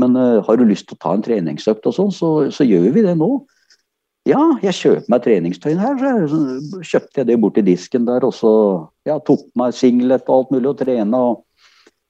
Men 0.00 0.16
uh, 0.18 0.42
har 0.44 0.58
du 0.58 0.64
lyst 0.66 0.88
til 0.90 0.98
å 0.98 1.02
ta 1.04 1.12
en 1.16 1.22
treningsøkt 1.24 1.86
og 1.88 1.94
sånn, 1.96 2.10
så, 2.12 2.30
så 2.52 2.66
gjør 2.66 2.90
vi 2.96 3.04
det 3.06 3.14
nå. 3.20 3.30
Ja, 4.26 4.40
jeg 4.64 4.74
kjøper 4.74 5.12
meg 5.12 5.22
treningstøy 5.22 5.76
her. 5.78 5.94
Så 6.00 6.10
jeg- 6.10 6.64
så 6.72 6.80
kjøpte 6.90 7.22
jeg 7.22 7.28
det 7.30 7.36
borti 7.44 7.62
disken 7.64 8.08
der, 8.08 8.26
og 8.26 8.34
så 8.34 8.52
ja, 9.06 9.20
tok 9.22 9.46
meg 9.54 9.76
singlet 9.76 10.26
og 10.26 10.40
alt 10.40 10.56
mulig 10.56 10.72
og 10.72 10.80
trena. 10.82 11.22
Og, 11.30 11.44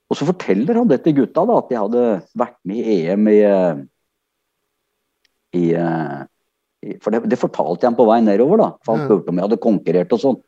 og 0.08 0.16
så 0.16 0.30
forteller 0.32 0.80
han 0.80 0.88
det 0.88 1.02
til 1.04 1.18
gutta, 1.20 1.44
da, 1.44 1.60
at 1.60 1.74
jeg 1.74 1.82
hadde 1.84 2.06
vært 2.40 2.56
med 2.64 2.80
i 2.80 2.96
EM 3.04 3.28
i, 3.28 3.36
eh, 3.44 3.84
i, 5.56 5.64
eh, 5.74 6.22
i 6.86 6.96
For 7.02 7.14
det, 7.14 7.24
det 7.32 7.40
fortalte 7.40 7.84
jeg 7.84 7.92
ham 7.92 7.98
på 7.98 8.06
vei 8.08 8.20
nedover, 8.24 8.62
da. 8.62 8.70
For 8.84 8.94
han 8.94 9.08
spurte 9.08 9.32
om 9.32 9.40
jeg 9.40 9.48
hadde 9.48 9.64
konkurrert 9.64 10.16
og 10.16 10.22
sånn. 10.22 10.40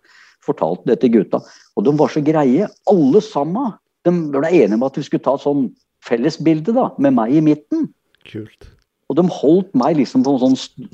Fortalte 0.44 0.92
det 0.92 1.00
til 1.02 1.16
gutta. 1.16 1.42
Og 1.76 1.86
de 1.86 1.94
var 1.98 2.12
så 2.12 2.22
greie, 2.24 2.68
alle 2.92 3.22
sammen. 3.24 3.76
De 4.06 4.14
ble 4.32 4.50
enige 4.52 4.78
om 4.78 4.86
at 4.86 4.98
vi 4.98 5.06
skulle 5.06 5.24
ta 5.24 5.34
et 5.38 5.44
sånn 5.44 5.68
fellesbilde 6.06 6.74
da, 6.76 6.90
med 7.02 7.16
meg 7.16 7.34
i 7.34 7.44
midten. 7.44 7.88
Kult. 8.28 8.68
Og 9.08 9.18
de 9.18 9.24
holdt 9.40 9.72
meg 9.78 9.98
liksom 9.98 10.24
på 10.26 10.36
en 10.36 10.44
sånn 10.46 10.90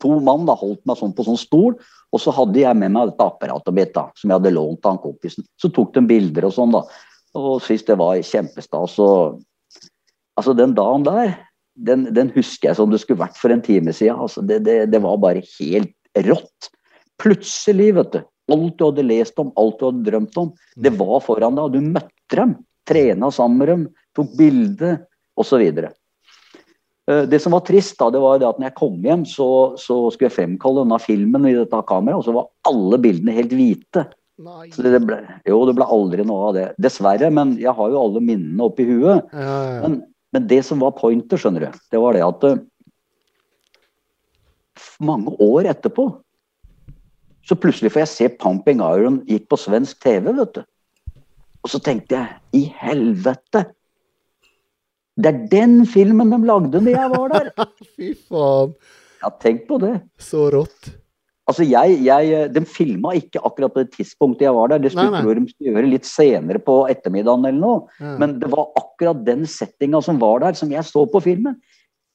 To 0.00 0.16
mann 0.24 0.46
da, 0.48 0.54
holdt 0.56 0.80
meg 0.88 0.96
sånn 0.98 1.12
på 1.14 1.22
sånn 1.26 1.36
stol, 1.38 1.74
og 2.10 2.20
så 2.20 2.32
hadde 2.34 2.58
jeg 2.58 2.78
med 2.80 2.94
meg 2.94 3.10
dette 3.10 3.26
apparatet 3.28 3.76
mitt 3.76 3.92
da, 3.94 4.06
som 4.18 4.30
jeg 4.30 4.40
hadde 4.40 4.54
lånt 4.56 4.86
av 4.88 4.96
han 4.96 5.00
kompisen. 5.02 5.44
Så 5.60 5.68
tok 5.70 5.92
de 5.94 6.02
bilder 6.08 6.48
og 6.48 6.54
sånn, 6.56 6.72
da. 6.74 6.80
Og 7.38 7.60
syntes 7.62 7.84
det 7.86 7.96
var 8.00 8.16
kjempestas. 8.26 8.96
Og 9.04 9.36
altså, 10.40 10.56
den 10.58 10.74
dagen 10.74 11.04
der, 11.06 11.36
den, 11.74 12.04
den 12.14 12.30
husker 12.34 12.70
jeg 12.70 12.78
som 12.78 12.90
det 12.92 13.00
skulle 13.02 13.22
vært 13.22 13.38
for 13.40 13.52
en 13.54 13.62
time 13.64 13.94
siden. 13.96 14.20
Altså, 14.20 14.44
det, 14.44 14.62
det, 14.66 14.76
det 14.92 15.00
var 15.04 15.20
bare 15.22 15.44
helt 15.58 15.94
rått. 16.26 16.70
Plutselig, 17.22 17.92
vet 17.98 18.12
du. 18.16 18.20
Alt 18.52 18.76
du 18.78 18.84
hadde 18.88 19.06
lest 19.06 19.38
om, 19.40 19.52
alt 19.56 19.78
du 19.80 19.86
hadde 19.88 20.04
drømt 20.10 20.38
om, 20.40 20.52
det 20.76 20.92
var 20.98 21.22
foran 21.24 21.56
deg. 21.56 21.64
og 21.64 21.76
Du 21.76 21.92
møtte 21.94 22.38
dem. 22.38 22.54
Trena 22.88 23.28
sammen 23.30 23.60
med 23.60 23.68
dem, 23.70 23.82
tok 24.18 24.32
bilde, 24.34 24.96
osv. 25.38 25.62
Eh, 25.62 27.22
Det 27.30 27.38
som 27.42 27.54
var 27.54 27.62
trist, 27.66 27.94
da, 28.00 28.10
det 28.10 28.20
var 28.22 28.40
det 28.42 28.48
at 28.48 28.58
når 28.58 28.68
jeg 28.68 28.78
kom 28.80 28.96
hjem, 29.06 29.22
så, 29.28 29.46
så 29.78 30.00
skulle 30.10 30.28
jeg 30.28 30.34
fremkalle 30.34 30.82
denne 30.82 30.98
filmen 31.02 31.46
i 31.46 31.54
dette 31.54 31.82
kameraet, 31.88 32.18
og 32.18 32.26
så 32.26 32.34
var 32.34 32.50
alle 32.68 32.98
bildene 33.02 33.36
helt 33.38 33.54
hvite. 33.54 34.08
Nei. 34.42 34.66
Så 34.74 34.82
det 34.82 34.98
ble, 35.06 35.20
jo, 35.46 35.60
det 35.68 35.76
ble 35.78 35.86
aldri 35.94 36.24
noe 36.26 36.48
av 36.48 36.56
det. 36.56 36.66
Dessverre, 36.82 37.30
men 37.30 37.54
jeg 37.62 37.74
har 37.78 37.92
jo 37.92 38.00
alle 38.00 38.22
minnene 38.24 38.66
oppi 38.66 38.88
huet. 38.88 39.30
Ja, 39.30 39.58
ja. 39.76 39.82
Men, 39.84 40.00
men 40.32 40.48
det 40.48 40.62
som 40.66 40.80
var 40.82 40.94
pointet, 40.96 41.40
skjønner 41.40 41.66
du, 41.66 41.80
det 41.92 42.00
var 42.00 42.16
det 42.16 42.24
at 42.26 42.46
eh, 42.48 42.60
mange 45.02 45.34
år 45.42 45.68
etterpå 45.72 46.08
så 47.46 47.58
plutselig 47.58 47.90
får 47.92 48.04
jeg 48.04 48.10
se 48.12 48.28
Pumping 48.38 48.82
Iron 48.84 49.20
gikk 49.26 49.48
på 49.50 49.58
svensk 49.58 49.98
TV, 50.02 50.30
vet 50.36 50.58
du. 50.58 50.62
Og 51.62 51.70
så 51.70 51.80
tenkte 51.82 52.18
jeg 52.18 52.62
i 52.62 52.64
helvete! 52.78 53.66
Det 55.18 55.28
er 55.28 55.40
den 55.50 55.82
filmen 55.90 56.30
de 56.32 56.38
lagde 56.48 56.80
når 56.80 56.94
jeg 56.94 57.12
var 57.12 57.34
der! 57.34 57.50
Fy 57.96 58.12
faen. 58.28 58.74
Ja, 59.22 59.30
tenk 59.42 59.66
på 59.68 59.78
det. 59.82 59.96
Så 60.22 60.48
rått. 60.54 60.94
Altså, 61.52 61.66
jeg, 61.68 61.98
jeg, 62.06 62.48
De 62.54 62.64
filma 62.66 63.12
ikke 63.18 63.42
akkurat 63.44 63.74
på 63.74 63.84
det 63.84 63.92
tidspunktet 63.94 64.46
jeg 64.48 64.56
var 64.56 64.72
der. 64.72 64.82
Det 64.82 64.94
skulle 64.94 65.12
Nei, 65.12 65.22
nei. 65.28 65.44
de 65.44 65.68
gjøre 65.68 65.92
litt 65.92 66.08
senere 66.08 66.62
på 66.64 66.80
ettermiddagen 66.92 67.46
eller 67.50 67.60
noe. 67.60 68.00
Ja. 68.00 68.16
Men 68.22 68.38
det 68.42 68.50
var 68.52 68.72
akkurat 68.80 69.22
den 69.28 69.44
settinga 69.48 70.00
som 70.04 70.20
var 70.22 70.42
der, 70.44 70.56
som 70.58 70.72
jeg 70.72 70.84
så 70.88 71.04
på 71.12 71.22
filmen. 71.24 71.60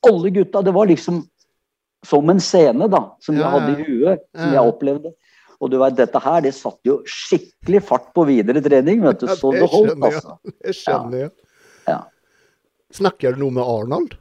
Alle 0.08 0.34
gutta. 0.34 0.66
Det 0.66 0.74
var 0.76 0.90
liksom 0.90 1.24
som 2.06 2.30
en 2.30 2.40
scene 2.44 2.88
da, 2.92 3.02
som 3.24 3.38
Ja, 3.38 3.46
jeg 3.46 3.54
hadde 3.56 3.72
i 3.72 3.88
huet, 3.88 4.28
som 4.38 4.54
jeg 4.54 4.74
opplevde. 4.74 5.14
Og 5.58 5.72
du 5.74 5.80
vet, 5.82 5.96
dette 5.98 6.20
her, 6.22 6.44
det 6.46 6.54
satte 6.54 6.86
jo 6.86 7.00
skikkelig 7.10 7.82
fart 7.88 8.12
på 8.14 8.28
videre 8.30 8.62
trening, 8.62 9.02
vet 9.02 9.24
du. 9.24 9.28
Så 9.32 9.52
det 9.56 9.66
holdt, 9.72 9.96
jeg. 9.96 10.12
altså. 10.12 10.38
Det 10.62 10.76
skjønner. 10.78 11.32
Ja. 11.90 12.02
Snakker 12.94 13.34
du 13.34 13.42
noe 13.42 13.56
med 13.58 13.66
Arnold? 13.66 14.14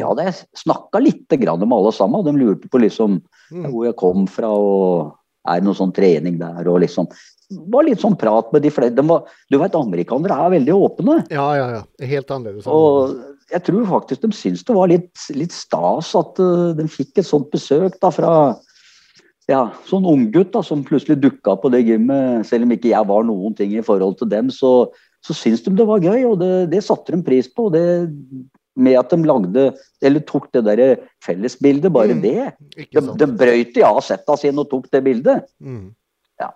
Ja, 0.00 0.10
jeg 0.24 0.34
snakka 0.56 1.00
lite 1.04 1.38
grann 1.40 1.62
med 1.62 1.76
alle 1.76 1.92
sammen. 1.94 2.24
De 2.26 2.34
lurte 2.36 2.70
på 2.72 2.80
liksom 2.82 3.20
Mm. 3.48 3.70
hvor 3.72 3.86
jeg 3.86 3.96
kom 3.96 4.26
fra, 4.28 4.48
og 4.52 5.14
er 5.48 5.60
det 5.60 5.64
noe 5.64 5.76
sånn 5.78 5.94
trening 5.96 6.38
der, 6.38 6.68
og 6.68 6.82
liksom 6.82 7.08
Det 7.48 7.72
var 7.72 7.86
litt 7.86 8.02
sånn 8.02 8.18
prat 8.20 8.52
med 8.52 8.60
de 8.60 8.68
flere. 8.68 8.92
De 8.92 9.00
var, 9.08 9.22
du 9.48 9.56
vet, 9.56 9.72
amerikanere 9.72 10.36
er 10.36 10.50
veldig 10.52 10.74
åpne. 10.76 11.14
Ja, 11.32 11.46
ja, 11.56 11.68
ja. 11.78 12.06
Helt 12.06 12.28
annerledes. 12.28 12.66
Og 12.68 13.14
jeg 13.50 13.62
tror 13.64 13.86
faktisk 13.88 14.20
de 14.20 14.28
syntes 14.36 14.66
det 14.68 14.76
var 14.76 14.90
litt, 14.92 15.16
litt 15.32 15.54
stas 15.56 16.10
at 16.14 16.36
eh, 16.44 16.74
de 16.76 16.84
fikk 16.92 17.16
et 17.16 17.24
sånt 17.24 17.48
besøk 17.50 17.96
da 18.02 18.10
fra 18.12 18.34
ja, 19.48 19.62
sånn 19.88 20.04
unggutt 20.04 20.52
som 20.60 20.84
plutselig 20.84 21.22
dukka 21.22 21.56
på 21.56 21.72
det 21.72 21.86
gymmet. 21.88 22.44
Selv 22.44 22.68
om 22.68 22.76
ikke 22.76 22.92
jeg 22.92 23.08
var 23.08 23.24
noen 23.24 23.56
ting 23.56 23.72
i 23.72 23.80
forhold 23.80 24.18
til 24.20 24.28
dem, 24.28 24.50
så, 24.52 24.92
så 25.24 25.32
syntes 25.32 25.64
de 25.64 25.72
det 25.78 25.88
var 25.88 26.04
gøy, 26.04 26.26
og 26.28 26.38
det, 26.44 26.68
det 26.74 26.84
satte 26.84 27.16
de 27.16 27.22
pris 27.24 27.48
på. 27.48 27.70
og 27.70 27.72
Det, 27.72 27.86
med 28.78 28.98
at 29.00 29.10
de 29.12 29.18
lagde, 29.26 29.64
eller 30.04 30.24
tok 30.28 30.48
det 30.54 30.62
der 30.68 30.82
fellesbildet, 31.24 31.90
bare 31.92 32.14
Mm. 32.14 32.22
det. 32.22 32.86
De, 32.94 33.02
de 33.20 33.28
brøyt 33.40 33.76
i 33.76 33.84
av 33.86 34.00
setta 34.06 34.36
sine 34.38 34.62
og 34.62 34.70
tok 34.70 34.86
det 34.94 35.02
bildet. 35.04 35.48
Mm. 35.60 35.90
Ja. 36.40 36.52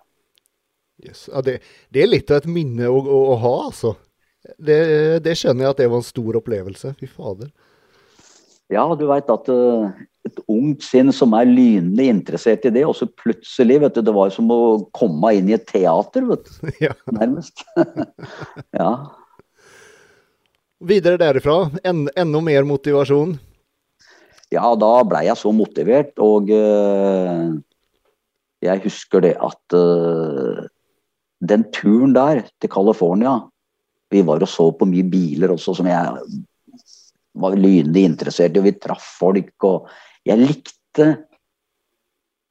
Yes. 1.03 1.27
ja 1.33 1.43
det, 1.45 1.59
det 1.91 2.03
er 2.05 2.11
litt 2.11 2.31
av 2.31 2.41
et 2.41 2.49
minne 2.49 2.87
å, 2.89 2.97
å, 3.03 3.19
å 3.33 3.37
ha, 3.43 3.53
altså. 3.67 3.95
Det, 4.59 4.79
det 5.23 5.37
skjønner 5.39 5.67
jeg 5.67 5.75
at 5.75 5.83
det 5.83 5.91
var 5.91 6.01
en 6.01 6.07
stor 6.07 6.39
opplevelse. 6.41 6.95
Fy 6.99 7.07
fader. 7.07 7.51
Ja, 8.71 8.83
du 8.97 9.05
veit 9.07 9.29
at 9.31 9.49
uh, 9.51 9.91
et 10.27 10.39
ungt 10.51 10.83
sinn 10.83 11.11
som 11.15 11.33
er 11.37 11.47
lynende 11.49 12.05
interessert 12.09 12.63
i 12.65 12.71
det, 12.73 12.85
og 12.87 12.95
så 12.97 13.07
plutselig, 13.07 13.81
vet 13.83 13.95
du, 13.97 14.01
det 14.07 14.15
var 14.15 14.31
som 14.33 14.49
å 14.51 14.61
komme 14.95 15.33
inn 15.37 15.51
i 15.51 15.55
et 15.57 15.67
teater, 15.69 16.25
vet 16.31 16.47
du. 16.47 16.71
Ja. 16.87 16.95
Nærmest. 17.11 17.63
ja. 18.79 18.93
Videre 20.83 21.15
derifra, 21.15 21.69
en, 21.87 22.07
enda 22.19 22.39
mer 22.43 22.65
motivasjon. 22.67 23.37
Ja, 24.51 24.67
da 24.75 24.91
blei 25.07 25.25
jeg 25.29 25.39
så 25.39 25.53
motivert, 25.55 26.11
og 26.21 26.51
uh, 26.51 27.53
jeg 28.63 28.83
husker 28.83 29.23
det 29.23 29.33
at 29.39 29.77
uh, 29.77 30.65
den 31.43 31.63
turen 31.75 32.13
der 32.15 32.43
til 32.61 32.71
California 32.71 33.39
Vi 34.13 34.21
var 34.23 34.43
og 34.45 34.47
så 34.47 34.69
på 34.77 34.85
mye 34.85 35.03
biler 35.09 35.51
også 35.51 35.73
som 35.79 35.87
jeg 35.89 36.41
var 37.41 37.55
lynende 37.57 38.03
interessert 38.05 38.53
i, 38.53 38.61
og 38.61 38.67
vi 38.67 38.75
traff 38.77 39.07
folk. 39.19 39.55
og 39.63 39.87
jeg 40.27 40.43
likte 40.43 41.13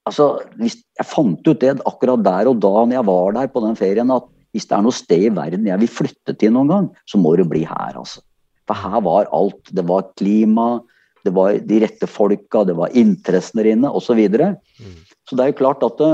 Altså, 0.02 0.40
jeg 0.58 1.06
fant 1.06 1.46
ut 1.46 1.60
det 1.62 1.76
akkurat 1.86 2.24
der 2.26 2.48
og 2.50 2.56
da 2.58 2.70
når 2.80 2.96
jeg 2.96 3.06
var 3.06 3.36
der 3.36 3.50
på 3.52 3.60
den 3.62 3.76
ferien, 3.78 4.10
at 4.10 4.24
hvis 4.52 4.68
det 4.68 4.76
er 4.76 4.84
noe 4.84 4.94
sted 4.94 5.26
i 5.26 5.32
verden 5.32 5.68
jeg 5.68 5.80
vil 5.80 5.90
flytte 5.90 6.34
til 6.38 6.52
noen 6.54 6.70
gang, 6.72 6.88
så 7.08 7.20
må 7.20 7.34
det 7.40 7.48
bli 7.50 7.64
her, 7.68 7.96
altså. 7.96 8.20
For 8.68 8.78
her 8.78 9.00
var 9.02 9.30
alt. 9.34 9.72
Det 9.74 9.82
var 9.88 10.10
klima, 10.14 10.66
det 11.26 11.32
var 11.34 11.56
de 11.58 11.80
rette 11.82 12.08
folka, 12.08 12.62
det 12.68 12.76
var 12.78 12.94
interessene 12.98 13.64
inne, 13.72 13.90
osv. 13.90 14.12
Så, 14.12 14.18
videre. 14.18 14.54
mm. 14.78 14.98
så 15.28 15.38
det 15.38 15.44
er 15.44 15.52
jo 15.52 15.60
klart 15.62 15.82
at 15.86 15.98
det, 15.98 16.12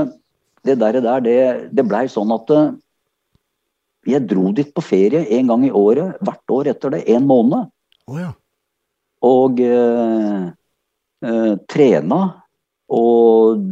det 0.65 0.77
der, 0.81 1.01
der 1.03 1.25
det, 1.25 1.39
det 1.75 1.85
blei 1.87 2.07
sånn 2.11 2.33
at 2.35 2.55
jeg 4.09 4.25
dro 4.29 4.49
dit 4.55 4.71
på 4.73 4.83
ferie 4.83 5.25
en 5.37 5.51
gang 5.51 5.65
i 5.67 5.73
året, 5.75 6.17
hvert 6.23 6.55
år 6.55 6.71
etter 6.71 6.95
det, 6.95 7.03
en 7.11 7.27
måned. 7.27 7.69
Oh, 8.09 8.19
ja. 8.19 8.31
Og 9.27 9.59
eh, 9.61 10.45
eh, 11.27 11.55
trena 11.69 12.21
og 12.89 13.65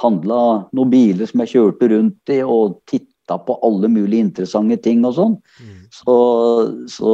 handla 0.00 0.40
noen 0.76 0.92
biler 0.92 1.28
som 1.28 1.42
jeg 1.42 1.54
kjørte 1.54 1.88
rundt 1.90 2.32
i, 2.32 2.40
og 2.44 2.78
titta 2.88 3.09
på 3.38 3.56
alle 3.66 3.88
mulige 3.92 4.24
interessante 4.26 4.78
ting 4.82 5.04
og 5.06 5.14
sånn. 5.16 5.36
Mm. 5.60 5.78
Så, 5.94 6.16
så, 6.90 7.12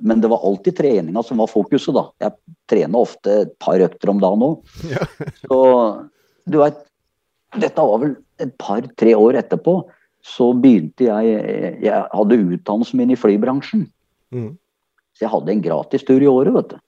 men 0.00 0.22
det 0.24 0.30
var 0.32 0.44
alltid 0.44 0.76
treninga 0.78 1.22
som 1.26 1.40
var 1.42 1.50
fokuset, 1.52 1.94
da. 1.96 2.06
Jeg 2.24 2.56
trener 2.70 3.00
ofte 3.00 3.34
et 3.44 3.54
par 3.62 3.80
økter 3.84 4.12
om 4.12 4.22
dagen 4.22 4.46
òg. 4.50 4.76
Ja. 4.92 5.04
så 5.42 5.58
du 6.48 6.58
veit, 6.62 6.78
dette 7.60 7.84
var 7.84 8.02
vel 8.04 8.16
et 8.42 8.54
par-tre 8.60 9.14
år 9.16 9.40
etterpå. 9.42 9.80
Så 10.24 10.50
begynte 10.58 11.06
jeg 11.06 11.36
Jeg 11.84 11.98
hadde 12.12 12.40
utdannelsen 12.42 12.98
min 12.98 13.12
i 13.14 13.18
flybransjen. 13.18 13.86
Mm. 14.34 14.56
Så 15.14 15.24
jeg 15.24 15.32
hadde 15.32 15.52
en 15.54 15.62
gratis 15.64 16.04
tur 16.06 16.22
i 16.22 16.30
året, 16.30 16.54
vet 16.54 16.72
du. 16.74 16.80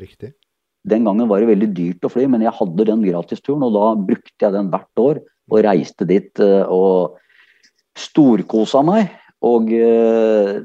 Riktig. 0.00 0.34
Den 0.86 1.06
gangen 1.06 1.28
var 1.28 1.42
det 1.42 1.50
veldig 1.50 1.70
dyrt 1.74 2.06
å 2.06 2.10
fly, 2.12 2.28
men 2.30 2.44
jeg 2.44 2.54
hadde 2.54 2.86
den 2.86 3.02
gratisturen, 3.02 3.64
og 3.66 3.74
da 3.74 3.86
brukte 3.98 4.44
jeg 4.44 4.54
den 4.54 4.70
hvert 4.70 5.02
år 5.02 5.22
og 5.50 5.62
reiste 5.66 6.06
dit 6.08 6.42
eh, 6.42 6.66
og 6.72 7.16
storkosa 7.96 8.82
meg. 8.86 9.12
Og 9.46 9.70
eh, 9.72 10.58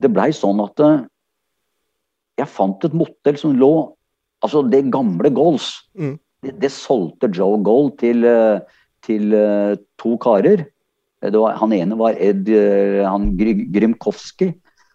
det 0.00 0.12
blei 0.12 0.30
sånn 0.36 0.62
at 0.64 0.82
eh, 0.84 1.02
jeg 2.40 2.48
fant 2.48 2.86
et 2.86 2.96
motell 2.96 3.40
som 3.40 3.56
lå 3.56 3.72
Altså, 4.40 4.62
det 4.64 4.86
gamle 4.88 5.28
Goals. 5.36 5.66
mm. 5.92 6.14
det, 6.40 6.54
det, 6.62 6.70
solgte 6.72 7.28
Joe 7.28 7.58
Gold 7.60 7.98
til, 8.00 8.24
til 9.04 9.34
to 10.00 10.14
karer. 10.16 10.62
Var, 11.20 11.58
han 11.60 11.74
ene 11.76 11.98
var 12.00 12.16
Ed 12.16 12.48
han, 13.04 13.26
Grimkowski. 13.36 14.48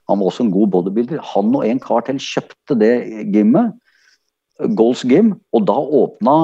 Han 0.10 0.18
var 0.18 0.32
også 0.32 0.48
en 0.48 0.50
god 0.56 0.72
bodybuilder. 0.74 1.22
Han 1.36 1.54
og 1.54 1.62
en 1.62 1.84
kar 1.84 2.08
til 2.08 2.18
kjøpte 2.18 2.80
det 2.82 2.90
gymmet 3.36 3.78
Goals 4.74 5.06
Gym, 5.06 5.36
og 5.54 5.70
da 5.70 5.78
åpna 5.78 6.36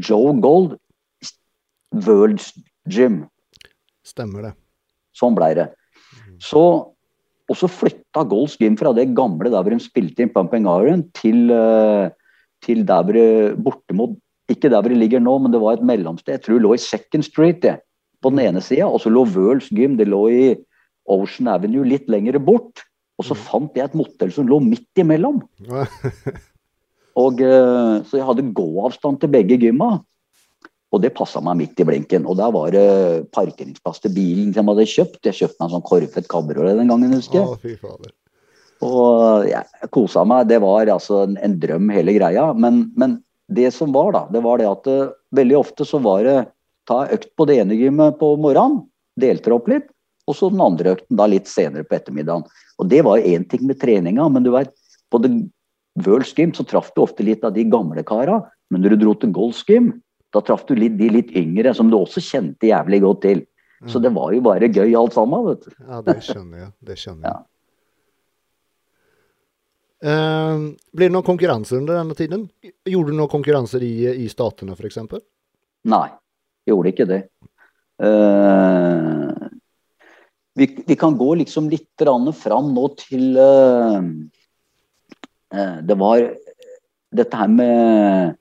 Joe 0.00 0.32
Gold 0.40 0.78
World's 1.92 2.50
Gym. 2.88 3.22
Stemmer 4.06 4.48
det. 4.48 4.52
Sånn 5.16 5.36
blei 5.36 5.52
det. 5.58 5.68
Så, 6.42 6.62
og 7.48 7.58
så 7.58 7.68
flytta 7.70 8.24
Golds 8.28 8.56
Gym 8.60 8.76
fra 8.80 8.94
det 8.96 9.12
gamle 9.16 9.52
der 9.52 9.62
hvor 9.62 9.74
de 9.74 9.78
spilte 9.82 10.24
inn 10.24 10.32
Pumping 10.34 10.66
Iron, 10.66 11.04
til, 11.16 11.52
uh, 11.52 12.10
til 12.64 12.82
der 12.88 13.06
hvor 13.06 13.18
det 13.18 13.62
bortimot 13.62 14.18
Ikke 14.50 14.68
der 14.68 14.82
hvor 14.82 14.90
det 14.90 14.98
ligger 14.98 15.22
nå, 15.22 15.36
men 15.38 15.52
det 15.52 15.60
var 15.62 15.78
et 15.78 15.84
mellomsted. 15.86 16.34
Jeg 16.34 16.42
tror 16.42 16.58
det 16.58 16.64
lå 16.64 16.72
i 16.74 16.82
Second 16.82 17.24
Street, 17.24 17.60
det, 17.62 17.76
på 18.20 18.32
den 18.34 18.40
ene 18.42 18.60
sida. 18.60 18.88
Og 18.90 19.00
så 19.00 19.12
lå 19.12 19.22
World's 19.30 19.70
Gym 19.72 19.94
det 19.96 20.08
lå 20.10 20.22
i 20.28 20.42
Ocean 21.08 21.48
Avenue 21.48 21.86
litt 21.86 22.10
lenger 22.10 22.40
bort. 22.42 22.82
Og 23.20 23.28
så 23.28 23.36
mm. 23.36 23.42
fant 23.46 23.78
jeg 23.78 23.86
et 23.86 23.96
motell 23.96 24.32
som 24.34 24.48
lå 24.50 24.58
midt 24.64 24.98
imellom. 24.98 25.40
Og, 27.22 27.42
eh, 27.44 27.94
så 28.08 28.18
jeg 28.18 28.26
hadde 28.26 28.50
gåavstand 28.56 29.20
til 29.20 29.32
begge 29.32 29.58
gymma. 29.60 29.98
Og 30.92 31.00
det 31.00 31.14
passa 31.16 31.40
meg 31.40 31.56
midt 31.60 31.80
i 31.80 31.86
blinken. 31.88 32.26
Og 32.28 32.36
der 32.36 32.52
var 32.52 32.72
det 32.74 32.86
parkeringsplass 33.32 34.02
til 34.04 34.12
bilen 34.12 34.50
som 34.52 34.66
jeg 34.68 34.76
hadde 34.76 34.90
kjøpt. 34.92 35.20
Jeg 35.28 35.38
kjøpte 35.38 35.58
meg 35.58 35.68
en 35.68 35.74
sånn 35.76 35.86
korvfett 35.88 36.28
kabriolet 36.28 36.80
den 36.80 36.92
gangen, 36.92 37.14
husker 37.16 37.40
jeg. 37.40 37.48
Å, 37.48 37.60
fy 37.62 37.76
fader. 37.80 38.12
Og 38.82 39.46
jeg 39.48 39.90
kosa 39.94 40.24
meg. 40.28 40.50
Det 40.50 40.58
var 40.62 40.90
altså 40.92 41.22
en, 41.26 41.38
en 41.40 41.56
drøm, 41.62 41.88
hele 41.94 42.16
greia. 42.18 42.50
Men, 42.52 42.84
men, 42.98 43.20
det 43.52 43.72
som 43.74 43.92
var, 43.92 44.12
da, 44.14 44.22
det 44.32 44.40
var 44.44 44.60
det 44.60 44.68
at 44.68 44.86
det, 44.88 44.98
veldig 45.36 45.56
ofte 45.58 45.84
så 45.84 45.98
var 46.00 46.22
det 46.24 46.36
ta 46.88 47.02
økt 47.12 47.32
på 47.36 47.46
det 47.48 47.58
ene 47.60 47.76
gymmet 47.76 48.16
på 48.20 48.30
morgenen, 48.40 48.78
delte 49.20 49.52
opp 49.52 49.68
litt, 49.68 49.90
og 50.30 50.36
så 50.38 50.48
den 50.48 50.62
andre 50.64 50.94
økten 50.94 51.18
da 51.18 51.26
litt 51.28 51.50
senere 51.50 51.84
på 51.84 51.98
ettermiddagen. 51.98 52.46
Og 52.80 52.88
det 52.88 53.02
var 53.04 53.20
én 53.20 53.44
ting 53.48 53.66
med 53.68 53.80
treninga, 53.82 54.24
men 54.32 54.46
du 54.46 54.52
vet, 54.54 54.72
på 55.12 55.20
The 55.20 55.34
World's 56.06 56.32
Gym 56.38 56.54
så 56.56 56.64
traff 56.64 56.88
du 56.94 57.02
ofte 57.04 57.26
litt 57.26 57.44
av 57.44 57.52
de 57.56 57.66
gamle 57.68 58.04
kara, 58.08 58.40
men 58.72 58.80
når 58.80 58.94
du 58.94 59.02
dro 59.04 59.14
til 59.18 59.34
Gold's 59.36 59.60
Gym, 59.68 59.92
da 60.32 60.40
traff 60.44 60.64
du 60.68 60.74
litt, 60.78 60.96
de 60.98 61.08
litt 61.12 61.32
yngre, 61.36 61.74
som 61.76 61.90
du 61.92 61.98
også 61.98 62.22
kjente 62.24 62.70
jævlig 62.70 63.02
godt 63.04 63.22
til. 63.26 63.42
Så 63.90 63.98
det 63.98 64.12
var 64.14 64.30
jo 64.30 64.42
bare 64.44 64.70
gøy 64.70 64.92
alt 64.94 65.16
sammen, 65.16 65.42
vet 65.48 65.64
du. 65.66 65.72
Ja, 65.82 65.98
det 66.06 66.20
skjønner 66.22 66.58
jeg. 66.60 66.70
Det 66.86 66.98
skjønner 67.00 67.26
jeg. 67.26 67.32
Ja. 67.32 67.48
Uh, 70.02 70.74
blir 70.90 71.06
det 71.06 71.14
noen 71.14 71.26
konkurranser 71.26 71.78
under 71.78 72.00
denne 72.00 72.14
tiden? 72.18 72.48
Gjorde 72.90 73.12
du 73.12 73.18
noen 73.18 73.30
konkurranser 73.30 73.82
i, 73.86 73.92
i 74.24 74.28
statene 74.30 74.74
f.eks.? 74.74 74.98
Nei, 75.90 76.08
gjorde 76.66 76.90
ikke 76.90 77.06
det. 77.10 77.20
Uh, 78.02 79.30
vi, 80.58 80.68
vi, 80.86 80.96
kan 80.98 81.14
gå 81.18 81.28
liksom 81.42 81.70
litt 81.70 82.02
fram 82.38 82.72
nå 82.74 82.86
til 82.98 83.38
uh, 83.38 84.02
Det 85.86 85.96
var 86.00 86.24
dette 87.12 87.38
her 87.38 87.52
med 87.52 88.34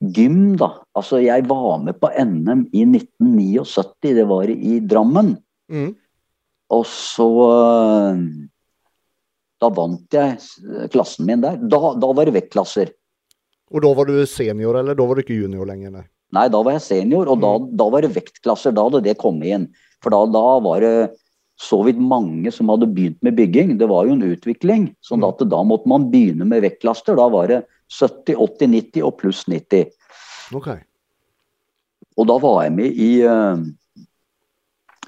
gym, 0.00 0.56
da. 0.60 0.72
Altså, 0.96 1.20
jeg 1.24 1.46
var 1.48 1.78
med 1.84 1.96
på 2.00 2.10
NM 2.10 2.66
i 2.72 2.84
1979. 2.88 4.14
Det 4.16 4.26
var 4.28 4.50
i 4.50 4.80
Drammen. 4.80 5.34
Mm. 5.72 5.94
Og 6.74 6.84
så 6.90 7.26
uh, 7.26 8.18
Da 9.62 9.68
vant 9.72 10.12
jeg 10.12 10.90
klassen 10.92 11.26
min 11.28 11.42
der. 11.44 11.56
Da, 11.62 11.94
da 11.96 12.10
var 12.12 12.28
det 12.28 12.36
vektklasser. 12.36 12.92
Og 13.72 13.82
da 13.82 13.92
var 13.98 14.06
du 14.06 14.18
senior, 14.30 14.76
eller 14.78 14.94
da 14.94 15.06
var 15.06 15.16
du 15.16 15.24
ikke 15.24 15.38
junior 15.40 15.66
lenger? 15.66 15.94
Nei, 15.94 16.04
nei 16.36 16.46
da 16.52 16.60
var 16.62 16.76
jeg 16.76 16.84
senior, 16.86 17.30
og 17.30 17.38
mm. 17.38 17.44
da, 17.44 17.52
da, 17.80 17.86
var 17.94 18.04
det 18.04 18.14
vektklasser. 18.14 18.74
Da 18.76 18.84
hadde 18.86 19.04
det 19.06 19.16
kommet 19.22 19.48
inn. 19.48 19.70
For 20.04 20.14
da, 20.14 20.20
da 20.30 20.44
var 20.62 20.84
det 20.84 20.96
så 21.56 21.80
vidt 21.86 21.98
mange 21.98 22.52
som 22.52 22.68
hadde 22.68 22.90
begynt 22.92 23.18
med 23.24 23.38
bygging. 23.38 23.74
Det 23.80 23.88
var 23.88 24.06
jo 24.06 24.14
en 24.14 24.26
utvikling. 24.28 24.90
sånn 25.00 25.24
at 25.24 25.40
da 25.40 25.62
måtte 25.64 25.88
man 25.88 26.10
begynne 26.12 26.46
med 26.48 26.62
vektklasser. 26.66 27.16
Da 27.16 27.30
var 27.32 27.48
det 27.50 27.62
70, 27.92 28.36
80, 28.36 28.70
90 28.72 29.06
og 29.06 29.16
pluss 29.20 29.44
90. 29.48 29.90
Okay. 30.56 30.80
Og 32.16 32.28
da 32.30 32.36
var 32.42 32.62
jeg 32.64 32.74
med 32.76 32.98
i 33.02 33.10
uh, 33.26 33.60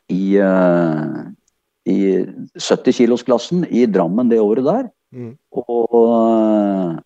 i, 0.09 0.39
uh, 0.41 1.29
i 1.89 1.99
70-kilosklassen 2.57 3.67
i 3.69 3.85
Drammen 3.91 4.31
det 4.31 4.41
året 4.41 4.67
der. 4.67 4.89
Mm. 5.13 5.35
Og 5.57 5.95
uh, 5.95 6.97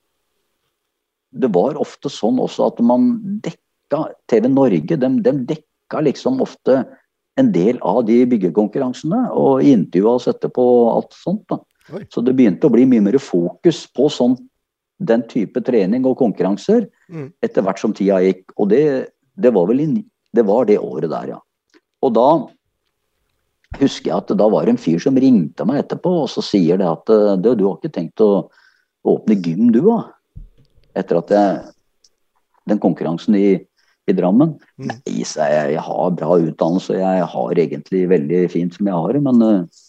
det 1.33 1.51
var 1.55 1.81
ofte 1.81 2.11
sånn 2.13 2.41
også 2.43 2.71
at 2.71 2.83
man 2.85 3.15
dekka 3.45 4.05
TV 4.31 4.49
Norge, 4.51 4.99
de, 4.99 5.11
de 5.25 5.35
dekka 5.55 6.03
liksom 6.05 6.43
ofte 6.45 6.83
en 7.41 7.49
del 7.53 7.79
av 7.87 8.03
de 8.05 8.19
byggekonkurransene 8.29 9.25
og 9.39 9.65
intervjua 9.65 10.19
oss 10.19 10.29
etterpå 10.29 10.63
og 10.63 10.89
alt 10.99 11.17
sånt. 11.17 11.45
da. 11.49 11.63
Oi. 11.97 12.05
Så 12.13 12.23
det 12.25 12.35
begynte 12.37 12.69
å 12.69 12.75
bli 12.75 12.85
mye 12.89 13.05
mer 13.09 13.19
fokus 13.23 13.87
på 13.97 14.11
sånn, 14.13 14.37
den 15.09 15.25
type 15.31 15.63
trening 15.67 16.07
og 16.09 16.19
konkurranser 16.21 16.87
mm. 17.09 17.29
etter 17.45 17.65
hvert 17.67 17.83
som 17.83 17.95
tida 17.97 18.21
gikk. 18.25 18.45
Og 18.57 18.71
det, 18.73 18.83
det, 19.35 19.53
var 19.55 19.69
vel 19.71 19.85
i, 19.85 19.89
det 20.35 20.47
var 20.49 20.69
det 20.71 20.81
året 20.81 21.11
der, 21.13 21.35
ja. 21.37 21.41
Og 22.03 22.15
da 22.17 22.29
husker 23.79 24.11
jeg 24.11 24.17
at 24.19 24.33
da 24.37 24.49
var 24.53 24.67
det 24.67 24.75
en 24.75 24.81
fyr 24.81 25.01
som 25.01 25.17
ringte 25.17 25.65
meg 25.69 25.85
etterpå 25.85 26.11
og 26.25 26.27
så 26.29 26.43
sier 26.45 26.81
det 26.81 26.89
at 26.89 27.13
du, 27.41 27.53
du 27.57 27.63
har 27.69 27.79
ikke 27.79 27.95
tenkt 27.95 28.21
å 28.21 28.49
åpne 29.09 29.39
gym, 29.41 29.71
du 29.75 29.81
da? 29.87 30.01
Etter 30.99 31.23
at 31.23 31.31
jeg, 31.33 31.61
den 32.69 32.83
konkurransen 32.83 33.39
i 33.39 33.47
i 34.11 34.15
Drammen. 34.17 34.57
Mm. 34.81 34.91
Nei, 34.91 34.99
jeg, 35.23 35.73
jeg, 35.73 35.83
har 35.87 36.15
bra 36.19 36.37
utdannelse, 36.43 36.99
jeg 36.99 37.27
har 37.35 37.61
egentlig 37.65 38.03
veldig 38.11 38.43
fint 38.51 38.77
som 38.77 38.89
jeg 38.89 38.99
har 38.99 39.17
det, 39.17 39.23
men 39.23 39.43
uh, 39.43 39.83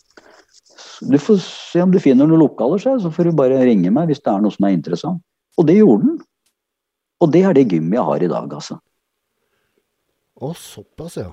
du 1.01 1.17
får 1.21 1.39
se 1.43 1.81
om 1.83 1.91
du 1.93 1.99
finner 2.01 2.27
noen 2.29 2.43
lokaler, 2.43 2.81
så 2.81 3.11
får 3.13 3.29
du 3.29 3.37
bare 3.37 3.61
ringe 3.65 3.91
meg 3.93 4.11
hvis 4.11 4.21
det 4.23 4.31
er 4.31 4.43
noe 4.43 4.53
som 4.53 4.67
er 4.67 4.75
interessant. 4.75 5.21
Og 5.57 5.67
det 5.69 5.77
gjorde 5.79 6.09
han. 6.09 6.17
Og 7.23 7.31
det 7.31 7.43
er 7.47 7.55
det 7.55 7.69
gymmet 7.71 7.97
jeg 7.97 8.07
har 8.09 8.25
i 8.25 8.29
dag, 8.31 8.57
altså. 8.57 8.79
Å, 10.43 10.51
såpass, 10.57 11.17
ja. 11.21 11.31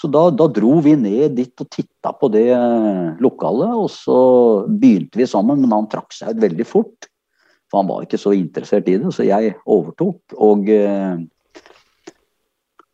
Så 0.00 0.08
da, 0.10 0.24
da, 0.34 0.48
dro 0.50 0.80
vi 0.82 0.96
ned 0.98 1.36
dit 1.36 1.62
og 1.62 1.68
titta 1.70 2.10
på 2.18 2.26
det 2.34 2.48
eh, 2.56 3.20
lokalet, 3.22 3.74
og 3.84 3.90
så 3.92 4.18
begynte 4.66 5.20
vi 5.20 5.28
sammen, 5.30 5.60
men 5.62 5.74
han 5.76 5.86
trakk 5.92 6.10
seg 6.16 6.34
ut 6.34 6.42
veldig 6.42 6.66
fort. 6.66 7.06
For 7.70 7.80
han 7.80 7.90
var 7.92 8.02
ikke 8.02 8.18
så 8.20 8.32
interessert 8.34 8.90
i 8.90 8.96
det, 8.98 9.12
så 9.14 9.28
jeg 9.28 9.54
overtok. 9.62 10.34
Og, 10.42 10.66
eh, 10.74 11.22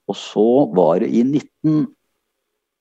og 0.08 0.18
så 0.20 0.48
var 0.76 1.00
det 1.00 1.08
i 1.16 1.24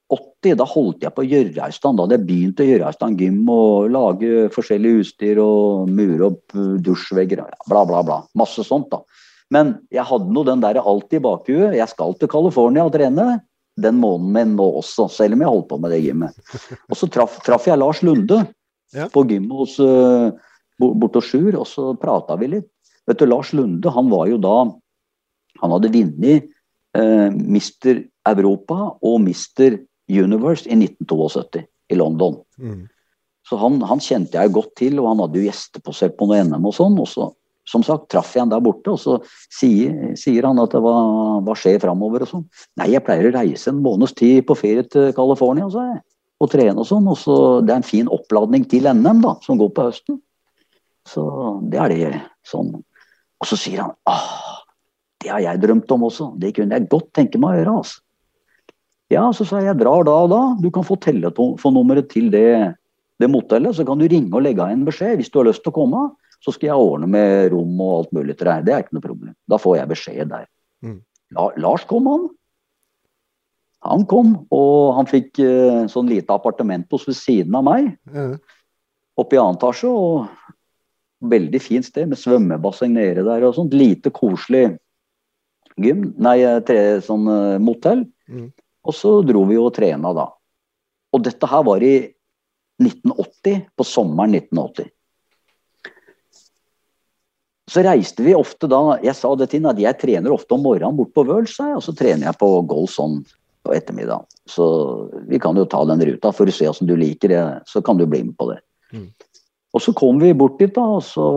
1980, 0.07 0.55
da 0.55 0.65
holdt 0.69 1.03
jeg 1.03 1.13
på 1.15 1.25
Gjørreistan. 1.27 1.97
Da 1.97 2.05
hadde 2.05 2.17
jeg 2.17 2.27
begynt 2.27 2.61
å 2.63 2.67
gjøre 2.67 2.89
i 2.89 2.95
stand 2.95 3.21
gym 3.21 3.49
og 3.51 3.89
lage 3.91 4.47
forskjellig 4.55 4.93
utstyr 5.01 5.41
og 5.43 5.89
mure 5.91 6.29
opp 6.29 6.55
dusjvegger, 6.83 7.43
bla, 7.67 7.83
bla, 7.87 8.03
bla. 8.05 8.21
Masse 8.37 8.63
sånt, 8.67 8.89
da. 8.93 9.01
Men 9.53 9.77
jeg 9.93 10.03
hadde 10.07 10.33
nå 10.33 10.43
den 10.47 10.63
der 10.63 10.79
alltid 10.81 11.21
i 11.21 11.23
bakhuet. 11.23 11.77
Jeg 11.77 11.91
skal 11.91 12.15
til 12.19 12.31
California 12.31 12.85
og 12.87 12.93
trene 12.95 13.37
den 13.77 13.99
måneden 14.01 14.33
min 14.33 14.55
nå 14.57 14.65
også, 14.79 15.07
selv 15.13 15.37
om 15.37 15.43
jeg 15.43 15.53
holdt 15.53 15.69
på 15.69 15.79
med 15.81 15.93
det 15.93 16.01
gymmet. 16.01 16.37
Og 16.89 16.97
så 16.97 17.09
traff, 17.13 17.37
traf 17.45 17.67
jeg 17.69 17.77
Lars 17.77 18.01
Lunde 18.01 18.41
ja. 18.95 19.05
på 19.13 19.21
gymmet 19.29 19.53
hos, 19.53 19.75
uh, 19.77 20.33
borte 20.81 21.21
hos 21.21 21.29
Sjur, 21.29 21.59
og 21.59 21.67
så 21.69 21.91
prata 21.99 22.39
vi 22.41 22.49
litt. 22.55 22.71
Vet 23.07 23.21
du, 23.21 23.27
Lars 23.29 23.53
Lunde 23.53 23.93
han 23.93 24.09
var 24.11 24.27
jo 24.27 24.39
da 24.41 24.57
Han 25.61 25.71
hadde 25.73 25.89
vunnet 25.93 26.49
uh, 26.97 27.29
Mister 27.33 28.01
Europa 28.29 28.75
og 29.01 29.21
Mister 29.23 29.77
Universe 30.07 30.67
i 30.69 30.75
1972 30.75 31.65
i 31.91 31.97
London. 31.99 32.39
Mm. 32.57 32.85
Så 33.47 33.57
han, 33.61 33.79
han, 33.87 34.01
kjente 34.03 34.39
jeg 34.39 34.53
godt 34.55 34.73
til, 34.79 34.97
og 34.99 35.11
han 35.11 35.21
hadde 35.23 35.39
jo 35.39 35.47
gjester 35.47 35.83
på 35.83 35.93
seg 35.95 36.15
på 36.17 36.27
noe 36.27 36.41
NM 36.43 36.67
og 36.67 36.75
sånn. 36.75 36.97
Og 36.99 37.07
så 37.11 37.29
som 37.67 37.83
sagt, 37.83 38.07
traff 38.11 38.31
jeg 38.35 38.45
han 38.45 38.51
der 38.51 38.63
borte, 38.63 38.93
og 38.93 38.99
så 39.01 39.17
sier, 39.51 40.13
sier 40.19 40.45
han 40.47 40.59
at 40.63 40.71
det 40.71 40.79
var, 40.83 41.41
hva 41.43 41.55
skjer 41.59 41.81
framover 41.83 42.23
og 42.23 42.29
sånn. 42.31 42.45
Nei, 42.79 42.93
jeg 42.93 43.03
pleier 43.03 43.27
å 43.27 43.33
reise 43.35 43.73
en 43.73 43.81
måneds 43.83 44.15
tid 44.15 44.45
på 44.47 44.55
ferie 44.55 44.85
til 44.87 45.11
California, 45.15 45.67
sa 45.71 45.83
jeg. 45.89 45.99
Og 46.43 46.51
trene 46.53 46.79
og 46.79 46.87
sånn. 46.87 47.07
Og 47.11 47.17
så 47.19 47.35
det 47.65 47.73
er 47.73 47.81
en 47.81 47.87
fin 47.87 48.07
oppladning 48.13 48.67
til 48.71 48.87
NM, 48.87 49.19
da, 49.25 49.35
som 49.43 49.59
går 49.59 49.73
på 49.75 49.87
høsten. 49.89 50.21
Så 51.07 51.23
det 51.71 51.81
er 51.83 51.93
det 51.93 52.21
sånn. 52.47 52.71
Og 53.37 53.47
så 53.47 53.59
sier 53.59 53.83
han 53.83 53.95
ah, 54.09 54.63
det 55.23 55.31
har 55.33 55.43
jeg 55.43 55.63
drømt 55.63 55.91
om 55.95 56.07
også. 56.07 56.31
Det 56.39 56.53
kunne 56.55 56.77
jeg 56.77 56.91
godt 56.91 57.09
tenke 57.15 57.39
meg 57.41 57.55
å 57.55 57.61
gjøre, 57.61 57.77
altså. 57.81 58.03
Ja, 59.13 59.29
så 59.31 59.45
sa 59.47 59.61
jeg 59.61 59.71
jeg 59.71 59.79
drar 59.81 60.03
da 60.07 60.15
og 60.25 60.31
da. 60.33 60.41
Du 60.59 60.69
kan 60.73 60.85
få 60.87 60.97
telefonnummeret 60.99 62.09
til 62.11 62.29
det, 62.33 62.75
det 63.21 63.29
motellet, 63.31 63.77
så 63.77 63.85
kan 63.87 63.99
du 63.99 64.07
ringe 64.07 64.33
og 64.35 64.43
legge 64.43 64.63
av 64.63 64.73
en 64.73 64.87
beskjed 64.87 65.21
hvis 65.21 65.31
du 65.31 65.39
har 65.39 65.47
lyst 65.49 65.63
til 65.63 65.71
å 65.71 65.77
komme. 65.79 66.07
Så 66.43 66.53
skal 66.53 66.71
jeg 66.71 66.87
ordne 66.89 67.07
med 67.09 67.53
rom 67.53 67.79
og 67.81 67.93
alt 68.01 68.11
mulig 68.13 68.35
til 68.37 68.49
deg. 68.49 68.65
Det 68.67 68.73
er 68.73 68.83
ikke 68.83 68.97
noe 68.97 69.05
problem. 69.07 69.35
Da 69.49 69.59
får 69.61 69.79
jeg 69.79 69.91
beskjed 69.93 70.33
der. 70.33 70.43
Mm. 70.85 70.99
La, 71.37 71.47
Lars 71.63 71.87
kom, 71.89 72.09
han. 72.11 72.27
Han 73.87 74.03
kom, 74.09 74.33
og 74.53 74.97
han 74.97 75.09
fikk 75.09 75.39
uh, 75.39 75.85
sånn 75.89 76.09
lite 76.11 76.33
appartement 76.33 76.91
hos 76.93 77.07
ved 77.07 77.17
siden 77.17 77.55
av 77.57 77.65
meg. 77.65 77.89
Mm. 78.11 78.35
Oppe 79.17 79.37
i 79.37 79.41
annen 79.41 79.57
etasje. 79.57 79.89
Og 79.89 80.27
veldig 81.31 81.61
fint 81.63 81.87
sted 81.87 82.11
med 82.11 82.19
svømmebasseng 82.21 82.93
nede 82.93 83.25
der 83.25 83.47
og 83.47 83.55
sånt. 83.57 83.73
Lite 83.73 84.11
koselig 84.13 84.67
gym. 85.81 86.11
Nei, 86.21 86.39
eh, 86.45 86.59
tre, 86.65 86.99
sånn 87.05 87.25
uh, 87.29 87.57
motell. 87.63 88.05
Mm. 88.29 88.51
Og 88.87 88.95
så 88.95 89.17
dro 89.27 89.43
vi 89.49 89.57
og 89.59 89.73
trena 89.75 90.13
da. 90.15 90.29
Og 91.15 91.23
dette 91.25 91.49
her 91.49 91.65
var 91.67 91.83
i 91.83 91.95
1980, 92.83 93.65
på 93.75 93.85
sommeren 93.87 94.35
1980. 94.37 94.91
Så 97.67 97.83
reiste 97.83 98.23
vi 98.23 98.35
ofte 98.37 98.69
da 98.71 98.95
Jeg 99.03 99.17
sa 99.17 99.33
det 99.35 99.49
til 99.49 99.59
henne 99.59 99.73
at 99.73 99.81
jeg 99.81 99.99
trener 99.99 100.31
ofte 100.31 100.55
om 100.55 100.63
morgenen 100.63 100.95
bort 100.95 101.11
på 101.15 101.25
Wøls, 101.27 101.57
og 101.59 101.81
så 101.83 101.93
trener 101.97 102.29
jeg 102.29 102.39
på 102.39 102.51
golf 102.69 102.93
sånn 102.95 103.19
på 103.67 103.73
ettermiddagen. 103.75 104.27
Så 104.47 104.65
vi 105.27 105.39
kan 105.43 105.57
jo 105.59 105.65
ta 105.67 105.81
den 105.89 106.03
ruta 106.07 106.31
for 106.31 106.47
å 106.47 106.53
se 106.55 106.69
åssen 106.69 106.87
du 106.87 106.95
liker 106.95 107.33
det, 107.33 107.41
så 107.67 107.83
kan 107.83 107.99
du 107.99 108.05
bli 108.07 108.23
med 108.29 108.37
på 108.39 108.51
det. 108.53 108.61
Mm. 108.95 109.09
Og 109.75 109.83
så 109.83 109.91
kom 109.97 110.21
vi 110.21 110.31
bort 110.37 110.55
dit, 110.61 110.71
da, 110.73 110.85
og 110.95 111.03
så 111.03 111.27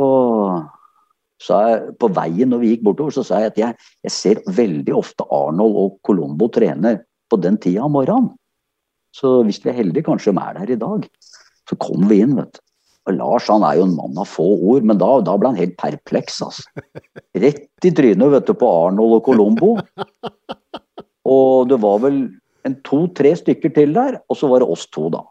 sa 1.40 1.61
jeg 1.66 1.94
på 1.98 2.11
veien 2.14 2.53
når 2.53 2.62
vi 2.62 2.72
gikk 2.74 2.84
bortover, 2.86 3.16
så 3.16 3.24
sa 3.26 3.40
jeg 3.42 3.55
at 3.55 3.59
jeg, 3.59 3.88
jeg 4.07 4.14
ser 4.14 4.42
veldig 4.46 4.94
ofte 4.96 5.26
Arnold 5.34 5.78
og 5.80 5.96
Colombo 6.07 6.51
trene 6.53 7.01
på 7.31 7.39
den 7.41 7.59
tida 7.62 7.87
om 7.87 7.95
morgenen. 7.97 8.33
Så 9.16 9.41
hvis 9.47 9.59
vi 9.64 9.72
er 9.72 9.81
heldige, 9.81 10.07
kanskje 10.07 10.35
de 10.35 10.43
er 10.43 10.59
der 10.61 10.74
i 10.74 10.81
dag. 10.81 11.07
Så 11.68 11.78
kom 11.83 12.07
vi 12.11 12.20
inn, 12.24 12.37
vet 12.39 12.53
du. 12.55 12.61
Og 13.09 13.16
Lars 13.16 13.49
han 13.49 13.64
er 13.64 13.78
jo 13.78 13.87
en 13.87 13.95
mann 13.97 14.18
av 14.20 14.28
få 14.28 14.45
ord, 14.70 14.85
men 14.87 14.99
da, 15.01 15.09
da 15.24 15.35
ble 15.41 15.51
han 15.51 15.59
helt 15.59 15.76
perpleks. 15.81 16.41
Altså. 16.45 16.85
Rett 17.43 17.89
i 17.89 17.93
trynet 17.97 18.35
vet 18.35 18.51
du, 18.51 18.55
på 18.61 18.68
Arnold 18.85 19.16
og 19.18 19.24
Colombo. 19.26 19.72
Og 21.31 21.70
det 21.70 21.81
var 21.81 22.03
vel 22.05 22.20
en 22.68 22.76
to-tre 22.87 23.33
stykker 23.39 23.72
til 23.74 23.95
der, 23.97 24.20
og 24.28 24.37
så 24.37 24.51
var 24.51 24.62
det 24.62 24.68
oss 24.70 24.87
to, 24.93 25.09
da. 25.12 25.24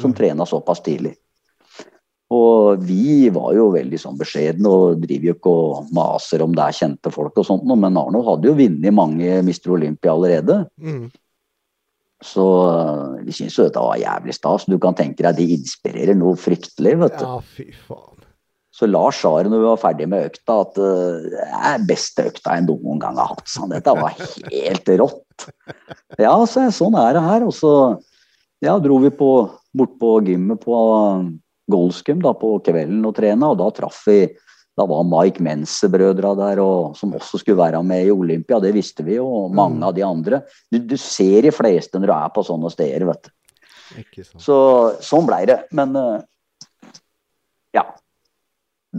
Som 0.00 0.14
mm. 0.14 0.16
trena 0.20 0.46
såpass 0.46 0.82
tidlig. 0.86 1.16
Og 2.30 2.84
vi 2.86 3.26
var 3.34 3.54
jo 3.56 3.72
veldig 3.74 3.98
sånn 3.98 4.18
beskjedne 4.18 4.70
og 4.70 5.00
driver 5.02 5.32
jo 5.32 5.34
ikke 5.34 5.54
og 5.62 5.88
maser 5.96 6.44
om 6.44 6.52
det 6.54 6.62
er 6.62 6.76
kjente 6.78 7.10
folk 7.10 7.40
og 7.42 7.48
sånt, 7.48 7.66
men 7.66 7.98
Arno 7.98 8.22
hadde 8.28 8.46
jo 8.46 8.58
vunnet 8.60 8.94
mange 8.94 9.40
Mister 9.46 9.74
Olympia 9.74 10.14
allerede. 10.14 10.60
Mm. 10.78 11.08
Så 12.22 12.44
eh, 12.68 13.24
vi 13.26 13.34
syns 13.34 13.56
jo 13.56 13.66
dette 13.66 13.82
var 13.82 13.98
jævlig 13.98 14.36
stas. 14.36 14.68
Du 14.68 14.76
kan 14.78 14.94
tenke 14.94 15.24
deg, 15.24 15.40
de 15.40 15.56
inspirerer 15.56 16.14
noe 16.18 16.38
fryktelig, 16.38 16.94
vet 17.02 17.18
du. 17.18 17.26
Ja, 17.26 17.40
fy 17.56 17.68
faen. 17.88 18.06
Så 18.70 18.86
Lars 18.86 19.18
sa 19.20 19.32
det 19.42 19.50
når 19.50 19.60
vi 19.60 19.66
var 19.66 19.80
ferdig 19.82 20.06
med 20.08 20.28
økta, 20.30 20.60
at 20.62 20.78
uh, 20.78 21.24
det 21.26 21.48
er 21.72 21.82
beste 21.88 22.28
økta 22.30 22.54
jeg 22.56 22.68
noen 22.68 23.00
gang 23.02 23.18
har 23.18 23.32
hatt. 23.32 23.48
Sånn. 23.50 23.72
dette 23.74 23.92
var 23.98 24.14
helt 24.14 24.92
rått. 25.02 25.48
Ja, 26.20 26.36
så 26.48 26.68
sånn 26.72 26.96
er 26.96 27.16
det 27.18 27.24
her. 27.26 27.44
Og 27.48 27.52
så 27.56 27.72
ja, 28.62 28.78
dro 28.80 29.00
vi 29.02 29.10
på, 29.12 29.30
bort 29.76 29.98
på 30.00 30.14
gymmet 30.28 30.62
på 30.62 30.78
Goldskum 31.72 32.22
da, 32.24 32.34
på 32.36 32.54
kvelden 32.66 33.02
og 33.08 33.16
trene, 33.16 33.50
og 33.50 33.58
da 33.60 33.68
traff 33.74 34.02
vi 34.08 34.22
da 34.78 34.86
var 34.88 35.02
Mike 35.04 35.42
Mense-brødra 35.44 36.30
der, 36.38 36.60
og, 36.62 36.94
som 36.96 37.12
også 37.16 37.40
skulle 37.40 37.58
være 37.58 37.82
med 37.84 38.06
i 38.06 38.14
Olympia. 38.14 38.60
Det 38.62 38.72
visste 38.72 39.04
vi 39.04 39.18
jo, 39.18 39.26
og 39.42 39.54
mange 39.54 39.80
mm. 39.80 39.86
av 39.88 39.94
de 39.96 40.04
andre. 40.06 40.40
Du, 40.72 40.78
du, 40.78 40.96
ser 41.00 41.44
de 41.44 41.52
fleste 41.52 42.00
når 42.00 42.08
du 42.08 42.14
er 42.14 42.30
på 42.36 42.44
sånne 42.46 42.70
steder, 42.72 43.04
vet 43.10 43.28
du. 43.28 43.34
Så 44.40 44.56
sånn 45.04 45.26
blei 45.28 45.42
det. 45.50 45.58
Men 45.76 45.92
uh, 45.98 46.22
ja. 47.76 47.84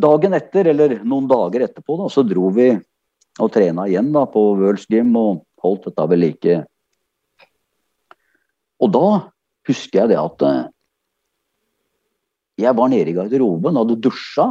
Dagen 0.06 0.36
etter, 0.38 0.70
eller 0.74 1.00
noen 1.02 1.30
dager 1.32 1.66
etterpå, 1.66 1.98
da, 2.04 2.12
så 2.12 2.26
dro 2.28 2.52
vi 2.54 2.70
og 3.42 3.50
trena 3.56 3.88
igjen 3.90 4.12
da, 4.14 4.28
på 4.30 4.44
World's 4.60 4.86
Gym 4.92 5.16
og 5.18 5.42
holdt 5.64 5.88
dette 5.88 6.08
ved 6.12 6.22
like. 6.22 6.60
Og 8.82 8.92
da 8.92 9.08
husker 9.70 10.04
jeg 10.04 10.14
det 10.14 10.20
at 10.20 10.46
uh, 10.46 10.62
jeg 12.62 12.78
var 12.78 12.92
nede 12.92 13.12
i 13.12 13.16
garderoben, 13.18 13.78
og 13.78 13.86
hadde 13.86 14.02
dusja. 14.04 14.48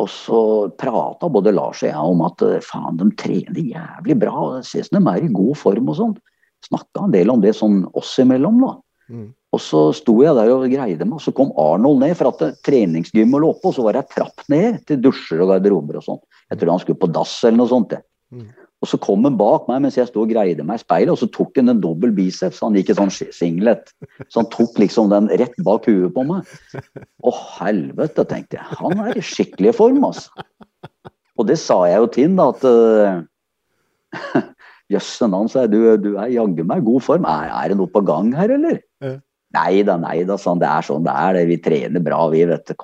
Og 0.00 0.08
så 0.08 0.38
prata 0.80 1.28
både 1.28 1.52
Lars 1.52 1.82
og 1.82 1.90
jeg 1.90 2.12
om 2.14 2.22
at 2.24 2.44
eh, 2.46 2.62
faen, 2.64 2.96
de 3.00 3.10
trener 3.20 3.60
jævlig 3.60 4.16
bra. 4.22 4.46
Det 4.56 4.64
ses 4.70 4.88
de 4.92 5.02
er 5.02 5.26
i 5.26 5.32
god 5.34 5.58
form 5.60 5.90
og 5.92 5.98
sånn. 5.98 6.16
Snakka 6.64 7.04
en 7.04 7.12
del 7.12 7.32
om 7.32 7.42
det 7.42 7.52
sånn 7.58 7.82
oss 7.98 8.14
imellom, 8.22 8.62
da. 8.62 8.72
Mm. 9.12 9.26
Og 9.52 9.60
så 9.60 9.82
sto 9.92 10.14
jeg 10.24 10.32
der 10.38 10.48
og 10.54 10.64
greide 10.72 11.04
meg, 11.04 11.18
og 11.18 11.24
så 11.26 11.34
kom 11.36 11.52
Arnold 11.60 12.00
ned, 12.00 12.14
for 12.16 12.30
at 12.30 12.62
treningsgymmet 12.64 13.42
lå 13.42 13.50
oppe, 13.52 13.68
og 13.68 13.76
så 13.76 13.84
var 13.84 13.98
det 13.98 14.06
ei 14.06 14.14
trapp 14.14 14.46
ned 14.52 14.80
til 14.88 15.02
dusjer 15.04 15.42
og 15.44 15.52
garderober 15.52 16.00
og 16.00 16.06
sånn. 16.06 16.22
Jeg 16.48 16.60
tror 16.60 16.72
han 16.72 16.82
skulle 16.84 17.02
på 17.02 17.10
dass 17.12 17.34
eller 17.44 17.60
noe 17.60 17.72
sånt. 17.72 17.92
Mm. 18.32 18.48
Og 18.82 18.90
så 18.90 18.98
kom 18.98 19.22
han 19.22 19.36
bak 19.38 19.68
meg 19.70 19.84
mens 19.84 19.96
jeg 19.98 20.08
sto 20.10 20.24
og 20.24 20.32
greide 20.32 20.64
meg 20.66 20.80
i 20.80 20.82
speilet, 20.82 21.12
og 21.14 21.20
så 21.20 21.28
tok 21.30 21.60
han 21.60 21.70
en 21.70 21.82
dobbel 21.82 22.10
biceps. 22.16 22.62
Han 22.64 22.74
gikk 22.74 22.90
i 22.90 22.96
sånn 22.98 23.12
singlet. 23.14 23.92
Så 24.26 24.42
han 24.42 24.48
tok 24.50 24.80
liksom 24.82 25.12
den 25.12 25.30
rett 25.38 25.54
bak 25.62 25.86
huet 25.86 26.10
på 26.16 26.24
meg. 26.26 26.40
Å 27.22 27.34
helvete, 27.60 28.26
tenkte 28.26 28.58
jeg. 28.58 28.66
Han 28.80 29.04
er 29.06 29.20
i 29.20 29.22
skikkelig 29.22 29.76
form, 29.78 30.02
altså. 30.08 30.46
Og 31.38 31.46
det 31.48 31.58
sa 31.62 31.78
jeg 31.88 32.02
jo 32.02 32.08
til 32.12 32.26
han, 32.26 32.40
da, 32.40 32.50
at 32.50 32.62
Jøsse 34.92 35.28
navn, 35.30 35.48
sa 35.48 35.64
jeg. 35.64 35.72
Du, 35.72 35.78
du 36.02 36.10
er 36.20 36.34
jaggu 36.34 36.64
meg 36.66 36.82
i 36.82 36.86
god 36.90 37.06
form. 37.06 37.24
Er, 37.28 37.48
er, 37.54 37.70
det 37.70 37.78
noe 37.78 37.90
på 37.92 38.02
gang 38.06 38.34
her, 38.36 38.50
eller? 38.58 38.82
Ja. 39.04 39.16
Nei 39.52 39.82
da, 39.86 39.98
nei 40.00 40.22
da, 40.28 40.36
sånn. 40.40 40.60
Det 40.60 40.68
er 40.68 40.86
sånn 40.86 41.06
det 41.06 41.14
er. 41.14 41.38
Det. 41.38 41.46
Vi 41.50 41.58
trener 41.64 42.02
bra, 42.04 42.24
vi, 42.32 42.42
vet 42.50 42.66
du. 42.66 42.74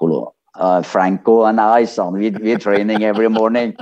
Uh, 0.58 0.82
Franco 0.82 1.42
and 1.46 1.60
I, 1.60 1.86
sa 1.86 2.08
We, 2.10 2.30
we're 2.30 2.58
training 2.58 3.04
every 3.04 3.28
morning. 3.28 3.76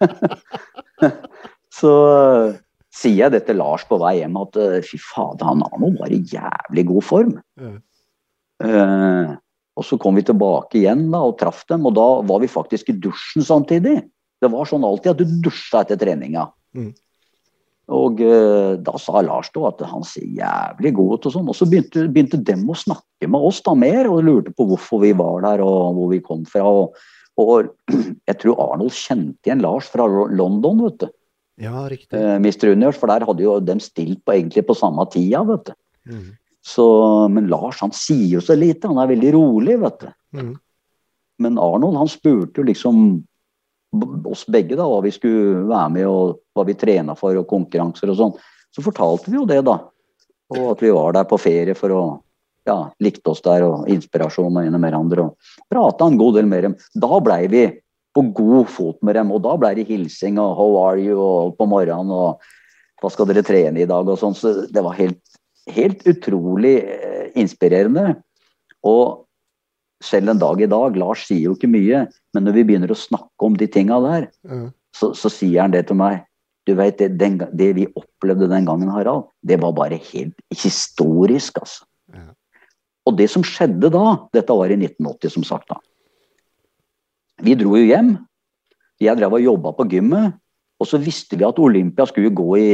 Så 1.78 1.90
uh, 1.90 2.56
sier 2.94 3.26
jeg 3.26 3.34
det 3.34 3.44
til 3.46 3.60
Lars 3.60 3.84
på 3.88 3.98
vei 4.02 4.18
hjem 4.20 4.38
at 4.40 4.58
uh, 4.58 4.78
fy 4.84 4.98
fader, 5.02 5.46
han 5.46 5.64
har 5.64 5.82
nå 5.82 5.92
bare 5.98 6.16
i 6.16 6.22
jævlig 6.26 6.86
god 6.90 7.06
form. 7.06 7.34
Mm. 7.60 7.76
Uh, 8.64 9.36
og 9.78 9.86
så 9.86 9.98
kom 10.02 10.18
vi 10.18 10.26
tilbake 10.26 10.80
igjen 10.80 11.06
da, 11.12 11.22
og 11.22 11.36
traff 11.38 11.62
dem, 11.70 11.86
og 11.86 11.94
da 11.98 12.06
var 12.26 12.40
vi 12.42 12.50
faktisk 12.50 12.90
i 12.90 12.96
dusjen 12.98 13.46
samtidig. 13.46 14.00
Det 14.42 14.50
var 14.50 14.66
sånn 14.70 14.86
alltid 14.86 15.12
at 15.12 15.20
du 15.20 15.36
dusja 15.46 15.84
etter 15.84 16.00
treninga. 16.00 16.48
Mm. 16.74 16.90
Og 17.94 18.18
uh, 18.20 18.74
da 18.84 18.98
sa 19.00 19.22
Lars 19.24 19.48
da 19.54 19.68
at 19.70 19.84
han 19.88 20.02
ser 20.04 20.26
jævlig 20.36 20.92
god 20.98 21.14
ut 21.14 21.28
og 21.30 21.36
sånn. 21.36 21.46
Og 21.48 21.56
så 21.56 21.68
begynte, 21.68 22.08
begynte 22.10 22.40
dem 22.50 22.66
å 22.68 22.76
snakke 22.76 23.30
med 23.30 23.46
oss 23.48 23.62
da 23.64 23.72
mer 23.78 24.10
og 24.10 24.26
lurte 24.26 24.52
på 24.56 24.66
hvorfor 24.68 25.04
vi 25.06 25.14
var 25.16 25.46
der 25.46 25.62
og 25.64 25.94
hvor 25.96 26.10
vi 26.12 26.20
kom 26.24 26.42
fra. 26.48 26.66
Og, 26.66 26.98
og 27.40 27.70
jeg 28.28 28.40
tror 28.42 28.60
Arnold 28.66 28.92
kjente 28.98 29.48
igjen 29.48 29.64
Lars 29.64 29.88
fra 29.94 30.08
London, 30.10 30.84
vet 30.84 31.06
du. 31.06 31.08
Ja, 31.58 31.84
riktig. 31.90 32.14
Uh, 32.14 32.36
Mr. 32.38 32.70
Universe, 32.70 33.00
for 33.00 33.10
der 33.10 33.26
hadde 33.26 33.42
jo 33.42 33.56
dem 33.64 33.80
stilt 33.82 34.20
på 34.26 34.36
egentlig 34.36 34.64
på 34.68 34.76
samme 34.78 35.06
tida, 35.10 35.42
vet 35.48 35.70
du. 35.70 35.74
Mm. 36.12 36.28
Så, 36.68 36.86
men 37.32 37.48
Lars 37.50 37.80
han 37.82 37.94
sier 37.96 38.36
jo 38.36 38.42
så 38.44 38.56
lite, 38.58 38.90
han 38.90 39.00
er 39.00 39.10
veldig 39.10 39.32
rolig, 39.34 39.78
vet 39.82 40.04
du. 40.04 40.08
Mm. 40.38 40.54
Men 41.42 41.58
Arnold 41.62 41.98
han 41.98 42.10
spurte 42.10 42.60
jo 42.60 42.66
liksom 42.68 43.02
oss 44.28 44.44
begge 44.50 44.76
da, 44.76 44.84
hva 44.84 45.00
vi 45.04 45.12
skulle 45.14 45.64
være 45.68 45.92
med 45.94 46.08
og 46.10 46.40
hva 46.54 46.64
vi 46.68 46.76
trena 46.76 47.14
for 47.16 47.38
og 47.40 47.48
konkurranser 47.48 48.12
og 48.12 48.18
sånn. 48.18 48.34
Så 48.74 48.84
fortalte 48.84 49.32
vi 49.32 49.38
jo 49.38 49.46
det, 49.48 49.62
da. 49.64 49.78
Og 50.54 50.64
at 50.74 50.82
vi 50.84 50.92
var 50.92 51.14
der 51.16 51.28
på 51.28 51.38
ferie 51.40 51.76
for 51.76 51.94
å 51.94 52.02
ja, 52.68 52.78
likte 53.00 53.32
oss 53.32 53.40
der 53.44 53.64
og 53.64 53.88
inspirasjon 53.90 54.50
og 54.50 54.58
med 54.58 54.84
hverandre. 54.84 55.28
Og 55.30 55.72
prata 55.72 56.08
en 56.08 56.18
god 56.20 56.36
del 56.36 56.50
med 56.50 56.66
dem. 56.66 56.76
Da 56.92 57.20
blei 57.24 57.46
vi 57.48 57.64
på 58.18 58.24
god 58.34 58.70
fot 58.74 58.98
med 59.06 59.14
dem, 59.14 59.30
og 59.30 59.44
da 59.44 59.54
ble 59.60 59.74
det 59.78 59.86
hilsing 59.86 60.38
og 60.42 60.56
'how 60.58 60.78
are 60.82 60.98
you' 60.98 61.22
og 61.22 61.56
på 61.58 61.68
morgenen 61.70 62.10
og 62.10 62.40
'hva 62.98 63.10
skal 63.12 63.26
dere 63.26 63.46
trene 63.46 63.80
i 63.80 63.86
dag' 63.86 64.10
og 64.10 64.18
sånn. 64.18 64.34
Så 64.34 64.66
det 64.72 64.82
var 64.82 64.98
helt, 64.98 65.22
helt 65.70 66.02
utrolig 66.02 66.82
eh, 66.82 67.30
inspirerende. 67.36 68.16
Og 68.82 69.26
selv 70.02 70.30
en 70.30 70.38
dag 70.38 70.60
i 70.60 70.66
dag, 70.66 70.96
Lars 70.96 71.26
sier 71.26 71.44
jo 71.48 71.54
ikke 71.54 71.70
mye, 71.70 72.06
men 72.34 72.44
når 72.44 72.52
vi 72.54 72.64
begynner 72.64 72.90
å 72.90 72.98
snakke 72.98 73.46
om 73.46 73.54
de 73.56 73.66
tinga 73.66 74.00
der, 74.00 74.28
Mm. 74.44 74.72
så, 74.94 75.14
så 75.14 75.30
sier 75.30 75.62
han 75.62 75.70
det 75.70 75.86
til 75.86 75.96
meg. 75.96 76.24
Du 76.66 76.74
vet, 76.74 76.98
det, 76.98 77.18
den, 77.18 77.38
det 77.38 77.74
vi 77.76 77.86
opplevde 77.96 78.48
den 78.48 78.66
gangen, 78.66 78.90
Harald, 78.90 79.24
det 79.42 79.60
var 79.60 79.72
bare 79.72 79.96
helt 79.96 80.34
historisk, 80.50 81.58
altså. 81.58 81.84
Ja. 82.12 82.32
Og 83.06 83.16
det 83.16 83.30
som 83.30 83.42
skjedde 83.42 83.90
da, 83.90 84.18
dette 84.32 84.52
var 84.52 84.68
i 84.68 84.76
1980, 84.76 85.30
som 85.30 85.44
sagt 85.44 85.68
da. 85.70 85.78
Vi 87.44 87.54
dro 87.58 87.76
jo 87.78 87.86
hjem. 87.86 88.14
Jeg 88.98 89.18
drev 89.18 89.36
og 89.38 89.44
jobba 89.44 89.74
på 89.76 89.86
gymmet. 89.92 90.38
Og 90.78 90.86
så 90.86 91.00
visste 91.02 91.38
vi 91.38 91.46
at 91.46 91.58
Olympia 91.58 92.06
skulle 92.06 92.34
gå 92.34 92.48
i, 92.58 92.72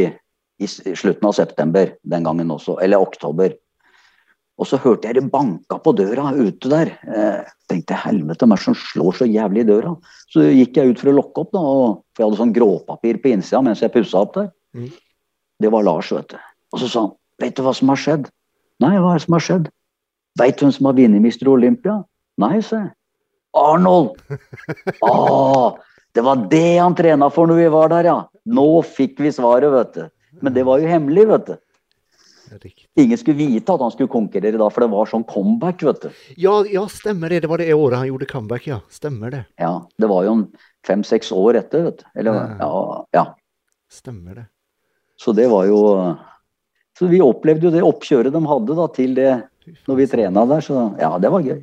i 0.61 0.69
slutten 0.69 1.29
av 1.29 1.37
september 1.37 1.95
den 2.05 2.27
gangen 2.27 2.53
også. 2.53 2.79
Eller 2.85 3.01
oktober. 3.01 3.55
Og 4.61 4.69
så 4.71 4.79
hørte 4.79 5.09
jeg 5.09 5.19
det 5.19 5.31
banka 5.33 5.81
på 5.83 5.95
døra 5.99 6.31
ute 6.37 6.71
der. 6.71 6.93
Jeg 7.03 7.71
tenkte 7.73 7.97
helvete, 8.05 8.45
hvem 8.45 8.55
er 8.55 8.61
det 8.61 8.67
som 8.69 8.77
slår 8.79 9.19
så 9.19 9.27
jævlig 9.27 9.65
i 9.65 9.69
døra? 9.73 9.95
Så 10.31 10.45
gikk 10.47 10.79
jeg 10.79 10.93
ut 10.93 11.01
for 11.01 11.11
å 11.11 11.17
lokke 11.17 11.43
opp, 11.43 11.51
da, 11.57 11.63
og, 11.63 11.97
for 12.15 12.23
jeg 12.23 12.29
hadde 12.29 12.41
sånn 12.43 12.55
gråpapir 12.55 13.19
på 13.23 13.33
innsida 13.35 13.65
mens 13.67 13.83
jeg 13.83 13.93
pussa 13.95 14.23
opp 14.23 14.37
der. 14.37 14.53
Mm. 14.77 14.93
Det 15.65 15.73
var 15.75 15.87
Lars, 15.87 16.13
vet 16.15 16.37
du. 16.37 16.39
Og 16.75 16.83
så 16.83 16.91
sa 16.91 17.07
han, 17.07 17.17
vet 17.43 17.57
du 17.59 17.65
hva 17.67 17.75
som 17.75 17.91
har 17.91 18.01
skjedd? 18.05 18.29
Nei, 18.85 18.95
hva 18.99 19.15
er 19.15 19.19
det 19.19 19.27
som 19.27 19.39
har 19.39 19.47
skjedd? 19.49 19.73
Veit 20.39 20.59
du 20.59 20.65
hvem 20.67 20.75
som 20.75 20.89
har 20.91 20.97
vunnet 20.99 21.23
Mister 21.23 21.51
Olympia? 21.51 22.01
Nei, 22.43 22.57
sa 22.67 22.85
jeg. 22.85 22.95
Arnold! 23.55 24.17
Å, 25.01 25.79
det 26.15 26.25
var 26.27 26.47
det 26.51 26.67
han 26.79 26.97
trena 26.99 27.31
for 27.33 27.51
når 27.51 27.63
vi 27.63 27.69
var 27.75 27.93
der, 27.93 28.11
ja. 28.11 28.19
Nå 28.45 28.69
fikk 28.87 29.23
vi 29.25 29.33
svaret, 29.33 29.71
vet 29.73 29.95
du. 29.97 30.05
Men 30.45 30.57
det 30.57 30.65
var 30.67 30.83
jo 30.83 30.91
hemmelig, 30.91 31.29
vet 31.31 31.53
du. 31.53 31.55
Riktig. 32.55 32.87
Ingen 33.01 33.19
skulle 33.19 33.37
vite 33.37 33.73
at 33.73 33.83
han 33.83 33.91
skulle 33.91 34.13
konkurrere 34.13 34.59
da, 34.61 34.69
for 34.71 34.85
det 34.85 34.91
var 34.93 35.09
sånn 35.11 35.25
comeback, 35.27 35.83
vet 35.87 36.05
du. 36.05 36.11
Ja, 36.39 36.59
ja, 36.71 36.85
stemmer 36.93 37.33
det. 37.33 37.41
Det 37.45 37.51
var 37.51 37.63
det 37.63 37.71
året 37.75 37.99
han 37.99 38.11
gjorde 38.11 38.29
comeback, 38.31 38.69
ja. 38.69 38.81
Stemmer 38.93 39.33
det. 39.35 39.43
Ja, 39.61 39.73
Det 39.99 40.11
var 40.11 40.27
jo 40.27 40.37
fem-seks 40.87 41.33
år 41.35 41.59
etter, 41.63 41.89
vet 41.89 42.05
du. 42.05 42.07
Eller, 42.21 42.57
ja, 42.61 43.07
ja. 43.17 43.25
Stemmer 43.91 44.43
det. 44.43 44.47
Så 45.21 45.33
det 45.33 45.47
var 45.49 45.67
jo 45.71 45.81
Så 46.99 47.07
vi 47.11 47.21
opplevde 47.23 47.67
jo 47.67 47.75
det 47.75 47.83
oppkjøret 47.83 48.35
de 48.35 48.41
hadde 48.47 48.75
da 48.79 48.85
til 48.95 49.15
det 49.17 49.31
når 49.89 49.97
vi 49.99 50.07
trena 50.07 50.45
der, 50.47 50.61
så 50.63 50.93
ja, 51.01 51.09
det 51.19 51.31
var 51.33 51.43
gøy. 51.43 51.63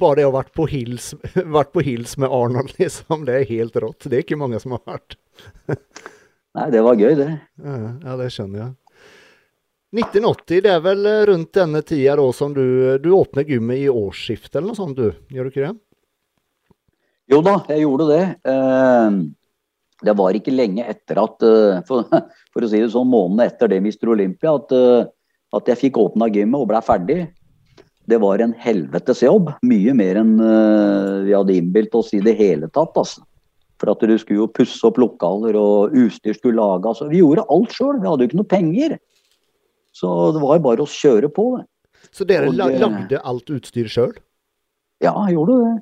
Bare 0.00 0.20
det 0.20 0.24
å 0.26 0.30
ha 0.30 0.38
vært 0.40 0.52
på 0.56 0.66
hils, 0.70 1.10
vært 1.56 1.72
på 1.74 1.82
hils 1.84 2.16
med 2.20 2.32
Arnold, 2.32 2.72
liksom, 2.78 3.26
det 3.28 3.34
er 3.40 3.48
helt 3.50 3.76
rått. 3.82 4.06
Det 4.08 4.18
er 4.20 4.24
ikke 4.24 4.38
mange 4.40 4.60
som 4.62 4.76
har 4.76 4.84
vært. 4.88 5.16
Nei, 6.56 6.68
det 6.72 6.82
var 6.84 7.00
gøy, 7.00 7.14
det. 7.18 7.28
Ja, 7.64 7.76
ja, 8.04 8.16
det 8.20 8.28
skjønner 8.34 8.62
jeg. 8.62 8.72
1980, 9.92 10.60
det 10.64 10.70
er 10.72 10.80
vel 10.84 11.08
rundt 11.28 11.50
denne 11.56 11.82
tida 11.84 12.14
da 12.16 12.24
som 12.32 12.54
du, 12.56 12.64
du 13.04 13.10
åpner 13.12 13.44
gymmet 13.44 13.82
i 13.82 13.88
årsskiftet 13.92 14.56
eller 14.56 14.70
noe 14.72 14.78
sånt, 14.78 14.96
du? 14.96 15.12
Gjør 15.32 15.48
du 15.48 15.52
ikke 15.52 15.66
det? 15.66 15.74
Jo 17.32 17.40
da, 17.44 17.58
jeg 17.68 17.84
gjorde 17.84 18.06
det. 18.08 18.22
Eh, 18.52 19.18
Det 20.02 20.14
var 20.18 20.34
ikke 20.34 20.54
lenge 20.54 20.86
etter 20.90 21.20
at 21.22 21.44
eh, 21.46 21.82
For, 21.88 22.08
for 22.52 22.64
å 22.64 22.70
si 22.72 22.80
det 22.80 22.88
sånn, 22.94 23.08
månedene 23.12 23.50
etter 23.52 23.70
det 23.70 23.82
Mr. 23.84 24.08
Olympia, 24.16 24.56
at, 24.56 24.72
eh, 24.76 25.04
at 25.60 25.68
jeg 25.72 25.80
fikk 25.86 26.00
åpna 26.02 26.28
gymmet 26.32 26.64
og 26.64 26.70
ble 26.72 26.80
ferdig. 26.84 27.20
Det 28.10 28.18
var 28.18 28.42
en 28.42 28.54
helvetes 28.58 29.22
jobb. 29.22 29.52
Mye 29.66 29.94
mer 29.94 30.18
enn 30.22 30.32
eh, 30.42 31.18
vi 31.28 31.36
hadde 31.36 31.54
innbilt 31.54 31.94
oss 31.94 32.10
i 32.16 32.22
det 32.24 32.34
hele 32.40 32.70
tatt. 32.72 32.96
altså. 32.98 33.22
For 33.82 33.92
at 33.92 34.02
du 34.06 34.14
skulle 34.18 34.44
jo 34.44 34.50
pusse 34.50 34.82
opp 34.86 34.98
lokaler, 35.02 35.56
og 35.58 35.94
utstyr 35.98 36.36
skulle 36.38 36.58
lages. 36.58 36.98
Altså. 36.98 37.10
Vi 37.12 37.22
gjorde 37.22 37.46
alt 37.50 37.74
sjøl. 37.74 38.00
Vi 38.02 38.10
hadde 38.10 38.26
jo 38.26 38.30
ikke 38.30 38.40
noe 38.40 38.50
penger. 38.50 38.98
Så 39.94 40.10
det 40.34 40.42
var 40.42 40.62
bare 40.64 40.84
å 40.84 40.90
kjøre 40.90 41.30
på, 41.34 41.48
det. 41.58 41.66
Så 42.12 42.26
dere 42.28 42.50
Og 42.50 42.58
la, 42.58 42.68
lagde 42.82 43.20
alt 43.22 43.50
utstyr 43.54 43.88
sjøl? 43.90 44.12
Ja, 45.02 45.14
gjorde 45.30 45.56
det. 45.62 45.72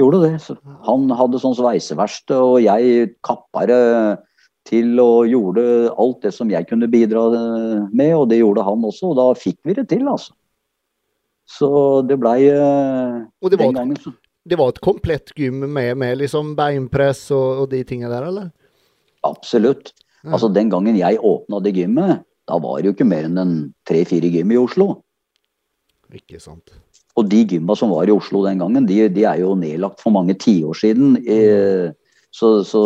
Gjorde 0.00 0.20
det. 0.24 0.34
Så 0.42 0.56
han 0.88 1.08
hadde 1.12 1.40
sånn 1.42 1.56
sveiseverksted, 1.58 2.36
og 2.36 2.60
jeg 2.64 3.12
kappa 3.26 3.66
det 3.68 3.82
til 4.68 4.94
og 5.02 5.26
gjorde 5.28 5.64
alt 6.00 6.22
det 6.24 6.32
som 6.36 6.50
jeg 6.52 6.68
kunne 6.68 6.88
bidra 6.90 7.26
med, 7.90 8.12
og 8.14 8.28
det 8.30 8.40
gjorde 8.40 8.64
han 8.66 8.86
også. 8.88 9.12
Og 9.12 9.18
da 9.18 9.26
fikk 9.38 9.58
vi 9.68 9.76
det 9.78 9.88
til, 9.92 10.06
altså. 10.08 10.32
Så 11.48 11.68
det 12.06 12.16
blei 12.22 12.46
eh, 12.48 13.22
Og 13.42 13.50
det 13.52 13.58
var, 13.60 13.72
gangen 13.76 13.98
så 14.00 14.12
det 14.44 14.58
var 14.58 14.72
et 14.72 14.82
komplett 14.82 15.30
gym 15.38 15.60
med, 15.72 15.96
med 15.98 16.18
liksom 16.18 16.54
beinpress 16.58 17.28
og, 17.34 17.62
og 17.62 17.70
de 17.70 17.82
tingene 17.86 18.10
der, 18.10 18.26
eller? 18.26 18.50
Absolutt. 19.26 19.92
Ja. 20.22 20.34
Altså 20.34 20.50
Den 20.50 20.70
gangen 20.72 20.98
jeg 20.98 21.20
åpna 21.22 21.60
det 21.62 21.74
gymmet, 21.76 22.24
da 22.50 22.58
var 22.62 22.80
det 22.80 22.90
jo 22.90 22.96
ikke 22.96 23.08
mer 23.08 23.28
enn 23.28 23.38
en 23.38 23.56
tre-fire 23.88 24.30
gym 24.32 24.54
i 24.54 24.58
Oslo. 24.58 24.88
Ikke 26.12 26.40
sant. 26.42 26.74
Og 27.18 27.28
de 27.28 27.42
gymma 27.54 27.76
som 27.78 27.92
var 27.92 28.08
i 28.08 28.14
Oslo 28.14 28.42
den 28.46 28.62
gangen, 28.62 28.86
de, 28.88 29.04
de 29.12 29.26
er 29.28 29.42
jo 29.42 29.54
nedlagt 29.58 30.02
for 30.02 30.14
mange 30.14 30.34
tiår 30.40 30.78
siden. 30.80 31.16
Eh, 31.22 31.92
så, 32.34 32.54
så, 32.66 32.82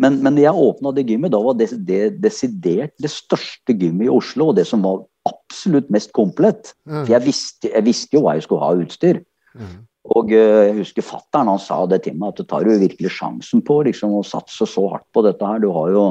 men, 0.00 0.18
men 0.24 0.40
jeg 0.40 0.56
åpna 0.56 0.94
det 0.96 1.06
gymmet, 1.10 1.34
da 1.34 1.40
var 1.44 1.58
det, 1.60 1.70
det 1.86 2.16
desidert 2.24 2.96
det 3.02 3.12
største 3.12 3.76
gymmet 3.76 4.08
i 4.08 4.12
Oslo, 4.12 4.50
og 4.50 4.58
det 4.58 4.66
som 4.68 4.82
var 4.84 5.04
absolutt 5.28 5.90
mest 5.94 6.12
komplett. 6.16 6.74
Mm. 6.88 7.04
For 7.04 7.14
jeg 7.14 7.26
visste, 7.26 7.70
jeg 7.70 7.86
visste 7.86 8.18
jo 8.18 8.24
hva 8.24 8.36
jeg 8.36 8.46
skulle 8.46 8.64
ha 8.64 8.74
av 8.74 8.84
utstyr. 8.84 9.22
Mm. 9.54 9.80
Og 10.16 10.32
eh, 10.34 10.68
jeg 10.68 10.78
husker 10.80 11.06
fattern 11.06 11.50
han 11.52 11.60
sa 11.62 11.82
det 11.90 12.02
til 12.06 12.16
meg, 12.18 12.32
at 12.32 12.42
du 12.42 12.48
tar 12.48 12.66
jo 12.66 12.78
virkelig 12.80 13.12
sjansen 13.14 13.62
på 13.66 13.82
liksom, 13.86 14.16
å 14.18 14.26
satse 14.26 14.66
så 14.68 14.86
hardt 14.94 15.06
på 15.14 15.24
dette 15.26 15.46
her? 15.46 15.62
Du 15.62 15.70
har 15.74 15.92
jo 15.94 16.06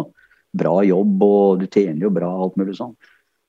bra 0.57 0.77
jobb, 0.83 1.25
og 1.25 1.63
du 1.63 1.67
tjener 1.67 2.07
jo 2.07 2.13
bra, 2.13 2.29
alt 2.31 2.57
mulig 2.59 2.77
sånn. 2.79 2.95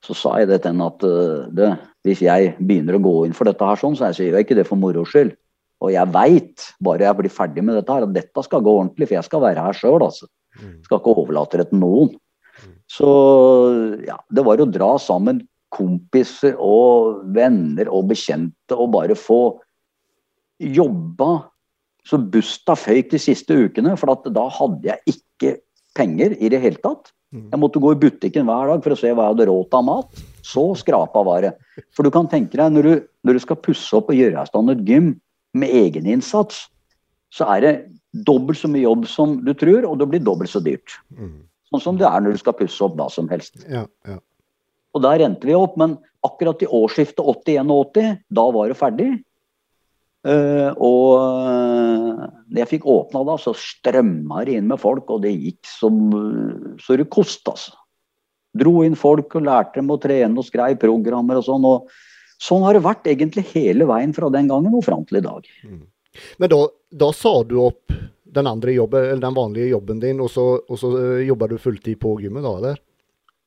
Så 0.02 0.16
sa 0.18 0.34
jeg 0.40 0.50
det 0.50 0.62
til 0.62 0.74
henne 0.74 0.88
at 0.90 1.06
eh, 1.06 1.46
det, 1.54 1.70
hvis 2.06 2.24
jeg 2.24 2.56
begynner 2.58 2.98
å 2.98 3.04
gå 3.04 3.14
inn 3.28 3.36
for 3.38 3.46
dette 3.46 3.66
her 3.66 3.78
sånn, 3.78 3.94
så 3.98 4.10
jeg 4.10 4.18
sier 4.18 4.36
jeg 4.36 4.48
ikke 4.48 4.58
det 4.58 4.66
for 4.68 4.80
moro 4.80 5.06
skyld. 5.06 5.36
Og 5.82 5.90
jeg 5.90 6.14
veit, 6.14 6.66
bare 6.82 7.08
jeg 7.08 7.18
blir 7.18 7.34
ferdig 7.34 7.62
med 7.66 7.78
dette 7.78 7.94
her, 7.94 8.06
at 8.06 8.14
dette 8.14 8.44
skal 8.46 8.62
gå 8.62 8.74
ordentlig, 8.80 9.08
for 9.08 9.18
jeg 9.18 9.26
skal 9.26 9.42
være 9.42 9.64
her 9.66 9.78
sjøl, 9.78 10.02
altså. 10.02 10.28
Mm. 10.58 10.76
Skal 10.86 11.00
ikke 11.00 11.14
overlate 11.22 11.58
det 11.58 11.70
til 11.70 11.80
noen. 11.82 12.12
Så 12.90 13.08
ja, 14.04 14.18
det 14.30 14.44
var 14.46 14.60
å 14.60 14.68
dra 14.68 14.92
sammen 15.00 15.40
kompiser 15.72 16.58
og 16.60 17.22
venner 17.34 17.88
og 17.92 18.10
bekjente 18.12 18.76
og 18.76 18.92
bare 18.94 19.16
få 19.18 19.42
jobba 20.62 21.32
så 22.06 22.18
busta 22.18 22.74
føyk 22.78 23.12
de 23.12 23.20
siste 23.22 23.54
ukene, 23.54 23.94
for 23.98 24.10
da 24.26 24.46
hadde 24.58 24.88
jeg 24.88 25.14
ikke 25.14 25.56
penger 25.96 26.34
i 26.38 26.50
det 26.52 26.60
hele 26.62 26.80
tatt. 26.82 27.12
Mm. 27.32 27.46
Jeg 27.52 27.60
måtte 27.62 27.80
gå 27.80 27.92
i 27.94 28.00
butikken 28.00 28.48
hver 28.48 28.72
dag 28.72 28.82
for 28.84 28.94
å 28.94 28.98
se 28.98 29.12
hva 29.12 29.28
jeg 29.28 29.34
hadde 29.36 29.46
råd 29.48 29.68
til 29.70 29.78
av 29.78 29.86
mat. 29.86 30.22
Så 30.44 30.64
skrapa 30.80 31.22
var 31.24 31.46
det. 31.46 31.52
For 31.94 32.04
du 32.04 32.12
kan 32.12 32.28
tenke 32.28 32.58
deg, 32.58 32.74
når 32.74 32.88
du, 32.88 33.06
når 33.24 33.38
du 33.38 33.44
skal 33.44 33.60
pusse 33.62 33.94
opp 33.96 34.10
og 34.12 34.18
gjøre 34.18 34.42
i 34.42 34.50
stand 34.50 34.74
et 34.74 34.82
gym 34.88 35.14
med 35.56 35.72
egeninnsats, 35.78 36.66
så 37.32 37.46
er 37.54 37.64
det 37.64 37.72
dobbelt 38.26 38.60
så 38.60 38.68
mye 38.68 38.84
jobb 38.84 39.06
som 39.08 39.38
du 39.46 39.54
tror, 39.56 39.86
og 39.88 39.96
det 40.02 40.10
blir 40.10 40.24
dobbelt 40.24 40.52
så 40.52 40.60
dyrt. 40.64 40.98
Mm. 41.16 41.46
Sånn 41.70 41.84
som 41.86 42.00
det 42.00 42.08
er 42.08 42.20
når 42.20 42.34
du 42.34 42.42
skal 42.42 42.58
pusse 42.58 42.82
opp 42.84 42.98
hva 42.98 43.08
som 43.12 43.30
helst. 43.32 43.62
Ja, 43.70 43.86
ja. 44.08 44.18
Og 44.92 45.04
der 45.04 45.24
endte 45.24 45.48
vi 45.48 45.56
opp, 45.56 45.78
men 45.80 45.96
akkurat 46.22 46.62
i 46.62 46.70
årsskiftet 46.70 47.24
81-80, 47.24 48.16
da 48.30 48.48
var 48.54 48.70
det 48.70 48.78
ferdig. 48.78 49.10
Uh, 50.22 50.70
og 50.78 51.06
da 51.18 52.28
når 52.52 52.60
jeg 52.60 52.70
fikk 52.74 52.88
åpna 52.90 53.22
da, 53.26 53.36
så 53.40 53.54
strømma 53.56 54.42
det 54.46 54.58
inn 54.58 54.68
med 54.68 54.80
folk, 54.80 55.08
og 55.10 55.22
det 55.24 55.32
gikk 55.32 55.68
som 55.68 56.02
eh, 56.12 56.72
så 56.82 56.98
det 57.00 57.08
kosta, 57.12 57.54
altså. 57.54 57.78
Dro 58.52 58.82
inn 58.84 58.98
folk 58.98 59.32
og 59.38 59.46
lærte 59.46 59.78
dem 59.78 59.88
å 59.94 59.96
trene 59.96 60.36
og 60.36 60.44
skrev 60.44 60.76
programmer 60.76 61.38
og 61.40 61.46
sånn. 61.46 61.64
og 61.64 61.88
Sånn 62.42 62.66
har 62.66 62.76
det 62.76 62.82
vært 62.84 63.08
egentlig 63.08 63.46
hele 63.54 63.86
veien 63.88 64.12
fra 64.12 64.28
den 64.34 64.50
gangen 64.50 64.74
og 64.76 64.84
fram 64.84 65.06
til 65.08 65.22
i 65.22 65.24
dag. 65.24 65.48
Men 66.36 66.52
da, 66.52 66.58
da 66.92 67.08
sa 67.16 67.32
du 67.48 67.56
opp 67.64 67.94
den 68.36 68.50
andre 68.50 68.74
jobben, 68.76 69.06
eller 69.06 69.24
den 69.24 69.38
vanlige 69.38 69.70
jobben 69.70 70.02
din, 70.04 70.20
og 70.20 70.28
så, 70.34 70.44
og 70.60 70.80
så 70.80 70.90
jobba 70.92 71.24
jobber 71.30 71.54
du 71.54 71.62
fulltid 71.64 72.00
på 72.02 72.12
gymmet 72.20 72.44
da, 72.44 72.52
eller? 72.60 72.82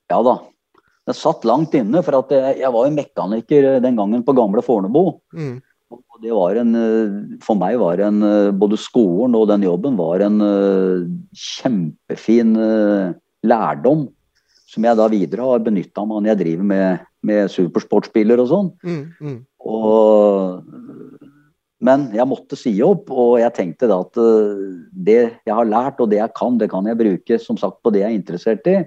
Ja 0.09 0.19
da. 0.25 0.35
Det 1.05 1.13
satt 1.13 1.45
langt 1.45 1.75
inne, 1.77 2.01
for 2.05 2.17
at 2.17 2.33
jeg, 2.33 2.59
jeg 2.63 2.73
var 2.73 2.87
jo 2.87 2.95
mekaniker 2.95 3.69
eh, 3.75 3.81
den 3.83 3.97
gangen 3.99 4.25
på 4.25 4.33
gamle 4.37 4.63
Fornebu. 4.65 5.19
Mm. 5.37 5.59
Og 5.93 6.23
det 6.23 6.33
var 6.33 6.57
en, 6.57 6.73
eh, 6.79 7.37
for 7.45 7.59
meg 7.59 7.77
var 7.81 8.01
en, 8.01 8.23
eh, 8.25 8.51
både 8.55 8.79
skolen 8.81 9.37
og 9.37 9.49
den 9.51 9.67
jobben 9.67 9.99
var 9.99 10.23
en 10.25 10.41
eh, 10.41 11.05
kjempefin 11.37 12.55
eh, 12.57 13.13
lærdom. 13.45 14.07
Som 14.65 14.87
jeg 14.87 14.97
da 14.99 15.05
videre 15.11 15.45
har 15.45 15.61
benytta 15.63 16.03
meg 16.03 16.17
når 16.23 16.31
jeg 16.33 16.41
driver 16.41 16.69
med, 16.71 17.05
med 17.23 17.53
supersportsbiler 17.53 18.41
og 18.41 18.49
sånn. 18.49 18.71
Mm, 18.83 19.03
mm. 19.21 19.37
Og, 19.71 20.65
men 21.85 22.09
jeg 22.17 22.27
måtte 22.27 22.57
si 22.59 22.73
opp, 22.83 23.13
og 23.13 23.37
jeg 23.39 23.53
tenkte 23.55 23.87
da 23.91 24.01
at 24.03 24.19
eh, 24.19 24.67
det 24.89 25.21
jeg 25.45 25.53
har 25.53 25.69
lært 25.69 26.01
og 26.01 26.09
det 26.11 26.19
jeg 26.23 26.33
kan, 26.35 26.57
det 26.57 26.71
kan 26.73 26.89
jeg 26.89 26.99
bruke 26.99 27.39
som 27.39 27.61
sagt 27.61 27.83
på 27.85 27.93
det 27.93 28.01
jeg 28.03 28.09
er 28.09 28.17
interessert 28.17 28.71
i. 28.73 28.79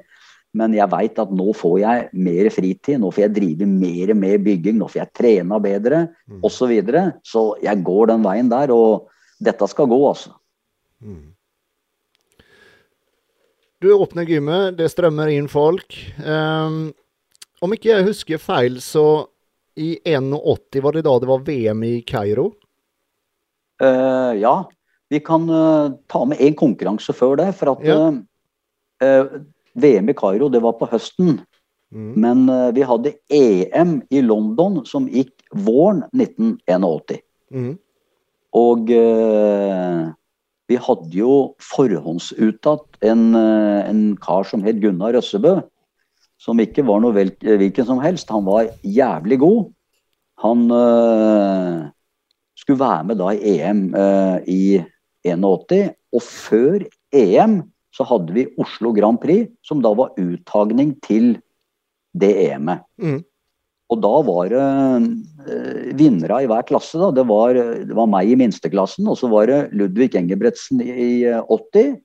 Men 0.57 0.73
jeg 0.73 0.89
veit 0.91 1.19
at 1.21 1.31
nå 1.31 1.53
får 1.55 1.75
jeg 1.83 2.09
mer 2.17 2.49
fritid, 2.51 2.99
nå 3.03 3.11
får 3.13 3.27
jeg 3.27 3.35
drive 3.37 3.67
mer 3.69 4.15
med 4.17 4.45
bygging, 4.47 4.79
nå 4.81 4.89
får 4.89 5.03
jeg 5.03 5.13
trena 5.15 5.59
bedre 5.61 6.09
Mm. 6.29 6.41
osv. 6.43 6.57
Så, 6.59 6.67
videre. 6.71 7.03
så 7.25 7.43
jeg 7.63 7.83
går 7.85 8.07
den 8.09 8.23
veien 8.25 8.49
der, 8.49 8.71
og 8.73 9.09
dette 9.41 9.69
skal 9.69 9.87
gå, 9.87 9.99
altså. 10.09 10.33
Mm. 11.05 11.35
Du 13.81 13.93
åpner 13.95 14.27
gymmet, 14.27 14.77
det 14.79 14.89
strømmer 14.91 15.31
inn 15.31 15.47
folk. 15.49 15.95
Um, 16.19 16.93
om 17.63 17.75
ikke 17.75 17.93
jeg 17.93 18.07
husker 18.09 18.41
feil, 18.43 18.81
så 18.83 19.27
i 19.79 19.93
81 20.05 20.81
var 20.83 20.97
det 20.97 21.05
da 21.07 21.13
det 21.23 21.29
var 21.31 21.45
VM 21.47 21.85
i 21.87 21.93
Kairo. 22.03 22.49
Uh, 23.79 24.35
ja, 24.35 24.65
vi 25.11 25.21
kan 25.23 25.47
uh, 25.49 25.93
ta 26.11 26.25
med 26.27 26.41
én 26.43 26.57
konkurranse 26.59 27.15
før 27.15 27.37
det. 27.39 27.53
For 27.55 27.77
at 27.77 27.85
Ja. 27.87 28.01
eh, 29.01 29.25
VM 29.81 30.11
i 30.13 30.17
Kairo, 30.17 30.51
det 30.53 30.63
var 30.65 30.77
på 30.79 30.89
høsten. 30.91 31.41
Mm. 31.95 32.13
Men 32.21 32.45
uh, 32.53 32.69
vi 32.77 32.85
hadde 32.85 33.17
EM 33.33 33.99
i 34.13 34.21
London 34.21 34.83
som 34.89 35.09
gikk 35.09 35.33
våren 35.55 36.05
1981. 36.13 37.23
Mm. 37.55 37.75
Og 38.59 38.93
uh, 38.93 40.09
vi 40.69 40.77
hadde 40.77 41.17
jo 41.17 41.35
forhåndsuttatt 41.65 43.01
en, 43.09 43.35
eh, 43.35 43.89
en 43.89 44.17
kar 44.21 44.45
som 44.45 44.63
het 44.63 44.81
Gunnar 44.83 45.15
Røssebø. 45.17 45.63
Som 46.39 46.61
ikke 46.61 46.85
var 46.87 47.01
noe 47.01 47.17
vel, 47.17 47.33
hvilken 47.41 47.87
som 47.87 48.03
helst. 48.05 48.29
Han 48.29 48.45
var 48.45 48.69
jævlig 48.85 49.41
god. 49.41 49.73
Han 50.45 50.69
eh, 50.71 51.89
skulle 52.55 52.85
være 52.85 53.05
med 53.09 53.19
da 53.19 53.33
i 53.33 53.57
EM 53.57 53.83
eh, 53.95 54.37
i 54.47 54.85
81. 55.25 55.97
Og 56.13 56.23
før 56.23 56.85
EM 57.13 57.63
så 57.95 58.05
hadde 58.09 58.35
vi 58.37 58.49
Oslo 58.61 58.93
Grand 58.97 59.21
Prix, 59.23 59.51
som 59.65 59.81
da 59.85 59.95
var 59.97 60.17
uttagning 60.21 60.95
til 61.05 61.37
det 62.19 62.31
EM-et. 62.49 62.85
Mm. 63.01 63.23
Og 63.89 64.01
da 64.05 64.15
var 64.27 64.51
det 64.53 64.65
eh, 65.49 65.93
vinnere 65.97 66.43
i 66.45 66.49
hver 66.51 66.67
klasse. 66.69 66.99
Da. 67.01 67.09
Det, 67.17 67.25
var, 67.29 67.57
det 67.57 67.97
var 67.97 68.11
meg 68.11 68.29
i 68.29 68.37
minsteklassen, 68.37 69.09
og 69.09 69.17
så 69.21 69.31
var 69.33 69.49
det 69.49 69.61
Ludvig 69.73 70.13
Engebretsen 70.19 70.83
i, 70.85 70.91
i 70.93 71.13
eh, 71.31 71.41
80. 71.49 71.97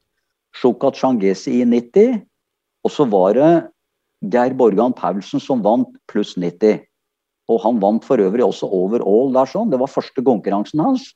Shukat 0.56 1.00
Shangesi 1.00 1.60
i 1.60 1.68
90. 1.68 2.22
Og 2.88 2.94
så 2.94 3.08
var 3.12 3.36
det 3.36 3.52
Geir 4.32 4.56
Borgan 4.56 4.96
Paulsen 4.96 5.44
som 5.44 5.64
vant 5.66 5.92
pluss 6.12 6.38
90. 6.40 6.80
Og 7.52 7.60
han 7.66 7.82
vant 7.84 8.06
for 8.08 8.22
øvrig 8.24 8.46
også 8.46 8.70
over 8.72 9.04
all 9.04 9.34
der 9.36 9.50
sånn. 9.50 9.72
Det 9.74 9.82
var 9.82 9.92
første 9.92 10.24
konkurransen 10.24 10.80
hans. 10.84 11.10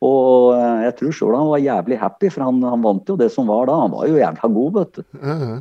Og 0.00 0.54
eh, 0.56 0.84
jeg 0.86 0.96
tror 0.98 1.16
sjøl 1.16 1.36
han 1.36 1.50
var 1.50 1.64
jævlig 1.64 1.98
happy, 2.00 2.30
for 2.32 2.46
han, 2.46 2.62
han 2.64 2.84
vant 2.84 3.10
jo 3.10 3.18
det 3.20 3.28
som 3.34 3.50
var 3.50 3.68
da. 3.68 3.76
Han 3.82 3.92
var 3.92 4.08
jo 4.08 4.20
jævla 4.20 4.52
god, 4.56 4.78
vet 4.78 5.00
du. 5.00 5.04
Mhm. 5.20 5.58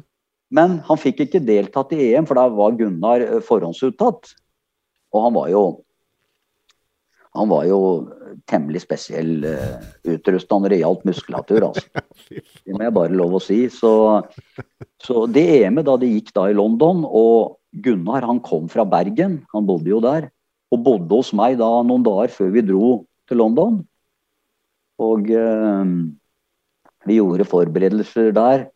Men 0.50 0.80
han 0.88 0.98
fikk 0.98 1.20
ikke 1.28 1.44
deltatt 1.46 1.92
i 1.94 2.08
EM, 2.08 2.26
for 2.26 2.40
da 2.40 2.48
var 2.50 2.78
Gunnar 2.80 3.22
eh, 3.26 3.44
forhåndsuttatt. 3.46 4.34
Og 5.14 5.24
han 5.28 5.38
var 5.38 5.54
jo 5.54 5.64
Han 7.38 7.46
var 7.46 7.68
jo 7.70 7.78
temmelig 8.50 8.80
spesiell 8.82 9.44
uh, 9.46 9.78
utrusta 10.10 10.58
når 10.58 10.74
det 10.74 10.80
gjaldt 10.80 11.04
muskulatur, 11.06 11.66
altså. 11.68 12.02
Det 12.66 12.74
må 12.74 12.82
jeg 12.82 12.96
bare 12.96 13.14
lov 13.14 13.36
å 13.38 13.42
si. 13.44 13.60
Så, 13.70 13.92
så 15.06 15.28
det 15.30 15.44
EM-et 15.60 15.86
da 15.86 15.94
det 16.02 16.10
gikk 16.10 16.34
da 16.34 16.48
i 16.50 16.58
London, 16.58 17.04
og 17.06 17.60
Gunnar 17.86 18.26
han 18.26 18.42
kom 18.42 18.66
fra 18.74 18.82
Bergen, 18.82 19.44
han 19.54 19.70
bodde 19.70 19.94
jo 19.94 20.02
der, 20.02 20.32
og 20.74 20.82
bodde 20.88 21.22
hos 21.22 21.30
meg 21.38 21.60
da 21.62 21.70
noen 21.86 22.06
dager 22.06 22.34
før 22.34 22.50
vi 22.58 22.66
dro 22.66 22.90
til 23.30 23.42
London. 23.44 23.78
Og 25.00 25.32
eh, 25.32 25.94
vi 27.08 27.18
gjorde 27.20 27.48
forberedelser 27.48 28.32
der. 28.36 28.68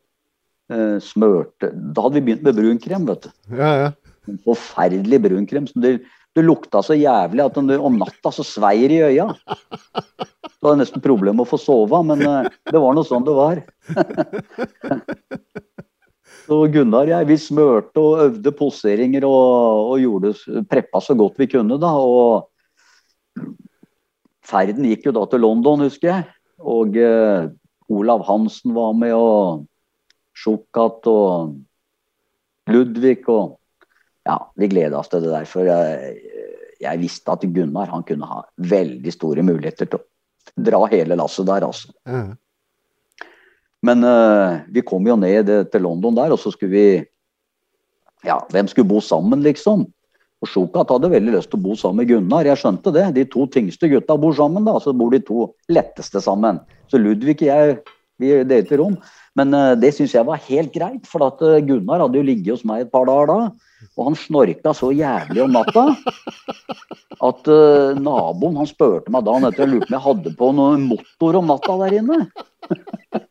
Eh, 0.72 0.98
smørte 1.04 1.72
Da 1.74 2.06
hadde 2.06 2.20
vi 2.20 2.26
begynt 2.30 2.46
med 2.48 2.60
brunkrem, 2.60 3.08
vet 3.10 3.28
du. 3.28 3.32
Ja, 3.60 3.72
ja. 3.82 3.90
En 4.32 4.40
forferdelig 4.46 5.20
brunkrem. 5.26 5.68
som 5.68 5.84
det, 5.84 5.98
det 6.34 6.46
lukta 6.46 6.82
så 6.82 6.96
jævlig 6.96 7.44
at 7.44 7.58
du, 7.60 7.74
om 7.78 8.00
natta 8.00 8.32
så 8.32 8.46
sveier 8.48 8.94
i 8.94 9.02
øya. 9.10 9.28
Det 9.94 10.64
var 10.64 10.80
nesten 10.80 11.04
problem 11.04 11.44
å 11.44 11.48
få 11.48 11.60
sove, 11.60 12.00
men 12.08 12.24
eh, 12.24 12.48
det 12.72 12.80
var 12.80 12.96
nå 12.96 13.04
sånn 13.08 13.28
det 13.28 13.36
var. 13.38 13.64
Så 16.44 16.58
Gunnar 16.68 17.08
og 17.08 17.12
jeg, 17.14 17.28
vi 17.30 17.36
smørte 17.40 18.02
og 18.02 18.22
øvde 18.26 18.52
poseringer 18.58 19.24
og, 19.24 19.94
og 19.94 20.02
gjorde, 20.02 20.34
preppa 20.68 21.00
så 21.00 21.16
godt 21.16 21.38
vi 21.40 21.48
kunne, 21.54 21.78
da. 21.80 21.92
Og 21.96 23.46
ferden 24.48 24.88
gikk 24.90 25.08
jo 25.08 25.16
da 25.16 25.26
til 25.30 25.44
London, 25.44 25.86
husker 25.88 26.10
jeg. 26.10 26.28
Og 26.64 26.98
eh, 27.00 27.50
Olav 27.94 28.24
Hansen 28.28 28.76
var 28.76 28.94
med, 28.98 29.16
og 29.16 29.66
Sjukat 30.34 31.10
og 31.12 31.60
Ludvig 32.72 33.22
og 33.32 33.60
Ja, 34.24 34.38
vi 34.56 34.70
gleda 34.72 35.02
oss 35.02 35.10
til 35.12 35.20
det 35.20 35.34
der. 35.34 35.44
For 35.44 35.68
jeg, 35.68 36.14
jeg 36.80 37.00
visste 37.02 37.34
at 37.34 37.42
Gunnar 37.44 37.90
han 37.92 38.06
kunne 38.08 38.30
ha 38.30 38.38
veldig 38.56 39.12
store 39.12 39.44
muligheter 39.44 39.90
til 39.92 40.00
å 40.00 40.64
dra 40.64 40.80
hele 40.94 41.18
lasset 41.20 41.50
der, 41.50 41.66
altså. 41.68 41.92
Mm. 42.08 42.32
Men 43.84 44.08
eh, 44.08 44.62
vi 44.78 44.84
kom 44.88 45.04
jo 45.08 45.18
ned 45.20 45.52
eh, 45.52 45.66
til 45.68 45.84
London 45.84 46.16
der, 46.16 46.32
og 46.32 46.40
så 46.40 46.54
skulle 46.56 46.72
vi 46.72 46.88
Ja, 48.24 48.38
hvem 48.56 48.70
skulle 48.72 48.88
bo 48.88 49.02
sammen, 49.04 49.42
liksom? 49.44 49.84
Og 50.44 50.50
Sjokat 50.52 50.90
hadde 50.92 51.08
veldig 51.14 51.38
lyst 51.38 51.54
til 51.54 51.62
å 51.62 51.64
bo 51.64 51.74
sammen 51.80 52.02
med 52.02 52.10
Gunnar, 52.12 52.48
jeg 52.50 52.60
skjønte 52.60 52.92
det. 52.92 53.06
De 53.16 53.24
to 53.32 53.46
tyngste 53.48 53.88
gutta 53.88 54.18
bor 54.20 54.36
sammen, 54.36 54.66
da, 54.68 54.76
så 54.84 54.92
bor 54.92 55.14
de 55.14 55.22
to 55.24 55.46
letteste 55.72 56.20
sammen. 56.24 56.60
Så 56.92 57.00
Ludvig 57.00 57.38
og 57.38 57.46
jeg, 57.48 57.78
vi 58.20 58.34
delte 58.50 58.80
rom. 58.82 58.98
Men 59.40 59.56
uh, 59.56 59.72
det 59.80 59.94
syns 59.96 60.12
jeg 60.18 60.28
var 60.28 60.42
helt 60.50 60.74
greit, 60.76 61.08
for 61.10 61.24
at 61.26 61.40
eh, 61.48 61.62
Gunnar 61.64 62.04
hadde 62.04 62.20
jo 62.20 62.26
ligget 62.28 62.52
hos 62.58 62.66
meg 62.68 62.84
et 62.84 62.92
par 62.92 63.08
dager 63.08 63.32
da. 63.32 63.38
Og 63.96 64.10
han 64.10 64.18
snorka 64.20 64.74
så 64.76 64.92
jævlig 64.96 65.42
om 65.46 65.56
natta 65.56 65.86
at 67.30 67.48
uh, 67.48 67.96
naboen 67.96 68.60
han 68.60 68.68
spurte 68.68 69.12
meg 69.16 69.26
dagen 69.28 69.48
etter 69.48 69.64
og 69.66 69.74
lurte 69.78 69.88
på 69.88 69.94
om 69.94 69.96
jeg 69.96 70.06
hadde 70.08 70.34
på 70.42 70.50
noe 70.60 70.82
motor 70.84 71.40
om 71.40 71.48
natta 71.54 71.78
der 71.86 71.96
inne. 72.02 72.20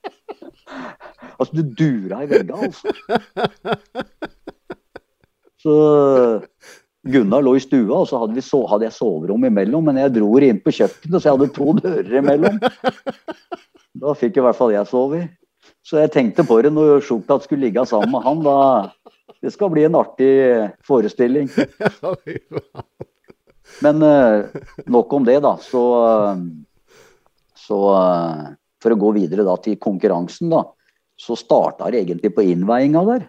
altså, 1.38 1.52
det 1.60 1.66
dura 1.76 2.24
i 2.24 2.30
veggene, 2.32 2.70
altså. 2.70 2.88
Så 5.62 5.76
Gunnar 7.02 7.42
lå 7.42 7.56
i 7.58 7.62
stua, 7.62 8.02
og 8.02 8.06
så 8.06 8.20
hadde, 8.22 8.36
vi 8.38 8.44
so 8.46 8.62
hadde 8.70 8.86
jeg 8.86 8.94
soverom 8.94 9.44
imellom. 9.48 9.88
Men 9.88 9.98
jeg 9.98 10.14
dro 10.14 10.30
inn 10.38 10.60
på 10.62 10.74
kjøkkenet, 10.74 11.18
så 11.18 11.28
jeg 11.28 11.36
hadde 11.36 11.54
to 11.56 11.74
dører 11.80 12.18
imellom. 12.20 12.60
Da 14.02 14.14
fikk 14.16 14.38
i 14.38 14.44
hvert 14.44 14.56
fall 14.58 14.72
jeg 14.74 14.88
sove. 14.88 15.24
Så 15.82 15.98
jeg 15.98 16.12
tenkte 16.14 16.46
på 16.46 16.60
det 16.62 16.70
når 16.72 17.02
Sjukat 17.04 17.44
skulle 17.44 17.66
ligge 17.66 17.84
sammen 17.90 18.14
med 18.14 18.24
han. 18.24 18.42
da 18.46 18.56
Det 19.42 19.52
skal 19.52 19.72
bli 19.72 19.84
en 19.86 19.98
artig 19.98 20.32
forestilling. 20.86 21.50
Men 23.82 24.02
eh, 24.06 24.46
nok 24.86 25.12
om 25.12 25.26
det, 25.26 25.40
da. 25.42 25.56
Så, 25.62 25.82
eh, 26.06 26.42
så 27.58 27.78
eh, 27.96 28.46
for 28.82 28.94
å 28.94 29.00
gå 29.00 29.12
videre 29.18 29.46
da 29.46 29.56
til 29.62 29.78
konkurransen, 29.82 30.52
da, 30.52 30.64
så 31.18 31.38
starta 31.38 31.90
det 31.90 32.02
egentlig 32.02 32.34
på 32.36 32.46
innveiinga 32.46 33.04
der. 33.08 33.26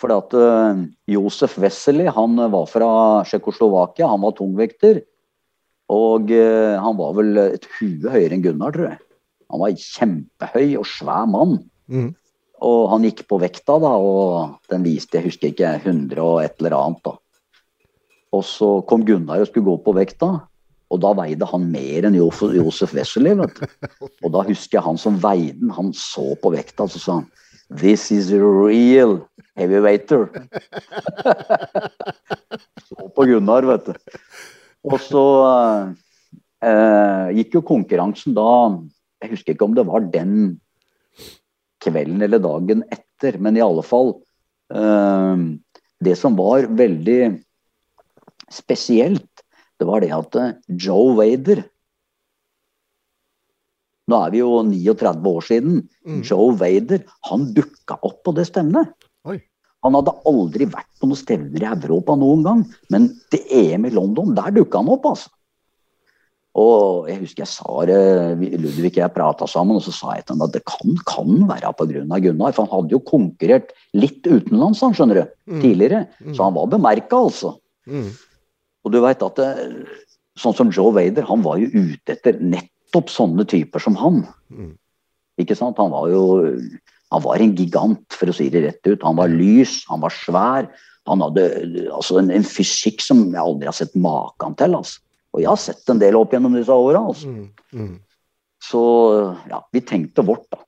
For 0.00 0.12
at 0.14 0.34
eh, 0.34 0.84
Josef 1.12 1.58
Wessely 1.62 2.08
han 2.10 2.40
var 2.52 2.68
fra 2.70 2.90
Tsjekkoslovakia, 3.28 4.08
han 4.10 4.22
var 4.24 4.36
tungvekter. 4.38 5.02
Og 5.92 6.32
eh, 6.32 6.74
han 6.80 6.98
var 6.98 7.16
vel 7.18 7.38
et 7.44 7.68
hue 7.78 8.10
høyere 8.12 8.36
enn 8.36 8.44
Gunnar, 8.44 8.74
tror 8.74 8.90
jeg. 8.92 9.00
Han 9.52 9.60
var 9.60 9.80
kjempehøy 9.84 10.76
og 10.80 10.88
svær 10.88 11.28
mann. 11.28 11.58
Mm. 11.92 12.12
Og 12.62 12.80
han 12.92 13.04
gikk 13.04 13.26
på 13.28 13.40
vekta, 13.42 13.76
da, 13.82 13.90
og 13.98 14.70
den 14.72 14.86
viste, 14.86 15.18
jeg 15.18 15.28
husker 15.28 15.50
ikke, 15.50 15.74
100 15.82 16.22
og 16.22 16.40
et 16.44 16.56
eller 16.62 16.78
annet. 16.78 17.02
da. 17.04 17.18
Og 18.32 18.46
så 18.48 18.70
kom 18.88 19.04
Gunnar 19.04 19.42
og 19.42 19.50
skulle 19.50 19.68
gå 19.68 19.76
på 19.84 19.94
vekta, 19.98 20.30
og 20.92 21.00
da 21.00 21.12
veide 21.16 21.48
han 21.48 21.68
mer 21.72 22.06
enn 22.08 22.16
Josef 22.18 22.92
Wessely. 22.96 23.32
vet 23.38 23.58
du. 23.58 23.88
Og 24.24 24.32
da 24.34 24.42
husker 24.44 24.76
jeg 24.76 24.84
han 24.84 24.98
som 25.00 25.16
veide 25.22 25.56
den, 25.56 25.72
han 25.72 25.88
så 25.96 26.34
på 26.42 26.52
vekta, 26.52 26.84
så 26.84 27.00
sa 27.00 27.14
han 27.20 27.30
This 27.72 28.12
is 28.12 28.30
a 28.32 28.38
real 28.38 29.28
heavyweighter. 29.56 30.28
så 32.88 33.08
på 33.16 33.24
Gunnar, 33.28 33.64
vet 33.64 33.86
du. 33.88 33.94
Og 34.92 35.00
så 35.00 35.24
eh, 36.64 37.28
gikk 37.38 37.54
jo 37.56 37.62
konkurransen 37.64 38.34
da 38.34 38.48
Jeg 39.22 39.30
husker 39.36 39.54
ikke 39.54 39.68
om 39.68 39.76
det 39.78 39.86
var 39.86 40.00
den 40.10 40.34
kvelden 41.82 42.22
eller 42.26 42.42
dagen 42.42 42.82
etter, 42.90 43.38
men 43.38 43.56
i 43.56 43.62
alle 43.62 43.84
fall 43.86 44.16
uh, 44.74 45.36
Det 46.02 46.16
som 46.18 46.34
var 46.38 46.66
veldig 46.66 47.38
spesielt, 48.52 49.30
det 49.78 49.86
var 49.88 50.02
det 50.02 50.12
at 50.14 50.36
Joe 50.68 51.14
Wader 51.18 51.62
Nå 54.12 54.20
er 54.26 54.34
vi 54.34 54.42
jo 54.42 54.60
39 54.68 55.32
år 55.32 55.46
siden. 55.48 55.80
Mm. 56.04 56.20
Joe 56.28 56.52
Wader 56.60 57.06
han 57.30 57.48
dukka 57.56 57.96
opp 58.04 58.20
på 58.26 58.36
det 58.36 58.46
stevnet. 58.50 58.92
Han 59.82 59.96
hadde 59.98 60.14
aldri 60.30 60.66
vært 60.70 60.90
på 61.02 61.08
noen 61.10 61.18
stevner 61.18 61.64
i 61.64 61.70
Europa 61.72 62.14
noen 62.18 62.44
gang, 62.46 62.60
men 62.94 63.08
til 63.32 63.46
EM 63.50 63.88
i 63.88 63.94
London, 63.94 64.34
der 64.36 64.54
dukka 64.54 64.78
han 64.78 64.90
opp, 64.94 65.08
altså. 65.10 65.32
Og 66.62 67.08
jeg 67.08 67.22
husker 67.22 67.42
jeg 67.42 67.48
sa 67.48 67.84
det, 67.88 67.96
Ludvig 68.60 68.90
og 68.90 68.98
jeg 69.00 69.14
prata 69.14 69.46
sammen, 69.48 69.78
og 69.80 69.84
så 69.86 69.94
sa 69.96 70.18
jeg 70.18 70.26
til 70.28 70.36
ham 70.36 70.44
at 70.44 70.54
det 70.54 70.60
kan, 70.68 70.98
kan 71.08 71.46
være 71.48 71.72
pga. 71.78 72.20
Gunnar. 72.26 72.52
For 72.52 72.66
han 72.66 72.72
hadde 72.74 72.92
jo 72.92 73.00
konkurrert 73.08 73.72
litt 73.96 74.20
utenlands, 74.28 74.84
han 74.84 74.94
skjønner 74.94 75.22
du, 75.22 75.24
mm. 75.48 75.62
tidligere. 75.64 76.02
Mm. 76.20 76.34
Så 76.36 76.44
han 76.44 76.58
var 76.58 76.68
bemerka, 76.76 77.22
altså. 77.30 77.54
Mm. 77.88 78.10
Og 78.84 78.92
du 78.92 79.00
veit 79.02 79.24
at 79.24 79.40
det, 79.40 79.48
sånn 80.38 80.58
som 80.58 80.70
Joe 80.74 80.92
Wader, 80.94 81.24
han 81.26 81.42
var 81.42 81.58
jo 81.62 81.72
ute 81.72 82.14
etter 82.14 82.38
nettopp 82.38 82.68
sånne 82.92 83.46
typer 83.48 83.80
som 83.82 83.96
han. 83.96 84.26
Mm. 84.52 84.72
Ikke 85.40 85.56
sant? 85.56 85.80
Han 85.80 85.92
var 85.94 86.10
jo 86.12 86.24
han 87.12 87.20
var 87.20 87.42
en 87.44 87.54
gigant, 87.56 88.06
for 88.16 88.30
å 88.30 88.34
si 88.36 88.48
det 88.52 88.62
rett 88.64 88.86
ut. 88.88 89.02
Han 89.04 89.18
var 89.18 89.28
lys, 89.28 89.82
han 89.90 90.00
var 90.00 90.12
svær. 90.16 90.68
Han 91.10 91.20
hadde 91.20 91.42
altså, 91.92 92.18
en, 92.20 92.30
en 92.32 92.46
fysikk 92.46 93.02
som 93.04 93.26
jeg 93.26 93.42
aldri 93.42 93.68
har 93.68 93.76
sett 93.76 93.94
maken 93.98 94.56
til. 94.56 94.74
altså. 94.78 95.02
Og 95.32 95.40
jeg 95.42 95.50
har 95.50 95.60
sett 95.60 95.90
en 95.92 96.00
del 96.00 96.16
opp 96.16 96.32
gjennom 96.32 96.56
disse 96.56 96.72
åra. 96.72 97.00
Altså. 97.12 97.28
Mm, 97.28 97.48
mm. 97.76 97.96
Så 98.62 98.82
ja, 99.50 99.58
vi 99.74 99.80
tenkte 99.84 100.24
vårt, 100.24 100.46
da. 100.52 100.58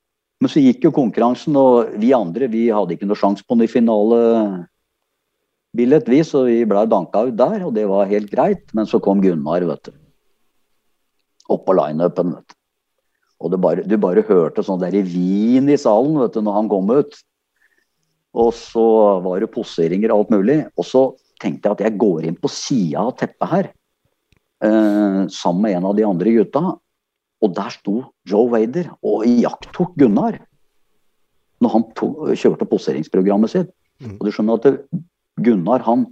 Men 0.43 0.49
så 0.51 0.59
gikk 0.61 0.83
jo 0.85 0.91
konkurransen, 0.93 1.55
og 1.57 1.95
vi 2.01 2.13
andre 2.13 2.47
vi 2.51 2.67
hadde 2.73 2.93
ikke 2.93 3.07
noe 3.09 3.17
sjanse 3.17 3.43
på 3.47 3.55
noe 3.57 3.71
finalebillett, 3.71 4.67
vi, 6.11 6.19
så 6.27 6.43
vi 6.45 6.59
ble 6.67 6.85
danka 6.91 7.23
ut 7.29 7.37
der, 7.39 7.63
og 7.65 7.73
det 7.77 7.85
var 7.89 8.11
helt 8.11 8.29
greit. 8.33 8.65
Men 8.77 8.85
så 8.89 8.99
kom 9.01 9.23
Gunnar, 9.23 9.65
vet 9.71 9.83
du. 9.87 9.93
Opp 11.51 11.65
på 11.67 11.75
lineupen, 11.77 12.33
vet 12.37 12.53
du. 12.53 12.57
Og 13.45 13.55
bare, 13.61 13.83
du 13.83 13.97
bare 13.99 14.23
hørte 14.25 14.63
sånn 14.63 14.79
der 14.81 14.95
i 14.95 15.03
vin 15.05 15.67
i 15.69 15.77
salen 15.77 16.15
vet 16.21 16.37
du, 16.37 16.41
når 16.45 16.55
han 16.55 16.69
kom 16.71 16.89
ut. 16.93 17.17
Og 18.35 18.51
så 18.55 18.85
var 19.23 19.43
det 19.43 19.51
poseringer 19.53 20.11
og 20.11 20.25
alt 20.25 20.33
mulig. 20.37 20.57
Og 20.79 20.87
så 20.87 21.03
tenkte 21.41 21.69
jeg 21.69 21.75
at 21.77 21.83
jeg 21.85 21.99
går 22.01 22.29
inn 22.29 22.39
på 22.39 22.51
sida 22.51 23.03
av 23.03 23.13
teppet 23.19 23.51
her 23.51 23.69
eh, 24.63 25.21
sammen 25.31 25.65
med 25.67 25.77
en 25.77 25.87
av 25.91 25.95
de 25.99 26.07
andre 26.07 26.35
gutta. 26.39 26.63
Og 27.43 27.55
der 27.55 27.71
sto 27.75 27.95
Joe 28.27 28.49
Wader 28.53 28.93
og 29.05 29.25
iakttok 29.29 29.95
Gunnar 29.99 30.39
når 31.63 31.71
han 31.71 31.85
to, 31.95 32.09
kjørte 32.35 32.67
poseringsprogrammet 32.67 33.51
sitt. 33.51 33.69
Mm. 34.03 34.17
Og 34.17 34.27
du 34.27 34.31
skjønner 34.33 34.59
at 34.59 34.67
det, 34.67 35.03
Gunnar 35.43 35.83
han, 35.85 36.05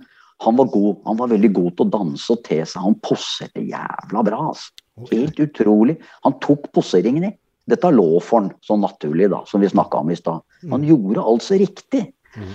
han, 0.44 0.56
var 0.60 0.70
god, 0.72 1.02
han 1.08 1.20
var 1.20 1.32
veldig 1.32 1.52
god 1.56 1.76
til 1.76 1.86
å 1.86 1.94
danse 1.94 2.32
og 2.36 2.44
te 2.48 2.60
seg. 2.64 2.80
Han 2.84 2.98
poserte 3.04 3.64
jævla 3.64 4.24
bra. 4.28 4.40
Altså. 4.52 4.72
Helt 5.10 5.40
utrolig. 5.40 5.98
Han 6.26 6.38
tok 6.44 6.70
poseringen 6.76 7.30
i. 7.30 7.32
Dette 7.70 7.90
lå 7.94 8.20
for 8.20 8.42
han 8.42 8.52
sånn 8.66 8.84
naturlig, 8.84 9.30
da, 9.32 9.40
som 9.48 9.64
vi 9.64 9.72
snakka 9.72 10.02
om 10.04 10.12
i 10.12 10.20
stad. 10.20 10.44
Han 10.68 10.84
mm. 10.84 10.90
gjorde 10.90 11.24
alt 11.32 11.46
så 11.46 11.58
riktig. 11.60 12.04
Mm. 12.36 12.52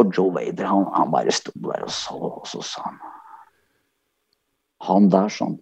Og 0.00 0.16
Joe 0.16 0.32
Wader 0.32 0.68
han, 0.68 0.86
han 0.94 1.12
bare 1.12 1.34
sto 1.34 1.52
der 1.60 1.84
og 1.84 1.92
så, 1.92 2.16
og 2.16 2.48
så 2.48 2.62
sa 2.64 2.88
han 2.88 2.98
han 4.86 5.08
der, 5.10 5.30
sånn. 5.32 5.56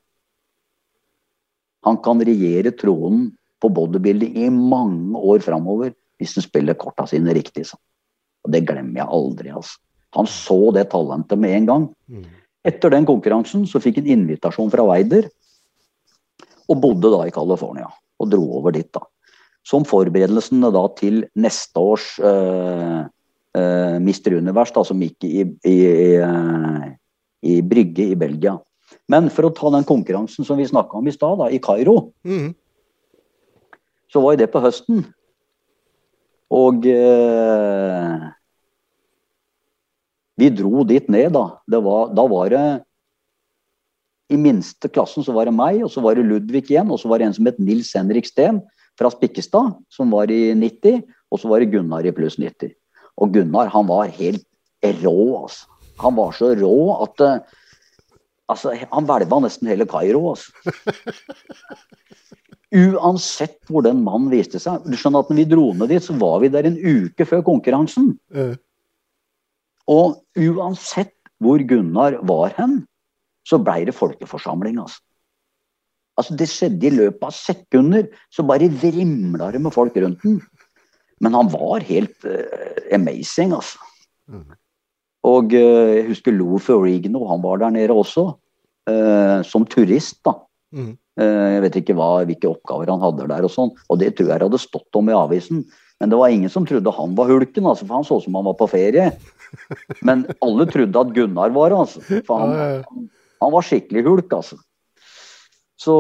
Han 1.87 2.01
kan 2.05 2.22
regjere 2.24 2.72
tronen 2.76 3.28
på 3.62 3.70
bodybuilding 3.72 4.37
i 4.43 4.49
mange 4.53 5.20
år 5.20 5.45
framover 5.45 5.93
hvis 6.20 6.35
han 6.39 6.47
spiller 6.47 6.76
korta 6.78 7.07
sine 7.09 7.35
riktig. 7.37 7.66
Sånn. 7.70 7.80
Og 8.45 8.53
det 8.55 8.64
glemmer 8.68 9.03
jeg 9.03 9.12
aldri. 9.18 9.53
altså. 9.55 9.78
Han 10.18 10.28
så 10.30 10.59
det 10.76 10.89
talentet 10.93 11.41
med 11.41 11.57
en 11.59 11.70
gang. 11.70 11.87
Mm. 12.11 12.26
Etter 12.68 12.93
den 12.93 13.07
konkurransen 13.09 13.66
så 13.68 13.80
fikk 13.82 14.01
han 14.01 14.11
invitasjon 14.14 14.72
fra 14.72 14.85
Weider, 14.89 15.28
og 16.69 16.81
bodde 16.81 17.11
da 17.12 17.25
i 17.29 17.35
California. 17.35 17.89
Og 18.21 18.31
dro 18.33 18.45
over 18.61 18.75
dit, 18.75 18.89
da. 18.95 19.03
Som 19.65 19.87
forberedelsene 19.89 20.71
da 20.75 20.85
til 20.99 21.25
neste 21.41 21.81
års 21.81 22.11
uh, 22.21 23.05
uh, 23.09 23.97
Mister 24.05 24.37
Univers, 24.37 24.73
da, 24.77 24.85
som 24.85 25.01
gikk 25.03 25.25
i, 25.27 25.43
i, 25.65 25.75
i, 25.75 26.11
uh, 26.21 26.87
i 27.45 27.59
Brygge 27.65 28.11
i 28.12 28.19
Belgia. 28.19 28.59
Men 29.11 29.29
for 29.33 29.49
å 29.49 29.53
ta 29.57 29.73
den 29.75 29.85
konkurransen 29.89 30.47
som 30.47 30.61
vi 30.61 30.69
snakka 30.69 31.01
om 31.01 31.09
i 31.09 31.12
stad, 31.12 31.43
i 31.53 31.61
Kairo, 31.62 32.12
mm. 32.25 32.53
så 34.12 34.23
var 34.25 34.35
jo 34.35 34.41
det 34.41 34.49
på 34.53 34.62
høsten. 34.65 35.03
Og 36.55 36.87
eh, 36.89 38.25
vi 40.41 40.51
dro 40.55 40.85
dit 40.89 41.09
ned, 41.12 41.35
da. 41.35 41.45
Var, 41.75 42.15
da 42.15 42.27
var 42.31 42.53
det 42.53 42.65
I 44.33 44.39
minste 44.41 44.89
klassen 44.89 45.25
så 45.27 45.35
var 45.37 45.49
det 45.49 45.57
meg, 45.57 45.83
og 45.85 45.91
så 45.93 46.01
var 46.05 46.16
det 46.16 46.25
Ludvig 46.29 46.64
igjen, 46.70 46.93
og 46.93 47.01
så 47.01 47.11
var 47.11 47.20
det 47.20 47.29
en 47.29 47.37
som 47.37 47.49
het 47.51 47.61
Nils 47.61 47.93
Henrik 47.97 48.29
Steen 48.29 48.62
fra 48.99 49.11
Spikkestad, 49.12 49.75
som 49.93 50.14
var 50.14 50.33
i 50.33 50.55
90, 50.57 51.03
og 51.35 51.43
så 51.43 51.51
var 51.51 51.61
det 51.61 51.72
Gunnar 51.75 52.07
i 52.07 52.14
pluss 52.14 52.39
90. 52.41 52.72
Og 53.20 53.35
Gunnar, 53.35 53.72
han 53.75 53.89
var 53.91 54.12
helt 54.16 54.47
rå, 55.03 55.18
altså. 55.43 55.70
Han 56.03 56.16
var 56.16 56.33
så 56.35 56.49
rå 56.59 56.79
at 57.05 57.22
uh, 57.22 57.61
Altså, 58.51 58.75
han 58.77 59.07
hvelva 59.09 59.39
nesten 59.41 59.70
hele 59.72 59.87
Kairo. 59.89 60.35
Altså. 60.35 60.53
Uansett 62.85 63.57
hvor 63.70 63.85
den 63.87 64.03
mannen 64.05 64.29
viste 64.33 64.61
seg. 64.61 64.85
Du 64.85 64.99
skjønner 65.01 65.25
at 65.25 65.31
når 65.31 65.39
vi 65.39 65.47
dro 65.49 65.68
ned 65.72 65.93
dit, 65.95 66.05
så 66.05 66.16
var 66.20 66.43
vi 66.43 66.51
der 66.53 66.68
en 66.68 66.77
uke 66.77 67.25
før 67.29 67.45
konkurransen. 67.47 68.11
Mm. 68.35 68.57
Og 69.89 70.20
uansett 70.37 71.14
hvor 71.41 71.64
Gunnar 71.68 72.18
var 72.29 72.53
hen, 72.59 72.83
så 73.45 73.61
blei 73.61 73.84
det 73.88 73.97
folkeforsamling. 73.97 74.80
Altså. 74.82 75.01
altså. 76.18 76.36
Det 76.38 76.49
skjedde 76.51 76.88
i 76.88 76.95
løpet 76.95 77.28
av 77.28 77.36
sekunder. 77.36 78.09
Så 78.32 78.47
bare 78.47 78.70
vrimla 78.72 79.51
det 79.55 79.62
med 79.62 79.74
folk 79.74 79.97
rundt 80.01 80.24
den. 80.24 80.40
Men 81.22 81.36
han 81.36 81.51
var 81.53 81.84
helt 81.86 82.26
uh, 82.26 82.80
amazing, 82.92 83.55
altså. 83.55 83.78
Mm. 84.28 84.57
Og 85.24 85.55
uh, 85.55 85.92
jeg 85.95 86.09
husker 86.09 86.34
Lou 86.34 86.59
Ferrigno, 86.61 87.22
han 87.30 87.45
var 87.45 87.62
der 87.62 87.72
nede 87.76 87.95
også. 87.95 88.32
Uh, 88.90 89.40
som 89.47 89.64
turist, 89.68 90.20
da. 90.26 90.36
Mm. 90.74 90.95
Jeg 91.14 91.61
vet 91.62 91.76
ikke 91.78 91.95
hva, 91.95 92.24
hvilke 92.26 92.49
oppgaver 92.51 92.90
han 92.90 92.99
hadde 93.05 93.28
der 93.30 93.45
og 93.47 93.53
sånn. 93.55 93.68
Og 93.86 94.01
det 94.01 94.16
tror 94.18 94.32
jeg 94.32 94.42
hadde 94.42 94.59
stått 94.59 94.99
om 94.99 95.07
i 95.07 95.14
avisen. 95.14 95.61
Men 96.03 96.11
det 96.11 96.18
var 96.18 96.32
ingen 96.34 96.51
som 96.51 96.66
trodde 96.66 96.90
han 96.90 97.14
var 97.14 97.30
hulken, 97.30 97.68
altså, 97.70 97.86
for 97.86 98.01
han 98.01 98.07
så 98.09 98.18
ut 98.18 98.24
som 98.26 98.34
han 98.34 98.49
var 98.49 98.57
på 98.59 98.66
ferie. 98.72 99.12
Men 100.07 100.24
alle 100.42 100.66
trodde 100.70 101.05
at 101.05 101.12
Gunnar 101.14 101.55
var 101.55 101.76
altså. 101.76 102.03
For 102.26 102.42
han, 102.42 102.82
han, 102.82 103.07
han 103.45 103.55
var 103.55 103.66
skikkelig 103.66 104.05
hulk, 104.09 104.32
altså. 104.36 104.59
Så 105.84 105.95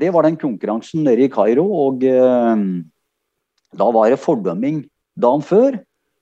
det 0.00 0.10
var 0.12 0.26
den 0.26 0.36
konkurransen 0.36 1.04
nede 1.06 1.24
i 1.24 1.32
Kairo. 1.32 1.64
Og 1.86 2.02
da 2.04 3.86
var 3.94 4.10
det 4.10 4.20
fordømming 4.20 4.82
dagen 5.18 5.44
før, 5.44 5.78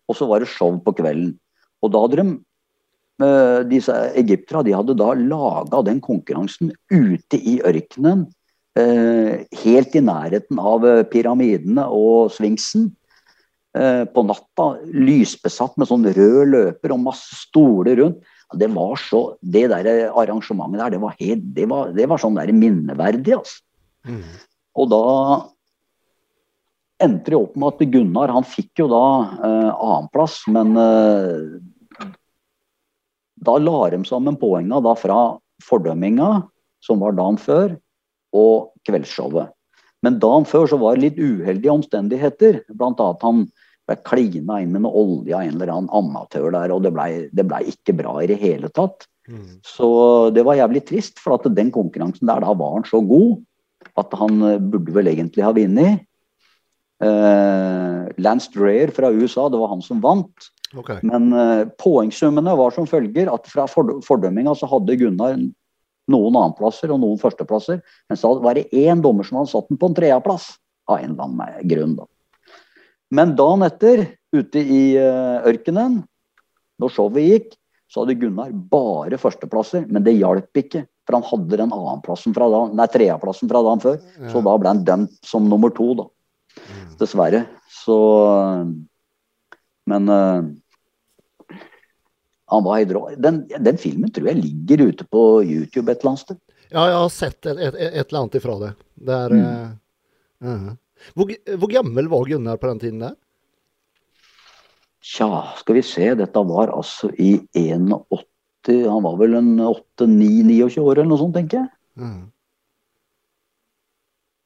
og 0.06 0.18
så 0.18 0.28
var 0.28 0.42
det 0.42 0.50
show 0.50 0.76
på 0.82 0.94
kvelden. 0.96 1.34
Og 1.84 1.92
da 1.92 2.02
hadde 2.04 2.22
de 2.22 2.26
eh, 3.26 3.60
disse 3.70 3.94
egypterne 4.18 4.64
de 4.66 4.74
hadde 4.76 4.98
da 4.98 5.12
laga 5.18 5.82
den 5.86 6.00
konkurransen 6.04 6.72
ute 6.90 7.40
i 7.40 7.58
ørkenen. 7.66 8.26
Eh, 8.76 9.46
helt 9.62 9.96
i 9.96 10.04
nærheten 10.04 10.60
av 10.60 10.86
eh, 10.86 11.02
pyramidene 11.12 11.88
og 11.92 12.32
sfinksen. 12.36 12.92
På 13.76 14.22
natta, 14.24 14.78
lysbesatt 14.88 15.74
med 15.76 15.90
sånn 15.90 16.06
rød 16.16 16.46
løper 16.48 16.94
og 16.94 17.02
masse 17.02 17.36
stoler 17.36 17.98
rundt. 18.00 18.22
Det 18.54 18.68
var 18.70 18.94
så, 19.02 19.20
det 19.42 19.64
der 19.72 19.88
arrangementet 20.14 20.78
der, 20.78 20.94
det 20.94 21.02
var, 21.02 21.14
helt, 21.18 21.46
det 21.56 21.66
var, 21.70 21.90
det 21.96 22.06
var 22.06 22.22
sånn 22.22 22.38
der 22.38 22.52
minneverdig. 22.54 23.34
altså. 23.40 23.62
Mm. 24.06 24.22
Og 24.76 24.90
da 24.92 25.04
endte 27.02 27.32
det 27.32 27.38
opp 27.38 27.56
med 27.58 27.74
at 27.74 27.90
Gunnar 27.92 28.32
han 28.32 28.46
fikk 28.46 28.84
jo 28.84 28.86
da 28.92 29.06
eh, 29.34 29.72
annenplass, 29.72 30.38
men 30.52 30.76
eh, 30.80 32.12
da 33.46 33.56
la 33.60 33.80
de 33.92 34.00
sammen 34.08 34.38
poengene 34.40 34.80
da 34.84 34.94
fra 34.98 35.18
fordømminga, 35.66 36.30
som 36.84 37.02
var 37.02 37.16
dagen 37.18 37.38
før, 37.40 37.76
og 38.36 38.72
kveldsshowet. 38.86 39.52
Men 40.04 40.20
dagen 40.22 40.46
før 40.48 40.68
så 40.70 40.78
var 40.80 40.96
det 40.96 41.06
litt 41.06 41.18
uheldige 41.18 41.72
omstendigheter. 41.72 42.60
Blant 42.78 43.00
annet 43.02 43.24
han 43.24 43.46
ble 43.86 43.96
klina 44.06 44.60
inn 44.62 44.72
med 44.74 44.84
noe 44.84 45.02
olje 45.02 45.34
av 45.36 45.44
en 45.46 45.58
eller 45.58 45.72
annen 45.72 45.92
amatør 45.94 46.50
der, 46.54 46.74
og 46.74 46.82
det 46.86 46.92
ble, 46.94 47.26
ble 47.30 47.60
ikke 47.70 47.94
bra 47.98 48.16
i 48.22 48.30
det 48.30 48.38
hele 48.40 48.70
tatt. 48.74 49.06
Mm. 49.30 49.58
Så 49.66 49.88
det 50.34 50.44
var 50.46 50.58
jævlig 50.58 50.84
trist, 50.88 51.20
for 51.22 51.36
at 51.36 51.46
den 51.54 51.70
konkurransen 51.74 52.26
der, 52.30 52.42
da 52.42 52.54
var 52.54 52.78
han 52.78 52.88
så 52.88 53.02
god 53.02 53.38
at 54.00 54.12
han 54.18 54.42
eh, 54.42 54.60
burde 54.60 54.94
vel 54.94 55.10
egentlig 55.12 55.44
ha 55.46 55.54
vunnet. 55.56 56.04
Uh, 56.96 58.08
Lance 58.24 58.48
Dreyer 58.54 58.88
fra 58.96 59.10
USA, 59.12 59.50
det 59.52 59.58
var 59.60 59.68
han 59.74 59.82
som 59.84 60.00
vant. 60.00 60.48
Okay. 60.72 61.02
Men 61.04 61.28
uh, 61.36 61.68
poengsummene 61.80 62.54
var 62.56 62.72
som 62.72 62.88
følger 62.88 63.28
at 63.28 63.48
fra 63.52 63.66
fordømminga 63.68 64.54
så 64.56 64.68
hadde 64.70 64.96
Gunnar 65.00 65.36
Noen 66.06 66.36
annenplasser 66.38 66.92
og 66.94 67.00
noen 67.02 67.18
førsteplasser. 67.18 67.80
Men 68.08 68.18
så 68.20 68.30
var 68.38 68.56
det 68.56 68.68
én 68.70 69.02
dommer 69.02 69.26
som 69.26 69.40
hadde 69.40 69.50
satt 69.50 69.68
den 69.72 69.80
på 69.80 69.90
en 69.90 69.96
tredjeplass. 69.96 70.52
Av 70.86 71.00
en 71.02 71.16
eller 71.16 71.24
annen 71.24 71.66
grunn, 71.66 71.96
da. 71.98 72.06
Men 73.14 73.36
dagen 73.38 73.62
etter, 73.66 74.04
ute 74.34 74.60
i 74.60 74.82
uh, 74.98 75.44
ørkenen, 75.46 76.00
når 76.82 76.92
showet 76.92 77.28
gikk, 77.30 77.54
så 77.86 78.02
hadde 78.02 78.18
Gunnar 78.20 78.50
bare 78.70 79.18
førsteplasser. 79.20 79.86
Men 79.92 80.04
det 80.06 80.16
hjalp 80.18 80.58
ikke, 80.58 80.84
for 81.06 81.18
han 81.18 81.26
hadde 81.28 81.60
den 81.62 81.74
annenplassen 81.74 82.34
fra 82.36 82.48
da, 82.50 82.64
nei, 82.74 82.88
tredjeplassen 82.90 83.50
fra 83.50 83.62
dagen 83.62 83.84
før. 83.84 84.00
Ja. 84.18 84.32
Så 84.32 84.42
da 84.44 84.56
ble 84.58 84.72
han 84.72 84.84
dømt 84.88 85.16
som 85.26 85.46
nummer 85.50 85.72
to, 85.74 85.92
da. 86.00 86.08
Mm. 86.56 86.84
Dessverre. 87.00 87.42
Så 87.84 87.96
Men 89.86 90.10
uh, 90.10 90.42
han 92.50 92.64
var 92.66 92.80
i 92.82 92.88
drå. 92.90 93.04
Den, 93.22 93.44
den, 93.50 93.78
filmen 93.78 94.10
tror 94.14 94.32
jeg 94.32 94.42
ligger 94.42 94.88
ute 94.90 95.06
på 95.10 95.22
YouTube 95.44 95.90
et 95.90 96.00
eller 96.00 96.14
annet 96.14 96.24
sted. 96.24 96.40
Ja, 96.72 96.88
jeg 96.90 96.98
har 96.98 97.12
sett 97.14 97.46
et, 97.46 97.60
et, 97.62 97.78
et 97.78 98.02
eller 98.08 98.24
annet 98.24 98.38
ifra 98.40 98.58
det. 98.64 98.72
det 99.06 99.20
er, 99.26 99.34
mm. 99.36 99.46
uh, 99.46 100.50
uh. 100.50 100.74
Hvor, 101.14 101.30
hvor, 101.56 101.70
gammel 101.70 102.08
var 102.10 102.28
Gunnar 102.28 102.60
på 102.60 102.70
den 102.70 102.82
tiden 102.82 103.02
der? 103.04 103.14
Tja, 105.06 105.28
skal 105.60 105.78
vi 105.78 105.84
se. 105.86 106.08
Dette 106.18 106.46
var 106.48 106.72
altså 106.74 107.12
i 107.12 107.36
81 107.54 108.24
Han 108.90 109.04
var 109.04 109.20
vel 109.20 109.36
en 109.38 109.52
8-9-29 109.62 110.80
år 110.82 110.96
eller 110.96 111.10
noe 111.12 111.20
sånt, 111.20 111.36
tenker 111.36 111.60
jeg. 111.60 111.70
Mm. 112.02 112.24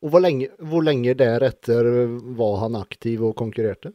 Og 0.01 0.13
hvor 0.13 0.23
lenge, 0.25 0.51
hvor 0.65 0.85
lenge 0.85 1.15
deretter 1.17 1.89
var 2.37 2.61
han 2.63 2.77
aktiv 2.77 3.25
og 3.31 3.35
konkurrerte? 3.41 3.93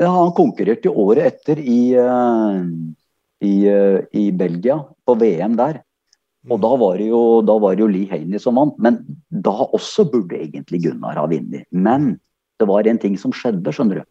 Ja, 0.00 0.08
han 0.08 0.32
konkurrerte 0.36 0.88
året 0.88 1.28
etter 1.28 1.60
i, 1.60 1.92
uh, 2.00 2.60
i, 3.44 3.54
uh, 3.68 4.00
i 4.16 4.30
Belgia, 4.32 4.78
på 5.04 5.16
VM 5.20 5.56
der. 5.60 5.82
Og 6.50 6.58
da 6.58 6.72
var, 6.74 6.96
det 6.98 7.06
jo, 7.06 7.22
da 7.46 7.54
var 7.62 7.76
det 7.76 7.84
jo 7.84 7.90
Lee 7.92 8.10
Haney 8.10 8.40
som 8.42 8.58
vant. 8.58 8.74
Men 8.82 8.98
da 9.44 9.52
også 9.68 10.08
burde 10.10 10.40
egentlig 10.40 10.82
Gunnar 10.86 11.20
ha 11.20 11.28
vunnet. 11.30 11.68
Men 11.70 12.16
det 12.58 12.66
var 12.70 12.88
en 12.88 12.98
ting 13.02 13.14
som 13.18 13.34
skjedde, 13.34 13.74
skjønner 13.74 14.00
du. 14.00 14.08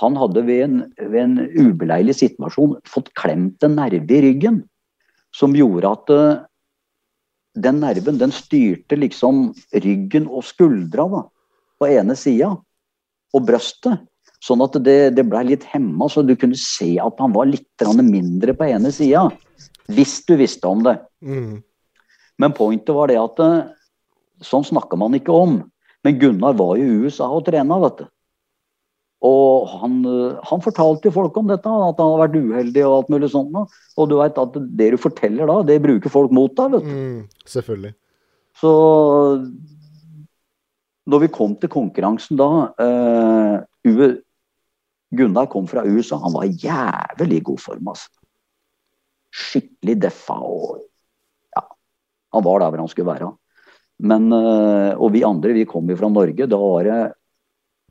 Han 0.00 0.16
hadde 0.18 0.42
ved 0.46 0.64
en, 0.64 0.76
ved 0.98 1.20
en 1.22 1.38
ubeleilig 1.54 2.16
situasjon 2.20 2.76
fått 2.88 3.10
klemt 3.18 3.62
en 3.66 3.76
nerve 3.78 4.16
i 4.16 4.22
ryggen 4.24 4.62
som 5.36 5.54
gjorde 5.54 5.90
at 5.90 6.12
uh, 6.14 6.42
den 7.58 7.80
nerven 7.82 8.18
den 8.18 8.32
styrte 8.34 8.98
liksom 8.98 9.50
ryggen 9.84 10.28
og 10.30 10.46
skuldra 10.46 11.06
da, 11.10 11.24
på 11.80 11.90
ene 11.90 12.16
sida, 12.18 12.54
og 13.34 13.46
brøstet. 13.46 14.06
Sånn 14.40 14.62
at 14.64 14.78
det, 14.80 15.12
det 15.18 15.26
blei 15.28 15.42
litt 15.50 15.66
hemma, 15.68 16.08
så 16.08 16.22
du 16.24 16.32
kunne 16.38 16.56
se 16.58 16.94
at 17.02 17.18
han 17.20 17.34
var 17.34 17.50
litt 17.50 17.84
mindre 18.00 18.54
på 18.56 18.70
ene 18.70 18.92
sida. 18.94 19.26
Hvis 19.90 20.22
du 20.24 20.36
visste 20.40 20.70
om 20.70 20.84
det. 20.86 20.96
Mm. 21.24 21.60
Men 22.40 22.56
pointet 22.56 22.94
var 22.96 23.10
det 23.10 23.18
at 23.20 23.42
eh, 23.44 23.58
sånn 24.44 24.64
snakker 24.66 25.00
man 25.00 25.16
ikke 25.18 25.34
om. 25.34 25.60
Men 26.04 26.18
Gunnar 26.20 26.56
var 26.56 26.78
jo 26.80 26.86
i 26.86 27.04
USA 27.04 27.28
og 27.28 27.44
trena, 27.48 27.76
vet 27.82 28.00
du. 28.00 28.06
Og 29.28 29.68
han, 29.68 29.98
eh, 30.08 30.38
han 30.48 30.64
fortalte 30.64 31.12
folk 31.12 31.36
om 31.36 31.50
dette, 31.50 31.68
at 31.68 32.00
han 32.00 32.12
hadde 32.14 32.22
vært 32.22 32.38
uheldig 32.40 32.84
og 32.86 32.94
alt 32.96 33.10
mulig 33.12 33.32
sånt. 33.34 33.76
Og 34.00 34.08
du 34.08 34.16
veit 34.20 34.40
at 34.40 34.56
det 34.78 34.92
du 34.94 35.00
forteller 35.00 35.50
da, 35.50 35.58
det 35.68 35.82
bruker 35.84 36.12
folk 36.12 36.32
mot 36.34 36.54
deg, 36.56 36.78
vet 36.78 36.88
du. 36.88 36.94
Mm, 36.94 37.44
selvfølgelig. 37.56 37.92
Så 38.60 38.70
når 41.10 41.24
vi 41.24 41.32
kom 41.32 41.54
til 41.60 41.70
konkurransen 41.72 42.36
da 42.36 42.48
uh, 42.76 44.16
Gunnar 45.16 45.48
kom 45.50 45.68
fra 45.70 45.84
USA, 45.86 46.18
han 46.22 46.34
var 46.34 46.50
jævlig 46.50 47.40
god 47.46 47.62
form, 47.62 47.88
altså 47.92 48.10
skikkelig 49.30 49.96
deffa 50.02 50.36
og 50.42 50.80
han 52.34 52.44
var 52.46 52.60
der 52.62 52.72
hvor 52.72 52.82
han 52.82 52.90
skulle 52.92 53.10
være. 53.10 53.30
Men, 54.00 54.30
eh, 54.32 54.92
og 54.96 55.12
vi 55.14 55.24
andre, 55.26 55.54
vi 55.56 55.66
kom 55.68 55.88
jo 55.90 55.98
fra 56.00 56.08
Norge. 56.12 56.46
Da 56.48 56.60
var, 56.60 56.86
det, 56.86 57.00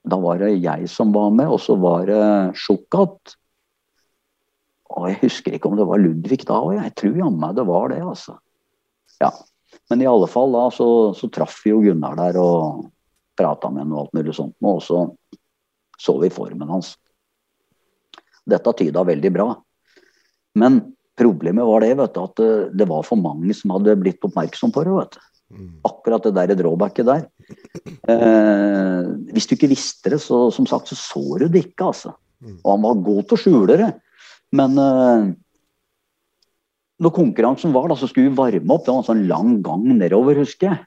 da 0.10 0.20
var 0.22 0.42
det 0.42 0.56
jeg 0.58 0.90
som 0.90 1.14
var 1.16 1.30
med, 1.36 1.52
og 1.52 1.62
så 1.62 1.76
var 1.80 2.08
det 2.10 2.24
Sjukat. 2.58 3.36
Og 4.90 5.10
jeg 5.12 5.20
husker 5.22 5.56
ikke 5.56 5.70
om 5.70 5.78
det 5.78 5.86
var 5.86 6.02
Ludvig 6.02 6.42
da 6.48 6.58
òg, 6.64 6.80
jeg 6.80 6.96
tror 6.98 7.20
jammen 7.22 7.58
det 7.58 7.66
var 7.68 7.92
det, 7.94 8.00
altså. 8.02 8.40
Ja. 9.22 9.30
Men 9.92 10.02
i 10.02 10.08
alle 10.10 10.26
fall 10.30 10.56
da, 10.56 10.64
så, 10.74 10.88
så 11.18 11.30
traff 11.34 11.60
vi 11.62 11.76
jo 11.76 11.84
Gunnar 11.84 12.18
der 12.18 12.40
og 12.42 12.88
prata 13.38 13.70
med 13.70 13.86
ham 13.86 13.94
og 13.94 14.02
alt 14.02 14.18
mulig 14.18 14.34
sånt. 14.36 14.56
Og 14.66 14.82
så 14.82 15.04
så 16.00 16.16
vi 16.20 16.30
formen 16.32 16.70
hans. 16.70 16.94
Dette 18.48 18.74
tyda 18.74 19.04
veldig 19.04 19.32
bra. 19.36 19.50
Men 20.56 20.80
Problemet 21.20 21.68
var 21.68 21.84
det 21.84 21.96
vet 22.00 22.16
du, 22.16 22.22
at 22.24 22.44
det 22.80 22.88
var 22.88 23.04
for 23.08 23.20
mange 23.20 23.52
som 23.58 23.74
hadde 23.76 23.98
blitt 24.00 24.24
oppmerksom 24.24 24.72
på 24.76 24.86
det. 24.88 24.96
vet 24.96 25.18
du. 25.18 25.26
Mm. 25.50 25.70
Akkurat 25.88 26.24
det 26.24 26.36
der 26.38 26.56
drawbacket 26.60 27.08
der. 27.08 27.24
Eh, 28.10 29.06
hvis 29.34 29.48
du 29.50 29.56
ikke 29.56 29.72
visste 29.72 30.14
det, 30.14 30.22
så 30.22 30.48
som 30.54 30.68
sagt, 30.70 30.92
så 30.92 30.98
så 30.98 31.40
du 31.42 31.48
det 31.48 31.66
ikke. 31.66 31.90
altså. 31.90 32.14
Mm. 32.42 32.60
Og 32.64 32.72
han 32.72 32.84
var 32.86 33.06
god 33.08 33.24
til 33.24 33.38
å 33.38 33.42
skjule 33.44 33.80
det. 33.82 33.90
Men 34.56 34.78
eh, 34.78 35.32
når 37.00 37.16
konkurransen 37.16 37.74
var, 37.74 37.90
da, 37.90 37.98
så 37.98 38.10
skulle 38.10 38.30
vi 38.30 38.38
varme 38.38 38.76
opp. 38.76 38.86
Det 38.86 38.94
var 38.94 39.02
en 39.02 39.10
sånn 39.10 39.28
lang 39.32 39.58
gang 39.66 39.88
nedover, 39.90 40.38
husker 40.44 40.72
jeg. 40.72 40.86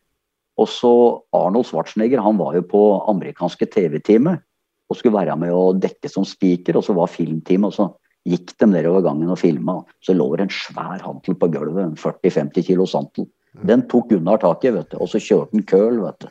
Og 0.60 0.68
så 0.68 0.92
Arnold 1.34 1.66
Schwarzenegger 1.66 2.22
han 2.22 2.38
var 2.38 2.54
jo 2.58 2.64
på 2.68 2.82
amerikanske 3.10 3.66
TV-teamet 3.72 4.42
og 4.92 4.98
skulle 4.98 5.16
være 5.16 5.34
med 5.40 5.54
å 5.56 5.72
dekke 5.72 6.10
som 6.12 6.26
spiker. 6.28 6.78
Og 6.78 6.86
så 6.86 6.94
var 6.94 7.10
filmteamet. 7.10 7.72
og 7.72 7.74
så 7.74 7.88
gikk 8.28 8.54
de 8.58 8.68
nedover 8.70 9.04
gangen 9.04 9.30
og 9.32 9.40
filma. 9.40 9.80
Så 10.04 10.14
lå 10.16 10.28
det 10.36 10.46
en 10.46 10.54
svær 10.54 11.02
hantel 11.02 11.36
på 11.38 11.50
gulvet, 11.52 11.84
en 11.84 11.98
40-50 11.98 12.66
kilos 12.68 12.94
hantel. 12.98 13.28
Den 13.68 13.84
tok 13.90 14.08
Gunnar 14.08 14.40
tak 14.40 14.64
i, 14.64 14.72
vet 14.72 14.94
du, 14.94 14.96
og 15.02 15.10
så 15.12 15.20
kjørte 15.20 15.58
han 15.58 15.66
køl 15.68 15.98
vet 16.00 16.24
du, 16.24 16.28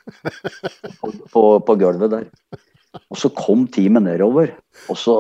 på, 0.98 1.12
på, 1.30 1.44
på 1.68 1.76
gulvet 1.78 2.14
der. 2.16 2.26
Og 3.12 3.20
så 3.20 3.30
kom 3.36 3.68
teamet 3.72 4.08
nedover, 4.08 4.56
og 4.90 4.98
så 5.00 5.18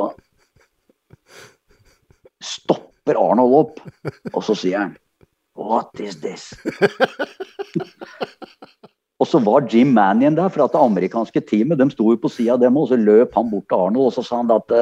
stopper 2.41 3.19
Arnold 3.21 3.53
opp, 3.59 3.79
og 4.33 4.41
så 4.43 4.57
sier 4.57 4.87
han 4.87 4.97
What 5.59 5.99
is 6.01 6.17
this? 6.23 6.49
og 9.21 9.27
så 9.29 9.41
var 9.45 9.67
Jim 9.69 9.93
Mannion 9.93 10.35
der, 10.39 10.49
for 10.49 10.65
at 10.65 10.73
det 10.73 10.81
amerikanske 10.81 11.43
teamet 11.45 11.77
de 11.77 11.89
sto 11.93 12.09
jo 12.15 12.19
på 12.23 12.31
sida 12.33 12.55
av 12.55 12.63
dem, 12.63 12.79
og 12.79 12.89
så 12.89 12.97
løp 12.97 13.35
han 13.37 13.51
bort 13.51 13.67
til 13.69 13.77
Arnold 13.77 14.09
og 14.09 14.15
så 14.15 14.25
sa 14.25 14.41
han 14.41 14.55
at 14.55 14.73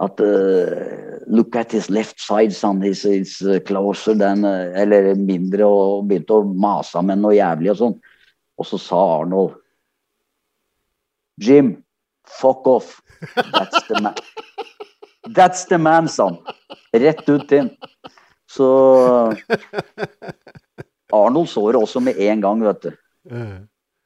at 0.00 0.20
uh, 0.20 1.20
Look 1.26 1.54
at 1.54 1.70
his 1.70 1.90
left 1.90 2.20
side, 2.20 2.52
son. 2.52 2.82
He's, 2.82 3.02
he's 3.02 3.42
uh, 3.42 3.60
closer 3.60 4.14
than 4.14 4.44
uh, 4.44 4.72
Eller 4.74 5.14
mindre, 5.14 5.66
og 5.66 6.08
begynte 6.08 6.40
å 6.40 6.46
mase 6.48 7.02
med 7.06 7.20
noe 7.22 7.36
jævlig 7.36 7.70
og 7.74 7.78
sånn. 7.82 7.98
Og 8.58 8.68
så 8.68 8.80
sa 8.80 9.00
Arnold 9.20 9.58
Jim, 11.40 11.76
fuck 12.28 12.66
off. 12.68 12.98
That's 13.36 13.80
the 13.88 14.00
man. 14.02 14.18
That's 15.36 15.64
the 15.70 15.78
man, 15.78 16.08
son. 16.08 16.36
Rett 16.92 17.28
ut 17.28 17.52
inn. 17.56 17.70
Så 18.50 18.66
Arnold 21.12 21.48
så 21.48 21.64
det 21.72 21.80
også 21.80 22.02
med 22.04 22.20
en 22.20 22.42
gang, 22.44 22.64
vet 22.66 22.88
du. 22.88 22.90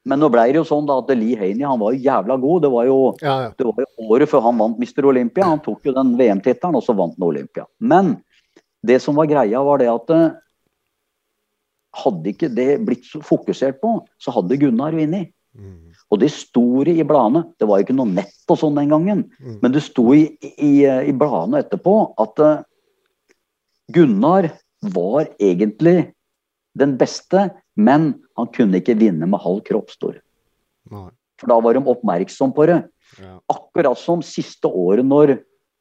Men 0.05 0.21
nå 0.21 0.29
ble 0.29 0.43
det 0.51 0.59
jo 0.59 0.67
sånn 0.69 0.85
da 0.85 0.99
at 1.01 1.09
Lee 1.17 1.37
Haney 1.39 1.65
han 1.65 1.81
var 1.81 1.95
jo 1.95 2.05
jævla 2.05 2.37
god. 2.41 2.65
Det 2.65 2.71
var 2.75 2.87
jo, 2.89 2.97
ja, 3.23 3.35
ja. 3.45 3.51
det 3.57 3.65
var 3.65 3.85
jo 3.85 4.09
året 4.13 4.29
før 4.29 4.43
han 4.45 4.59
vant 4.61 4.81
Mr. 4.81 5.07
Olympia. 5.09 5.47
Han 5.49 5.63
tok 5.65 5.87
jo 5.89 5.95
den 5.95 6.13
VM-tittelen, 6.19 6.77
og 6.77 6.85
så 6.85 6.93
vant 6.97 7.15
han 7.17 7.25
Olympia. 7.25 7.65
Men 7.81 8.17
det 8.85 8.99
som 9.01 9.17
var 9.17 9.29
greia, 9.31 9.63
var 9.65 9.81
det 9.81 9.89
at 9.89 10.13
eh, 10.13 10.35
hadde 12.03 12.31
ikke 12.35 12.51
det 12.53 12.69
blitt 12.85 13.09
så 13.09 13.21
fokusert 13.25 13.81
på, 13.81 13.97
så 14.21 14.35
hadde 14.35 14.59
Gunnar 14.61 14.93
vunnet. 14.93 15.31
Mm. 15.55 15.95
Og 16.11 16.21
det 16.21 16.29
sto 16.35 16.83
i 16.85 17.01
bladene. 17.07 17.45
Det 17.57 17.67
var 17.67 17.79
jo 17.79 17.87
ikke 17.87 17.97
noe 17.97 18.11
nett 18.11 18.51
og 18.51 18.59
sånn 18.61 18.77
den 18.77 18.91
gangen. 18.93 19.25
Mm. 19.39 19.59
Men 19.63 19.73
det 19.73 19.83
sto 19.87 20.09
i, 20.13 20.27
i, 20.53 20.73
i 20.85 21.15
bladene 21.15 21.63
etterpå 21.63 21.95
at 22.21 22.43
uh, 22.43 22.63
Gunnar 23.95 24.51
var 24.93 25.29
egentlig 25.41 26.11
den 26.77 26.97
beste, 26.99 27.47
men 27.75 28.13
han 28.39 28.49
kunne 28.55 28.79
ikke 28.79 28.97
vinne 28.99 29.27
med 29.27 29.43
halv 29.43 29.61
kroppstor. 29.67 30.19
For 31.39 31.51
da 31.51 31.59
var 31.63 31.75
de 31.75 31.83
oppmerksom 31.91 32.53
på 32.55 32.67
det. 32.69 32.79
Ja. 33.19 33.37
Akkurat 33.51 33.99
som 33.99 34.23
siste 34.25 34.69
året 34.69 35.05
når, 35.07 35.37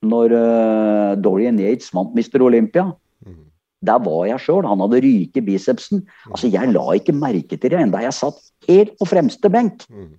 når 0.06 0.34
uh, 0.34 1.14
Dorian 1.22 1.58
Yates 1.62 1.92
vant 1.94 2.14
Mr. 2.16 2.42
Olympia. 2.44 2.88
Mm. 3.24 3.44
Der 3.84 4.00
var 4.02 4.26
jeg 4.30 4.42
sjøl. 4.42 4.66
Han 4.66 4.82
hadde 4.84 5.02
ryket 5.04 5.46
bicepsen. 5.46 6.02
Mm. 6.04 6.32
Altså, 6.32 6.50
Jeg 6.52 6.74
la 6.74 6.84
ikke 6.98 7.16
merke 7.16 7.58
til 7.58 7.74
det 7.74 7.80
enda 7.80 8.02
jeg 8.02 8.16
satt 8.16 8.40
helt 8.68 8.94
på 8.98 9.08
fremste 9.08 9.50
benk. 9.52 9.86
Mm. 9.90 10.14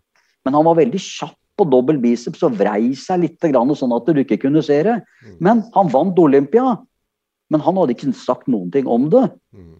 Men 0.45 0.59
han 0.59 0.67
var 0.67 0.79
veldig 0.79 1.01
kjapp 1.01 1.37
på 1.55 1.67
dobbel 1.71 2.01
biceps 2.03 2.43
og 2.43 2.57
vrei 2.59 2.91
seg 2.99 3.21
litt 3.23 3.39
sånn 3.39 3.95
at 3.95 4.09
du 4.11 4.19
ikke 4.19 4.41
kunne 4.43 4.63
se 4.63 4.81
det. 4.83 4.99
Mm. 5.23 5.37
Men 5.39 5.63
han 5.75 5.91
vant 5.91 6.19
Olympia. 6.19 6.77
Men 7.51 7.61
han 7.61 7.77
hadde 7.77 7.95
ikke 7.95 8.13
sagt 8.17 8.47
noen 8.49 8.71
ting 8.73 8.87
om 8.89 9.09
det. 9.13 9.27
Mm. 9.55 9.75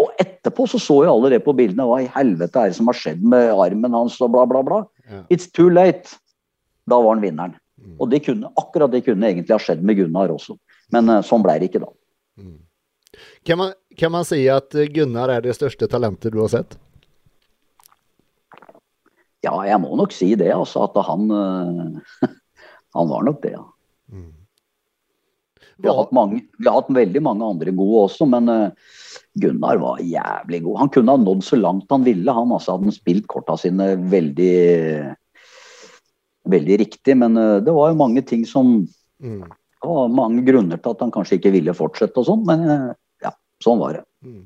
Og 0.00 0.22
etterpå 0.22 0.66
så 0.70 0.80
så 0.80 0.96
jo 1.04 1.12
alle 1.12 1.32
det 1.34 1.42
på 1.44 1.54
bildene. 1.56 1.86
Hva 1.88 2.00
i 2.04 2.10
helvete 2.14 2.62
er 2.62 2.70
det 2.70 2.78
som 2.78 2.88
har 2.90 2.96
skjedd 2.96 3.22
med 3.32 3.50
armen 3.52 3.96
hans 3.96 4.16
og 4.24 4.32
bla, 4.34 4.46
bla, 4.48 4.62
bla. 4.66 4.82
Ja. 5.10 5.22
It's 5.32 5.50
too 5.52 5.68
late. 5.72 6.16
Da 6.88 6.98
var 7.00 7.14
han 7.14 7.24
vinneren. 7.24 7.56
Mm. 7.80 7.96
Og 7.98 8.10
det 8.12 8.22
kunne, 8.26 8.52
akkurat 8.60 8.92
det 8.92 9.04
kunne 9.06 9.28
egentlig 9.28 9.54
ha 9.54 9.60
skjedd 9.62 9.82
med 9.84 9.98
Gunnar 10.00 10.32
også. 10.32 10.56
Men 10.94 11.10
uh, 11.12 11.20
sånn 11.26 11.44
ble 11.44 11.58
det 11.60 11.70
ikke 11.70 11.82
da. 11.84 11.90
Mm. 12.40 12.58
Kan 13.46 13.60
man, 13.60 13.74
kan 13.98 14.12
man 14.14 14.26
si 14.28 14.40
at 14.52 14.76
Gunnar 14.94 15.32
er 15.36 15.44
det 15.44 15.56
største 15.58 15.88
talentet 15.90 16.32
du 16.32 16.40
har 16.42 16.52
sett? 16.52 16.78
Ja, 19.44 19.54
jeg 19.64 19.80
må 19.80 19.94
nok 19.96 20.12
si 20.12 20.34
det, 20.36 20.50
altså. 20.52 20.84
At 20.88 20.96
han 21.08 21.28
uh, 21.32 22.28
Han 22.96 23.12
var 23.12 23.22
nok 23.28 23.44
det, 23.44 23.54
ja. 23.54 23.64
Vi, 25.80 25.88
har 25.88 25.96
hatt 25.98 26.12
mange, 26.16 26.42
vi 26.58 26.68
har 26.68 26.80
hatt 26.80 26.90
veldig 26.94 27.22
mange 27.24 27.46
andre 27.46 27.72
gode 27.76 28.04
også, 28.08 28.28
men 28.30 28.50
uh, 28.52 28.98
Gunnar 29.40 29.80
var 29.82 30.02
jævlig 30.04 30.62
god. 30.66 30.78
Han 30.82 30.92
kunne 30.92 31.14
ha 31.14 31.22
nådd 31.22 31.44
så 31.46 31.58
langt 31.60 31.92
han 31.92 32.04
ville. 32.06 32.34
Han 32.36 32.52
altså, 32.52 32.76
hadde 32.76 32.94
spilt 32.96 33.28
korta 33.30 33.56
sine 33.60 33.94
veldig 34.12 34.54
veldig 36.50 36.76
riktig, 36.80 37.16
men 37.20 37.36
uh, 37.38 37.58
det 37.64 37.74
var 37.76 37.92
jo 37.92 38.00
mange 38.00 38.24
ting 38.26 38.46
som 38.48 38.80
mm. 39.22 39.42
Det 39.80 39.88
var 39.88 40.10
mange 40.12 40.42
grunner 40.44 40.76
til 40.76 40.92
at 40.92 41.00
han 41.00 41.12
kanskje 41.14 41.38
ikke 41.38 41.54
ville 41.54 41.72
fortsette 41.72 42.20
og 42.20 42.26
sånn, 42.28 42.42
men 42.44 42.64
uh, 42.68 42.90
ja, 43.24 43.30
sånn 43.64 43.78
var 43.80 43.94
det. 43.96 44.02
Mm. 44.20 44.42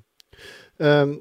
Um, 0.78 1.14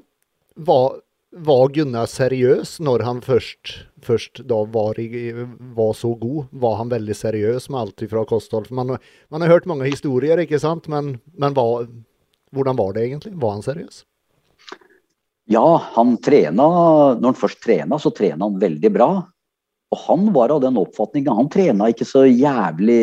var, 0.68 1.00
var 1.34 1.68
Gunnar 1.74 2.06
seriøs 2.10 2.76
når 2.84 3.02
han 3.02 3.20
først, 3.24 3.74
først 4.06 4.42
da 4.48 4.60
var, 4.70 4.98
i, 5.00 5.32
var, 5.74 5.92
så 5.98 6.12
god? 6.18 6.48
Var 6.62 6.76
han 6.78 6.92
veldig 6.92 7.16
seriøs 7.18 7.68
med 7.72 7.80
alt 7.80 8.04
fra 8.10 8.24
kosthold? 8.28 8.70
Man, 8.70 8.94
man, 8.94 9.42
har 9.42 9.50
hørt 9.56 9.66
mange 9.66 9.88
historier, 9.90 10.38
ikke 10.44 10.60
sant? 10.62 10.86
Men, 10.92 11.16
men 11.34 11.56
var, 11.56 11.88
hvordan 12.54 12.78
var 12.78 12.94
det 12.94 13.08
egentlig? 13.08 13.34
Var 13.42 13.56
han 13.56 13.66
seriøs? 13.66 14.04
Ja, 15.50 15.66
han 15.92 16.14
trena 16.24 16.64
Når 17.18 17.26
han 17.26 17.36
først 17.36 17.60
trena, 17.60 17.98
så 18.00 18.14
trena 18.14 18.46
han 18.46 18.60
veldig 18.62 18.92
bra. 18.94 19.10
Og 19.92 20.02
han 20.06 20.30
var 20.34 20.54
av 20.54 20.62
den 20.64 20.78
oppfatninga 20.80 21.34
Han 21.36 21.50
trena 21.52 21.90
ikke 21.92 22.06
så 22.08 22.24
jævlig 22.24 23.02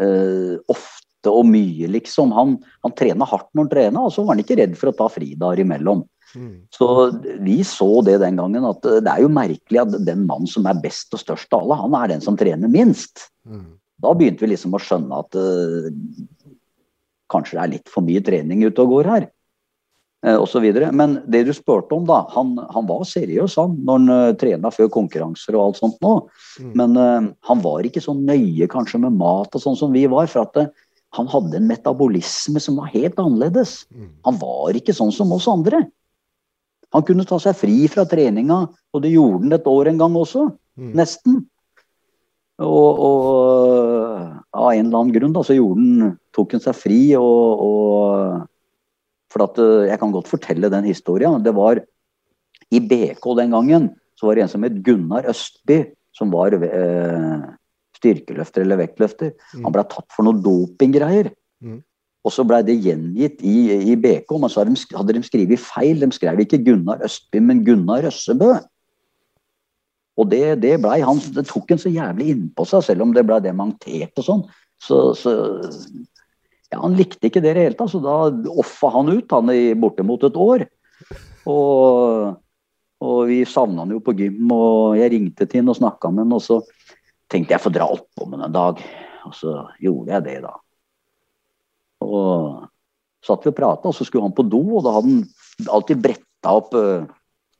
uh, 0.00 0.56
ofte 0.72 1.30
og 1.30 1.46
mye, 1.48 1.86
liksom. 1.88 2.34
Han, 2.36 2.58
han 2.84 2.96
trena 2.96 3.28
hardt 3.28 3.52
når 3.52 3.64
han 3.64 3.70
trena, 3.70 4.08
og 4.08 4.12
så 4.12 4.24
var 4.24 4.34
han 4.34 4.42
ikke 4.42 4.58
redd 4.60 4.74
for 4.80 4.90
å 4.90 4.96
ta 4.98 5.06
fridager 5.12 5.62
imellom. 5.62 6.02
Mm. 6.34 6.56
Så 6.74 6.88
vi 7.44 7.60
så 7.66 7.88
det 8.06 8.18
den 8.22 8.40
gangen, 8.40 8.66
at 8.68 8.82
det 8.82 9.10
er 9.10 9.22
jo 9.24 9.32
merkelig 9.32 9.82
at 9.84 9.96
den 10.06 10.26
mannen 10.28 10.50
som 10.50 10.66
er 10.70 10.82
best 10.82 11.14
og 11.14 11.22
størst 11.22 11.54
av 11.54 11.64
alle, 11.64 11.80
han 11.84 11.96
er 12.00 12.14
den 12.14 12.24
som 12.24 12.38
trener 12.38 12.70
minst. 12.70 13.28
Mm. 13.46 13.76
Da 14.04 14.12
begynte 14.16 14.44
vi 14.44 14.52
liksom 14.52 14.74
å 14.74 14.82
skjønne 14.82 15.22
at 15.22 15.38
uh, 15.38 15.88
kanskje 17.32 17.56
det 17.56 17.62
er 17.62 17.72
litt 17.76 17.92
for 17.92 18.04
mye 18.06 18.22
trening 18.24 18.64
ute 18.66 18.84
og 18.84 18.96
går 18.96 19.10
her. 19.12 19.26
Uh, 20.24 20.38
og 20.38 20.46
så 20.50 20.60
videre. 20.64 20.90
Men 20.96 21.18
det 21.30 21.44
du 21.48 21.52
spurte 21.56 21.96
om, 21.96 22.06
da. 22.08 22.22
Han, 22.34 22.56
han 22.74 22.88
var 22.88 23.04
seriøs 23.08 23.58
han, 23.60 23.76
når 23.84 24.00
han 24.00 24.12
uh, 24.12 24.36
trena 24.40 24.72
før 24.74 24.90
konkurranser 24.92 25.56
og 25.56 25.68
alt 25.68 25.82
sånt 25.82 26.00
nå. 26.04 26.14
Mm. 26.60 26.72
Men 26.80 26.98
uh, 26.98 27.30
han 27.48 27.64
var 27.64 27.86
ikke 27.86 28.02
så 28.04 28.16
nøye 28.18 28.68
kanskje 28.72 29.04
med 29.04 29.20
mat 29.20 29.54
og 29.54 29.64
sånn 29.64 29.78
som 29.78 29.94
vi 29.94 30.06
var. 30.10 30.28
for 30.32 30.48
at 30.48 30.74
han 31.14 31.28
hadde 31.30 31.60
en 31.60 31.68
metabolisme 31.70 32.58
som 32.62 32.80
var 32.80 32.90
helt 32.90 33.20
annerledes. 33.22 33.84
Mm. 33.94 34.08
Han 34.26 34.40
var 34.40 34.74
ikke 34.74 34.96
sånn 34.96 35.12
som 35.14 35.30
oss 35.36 35.46
andre. 35.50 35.84
Han 36.94 37.04
kunne 37.06 37.26
ta 37.26 37.40
seg 37.42 37.56
fri 37.58 37.88
fra 37.90 38.04
treninga, 38.06 38.60
og 38.94 39.02
det 39.02 39.10
gjorde 39.14 39.42
han 39.42 39.56
et 39.56 39.66
år 39.70 39.90
en 39.90 40.00
gang 40.00 40.18
også. 40.18 40.46
Mm. 40.78 40.92
Nesten. 41.00 41.40
Og, 42.62 43.00
og, 43.02 44.44
av 44.54 44.68
en 44.70 44.86
eller 44.86 45.00
annen 45.00 45.14
grunn 45.16 45.34
da, 45.34 45.42
så 45.42 45.56
han, 45.58 46.12
tok 46.34 46.54
han 46.54 46.62
seg 46.62 46.78
fri. 46.78 47.00
Og, 47.18 47.64
og, 47.66 48.44
for 49.34 49.48
at, 49.48 49.58
eh, 49.58 49.90
Jeg 49.90 49.98
kan 49.98 50.14
godt 50.14 50.30
fortelle 50.30 50.70
den 50.70 50.86
historien. 50.86 51.42
Det 51.42 51.54
var 51.56 51.82
i 52.70 52.80
BK 52.80 53.26
den 53.40 53.54
gangen 53.54 53.90
så 54.14 54.28
var 54.28 54.38
det 54.38 54.44
en 54.44 54.52
som 54.52 54.64
het 54.64 54.76
Gunnar 54.86 55.26
Østby, 55.30 55.80
som 56.14 56.30
var 56.32 56.54
eh, 56.54 57.46
styrkeløfter 57.98 58.62
eller 58.62 58.78
vektløfter. 58.84 59.34
Mm. 59.34 59.64
Han 59.66 59.74
ble 59.74 59.84
tatt 59.90 60.06
for 60.14 60.26
noe 60.26 60.38
dopinggreier. 60.42 61.32
Mm. 61.64 61.80
Og 62.24 62.32
så 62.32 62.44
blei 62.48 62.62
det 62.64 62.78
gjengitt 62.80 63.42
i, 63.44 63.56
i 63.92 63.96
BK, 64.00 64.30
men 64.40 64.52
så 64.52 64.62
hadde 64.64 65.16
de 65.16 65.24
skrevet 65.26 65.60
feil. 65.60 66.00
De 66.00 66.08
skrev 66.14 66.40
ikke 66.40 66.62
Gunnar 66.64 67.02
Østby, 67.04 67.42
men 67.44 67.60
Gunnar 67.66 68.06
Øssebø. 68.08 68.54
Og 70.14 70.30
det, 70.30 70.44
det, 70.62 70.76
blei 70.82 71.00
han, 71.04 71.20
det 71.34 71.44
tok 71.50 71.74
han 71.74 71.80
så 71.82 71.92
jævlig 71.92 72.30
innpå 72.32 72.64
seg, 72.70 72.86
selv 72.86 73.04
om 73.04 73.12
det 73.12 73.26
ble 73.26 73.40
dementert 73.44 74.22
og 74.22 74.28
sånn. 74.28 74.44
Så, 74.80 75.00
så, 75.18 75.34
ja, 76.70 76.78
Han 76.80 76.96
likte 76.96 77.28
ikke 77.28 77.42
det 77.42 77.52
i 77.52 77.58
det 77.58 77.66
hele 77.68 77.78
tatt, 77.78 77.92
så 77.92 78.00
da 78.02 78.16
offa 78.54 78.92
han 78.94 79.12
ut, 79.12 79.34
han 79.34 79.52
i 79.52 79.74
bortimot 79.78 80.24
et 80.24 80.40
år. 80.40 80.66
Og, 81.50 82.34
og 83.04 83.18
vi 83.28 83.42
savna 83.48 83.84
han 83.84 83.92
jo 83.92 84.00
på 84.04 84.16
gym, 84.16 84.46
og 84.54 84.96
jeg 85.00 85.12
ringte 85.12 85.48
til 85.50 85.64
han 85.64 85.74
og 85.74 85.80
snakka 85.82 86.14
med 86.14 86.24
han, 86.24 86.36
og 86.38 86.44
så 86.46 86.62
tenkte 87.28 87.58
jeg 87.58 87.66
får 87.66 87.76
dra 87.76 87.90
oppom 87.98 88.38
han 88.38 88.48
en 88.48 88.56
dag. 88.56 88.80
Og 89.28 89.36
så 89.36 89.58
gjorde 89.82 90.14
jeg 90.14 90.28
det, 90.30 90.38
da. 90.46 90.54
Og 92.04 92.64
satt 93.24 93.44
vi 93.46 93.52
og 93.52 93.58
prata, 93.58 93.88
og 93.88 93.96
så 93.96 94.06
skulle 94.06 94.26
han 94.26 94.36
på 94.36 94.46
do, 94.46 94.62
og 94.78 94.84
da 94.84 94.94
hadde 94.96 95.12
han 95.14 95.68
alltid 95.72 96.02
bretta 96.04 96.56
opp 96.60 96.74
uh, 96.76 97.06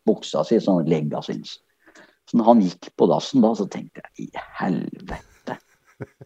buksa 0.04 0.44
si, 0.44 0.58
sånn 0.60 0.84
legga 0.90 1.22
sin. 1.24 1.44
Så 1.44 2.38
når 2.38 2.50
han 2.50 2.64
gikk 2.64 2.90
på 2.98 3.08
dassen 3.08 3.44
da, 3.44 3.52
så 3.56 3.66
tenkte 3.70 4.04
jeg 4.04 4.28
i 4.28 4.44
helvete. 4.60 5.56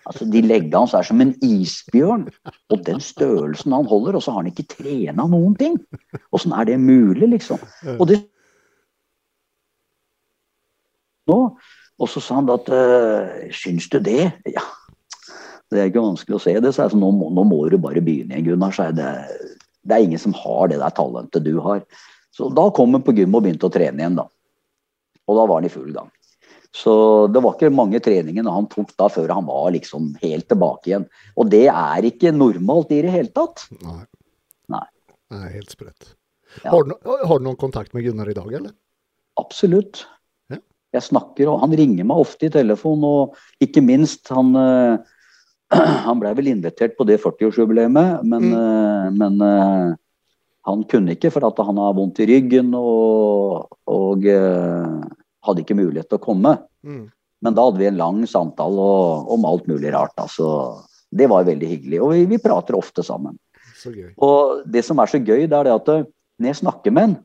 Altså, 0.07 0.27
De 0.31 0.43
legga 0.43 0.81
hans 0.81 0.95
er 0.97 1.07
som 1.07 1.20
en 1.23 1.35
isbjørn. 1.45 2.27
Og 2.73 2.82
den 2.86 3.03
størrelsen 3.05 3.74
han 3.74 3.89
holder, 3.90 4.19
og 4.19 4.24
så 4.24 4.35
har 4.35 4.43
han 4.43 4.51
ikke 4.51 4.69
trena 4.78 5.27
noen 5.28 5.55
ting. 5.59 5.78
Åssen 6.35 6.55
er 6.57 6.70
det 6.70 6.78
mulig, 6.82 7.28
liksom? 7.36 7.62
Og 7.99 8.09
det 8.11 8.23
nå, 11.28 11.40
Og 11.99 12.09
så 12.09 12.23
sa 12.23 12.39
han 12.39 12.47
da 12.49 12.55
at 12.57 12.69
uh, 12.73 13.49
Syns 13.53 13.89
du 13.93 13.99
det? 14.01 14.31
Ja, 14.49 14.62
det 15.73 15.81
er 15.81 15.90
ikke 15.90 16.05
vanskelig 16.05 16.39
å 16.39 16.43
se 16.43 16.55
det. 16.65 16.73
Så 16.74 16.89
sånn, 16.93 17.03
nå, 17.03 17.11
må, 17.15 17.31
nå, 17.35 17.45
må, 17.49 17.62
du 17.69 17.78
bare 17.82 18.03
begynne 18.05 18.36
igjen, 18.36 18.53
Gunnar. 18.53 18.74
Så 18.74 18.89
er 18.89 18.95
det, 18.97 19.09
det 19.85 19.97
er 19.97 20.07
ingen 20.07 20.23
som 20.23 20.36
har 20.36 20.70
det 20.73 20.81
der 20.81 20.95
talentet 20.97 21.45
du 21.45 21.59
har. 21.65 21.82
Så 22.35 22.49
da 22.55 22.69
kom 22.74 22.95
han 22.97 23.05
på 23.05 23.16
gym 23.16 23.36
og 23.36 23.45
begynte 23.45 23.69
å 23.69 23.74
trene 23.74 24.01
igjen, 24.01 24.20
da. 24.20 24.28
Og 25.28 25.36
da 25.36 25.45
var 25.45 25.61
han 25.61 25.69
i 25.69 25.73
full 25.73 25.90
gang. 25.93 26.09
Så 26.77 26.93
det 27.32 27.40
var 27.43 27.57
ikke 27.57 27.73
mange 27.73 28.01
treningene 28.05 28.53
han 28.53 28.69
tok 28.70 28.93
da 29.01 29.09
før 29.11 29.32
han 29.32 29.47
var 29.49 29.73
liksom 29.74 30.12
helt 30.23 30.49
tilbake 30.51 30.93
igjen. 30.93 31.07
Og 31.40 31.49
det 31.53 31.66
er 31.73 32.07
ikke 32.07 32.35
normalt 32.36 32.93
i 32.95 33.01
det 33.05 33.12
hele 33.12 33.32
tatt. 33.35 33.65
Nei. 33.82 34.03
Nei. 34.73 34.85
Det 35.28 35.40
er 35.40 35.57
helt 35.57 35.74
sprøtt. 35.74 36.12
Ja. 36.62 36.73
Har, 36.73 36.86
har, 37.05 37.40
du 37.40 37.49
noen 37.49 37.61
kontakt 37.61 37.97
med 37.97 38.07
Gunnar 38.07 38.28
i 38.31 38.36
dag, 38.36 38.53
eller? 38.61 38.73
Absolutt. 39.40 40.05
Ja. 40.53 40.61
Jeg 40.97 41.07
snakker, 41.09 41.51
og 41.53 41.62
han 41.65 41.77
ringer 41.77 42.09
meg 42.09 42.20
ofte 42.24 42.49
i 42.49 42.53
telefon, 42.53 43.05
og 43.05 43.65
ikke 43.65 43.85
minst 43.85 44.31
han 44.32 44.55
øh, 44.57 44.97
Han 46.07 46.20
ble 46.20 46.32
vel 46.39 46.53
invitert 46.55 46.97
på 46.99 47.07
det 47.09 47.20
40-årsjubileet, 47.23 47.93
men, 47.93 48.49
mm. 48.49 48.55
uh, 48.57 49.09
men 49.16 49.43
uh, 49.45 49.97
han 50.69 50.85
kunne 50.89 51.15
ikke 51.15 51.31
for 51.32 51.47
at 51.49 51.61
han 51.65 51.78
har 51.81 51.95
vondt 51.97 52.20
i 52.20 52.27
ryggen 52.28 52.74
og, 52.77 53.69
og 53.89 54.27
uh, 54.28 55.05
hadde 55.49 55.65
ikke 55.65 55.77
mulighet 55.78 56.11
til 56.11 56.19
å 56.19 56.24
komme. 56.24 56.55
Mm. 56.85 57.07
Men 57.45 57.57
da 57.57 57.65
hadde 57.69 57.81
vi 57.81 57.89
en 57.89 58.01
lang 58.01 58.19
samtale 58.28 58.85
og, 58.85 59.31
om 59.32 59.47
alt 59.49 59.69
mulig 59.70 59.93
rart. 59.95 60.16
Altså, 60.20 60.49
det 61.15 61.28
var 61.31 61.47
veldig 61.49 61.70
hyggelig. 61.70 62.03
Og 62.05 62.12
vi, 62.12 62.27
vi 62.35 62.40
prater 62.43 62.77
ofte 62.77 63.05
sammen. 63.07 63.39
Og 64.19 64.66
det 64.69 64.82
som 64.85 64.99
er 65.01 65.11
så 65.11 65.20
gøy, 65.23 65.47
det 65.47 65.57
er 65.57 65.69
det 65.69 65.77
at 65.77 65.90
når 66.39 66.51
jeg 66.51 66.61
snakker 66.61 66.95
med 66.95 67.07
han, 67.07 67.16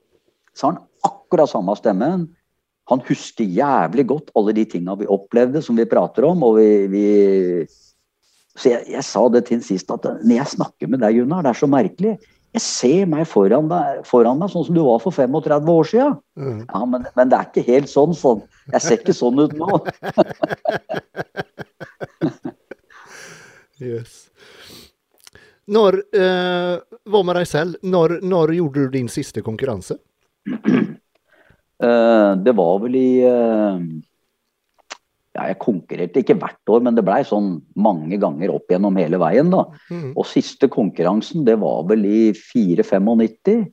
så 0.54 0.68
har 0.68 0.76
han 0.76 0.84
akkurat 1.10 1.52
samme 1.52 1.76
stemmen. 1.80 2.28
Han 2.92 3.02
husker 3.08 3.48
jævlig 3.48 4.06
godt 4.10 4.32
alle 4.38 4.54
de 4.56 4.66
tinga 4.70 4.96
vi 5.00 5.10
opplevde, 5.10 5.62
som 5.66 5.78
vi 5.80 5.90
prater 5.90 6.28
om. 6.30 6.46
Og 6.46 6.60
vi, 6.60 6.70
vi 6.92 7.06
så 8.60 8.70
jeg, 8.70 8.86
jeg, 8.94 9.04
sa 9.08 9.24
det 9.34 9.46
til 9.50 9.62
sist, 9.66 9.90
at 9.94 10.06
når 10.06 10.36
jeg 10.36 10.52
snakker 10.54 10.90
med 10.92 11.02
deg, 11.02 11.18
Gunnar, 11.18 11.42
det 11.46 11.54
er 11.54 11.60
så 11.64 11.70
merkelig. 11.70 12.14
Jeg 12.54 12.62
ser 12.62 13.08
meg 13.10 13.26
foran, 13.26 13.66
deg, 13.72 14.04
foran 14.06 14.38
meg 14.38 14.52
sånn 14.54 14.68
som 14.68 14.76
du 14.78 14.84
var 14.86 15.00
for 15.02 15.16
35 15.16 15.72
år 15.74 15.88
siden. 15.90 16.20
Mm. 16.38 16.60
Ja, 16.68 16.82
men, 16.86 17.08
men, 17.18 17.32
det 17.32 17.40
er 17.40 17.48
ikke 17.50 17.66
helt 17.72 17.90
sånn. 17.90 18.14
sånn. 18.18 18.44
Jeg 18.76 18.86
ser 18.86 19.02
ikke 19.02 19.16
sånn 19.18 19.42
ut 19.42 19.56
nå. 19.58 19.80
yes. 23.90 24.30
Når, 25.74 25.98
eh, 26.14 26.76
hva 27.10 27.24
med 27.26 27.40
deg 27.40 27.50
selv? 27.50 27.82
Når, 27.82 28.20
når, 28.22 28.54
gjorde 28.60 28.86
du 28.86 28.98
din 29.00 29.10
siste 29.10 29.42
konkurranse? 29.42 29.98
Uh, 31.84 32.38
det 32.44 32.54
var 32.54 32.76
vel 32.84 32.96
i 33.00 33.24
uh, 33.26 33.80
ja, 35.34 35.48
jeg 35.50 35.58
konkurrerte 35.62 36.22
ikke 36.22 36.38
hvert 36.38 36.70
år, 36.70 36.84
men 36.86 36.98
det 36.98 37.06
blei 37.08 37.24
sånn 37.26 37.56
mange 37.82 38.20
ganger 38.22 38.54
opp 38.54 38.70
gjennom 38.70 38.98
hele 39.02 39.18
veien. 39.22 39.50
da. 39.54 39.66
Mm. 39.90 40.12
Og 40.14 40.28
siste 40.30 40.70
konkurransen, 40.70 41.42
det 41.48 41.58
var 41.62 41.88
vel 41.90 42.06
i 42.06 42.22
4-95. 42.38 43.64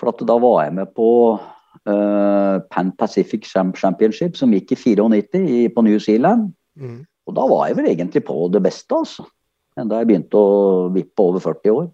For 0.00 0.24
da 0.28 0.36
var 0.42 0.58
jeg 0.66 0.74
med 0.76 0.92
på 0.96 1.08
uh, 1.38 2.56
Pan 2.68 2.92
Pacific 2.98 3.48
Championship, 3.48 4.36
som 4.36 4.52
gikk 4.52 4.74
i 4.76 4.80
94 4.82 5.40
i, 5.40 5.62
på 5.72 5.86
New 5.86 5.96
Zealand. 6.02 6.52
Mm. 6.76 7.00
Og 7.28 7.38
da 7.38 7.48
var 7.48 7.70
jeg 7.70 7.78
vel 7.80 7.88
egentlig 7.94 8.24
på 8.28 8.36
det 8.52 8.62
beste, 8.64 8.92
altså. 8.98 9.24
Da 9.72 10.02
jeg 10.02 10.10
begynte 10.10 10.36
å 10.36 10.90
vippe 10.92 11.24
over 11.24 11.40
40 11.40 11.72
år. 11.78 11.88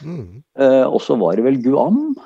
Mm. 0.00 0.40
Uh, 0.56 0.86
og 0.88 1.00
så 1.04 1.18
var 1.20 1.36
det 1.36 1.44
vel 1.44 1.60
Guam. 1.60 2.16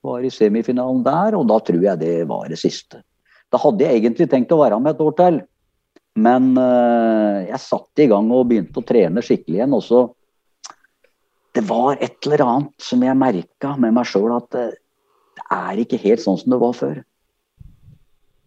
Var 0.00 0.24
i 0.24 0.32
semifinalen 0.32 1.04
der, 1.04 1.36
og 1.36 1.44
da 1.50 1.60
tror 1.60 1.82
jeg 1.84 2.00
det 2.00 2.14
var 2.30 2.48
det 2.48 2.56
siste. 2.62 3.02
Da 3.50 3.58
hadde 3.58 3.86
jeg 3.86 4.00
egentlig 4.00 4.28
tenkt 4.30 4.52
å 4.54 4.60
være 4.60 4.78
med 4.82 4.94
et 4.94 5.02
år 5.04 5.16
til. 5.18 5.40
Men 6.20 6.52
uh, 6.58 7.46
jeg 7.46 7.62
satte 7.62 8.04
i 8.04 8.08
gang 8.10 8.30
og 8.34 8.48
begynte 8.50 8.82
å 8.82 8.86
trene 8.86 9.22
skikkelig 9.24 9.60
igjen. 9.60 9.76
Og 9.76 9.84
så 9.86 10.02
det 11.56 11.64
var 11.66 11.98
et 11.98 12.18
eller 12.26 12.44
annet 12.46 12.88
som 12.90 13.02
jeg 13.02 13.18
merka 13.18 13.74
med 13.80 13.94
meg 13.96 14.06
sjøl, 14.06 14.30
at 14.36 14.50
det, 14.54 14.66
det 15.38 15.46
er 15.56 15.80
ikke 15.82 15.98
helt 16.02 16.22
sånn 16.22 16.38
som 16.38 16.54
det 16.54 16.60
var 16.62 16.76
før. 16.78 17.00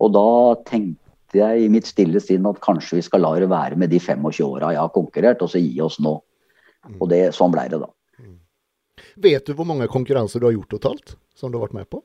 Og 0.03 0.13
da 0.15 0.27
tenkte 0.67 1.39
jeg 1.39 1.65
i 1.65 1.71
mitt 1.71 1.87
stille 1.89 2.21
sinn 2.23 2.47
at 2.47 2.61
kanskje 2.63 2.99
vi 2.99 3.03
skal 3.07 3.23
la 3.25 3.33
det 3.41 3.49
være 3.51 3.79
med 3.79 3.91
de 3.91 3.99
25 3.99 4.45
åra 4.45 4.71
jeg 4.75 4.83
har 4.83 4.95
konkurrert, 4.95 5.43
og 5.43 5.51
så 5.51 5.59
gi 5.59 5.75
oss 5.83 5.99
nå. 6.03 6.15
Og 6.99 7.05
det, 7.11 7.25
sånn 7.35 7.51
blei 7.51 7.67
det, 7.71 7.79
da. 7.83 7.91
Vet 9.23 9.45
du 9.47 9.53
hvor 9.57 9.67
mange 9.67 9.87
konkurranser 9.91 10.41
du 10.41 10.47
har 10.49 10.55
gjort 10.55 10.73
totalt? 10.73 11.15
Som 11.35 11.51
du 11.51 11.57
har 11.57 11.67
vært 11.67 11.79
med 11.79 11.89
på? 11.91 12.01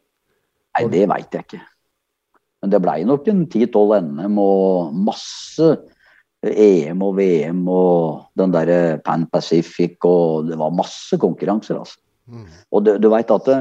Nei, 0.79 0.87
det 0.93 1.05
veit 1.11 1.35
jeg 1.35 1.47
ikke. 1.47 1.61
Men 2.63 2.73
det 2.73 2.83
blei 2.83 3.03
nok 3.07 3.29
en 3.31 3.45
10-12 3.47 4.01
NM 4.09 4.39
og 4.43 4.95
masse 5.07 5.71
EM 6.39 7.03
og 7.03 7.17
VM 7.19 7.65
og 7.71 8.29
den 8.39 8.55
derre 8.55 8.99
Pan 9.03 9.27
Pacific 9.31 9.99
og 10.07 10.47
Det 10.51 10.59
var 10.59 10.75
masse 10.75 11.19
konkurranser, 11.19 11.81
altså. 11.81 11.99
Mm. 12.29 12.47
Og 12.71 12.85
du, 12.85 12.97
du 13.01 13.09
veit 13.11 13.31
at 13.33 13.47
det, 13.49 13.59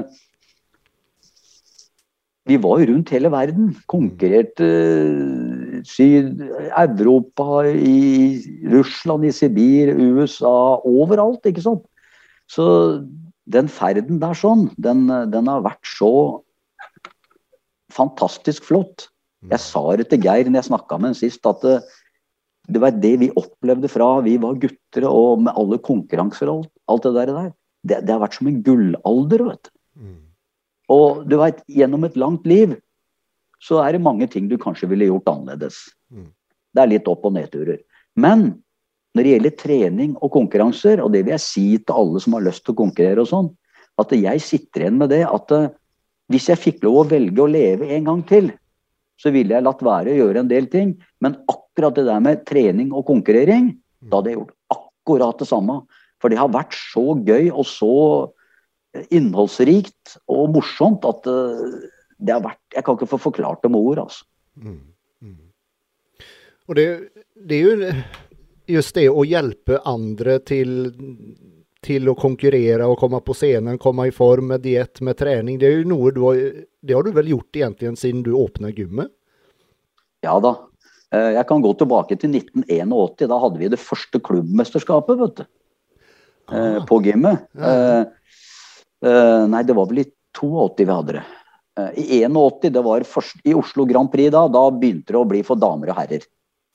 vi 2.48 2.56
var 2.64 2.80
jo 2.80 2.88
rundt 2.94 3.12
hele 3.12 3.32
verden. 3.32 3.72
Konkurrerte 3.92 4.68
eh, 4.68 5.80
Syd, 5.88 6.42
Europa, 6.72 7.64
i 7.68 8.40
Russland, 8.72 9.28
i 9.28 9.34
Sibir, 9.36 9.92
USA, 9.96 10.80
overalt, 10.88 11.44
ikke 11.46 11.64
sant. 11.66 11.84
Så 12.48 12.66
den 13.52 13.68
ferden 13.72 14.22
der 14.24 14.36
sånn, 14.36 14.70
den, 14.80 15.06
den 15.32 15.52
har 15.52 15.66
vært 15.66 15.84
så 15.88 16.12
fantastisk 17.98 18.68
flott. 18.70 19.08
Jeg 19.48 19.62
sa 19.62 19.84
det 20.00 20.10
til 20.12 20.24
Geir 20.26 20.50
når 20.50 20.62
jeg 20.62 20.70
snakka 20.72 20.98
med 21.00 21.14
ham 21.14 21.18
sist, 21.18 21.46
at 21.48 21.62
det, 21.64 21.78
det 22.68 22.82
var 22.84 22.96
det 22.96 23.14
vi 23.22 23.30
opplevde 23.40 23.90
fra 23.92 24.10
vi 24.26 24.36
var 24.42 24.58
gutter 24.62 25.08
og 25.10 25.44
med 25.46 25.56
alle 25.60 25.80
konkurranser 25.84 26.52
og 26.52 26.66
alt, 26.66 26.74
alt 26.94 27.08
det 27.08 27.28
der. 27.30 27.52
Det, 27.88 28.02
det 28.08 28.14
har 28.16 28.24
vært 28.24 28.40
som 28.40 28.50
en 28.50 28.62
gullalder, 28.66 29.46
vet 29.52 29.70
du. 29.70 29.74
Mm. 30.02 30.18
Og 30.94 31.24
du 31.30 31.38
vet, 31.40 31.62
gjennom 31.72 32.08
et 32.08 32.18
langt 32.20 32.48
liv 32.50 32.76
så 33.64 33.82
er 33.82 33.96
det 33.96 34.06
mange 34.06 34.28
ting 34.30 34.50
du 34.50 34.58
kanskje 34.62 34.90
ville 34.92 35.08
gjort 35.10 35.30
annerledes. 35.32 35.80
Mm. 36.14 36.30
Det 36.74 36.84
er 36.84 36.92
litt 36.92 37.08
opp- 37.10 37.26
og 37.26 37.34
nedturer. 37.38 37.80
Men 38.18 38.50
når 39.18 39.26
det 39.26 39.34
gjelder 39.34 39.56
trening 39.58 40.12
og 40.22 40.32
konkurranser, 40.36 41.02
og 41.02 41.14
det 41.14 41.24
vil 41.26 41.34
jeg 41.34 41.46
si 41.46 41.66
til 41.80 41.98
alle 41.98 42.22
som 42.22 42.36
har 42.38 42.46
lyst 42.46 42.66
til 42.66 42.76
å 42.76 42.82
konkurrere 42.84 43.24
og 43.24 43.32
sånn, 43.32 43.50
at 43.98 44.14
jeg 44.14 44.44
sitter 44.46 44.86
igjen 44.86 45.00
med 45.00 45.10
det 45.10 45.24
at 45.26 45.54
eh, 45.56 45.72
hvis 46.32 46.50
jeg 46.52 46.60
fikk 46.60 46.82
lov 46.86 47.02
å 47.02 47.10
velge 47.12 47.44
å 47.44 47.50
leve 47.50 47.90
en 47.96 48.08
gang 48.10 48.24
til, 48.28 48.50
så 49.18 49.32
ville 49.34 49.56
jeg 49.56 49.66
latt 49.66 49.82
være 49.86 50.14
å 50.14 50.18
gjøre 50.20 50.44
en 50.44 50.50
del 50.52 50.68
ting. 50.72 50.94
Men 51.24 51.38
akkurat 51.50 51.96
det 51.98 52.06
der 52.10 52.24
med 52.24 52.44
trening 52.50 52.92
og 52.94 53.08
konkurrering, 53.08 53.72
da 54.06 54.20
hadde 54.20 54.34
jeg 54.34 54.40
gjort 54.42 54.76
akkurat 54.76 55.42
det 55.42 55.48
samme. 55.50 55.80
For 56.22 56.34
det 56.34 56.40
har 56.42 56.54
vært 56.54 56.76
så 56.78 57.16
gøy 57.26 57.50
og 57.50 57.66
så 57.70 57.96
innholdsrikt 59.14 60.18
og 60.32 60.54
morsomt 60.56 61.06
at 61.08 61.28
eh, 61.30 61.66
det 62.18 62.34
har 62.34 62.42
vært 62.42 62.62
Jeg 62.74 62.86
kan 62.86 62.98
ikke 62.98 63.10
få 63.12 63.20
forklart 63.22 63.62
det 63.62 63.70
med 63.74 63.84
ord, 63.92 64.00
altså. 64.08 64.26
Mm. 64.58 64.80
Mm. 65.22 66.24
Og 66.68 66.78
det, 66.78 66.86
det 67.38 67.58
er 67.58 67.68
jo 67.68 67.92
just 68.78 68.98
det 68.98 69.08
å 69.10 69.26
hjelpe 69.28 69.80
andre 69.88 70.40
til, 70.46 70.72
til 71.86 72.10
å 72.10 72.16
konkurrere 72.18 72.88
og 72.90 72.98
komme 73.00 73.20
på 73.22 73.36
scenen, 73.38 73.78
komme 73.82 74.08
i 74.10 74.14
form 74.16 74.50
med 74.54 74.64
diett, 74.66 75.02
med 75.06 75.18
trening. 75.20 75.60
Det 75.60 75.68
er 75.68 75.76
jo 75.82 75.90
noe 75.92 76.14
du 76.16 76.22
har, 76.26 76.40
det 76.82 76.96
har 76.98 77.06
du 77.06 77.12
vel 77.16 77.30
gjort 77.36 77.60
egentlig 77.60 77.94
siden 78.02 78.24
du 78.26 78.34
åpna 78.38 78.72
gymmet? 78.74 79.12
Ja 80.26 80.40
da. 80.44 80.56
Eh, 81.14 81.34
Jeg 81.38 81.48
kan 81.48 81.62
gå 81.62 81.74
tilbake 81.78 82.18
til 82.20 82.34
1981. 82.34 83.28
Da 83.30 83.40
hadde 83.40 83.62
vi 83.62 83.70
det 83.72 83.80
første 83.80 84.20
klubbmesterskapet, 84.20 85.20
vet 85.22 85.36
du. 85.42 85.46
Eh, 86.52 86.78
Ah. 86.78 86.86
På 86.88 87.02
gymmet. 87.04 87.46
Ja. 87.54 88.06
Eh, 89.04 89.46
Nei, 89.48 89.64
det 89.64 89.76
var 89.76 89.86
vel 89.88 90.00
i 90.00 90.12
82 90.34 90.86
vi 90.86 90.94
hadde 90.94 91.14
det. 91.20 91.26
I 91.78 92.24
81, 92.26 92.72
det 92.74 92.82
var 92.82 93.04
først, 93.06 93.36
i 93.46 93.54
Oslo 93.54 93.86
Grand 93.86 94.10
Prix 94.12 94.32
da, 94.34 94.48
da 94.50 94.64
begynte 94.74 95.14
det 95.14 95.20
å 95.20 95.28
bli 95.30 95.44
for 95.46 95.60
damer 95.62 95.92
og 95.92 96.00
herrer. 96.00 96.24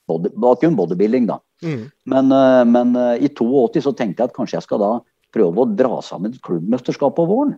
Body, 0.08 0.32
kun 0.60 0.76
bodybuilding, 0.76 1.26
da. 1.30 1.38
Mm. 1.62 1.82
Men, 2.10 2.32
eh, 2.32 2.62
men 2.68 2.96
eh, 2.96 3.26
i 3.26 3.30
82 3.30 3.84
så 3.84 3.92
tenkte 3.96 4.24
jeg 4.24 4.32
at 4.32 4.36
kanskje 4.36 4.58
jeg 4.58 4.66
skal 4.66 4.82
da 4.82 4.92
prøve 5.32 5.62
å 5.62 5.70
dra 5.70 6.00
sammen 6.04 6.32
et 6.32 6.42
klubbmesterskap 6.44 7.14
på 7.16 7.26
våren. 7.28 7.54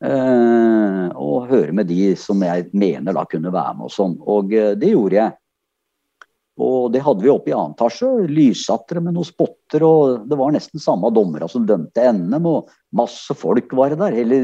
Eh, 0.00 1.06
og 1.20 1.50
høre 1.50 1.74
med 1.76 1.90
de 1.90 2.14
som 2.16 2.40
jeg 2.40 2.70
mener 2.72 3.16
da 3.16 3.26
kunne 3.28 3.52
være 3.52 3.76
med 3.76 3.90
og 3.90 3.94
sånn. 3.94 4.16
Og 4.24 4.54
eh, 4.56 4.72
det 4.80 4.94
gjorde 4.94 5.18
jeg. 5.18 5.36
Og 6.60 6.90
det 6.92 7.02
hadde 7.04 7.24
vi 7.24 7.32
oppe 7.32 7.52
i 7.52 7.56
annen 7.56 7.76
etasje. 7.76 8.08
Lyssattere 8.28 9.02
med 9.04 9.16
noen 9.16 9.28
spotter, 9.28 9.84
og 9.86 10.26
det 10.28 10.38
var 10.40 10.52
nesten 10.54 10.82
samme 10.82 11.12
dommere 11.14 11.48
som 11.48 11.64
dømte 11.68 12.04
NM, 12.16 12.48
og 12.48 12.72
masse 12.96 13.36
folk 13.38 13.72
var 13.76 13.92
det 13.92 14.00
der. 14.02 14.16
Hele 14.18 14.40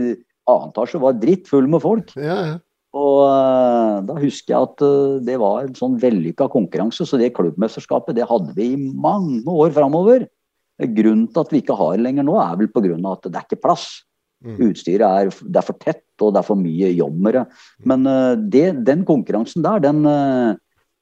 annen 0.49 0.73
etasje 0.73 1.01
var 1.03 1.19
drittfull 1.21 1.69
med 1.73 1.85
folk. 1.85 2.15
Ja, 2.17 2.39
ja. 2.53 2.57
Og 2.97 3.21
eh, 3.27 3.99
da 4.09 4.17
husker 4.21 4.55
jeg 4.55 4.69
at 4.71 4.85
eh, 4.87 5.19
det 5.27 5.37
var 5.43 5.65
en 5.65 5.77
sånn 5.77 5.99
vellykka 6.01 6.49
konkurranse, 6.53 7.07
så 7.09 7.21
det 7.21 7.35
klubbmesterskapet 7.37 8.17
det 8.17 8.29
hadde 8.31 8.55
vi 8.57 8.73
i 8.73 8.81
mange 8.81 9.45
år 9.51 9.75
framover. 9.77 10.27
Grunnen 10.77 11.27
til 11.33 11.43
at 11.43 11.53
vi 11.53 11.63
ikke 11.63 11.77
har 11.77 11.97
det 11.97 12.05
lenger 12.05 12.27
nå, 12.29 12.37
er 12.41 12.59
vel 12.61 12.71
pga. 12.73 12.97
at 13.13 13.29
det 13.29 13.41
er 13.41 13.49
ikke 13.49 13.63
plass. 13.65 13.89
Mm. 14.45 14.59
Utstyret 14.69 15.07
er, 15.07 15.33
det 15.33 15.61
er 15.61 15.65
for 15.65 15.81
tett, 15.81 16.05
og 16.21 16.35
det 16.35 16.43
er 16.43 16.47
for 16.47 16.61
mye 16.61 16.93
det. 16.93 17.45
Men 17.85 18.07
eh, 18.07 18.35
det, 18.37 18.67
den 18.87 19.05
konkurransen 19.09 19.65
der, 19.65 19.83
den, 19.85 20.05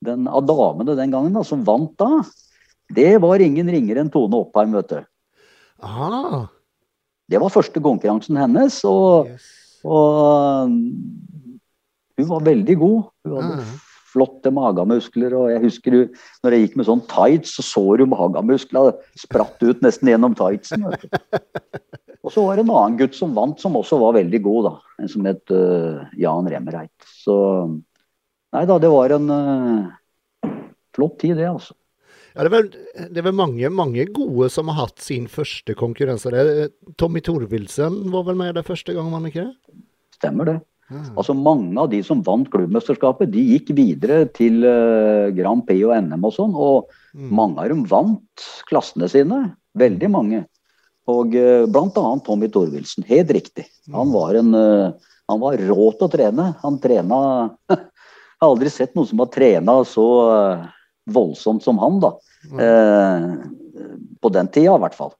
den 0.05 0.29
av 0.29 0.47
damene 0.47 0.97
den 0.99 1.15
gangen 1.15 1.35
da, 1.35 1.45
som 1.47 1.65
vant 1.67 1.95
da, 1.99 2.23
det 2.95 3.17
var 3.23 3.41
ingen 3.41 3.71
ringere 3.71 4.03
enn 4.03 4.13
Tone 4.13 4.37
Oppheim, 4.43 4.75
vet 4.77 4.91
du. 4.93 5.01
Aha. 5.85 6.45
Det 7.31 7.41
var 7.41 7.53
første 7.53 7.81
konkurransen 7.81 8.37
hennes, 8.37 8.83
og, 8.85 9.31
yes. 9.33 9.47
og 9.89 10.75
hun 12.19 12.31
var 12.31 12.47
veldig 12.47 12.79
god. 12.79 13.11
Hun 13.27 13.37
hadde 13.39 13.59
Ah. 13.65 13.75
flotte 14.15 14.51
magemuskler, 14.55 15.33
og 15.35 15.49
jeg 15.51 15.63
husker 15.65 15.95
hun, 15.97 16.11
når 16.45 16.55
jeg 16.55 16.63
gikk 16.65 16.77
med 16.79 16.87
sånn 16.87 17.01
tights, 17.11 17.57
så 17.57 17.65
så 17.67 17.83
du 17.99 18.05
magemusklene 18.07 18.95
spratt 19.19 19.59
ut 19.67 19.81
nesten 19.83 20.13
gjennom 20.13 20.37
tightsen. 20.39 20.85
vet 20.87 21.03
du. 21.03 21.09
Og 22.25 22.33
så 22.33 22.45
var 22.47 22.57
det 22.57 22.65
en 22.65 22.71
annen 22.73 22.99
gutt 23.01 23.17
som 23.19 23.35
vant, 23.35 23.59
som 23.61 23.75
også 23.77 23.99
var 24.01 24.15
veldig 24.17 24.41
god, 24.47 24.69
da. 24.69 25.03
En 25.03 25.11
som 25.13 25.27
het 25.29 25.51
uh, 25.51 26.07
Jan 26.17 26.47
Remmereit. 26.49 26.95
Så 27.25 27.35
Nei 28.55 28.63
da, 28.71 28.79
det 28.79 28.89
var 28.93 29.11
en 29.11 29.27
uh, 29.35 30.53
flott 30.95 31.19
tid, 31.19 31.35
det, 31.37 31.49
altså. 31.51 31.75
Ja, 32.35 32.43
det, 32.43 32.49
er 32.49 32.55
vel, 32.55 32.69
det 33.11 33.19
er 33.19 33.27
vel 33.29 33.37
mange, 33.39 33.71
mange 33.71 34.07
gode 34.15 34.49
som 34.51 34.71
har 34.71 34.87
hatt 34.87 35.03
sin 35.03 35.27
første 35.31 35.75
konkurranse. 35.79 36.31
Tommy 36.99 37.23
Thorvildsen 37.23 38.01
var 38.15 38.25
vel 38.27 38.39
med 38.39 38.55
der 38.55 38.67
første 38.67 38.95
gang, 38.95 39.11
var 39.11 39.23
han 39.23 39.31
ikke 39.31 39.45
det? 39.49 39.77
Stemmer 40.17 40.49
det. 40.49 40.57
Ja. 40.93 41.01
Altså 41.17 41.35
Mange 41.37 41.79
av 41.81 41.89
de 41.93 42.03
som 42.05 42.21
vant 42.27 42.49
klubbmesterskapet, 42.53 43.31
de 43.33 43.41
gikk 43.55 43.71
videre 43.77 44.25
til 44.37 44.65
eh, 44.69 45.31
Grand 45.37 45.65
Prix 45.67 45.87
og 45.87 45.95
NM 46.05 46.27
og 46.29 46.35
sånn. 46.37 46.55
Og 46.55 46.93
Mm. 47.15 47.29
mange 47.31 47.63
av 47.63 47.69
dem 47.71 47.85
vant 47.87 48.45
klassene 48.67 49.07
sine. 49.07 49.37
Veldig 49.79 50.09
mange. 50.11 50.41
Og 51.07 51.31
uh, 51.39 51.63
blant 51.71 51.95
annet 51.95 52.25
Tommy 52.27 52.49
Thorvildsen. 52.51 53.05
Helt 53.07 53.31
riktig. 53.31 53.69
Han 53.95 54.11
var, 54.11 54.35
en, 54.35 54.51
uh, 54.51 54.91
han 55.31 55.39
var 55.39 55.55
rå 55.63 55.93
til 55.95 56.09
å 56.09 56.11
trene. 56.11 56.47
Han 56.65 56.81
trena 56.83 57.19
Jeg 57.71 57.79
har 58.43 58.49
aldri 58.49 58.73
sett 58.75 58.97
noen 58.99 59.07
som 59.07 59.23
har 59.23 59.31
trena 59.31 59.77
så 59.87 60.07
uh, 60.27 60.67
voldsomt 61.07 61.63
som 61.63 61.79
han, 61.79 62.01
da. 62.03 62.11
Eh, 62.59 63.29
på 64.21 64.29
den 64.35 64.49
tida, 64.51 64.75
i 64.75 64.83
hvert 64.83 64.97
fall. 64.99 65.15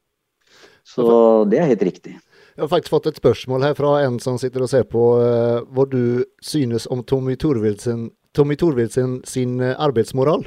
Så 0.83 1.45
det 1.49 1.61
er 1.63 1.71
helt 1.71 1.85
riktig. 1.87 2.19
Jeg 2.55 2.63
har 2.63 2.71
faktisk 2.71 2.95
fått 2.95 3.09
et 3.11 3.19
spørsmål 3.19 3.65
her 3.67 3.75
fra 3.75 3.97
en 4.05 4.21
som 4.23 4.37
sitter 4.39 4.63
og 4.63 4.71
ser 4.71 4.85
på 4.87 5.03
uh, 5.19 5.65
hva 5.75 5.87
du 5.91 6.23
synes 6.45 6.87
om 6.87 7.03
Tommy 7.03 7.35
Torvildsen, 7.41 8.13
Tommy 8.35 8.55
Torvildsen 8.59 9.21
sin 9.27 9.61
eh, 9.63 9.75
arbeidsmoral. 9.79 10.47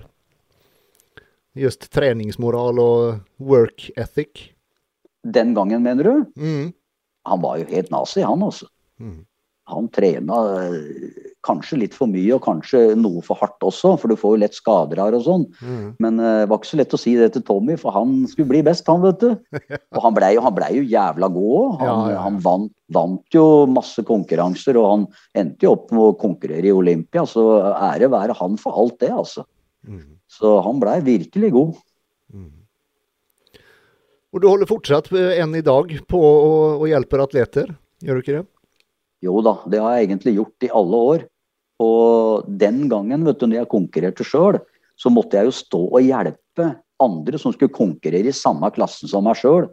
Just 1.57 1.89
treningsmoral 1.91 2.79
og 2.83 3.19
work 3.39 3.89
ethic. 3.95 4.51
Den 5.23 5.53
gangen, 5.55 5.83
mener 5.83 6.03
du? 6.03 6.25
Mm. 6.35 6.73
Han 7.27 7.43
var 7.43 7.59
jo 7.59 7.67
helt 7.71 7.91
nazi, 7.91 8.23
han 8.23 8.43
altså. 8.43 8.67
Mm. 8.99 9.21
Han 9.71 9.87
trena 9.95 10.41
eh, 10.63 11.26
kanskje 11.45 11.77
litt 11.79 11.95
for 11.95 12.09
mye 12.11 12.33
og 12.35 12.41
kanskje 12.43 12.81
noe 12.99 13.21
for 13.23 13.39
hardt 13.39 13.61
også, 13.63 13.93
for 14.01 14.11
du 14.11 14.17
får 14.19 14.35
jo 14.35 14.41
lett 14.41 14.57
skader 14.57 14.99
her 14.99 15.15
og 15.15 15.23
sånn. 15.27 15.45
Mm. 15.61 15.85
Men 16.03 16.21
det 16.21 16.47
det 16.47 16.51
var 16.51 16.61
ikke 16.61 16.69
så 16.69 16.79
lett 16.79 16.95
å 16.95 16.99
si 16.99 17.13
det 17.19 17.27
til 17.35 17.43
Tommy, 17.47 17.75
for 17.79 17.91
han 17.95 18.11
skulle 18.31 18.51
bli 18.51 18.61
best, 18.63 18.87
han, 18.87 19.01
vet 19.03 19.19
du. 19.19 19.57
Og 19.97 19.99
han 20.03 20.15
blei 20.15 20.31
ble 20.39 20.69
jo 20.77 20.83
jævla 20.87 21.29
god 21.33 21.55
òg. 21.57 21.73
Han, 21.81 21.87
Ja, 21.87 21.95
ja, 21.95 22.13
ja. 22.13 22.21
han 22.23 22.37
vant, 22.45 22.73
vant 22.95 23.35
jo 23.35 23.45
masse 23.71 24.03
konkurranser, 24.07 24.79
og 24.79 24.87
han 24.87 25.05
endte 25.35 25.67
jo 25.67 25.73
opp 25.75 25.91
med 25.91 26.03
å 26.05 26.17
konkurrere 26.19 26.69
i 26.69 26.75
Olympia, 26.75 27.25
så 27.27 27.43
ære 27.73 28.11
være 28.13 28.37
han 28.39 28.55
for 28.61 28.79
alt 28.79 28.99
det, 29.03 29.11
altså. 29.11 29.43
Mm. 29.87 30.05
Så 30.37 30.57
han 30.63 30.79
blei 30.83 31.01
virkelig 31.03 31.51
god. 31.55 31.75
Mm. 32.31 32.53
Og 34.35 34.43
du 34.43 34.47
holder 34.47 34.69
fortsatt 34.69 35.11
eh, 35.15 35.41
enn 35.41 35.55
i 35.57 35.65
dag 35.65 35.91
på 36.07 36.21
å, 36.21 36.53
å 36.79 36.87
hjelpe 36.87 37.19
atleter, 37.23 37.75
gjør 38.03 38.19
du 38.19 38.23
ikke 38.23 38.37
det? 38.39 38.45
Jo 39.25 39.41
da, 39.45 39.57
det 39.69 39.81
har 39.81 39.97
jeg 39.97 40.07
egentlig 40.07 40.35
gjort 40.37 40.65
i 40.67 40.73
alle 40.79 41.03
år. 41.11 41.25
Og 41.83 42.49
den 42.61 42.85
gangen, 42.91 43.25
vet 43.25 43.39
du, 43.39 43.47
når 43.47 43.61
jeg 43.61 43.71
konkurrerte 43.71 44.25
sjøl, 44.25 44.59
så 44.97 45.11
måtte 45.13 45.37
jeg 45.37 45.49
jo 45.49 45.55
stå 45.55 45.81
og 45.87 46.05
hjelpe 46.05 46.71
andre 47.03 47.37
som 47.41 47.53
skulle 47.53 47.73
konkurrere 47.73 48.31
i 48.31 48.35
samme 48.35 48.69
klassen 48.73 49.09
som 49.09 49.27
meg 49.27 49.37
sjøl, 49.37 49.67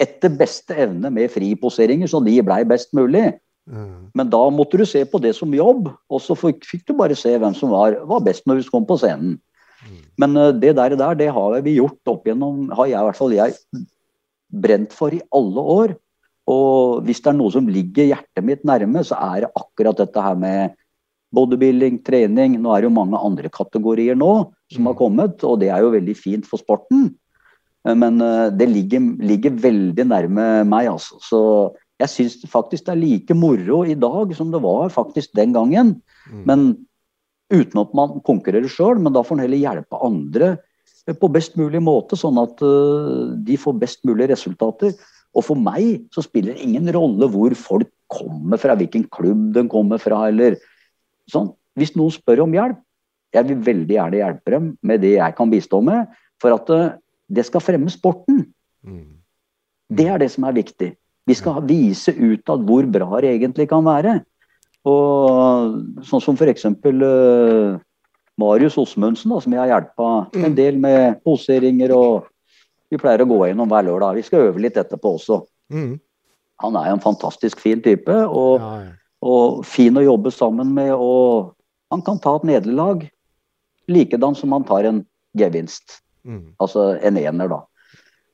etter 0.00 0.32
beste 0.32 0.76
evne 0.80 1.10
med 1.12 1.28
friposeringer, 1.32 2.08
så 2.08 2.22
de 2.24 2.38
blei 2.44 2.62
best 2.68 2.94
mulig. 2.96 3.34
Mm. 3.68 4.08
Men 4.16 4.30
da 4.32 4.40
måtte 4.52 4.80
du 4.80 4.86
se 4.88 5.02
på 5.04 5.20
det 5.22 5.34
som 5.36 5.52
jobb, 5.54 5.90
og 5.92 6.22
så 6.24 6.36
fikk 6.38 6.86
du 6.88 6.94
bare 6.96 7.18
se 7.18 7.34
hvem 7.36 7.54
som 7.56 7.72
var, 7.74 7.98
var 8.08 8.24
best 8.24 8.46
når 8.48 8.62
vi 8.62 8.72
kom 8.72 8.88
på 8.88 8.96
scenen. 9.02 9.36
Mm. 9.84 9.98
Men 10.24 10.36
eh, 10.40 10.52
det 10.62 10.74
der, 10.78 10.96
der, 10.96 11.18
det 11.20 11.28
har 11.36 11.58
vi 11.66 11.76
gjort 11.76 12.12
opp 12.12 12.24
igjennom, 12.26 12.70
har 12.76 12.88
jeg 12.88 12.96
i 12.96 13.08
hvert 13.08 13.20
fall 13.20 13.36
jeg 13.36 13.84
brent 14.64 14.96
for 14.96 15.14
i 15.14 15.20
alle 15.36 15.66
år. 15.76 15.94
Og 16.50 17.04
hvis 17.06 17.22
det 17.22 17.30
er 17.32 17.38
noe 17.38 17.52
som 17.54 17.68
ligger 17.70 18.08
hjertet 18.10 18.46
mitt 18.46 18.64
nærme, 18.66 19.04
så 19.06 19.18
er 19.30 19.44
det 19.44 19.52
akkurat 19.54 20.00
dette 20.02 20.24
her 20.24 20.38
med 20.38 20.76
bodybuilding, 21.36 22.00
trening. 22.02 22.56
Nå 22.58 22.72
er 22.74 22.82
det 22.82 22.88
jo 22.88 22.96
mange 22.96 23.18
andre 23.22 23.50
kategorier 23.54 24.18
nå 24.18 24.50
som 24.72 24.86
har 24.86 24.94
Mm. 24.94 24.98
kommet, 24.98 25.44
og 25.44 25.60
det 25.60 25.70
er 25.70 25.80
jo 25.84 25.92
veldig 25.94 26.16
fint 26.16 26.46
for 26.46 26.58
sporten. 26.58 27.14
Men 27.84 28.20
eh, 28.20 28.50
det 28.50 28.68
ligger, 28.68 29.00
ligger 29.22 29.50
veldig 29.50 30.04
nærme 30.10 30.64
meg, 30.68 30.90
altså. 30.90 31.16
Så 31.22 31.40
jeg 32.00 32.08
syns 32.08 32.34
faktisk 32.50 32.86
det 32.86 32.92
er 32.92 33.00
like 33.00 33.34
moro 33.36 33.84
i 33.84 33.94
dag 33.94 34.34
som 34.36 34.50
det 34.50 34.60
var 34.62 34.88
faktisk 34.88 35.32
den 35.36 35.52
gangen. 35.52 36.02
Mm. 36.30 36.42
Men 36.46 36.86
uten 37.50 37.80
at 37.80 37.94
man 37.94 38.20
konkurrerer 38.26 38.68
sjøl, 38.68 39.00
men 39.00 39.12
da 39.12 39.22
får 39.22 39.36
man 39.36 39.46
heller 39.46 39.62
hjelpe 39.62 40.02
andre 40.02 40.58
på 41.10 41.30
best 41.32 41.56
mulig 41.56 41.80
måte, 41.82 42.18
sånn 42.18 42.38
at 42.42 42.60
eh, 42.62 43.36
de 43.46 43.56
får 43.56 43.78
best 43.80 44.04
mulig 44.04 44.28
resultater. 44.30 44.92
Og 45.36 45.44
for 45.46 45.58
meg 45.58 46.06
så 46.14 46.24
spiller 46.26 46.56
det 46.56 46.66
ingen 46.66 46.90
rolle 46.94 47.28
hvor 47.30 47.54
folk 47.58 47.90
kommer 48.10 48.58
fra, 48.58 48.74
hvilken 48.74 49.04
klubb 49.12 49.52
de 49.54 49.62
kommer 49.70 50.00
fra, 50.02 50.24
eller 50.28 50.56
sånn. 51.30 51.52
Hvis 51.78 51.94
noen 51.94 52.10
spør 52.14 52.42
om 52.46 52.56
hjelp, 52.56 52.80
jeg 53.30 53.46
vil 53.46 53.60
veldig 53.62 53.94
gjerne 53.94 54.18
hjelpe 54.18 54.50
dem 54.56 54.64
med 54.82 55.04
det 55.04 55.12
jeg 55.14 55.36
kan 55.38 55.52
bistå 55.52 55.78
med, 55.86 56.10
for 56.42 56.56
at 56.56 56.72
eh, 56.74 56.88
det 57.30 57.44
skal 57.46 57.62
fremme 57.62 57.92
sporten. 57.94 58.42
Mm. 58.82 59.20
Det 59.90 60.08
er 60.10 60.18
det 60.18 60.32
som 60.34 60.48
er 60.48 60.56
viktig. 60.56 60.88
Vi 61.30 61.36
skal 61.38 61.62
vise 61.68 62.10
utad 62.10 62.64
hvor 62.66 62.88
bra 62.90 63.20
det 63.22 63.30
egentlig 63.36 63.68
kan 63.70 63.86
være. 63.86 64.16
Og 64.88 66.02
sånn 66.08 66.22
som 66.24 66.34
f.eks. 66.38 66.64
Uh, 66.64 67.78
Marius 68.40 68.78
Osmundsen, 68.80 69.30
da, 69.30 69.38
som 69.44 69.54
jeg 69.54 69.60
har 69.60 69.70
hjulpet 69.74 70.36
en 70.40 70.50
Mm. 70.50 70.56
del 70.56 70.78
med 70.80 71.22
poseringer. 71.22 71.94
og 71.94 72.26
Vi 72.90 72.98
pleier 72.98 73.22
å 73.22 73.28
gå 73.30 73.38
gjennom 73.46 73.70
hver 73.70 73.86
lørdag. 73.86 74.18
Vi 74.18 74.26
skal 74.26 74.48
øve 74.48 74.62
litt 74.62 74.78
etterpå 74.80 75.14
også. 75.18 75.42
Mm. 75.72 75.94
Han 76.64 76.76
er 76.76 76.90
jo 76.90 76.96
en 76.98 77.04
fantastisk 77.04 77.62
fin 77.62 77.80
type, 77.82 78.16
og, 78.26 78.60
Ja, 78.60 78.72
ja. 78.82 78.92
og 79.22 79.64
fin 79.64 79.96
å 79.96 80.04
jobbe 80.04 80.32
sammen 80.34 80.74
med. 80.76 80.92
Og 80.94 81.54
han 81.94 82.02
kan 82.06 82.20
ta 82.22 82.36
et 82.36 82.46
nederlag 82.50 83.06
likedan 83.90 84.36
som 84.38 84.52
han 84.52 84.66
tar 84.66 84.88
en 84.88 85.04
gevinst. 85.38 86.00
Mm. 86.26 86.54
Altså 86.60 86.94
en 87.00 87.18
ener, 87.18 87.48
da. 87.48 87.62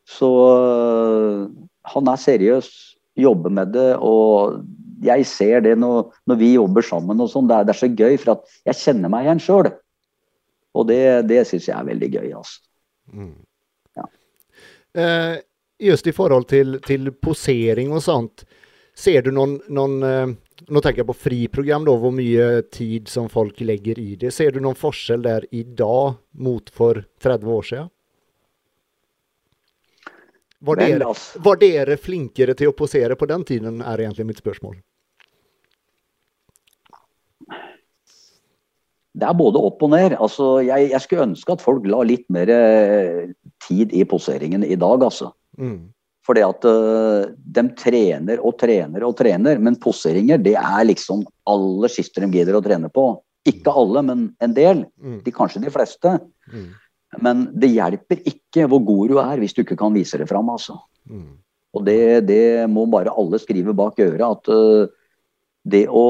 Så 0.07 0.29
øh, 0.55 1.47
han 1.93 2.09
er 2.09 2.21
seriøs, 2.23 2.69
jobber 3.17 3.51
med 3.51 3.73
det, 3.75 3.97
og 4.05 4.63
jeg 5.05 5.27
ser 5.29 5.63
det 5.65 5.75
når, 5.79 6.13
når 6.29 6.39
vi 6.41 6.53
jobber 6.55 6.85
sammen 6.85 7.21
og 7.21 7.31
sånn. 7.33 7.49
Det, 7.51 7.65
det 7.67 7.75
er 7.75 7.81
så 7.81 7.91
gøy, 7.91 8.17
for 8.23 8.37
at 8.37 8.57
jeg 8.71 8.81
kjenner 8.83 9.13
meg 9.13 9.27
igjen 9.27 9.43
sjøl. 9.43 9.71
Og 10.77 10.89
det, 10.91 11.01
det 11.31 11.45
syns 11.49 11.69
jeg 11.71 11.77
er 11.77 11.89
veldig 11.89 12.11
gøy, 12.13 12.31
altså. 12.37 12.61
Mm. 13.13 13.35
Eh, 14.97 15.37
just 15.79 16.07
i 16.07 16.13
forhold 16.13 16.49
til, 16.49 16.79
til 16.87 17.11
posering 17.13 17.93
og 17.93 18.01
sånt, 18.05 18.47
ser 18.97 19.27
du 19.27 19.33
noen, 19.37 19.59
noen 19.69 20.03
eh, 20.03 20.35
Nå 20.73 20.81
tenker 20.81 21.03
jeg 21.03 21.09
på 21.11 21.15
friprogram, 21.21 21.83
da, 21.85 21.93
hvor 22.01 22.15
mye 22.17 22.63
tid 22.73 23.11
som 23.13 23.27
folk 23.29 23.59
legger 23.61 23.99
i 24.01 24.15
det. 24.17 24.31
Ser 24.33 24.55
du 24.55 24.63
noen 24.65 24.79
forskjell 24.79 25.21
der 25.27 25.45
i 25.53 25.61
dag 25.69 26.15
mot 26.41 26.73
for 26.73 27.03
30 27.21 27.51
år 27.53 27.67
siden? 27.69 27.91
Var 30.65 30.81
dere, 30.81 31.11
altså. 31.11 31.43
var 31.45 31.61
dere 31.61 31.99
flinkere 32.01 32.57
til 32.57 32.73
å 32.73 32.75
posere 32.79 33.19
på 33.21 33.29
den 33.29 33.45
tiden, 33.45 33.83
er 33.85 34.01
egentlig 34.01 34.27
mitt 34.31 34.41
spørsmål. 34.41 34.79
Det 39.17 39.25
er 39.25 39.37
både 39.37 39.61
opp 39.65 39.83
og 39.87 39.93
ned. 39.95 40.15
Altså, 40.21 40.47
jeg, 40.67 40.91
jeg 40.93 41.03
skulle 41.05 41.29
ønske 41.31 41.55
at 41.55 41.65
folk 41.65 41.87
la 41.89 42.03
litt 42.05 42.27
mer 42.33 42.51
eh, 42.53 43.23
tid 43.65 43.95
i 43.97 44.05
poseringen 44.09 44.67
i 44.67 44.77
dag, 44.77 45.05
altså. 45.07 45.31
Mm. 45.57 45.87
Fordi 46.27 46.43
at 46.43 46.67
uh, 46.67 47.29
de 47.37 47.65
trener 47.79 48.43
og 48.43 48.57
trener 48.61 49.05
og 49.07 49.15
trener, 49.19 49.61
men 49.63 49.79
poseringer 49.83 50.41
det 50.43 50.57
er 50.59 50.89
liksom 50.89 51.23
aller 51.49 51.93
siste 51.93 52.23
de 52.23 52.31
gidder 52.35 52.59
å 52.59 52.65
trene 52.65 52.91
på. 52.93 53.07
Ikke 53.47 53.71
alle, 53.71 54.03
men 54.03 54.27
en 54.43 54.57
del. 54.57 54.83
Mm. 54.99 55.21
De, 55.23 55.35
kanskje 55.35 55.63
de 55.63 55.73
fleste. 55.73 56.17
Mm. 56.51 56.69
Men 57.23 57.47
det 57.55 57.71
hjelper 57.77 58.25
ikke 58.27 58.67
hvor 58.69 58.83
god 58.85 59.13
du 59.13 59.21
er 59.23 59.41
hvis 59.41 59.55
du 59.55 59.63
ikke 59.63 59.79
kan 59.79 59.95
vise 59.95 60.19
det 60.19 60.27
fram. 60.29 60.51
Altså. 60.51 60.81
Mm. 61.07 61.37
Og 61.79 61.87
det, 61.87 62.01
det 62.27 62.67
må 62.73 62.89
bare 62.91 63.15
alle 63.15 63.39
skrive 63.39 63.77
bak 63.77 64.03
øret. 64.03 64.27
At 64.27 64.51
uh, 64.51 64.91
det 65.63 65.87
å 65.87 66.07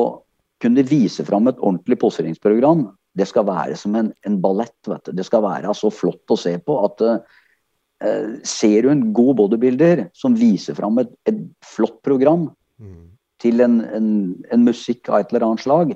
kunne 0.63 0.85
vise 0.89 1.25
fram 1.27 1.49
et 1.51 1.59
ordentlig 1.61 1.99
poseringsprogram, 2.01 2.87
det 3.17 3.27
skal 3.29 3.47
være 3.49 3.77
som 3.81 3.97
en, 3.97 4.13
en 4.29 4.37
ballett. 4.41 4.77
Vet 4.89 5.09
du. 5.09 5.17
Det 5.17 5.25
skal 5.27 5.45
være 5.45 5.73
så 5.77 5.91
flott 5.93 6.33
å 6.33 6.39
se 6.41 6.55
på 6.61 6.77
at 6.85 7.03
øh, 7.07 8.31
ser 8.45 8.85
du 8.85 8.91
en 8.93 9.09
god 9.17 9.35
bodybuilder 9.41 10.07
som 10.17 10.37
viser 10.37 10.77
fram 10.77 11.01
et, 11.03 11.13
et 11.29 11.43
flott 11.65 12.01
program 12.05 12.51
Mm. 12.77 13.09
til 13.41 13.63
en, 13.65 13.79
en, 13.97 14.09
en 14.53 14.65
musikk 14.65 15.09
av 15.09 15.23
et 15.23 15.31
eller 15.33 15.47
annet 15.47 15.63
slag, 15.65 15.93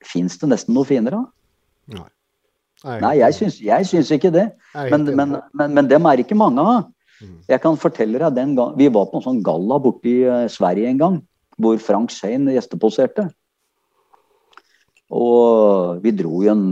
fins 0.00 0.38
det 0.40 0.48
nesten 0.48 0.72
noe 0.76 0.88
finere? 0.88 1.18
Nei. 1.92 2.06
Nei, 3.02 3.14
jeg 3.18 3.36
syns, 3.36 3.56
jeg 3.64 3.88
syns 3.88 4.12
ikke 4.14 4.30
det. 4.32 4.46
Men, 4.92 5.04
men, 5.16 5.34
men, 5.56 5.74
men 5.76 5.88
dem 5.90 6.06
er 6.08 6.22
ikke 6.22 6.36
mange 6.38 6.62
av. 6.62 6.88
Mm. 7.20 7.38
Jeg 7.48 7.62
kan 7.64 7.78
fortelle 7.80 8.20
deg 8.20 8.36
den 8.36 8.52
gang, 8.56 8.74
Vi 8.76 8.88
var 8.92 9.08
på 9.10 9.20
en 9.20 9.24
sånn 9.24 9.42
galla 9.44 9.78
borte 9.82 10.08
i 10.08 10.18
eh, 10.28 10.48
Sverige 10.52 10.88
en 10.92 11.00
gang, 11.00 11.16
hvor 11.60 11.78
Frank 11.82 12.12
Schein 12.12 12.48
gjesteposerte. 12.52 13.28
Og 15.14 16.02
vi 16.02 16.12
dro 16.16 16.42
jo 16.42 16.52
en 16.52 16.66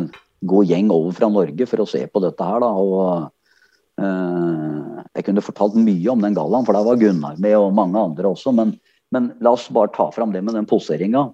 god 0.45 0.69
gjeng 0.69 0.91
over 0.93 1.15
fra 1.17 1.31
Norge 1.33 1.69
for 1.71 1.85
å 1.85 1.89
se 1.89 2.03
på 2.11 2.23
dette 2.25 2.49
her, 2.49 2.61
da. 2.65 2.71
Og 2.75 4.03
eh, 4.03 5.05
jeg 5.15 5.29
kunne 5.29 5.45
fortalt 5.45 5.79
mye 5.79 6.11
om 6.13 6.25
den 6.25 6.37
gallaen, 6.37 6.67
for 6.67 6.77
der 6.77 6.87
var 6.87 7.01
Gunnar 7.01 7.39
med, 7.39 7.57
og 7.61 7.75
mange 7.77 8.01
andre 8.01 8.35
også. 8.35 8.53
Men, 8.57 8.75
men 9.15 9.33
la 9.45 9.55
oss 9.57 9.71
bare 9.73 9.93
ta 9.95 10.11
fram 10.15 10.35
det 10.35 10.45
med 10.45 10.59
den 10.59 10.69
poseringa. 10.69 11.29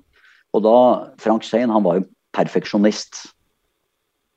Og 0.54 0.64
da 0.66 0.76
Frank 1.22 1.46
Schein, 1.46 1.72
han 1.72 1.86
var 1.86 2.00
jo 2.00 2.08
perfeksjonist 2.36 3.24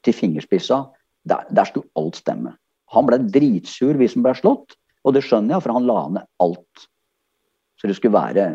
til 0.03 0.15
fingerspissa. 0.15 0.85
Der, 1.29 1.45
der 1.53 1.69
skulle 1.69 1.91
alt 1.99 2.17
stemme. 2.19 2.55
Han 2.93 3.07
ble 3.07 3.21
dritsur 3.31 3.97
hvis 3.99 4.17
han 4.17 4.25
ble 4.25 4.33
slått, 4.37 4.75
og 5.03 5.15
det 5.15 5.23
skjønner 5.25 5.55
jeg, 5.55 5.63
for 5.65 5.75
han 5.75 5.87
la 5.87 6.01
ned 6.13 6.27
alt. 6.43 6.87
Så 7.79 7.89
det 7.89 7.97
skulle 7.97 8.15
være 8.15 8.47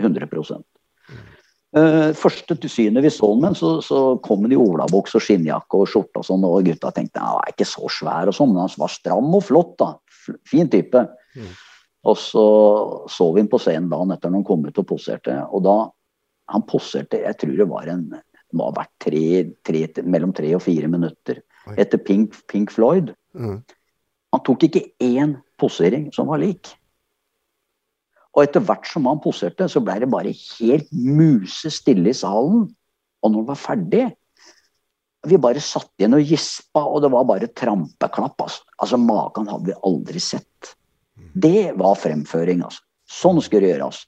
100 0.00 0.62
Uh, 1.76 2.14
første 2.16 2.54
til 2.56 2.70
synet 2.72 3.04
vi 3.04 3.10
så 3.12 3.26
ham, 3.26 3.52
så, 3.58 3.82
så 3.84 3.98
kom 4.24 4.46
han 4.46 4.52
i 4.54 4.56
olabukse 4.56 5.18
og 5.18 5.24
skinnjakke 5.26 5.76
og 5.76 5.90
skjorte 5.90 6.22
og 6.22 6.24
sånn, 6.24 6.46
og 6.46 6.62
gutta 6.64 6.92
tenkte 6.94 7.20
han 7.20 7.34
var 7.36 7.50
ikke 7.50 7.66
så 7.68 7.90
svær 7.92 8.30
og 8.30 8.36
sånn, 8.36 8.54
men 8.54 8.62
han 8.62 8.78
var 8.80 8.92
stram 8.94 9.34
og 9.36 9.44
flott, 9.44 9.74
da. 9.82 9.90
Fin 10.48 10.70
type. 10.72 11.02
Mm. 11.36 11.50
Og 12.06 12.16
så 12.22 12.46
så 13.12 13.26
vi 13.34 13.42
ham 13.42 13.50
på 13.52 13.60
scenen 13.60 13.90
dagen 13.92 14.14
etter 14.14 14.32
når 14.32 14.40
han 14.40 14.46
kom 14.48 14.64
ut 14.64 14.80
og 14.80 14.88
poserte, 14.94 15.36
og 15.50 15.66
da 15.66 15.76
Han 16.46 16.62
poserte, 16.62 17.18
jeg 17.18 17.34
tror 17.40 17.56
det 17.58 17.64
var 17.66 17.88
en 17.90 18.04
det 18.46 18.54
må 18.54 18.68
ha 18.68 18.76
vært 18.76 18.92
tre, 19.02 19.22
tre, 19.66 19.80
mellom 20.06 20.32
tre 20.36 20.52
og 20.54 20.62
fire 20.62 20.86
minutter 20.90 21.40
Oi. 21.66 21.74
etter 21.82 21.98
Pink, 21.98 22.36
Pink 22.46 22.70
Floyd. 22.70 23.10
Mm. 23.34 23.58
Han 24.34 24.44
tok 24.46 24.68
ikke 24.68 24.84
én 25.02 25.34
posering 25.58 26.12
som 26.14 26.30
var 26.30 26.38
lik. 26.38 26.70
Og 28.36 28.44
etter 28.44 28.64
hvert 28.68 28.86
som 28.90 29.08
han 29.08 29.20
poserte, 29.24 29.68
så 29.72 29.80
ble 29.80 29.96
det 30.02 30.10
bare 30.12 30.34
helt 30.36 30.90
musestille 30.92 32.12
i 32.12 32.16
salen. 32.16 32.66
Og 33.24 33.32
når 33.32 33.42
han 33.42 33.50
var 33.50 33.60
ferdig 33.62 34.06
Vi 35.26 35.38
bare 35.42 35.58
satt 35.58 35.88
igjen 35.98 36.14
og 36.14 36.22
gispa, 36.22 36.84
og 36.86 37.00
det 37.02 37.08
var 37.10 37.24
bare 37.26 37.48
trampeklapp. 37.50 38.44
Altså, 38.44 38.62
altså 38.78 38.98
Maken 39.00 39.48
hadde 39.50 39.72
vi 39.72 39.80
aldri 39.88 40.20
sett. 40.22 40.76
Det 41.34 41.72
var 41.74 41.96
fremføring, 41.98 42.62
altså. 42.62 42.84
Sånn 43.10 43.40
skulle 43.42 43.66
det 43.66 43.72
gjøres. 43.72 44.04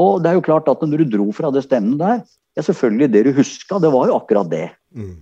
Og 0.00 0.24
det 0.24 0.32
er 0.32 0.40
jo 0.40 0.44
klart 0.48 0.66
at 0.70 0.82
når 0.82 1.04
du 1.04 1.12
dro 1.16 1.28
fra 1.36 1.52
det 1.54 1.62
stemmen 1.68 2.00
der, 2.00 2.24
ja 2.56 2.64
selvfølgelig 2.64 3.08
det 3.12 3.22
du 3.28 3.30
huska, 3.36 3.78
det 3.82 3.92
var 3.94 4.10
jo 4.10 4.18
akkurat 4.18 4.50
det. 4.50 4.66
Mm. 4.96 5.14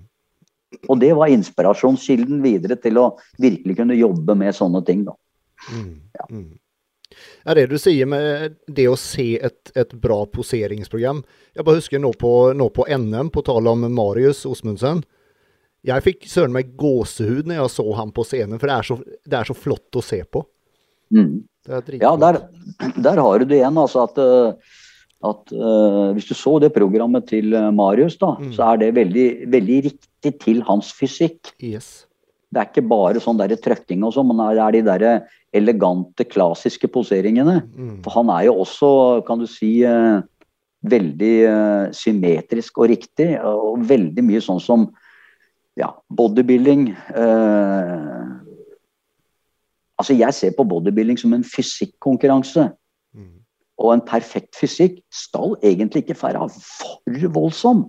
Og 0.88 1.00
det 1.02 1.12
var 1.18 1.32
inspirasjonskilden 1.32 2.40
videre 2.44 2.76
til 2.80 2.98
å 3.00 3.06
virkelig 3.40 3.78
kunne 3.78 3.98
jobbe 3.98 4.36
med 4.38 4.56
sånne 4.56 4.80
ting. 4.86 5.04
da. 5.06 5.14
Mm. 5.68 5.92
Mm. 6.30 6.48
Ja, 7.44 7.54
det 7.58 7.68
du 7.70 7.76
sier 7.80 8.08
med 8.10 8.56
det 8.66 8.86
å 8.90 8.98
se 9.00 9.34
et, 9.38 9.72
et 9.74 9.94
bra 10.00 10.22
poseringsprogram. 10.30 11.22
Jeg 11.54 11.66
bare 11.66 11.80
husker 11.80 12.02
nå 12.02 12.12
på, 12.18 12.32
nå 12.56 12.68
på 12.74 12.86
NM, 12.90 13.30
på 13.34 13.44
tale 13.46 13.70
om 13.74 13.84
Marius 13.94 14.44
Osmundsen. 14.48 15.02
Jeg 15.84 16.04
fikk 16.06 16.28
søren 16.30 16.54
meg 16.54 16.72
gåsehud 16.80 17.48
når 17.48 17.58
jeg 17.58 17.72
så 17.74 17.84
ham 17.98 18.12
på 18.16 18.24
scenen, 18.24 18.60
for 18.60 18.70
det 18.70 18.76
er 18.78 18.86
så, 18.88 18.96
det 19.04 19.40
er 19.40 19.50
så 19.50 19.56
flott 19.56 19.98
å 20.00 20.04
se 20.04 20.22
på. 20.24 20.44
Mm. 21.14 21.42
Ja, 22.00 22.14
der, 22.20 22.40
der 23.00 23.20
har 23.20 23.38
du 23.40 23.44
det 23.48 23.60
igjen. 23.60 23.78
altså 23.80 24.04
at, 24.04 24.18
eh, 24.20 24.80
at 25.24 25.52
uh, 25.56 26.12
Hvis 26.16 26.26
du 26.28 26.34
så 26.36 26.58
det 26.60 26.74
programmet 26.74 27.28
til 27.30 27.54
eh, 27.56 27.70
Marius, 27.72 28.18
da, 28.20 28.34
Mm. 28.40 28.50
så 28.52 28.72
er 28.72 28.82
det 28.82 28.94
veldig, 28.96 29.28
veldig 29.52 29.78
riktig 29.90 30.34
til 30.40 30.62
hans 30.68 30.92
fysikk. 30.92 31.54
Yes. 31.60 32.06
Det 32.54 32.60
er 32.60 32.68
ikke 32.70 32.86
bare 32.86 33.22
sånn 33.22 33.40
der 33.40 33.56
trøkking 33.58 34.04
og 34.06 34.14
sånn, 34.14 34.28
men 34.30 34.42
det 34.54 34.62
er 34.62 34.76
de 34.76 34.82
der 34.86 35.04
elegante, 35.54 36.26
klassiske 36.26 36.86
poseringene. 36.90 37.60
Mm. 37.74 37.96
For 38.04 38.14
han 38.20 38.30
er 38.34 38.46
jo 38.48 38.60
også, 38.62 38.90
kan 39.26 39.42
du 39.42 39.48
si, 39.50 39.80
eh, 39.86 40.22
veldig 40.84 41.34
eh, 41.48 41.92
symmetrisk 41.96 42.78
og 42.78 42.90
riktig. 42.92 43.32
Og 43.40 43.82
veldig 43.88 44.24
mye 44.26 44.42
sånn 44.44 44.62
som 44.62 44.88
ja, 45.78 45.90
bodybuilding. 46.14 46.88
Eh, 46.92 48.22
altså, 49.98 50.16
jeg 50.18 50.36
ser 50.36 50.54
på 50.56 50.66
bodybuilding 50.70 51.18
som 51.20 51.34
en 51.36 51.46
fysikkonkurranse. 51.46 52.68
Mm. 53.16 53.32
Og 53.82 53.94
en 53.94 54.04
perfekt 54.06 54.54
fysikk 54.58 55.00
skal 55.14 55.56
egentlig 55.62 56.04
ikke 56.04 56.20
være 56.20 56.46
for 56.54 57.30
voldsom. 57.38 57.88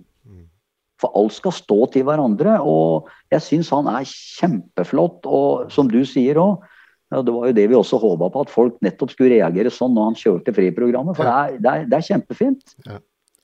For 1.00 1.12
alt 1.18 1.34
skal 1.36 1.52
stå 1.52 1.78
til 1.92 2.06
hverandre. 2.08 2.58
Og 2.64 3.10
jeg 3.34 3.44
syns 3.44 3.72
han 3.74 3.90
er 3.90 4.06
kjempeflott. 4.08 5.26
Og 5.28 5.72
som 5.72 5.90
du 5.92 6.00
sier 6.08 6.40
òg, 6.40 6.64
ja, 7.14 7.20
det 7.22 7.34
var 7.34 7.50
jo 7.50 7.54
det 7.54 7.66
vi 7.70 7.76
også 7.78 8.00
håpa 8.02 8.28
på, 8.34 8.46
at 8.46 8.50
folk 8.50 8.78
nettopp 8.82 9.12
skulle 9.14 9.36
reagere 9.36 9.70
sånn 9.70 9.92
når 9.94 10.08
han 10.08 10.16
kjørte 10.18 10.54
friprogrammet. 10.56 11.18
For 11.18 11.28
det 11.28 11.34
er, 11.34 11.58
det 11.62 11.72
er, 11.72 11.84
det 11.90 11.98
er 12.00 12.06
kjempefint. 12.08 12.72
Ja, 12.82 12.96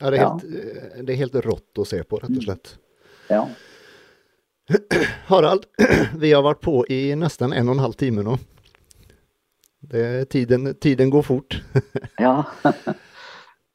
det, 0.02 0.08
er 0.08 0.18
helt, 0.24 0.48
eh, 0.48 0.96
det 1.02 1.14
er 1.14 1.20
helt 1.20 1.36
rått 1.46 1.82
å 1.82 1.86
se 1.86 2.00
på, 2.02 2.18
rett 2.24 2.40
og 2.40 2.48
slett. 2.48 2.72
Ja. 3.30 3.44
Harald, 5.30 5.68
vi 6.24 6.32
har 6.34 6.42
vært 6.42 6.64
på 6.66 6.82
i 6.90 7.04
nesten 7.18 7.54
en 7.54 7.70
og 7.70 7.78
en 7.78 7.84
halv 7.86 7.98
time 8.00 8.26
nå. 8.26 8.34
Det, 9.92 10.30
tiden, 10.30 10.74
tiden 10.82 11.10
går 11.10 11.22
fort. 11.26 11.62
ja. 12.22 12.42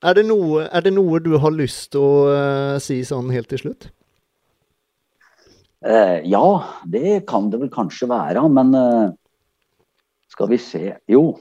er, 0.03 0.17
det 0.17 0.25
noe, 0.27 0.65
er 0.67 0.83
det 0.85 0.93
noe 0.95 1.21
du 1.23 1.33
har 1.41 1.53
lyst 1.55 1.91
til 1.95 2.03
å 2.03 2.11
uh, 2.29 2.81
si 2.83 2.99
sånn 3.07 3.31
helt 3.33 3.49
til 3.53 3.63
slutt? 3.63 3.89
Uh, 5.85 6.19
ja, 6.25 6.45
det 6.89 7.23
kan 7.29 7.49
det 7.53 7.61
vel 7.61 7.71
kanskje 7.73 8.09
være. 8.11 8.43
Men 8.53 8.73
uh, 8.75 9.15
skal 10.33 10.53
vi 10.53 10.61
se 10.61 10.85
Jo. 11.11 11.31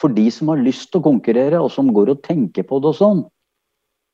For 0.00 0.12
de 0.16 0.26
som 0.32 0.48
har 0.52 0.60
lyst 0.60 0.90
til 0.90 1.00
å 1.00 1.04
konkurrere, 1.04 1.60
og 1.60 1.68
som 1.72 1.90
går 1.92 2.14
og 2.14 2.22
tenker 2.24 2.64
på 2.64 2.78
det 2.80 2.88
og 2.92 2.96
sånn, 2.96 3.18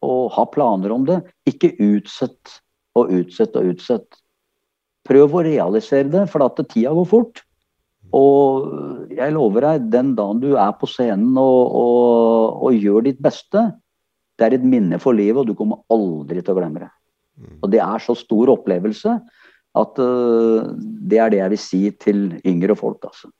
og 0.06 0.22
har 0.34 0.48
planer 0.54 0.94
om 0.94 1.04
det, 1.06 1.20
ikke 1.46 1.76
utsett 1.82 2.56
og 2.98 3.12
utsett 3.14 3.54
og 3.58 3.72
utsett. 3.72 4.18
Prøv 5.06 5.36
å 5.38 5.44
realisere 5.46 6.10
det, 6.10 6.24
for 6.32 6.42
at 6.46 6.58
tida 6.72 6.94
går 6.96 7.06
fort. 7.10 7.45
Og 8.14 9.10
jeg 9.16 9.34
lover 9.34 9.66
deg, 9.66 9.88
den 9.92 10.12
dagen 10.18 10.42
du 10.42 10.52
er 10.54 10.74
på 10.78 10.88
scenen 10.90 11.34
og, 11.40 11.72
og, 11.80 12.62
og 12.68 12.76
gjør 12.76 13.08
ditt 13.08 13.18
beste, 13.24 13.64
det 14.36 14.46
er 14.46 14.58
et 14.58 14.66
minne 14.68 15.00
for 15.00 15.16
livet, 15.16 15.40
og 15.40 15.48
du 15.48 15.56
kommer 15.56 15.80
aldri 15.92 16.42
til 16.42 16.52
å 16.52 16.58
glemme 16.58 16.84
det. 16.84 16.92
Og 17.64 17.70
det 17.72 17.80
er 17.84 18.02
så 18.04 18.14
stor 18.16 18.52
opplevelse 18.52 19.16
at 19.76 19.98
uh, 20.00 20.68
det 20.76 21.18
er 21.20 21.32
det 21.32 21.40
jeg 21.42 21.52
vil 21.52 21.60
si 21.60 21.80
til 22.00 22.20
yngre 22.48 22.76
folk, 22.78 23.02
altså. 23.08 23.32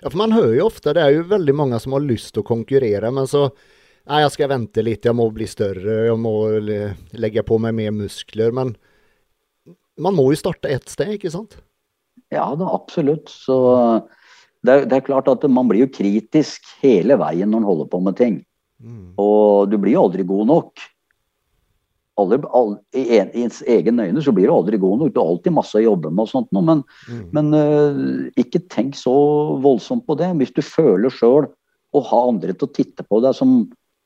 Ja, 0.00 0.08
for 0.08 0.16
man 0.16 0.32
hører 0.32 0.54
jo 0.56 0.68
ofte, 0.70 0.94
det 0.96 1.02
er 1.04 1.18
jo 1.18 1.26
veldig 1.28 1.52
mange 1.52 1.80
som 1.82 1.92
har 1.92 2.04
lyst 2.04 2.30
til 2.32 2.40
å 2.44 2.48
konkurrere, 2.48 3.10
men 3.12 3.28
så 3.30 3.50
Nei, 4.06 4.20
jeg 4.22 4.36
skal 4.36 4.52
vente 4.52 4.82
litt, 4.86 5.02
jeg 5.02 5.18
må 5.18 5.24
bli 5.34 5.48
større, 5.50 5.94
jeg 6.06 6.18
må 6.22 6.30
legge 7.18 7.42
på 7.42 7.56
meg 7.58 7.72
mer 7.74 7.90
muskler. 7.90 8.52
Men 8.54 8.68
man 9.98 10.14
må 10.14 10.28
jo 10.30 10.38
starte 10.38 10.70
ett 10.70 10.86
sted, 10.86 11.16
ikke 11.16 11.32
sant? 11.34 11.56
Ja 12.34 12.48
da, 12.58 12.68
absolutt. 12.74 13.30
Så 13.30 13.56
det 14.66 14.72
er, 14.72 14.84
det 14.90 14.98
er, 14.98 15.06
klart 15.06 15.30
at 15.30 15.46
man 15.50 15.70
blir 15.70 15.84
jo 15.84 15.94
kritisk 15.94 16.66
hele 16.82 17.18
veien 17.20 17.50
når 17.50 17.62
man 17.62 17.70
holder 17.70 17.88
på 17.92 18.02
med 18.02 18.18
ting. 18.18 18.36
Mm. 18.82 19.14
Og 19.22 19.70
du 19.70 19.78
blir 19.80 19.94
jo 19.96 20.04
aldri 20.08 20.26
god 20.26 20.50
nok. 20.50 20.86
Alle, 22.16 22.38
alle, 22.56 22.78
I 22.96 23.20
ens 23.20 23.60
egen 23.68 24.00
øyne 24.00 24.22
så 24.24 24.32
blir 24.32 24.48
du 24.48 24.54
aldri 24.56 24.80
god 24.80 25.02
nok. 25.02 25.12
Du 25.12 25.20
har 25.20 25.30
alltid 25.30 25.54
masse 25.54 25.76
å 25.76 25.84
jobbe 25.84 26.10
med 26.10 26.24
og 26.24 26.32
sånt 26.32 26.48
noe, 26.56 26.64
men, 26.64 26.82
mm. 27.06 27.24
men 27.36 27.52
uh, 27.52 28.30
ikke 28.40 28.64
tenk 28.72 28.96
så 28.98 29.14
voldsomt 29.64 30.06
på 30.08 30.16
det. 30.18 30.32
Hvis 30.40 30.54
du 30.56 30.62
føler 30.64 31.12
sjøl 31.12 31.50
å 31.96 32.02
ha 32.08 32.22
andre 32.30 32.56
til 32.56 32.68
å 32.68 32.76
titte 32.76 33.04
på 33.06 33.20
deg 33.24 33.36
som 33.36 33.60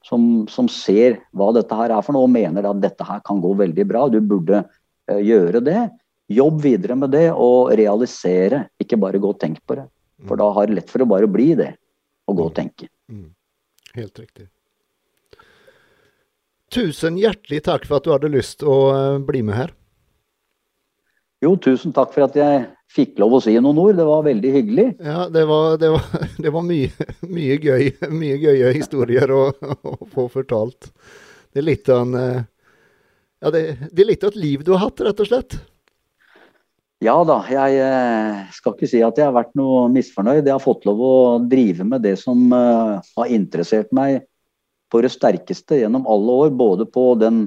som, 0.06 0.46
som, 0.48 0.68
ser 0.72 1.18
hva 1.36 1.50
dette 1.52 1.76
her 1.76 1.92
er 1.92 2.04
for 2.04 2.16
noe, 2.16 2.24
og 2.24 2.32
mener 2.32 2.64
at 2.64 2.78
dette 2.80 3.04
her 3.04 3.20
kan 3.26 3.40
gå 3.42 3.52
veldig 3.58 3.84
bra. 3.88 4.06
Du 4.08 4.20
burde 4.24 4.62
uh, 4.64 5.20
gjøre 5.20 5.62
det. 5.64 5.82
Jobb 6.30 6.60
videre 6.62 6.94
med 6.94 7.10
det 7.10 7.26
og 7.32 7.72
realisere, 7.74 8.68
ikke 8.78 8.98
bare 9.02 9.18
gå 9.18 9.32
og 9.32 9.40
tenk 9.40 9.58
på 9.66 9.76
det. 9.80 9.88
For 10.28 10.38
da 10.38 10.46
har 10.54 10.68
det 10.68 10.78
lett 10.78 10.92
for 10.92 11.02
å 11.02 11.08
bare 11.10 11.28
bli 11.30 11.52
det, 11.58 11.72
å 12.28 12.36
gå 12.36 12.46
og 12.50 12.54
tenke. 12.54 12.86
Mm. 13.10 13.30
Helt 13.96 14.18
riktig. 14.20 14.46
Tusen 16.70 17.16
hjertelig 17.18 17.64
takk 17.66 17.86
for 17.88 17.98
at 17.98 18.06
du 18.06 18.12
hadde 18.14 18.30
lyst 18.30 18.62
å 18.62 18.76
uh, 18.94 19.22
bli 19.26 19.42
med 19.42 19.58
her. 19.58 19.72
Jo, 21.42 21.56
tusen 21.56 21.94
takk 21.96 22.12
for 22.14 22.28
at 22.28 22.36
jeg 22.36 22.66
fikk 22.92 23.18
lov 23.22 23.38
å 23.38 23.40
si 23.42 23.56
noen 23.56 23.80
ord. 23.80 23.96
Det 23.98 24.06
var 24.06 24.22
veldig 24.26 24.52
hyggelig. 24.54 24.86
Ja, 25.02 25.24
det 25.32 25.46
var, 25.48 25.80
det 25.80 25.90
var, 25.94 26.06
det 26.44 26.52
var 26.54 26.66
mye, 26.66 27.08
mye, 27.26 27.56
gøy. 27.58 27.90
Mye 28.12 28.38
gøye 28.42 28.70
historier 28.76 29.32
å, 29.34 29.42
å, 29.80 29.96
få 30.12 30.28
fortalt. 30.30 30.92
Det 31.50 31.62
er 31.62 31.66
litt 31.72 31.90
av 31.90 32.04
en 32.04 32.16
eh, 32.20 32.40
Ja, 33.40 33.50
det, 33.50 33.62
det, 33.88 34.02
er 34.04 34.10
litt 34.12 34.24
av 34.26 34.34
et 34.34 34.42
liv 34.42 34.62
du 34.62 34.74
har 34.76 34.84
hatt, 34.84 35.00
rett 35.02 35.24
og 35.24 35.30
slett. 35.30 35.56
Ja 37.00 37.14
da. 37.24 37.38
Jeg 37.48 37.78
eh, 37.80 38.40
skal 38.52 38.74
ikke 38.76 38.88
si 38.90 39.00
at 39.04 39.16
jeg 39.16 39.24
har 39.24 39.36
vært 39.36 39.54
noe 39.56 39.86
misfornøyd. 39.92 40.44
Jeg 40.44 40.52
har 40.52 40.62
fått 40.62 40.84
lov 40.88 41.00
å 41.00 41.14
drive 41.48 41.86
med 41.88 42.04
det 42.04 42.18
som 42.20 42.50
uh, 42.52 43.00
har 43.16 43.32
interessert 43.32 43.88
meg 43.96 44.26
på 44.92 45.00
det 45.00 45.12
sterkeste 45.14 45.78
gjennom 45.80 46.04
alle 46.10 46.36
år. 46.44 46.52
Både 46.52 46.84
på 46.84 47.14
den 47.20 47.46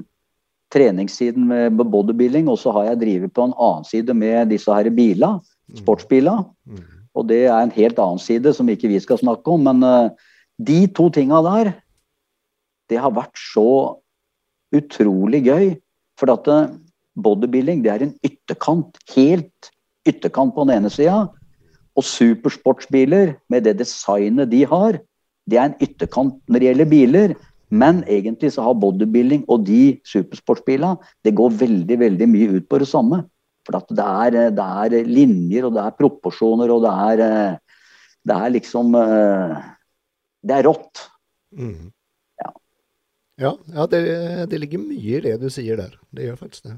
treningssiden 0.74 1.46
med 1.46 1.78
bodybuilding, 1.78 2.50
og 2.50 2.58
så 2.58 2.74
har 2.74 2.90
jeg 2.90 3.02
drevet 3.04 3.34
på 3.36 3.46
en 3.46 3.54
annen 3.54 3.86
side 3.86 4.16
med 4.18 4.50
disse 4.50 4.74
her 4.74 4.90
biler, 4.90 5.38
mm. 5.38 5.78
sportsbiler. 5.84 6.42
Mm. 6.66 6.82
Og 7.14 7.28
det 7.30 7.44
er 7.46 7.60
en 7.60 7.74
helt 7.76 8.00
annen 8.02 8.18
side 8.18 8.50
som 8.56 8.66
ikke 8.72 8.90
vi 8.90 8.98
skal 9.04 9.22
snakke 9.22 9.54
om. 9.54 9.68
Men 9.70 9.86
uh, 9.86 10.10
de 10.58 10.82
to 10.98 11.12
tinga 11.14 11.44
der, 11.46 11.76
det 12.90 12.98
har 12.98 13.14
vært 13.14 13.38
så 13.38 13.68
utrolig 14.74 15.44
gøy. 15.46 15.76
For 16.18 16.34
at 16.34 16.50
uh, 16.50 16.74
bodybuilding 17.14 17.82
det 17.84 17.92
er 17.92 18.04
en 18.06 18.14
ytterkant, 18.26 18.98
helt 19.14 19.70
ytterkant 20.08 20.54
på 20.54 20.66
den 20.66 20.78
ene 20.78 20.92
sida. 20.92 21.24
Og 21.94 22.06
supersportsbiler, 22.06 23.36
med 23.48 23.66
det 23.68 23.78
designet 23.78 24.50
de 24.50 24.64
har, 24.66 24.98
det 25.46 25.60
er 25.60 25.68
en 25.68 25.82
ytterkant 25.84 26.40
når 26.48 26.60
det 26.60 26.70
gjelder 26.70 26.90
biler. 26.90 27.36
Men 27.74 28.02
egentlig 28.10 28.52
så 28.54 28.66
har 28.66 28.78
bodybuilding 28.78 29.46
og 29.50 29.64
de 29.66 29.96
supersportsbilene 30.06 30.98
det 31.26 31.34
går 31.36 31.56
veldig 31.62 31.98
veldig 32.02 32.28
mye 32.30 32.58
ut 32.58 32.68
på 32.70 32.80
det 32.82 32.88
samme. 32.90 33.24
For 33.64 33.80
det 33.88 34.04
er, 34.04 34.50
det, 34.52 34.64
er, 34.64 35.08
linjer, 35.08 35.64
og 35.66 35.74
det 35.76 35.84
er 35.86 35.96
proporsjoner, 35.96 36.70
og 36.70 36.84
det 36.84 36.92
er, 36.92 37.58
det 38.28 38.36
er 38.36 38.52
liksom 38.52 38.92
Det 40.44 40.52
er 40.52 40.66
rått. 40.68 41.06
Mm. 41.56 41.88
Ja, 42.42 42.50
ja, 43.40 43.52
ja 43.72 43.86
det, 43.88 44.02
det, 44.50 44.60
ligger 44.60 44.82
mye 44.82 45.16
i 45.16 45.22
det 45.24 45.38
du 45.40 45.48
sier 45.48 45.80
der. 45.80 45.96
Det 46.12 46.28
gjør 46.28 46.42
faktisk 46.42 46.68
det. 46.68 46.76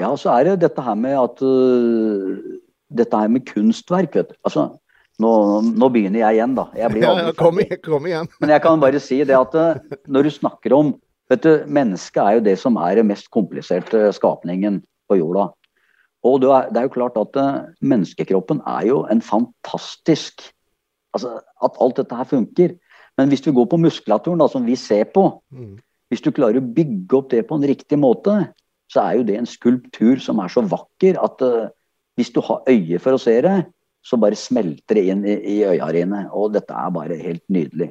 Ja, 0.00 0.10
så 0.18 0.32
er 0.34 0.48
det 0.48 0.62
dette 0.64 0.82
her 0.82 0.96
med 0.98 1.16
at 1.18 1.42
uh, 1.44 2.60
Dette 2.94 3.18
her 3.18 3.30
med 3.32 3.46
kunstverk, 3.48 4.14
vet 4.14 4.30
du. 4.30 4.36
Altså, 4.46 4.68
nå, 5.22 5.30
nå, 5.64 5.88
begynner 5.94 6.20
jeg 6.20 6.38
igjen, 6.38 6.54
da. 6.58 6.66
Jeg 6.78 7.02
ja, 7.02 7.12
ja, 7.18 7.32
kom, 7.38 7.58
kom, 7.86 8.06
igjen. 8.06 8.28
Men 8.42 8.52
jeg 8.54 8.62
kan 8.62 8.82
bare 8.82 9.00
si 9.02 9.20
det 9.26 9.36
at 9.38 9.54
uh, 9.58 9.98
når 10.06 10.28
du 10.28 10.32
snakker 10.34 10.74
om 10.76 10.94
vet 11.32 11.44
du, 11.46 11.52
Mennesket 11.66 12.20
er 12.20 12.38
jo 12.38 12.44
det 12.44 12.56
som 12.60 12.76
er 12.78 13.00
den 13.00 13.08
mest 13.08 13.30
kompliserte 13.34 14.10
skapningen 14.14 14.82
på 15.08 15.18
jorda. 15.18 15.48
Og 16.24 16.40
det 16.40 16.50
er, 16.52 16.68
det 16.72 16.80
er 16.80 16.88
jo 16.88 16.94
klart 16.96 17.16
at 17.20 17.38
uh, 17.40 17.64
menneskekroppen 17.84 18.62
er 18.66 18.90
jo 18.90 19.04
en 19.10 19.24
fantastisk 19.24 20.50
Altså 21.14 21.36
at 21.62 21.76
alt 21.78 22.00
dette 22.00 22.16
her 22.18 22.26
funker. 22.26 22.72
Men 23.14 23.30
hvis 23.30 23.44
du 23.44 23.52
går 23.54 23.68
på 23.70 23.78
muskulaturen, 23.78 24.40
da, 24.42 24.48
som 24.50 24.64
vi 24.66 24.74
ser 24.74 25.04
på 25.14 25.28
mm. 25.54 25.76
Hvis 26.10 26.24
du 26.24 26.32
klarer 26.34 26.58
å 26.58 26.72
bygge 26.74 27.16
opp 27.16 27.30
det 27.30 27.44
på 27.46 27.54
en 27.54 27.66
riktig 27.66 27.96
måte, 27.98 28.34
så 28.92 29.04
er 29.04 29.18
jo 29.18 29.26
det 29.26 29.38
en 29.38 29.48
skulptur 29.48 30.20
som 30.22 30.40
er 30.42 30.52
så 30.52 30.64
vakker 30.68 31.18
at 31.22 31.42
uh, 31.44 31.72
hvis 32.18 32.30
du 32.34 32.40
har 32.46 32.62
øye 32.70 33.00
for 33.02 33.16
å 33.16 33.20
se 33.20 33.34
det, 33.42 33.56
så 34.04 34.18
bare 34.20 34.38
smelter 34.38 34.98
det 34.98 35.04
inn 35.10 35.24
i, 35.26 35.36
i 35.56 35.56
øya 35.66 35.88
dine. 35.96 36.26
Og 36.36 36.52
dette 36.54 36.76
er 36.76 36.92
bare 36.94 37.18
helt 37.18 37.44
nydelig. 37.52 37.90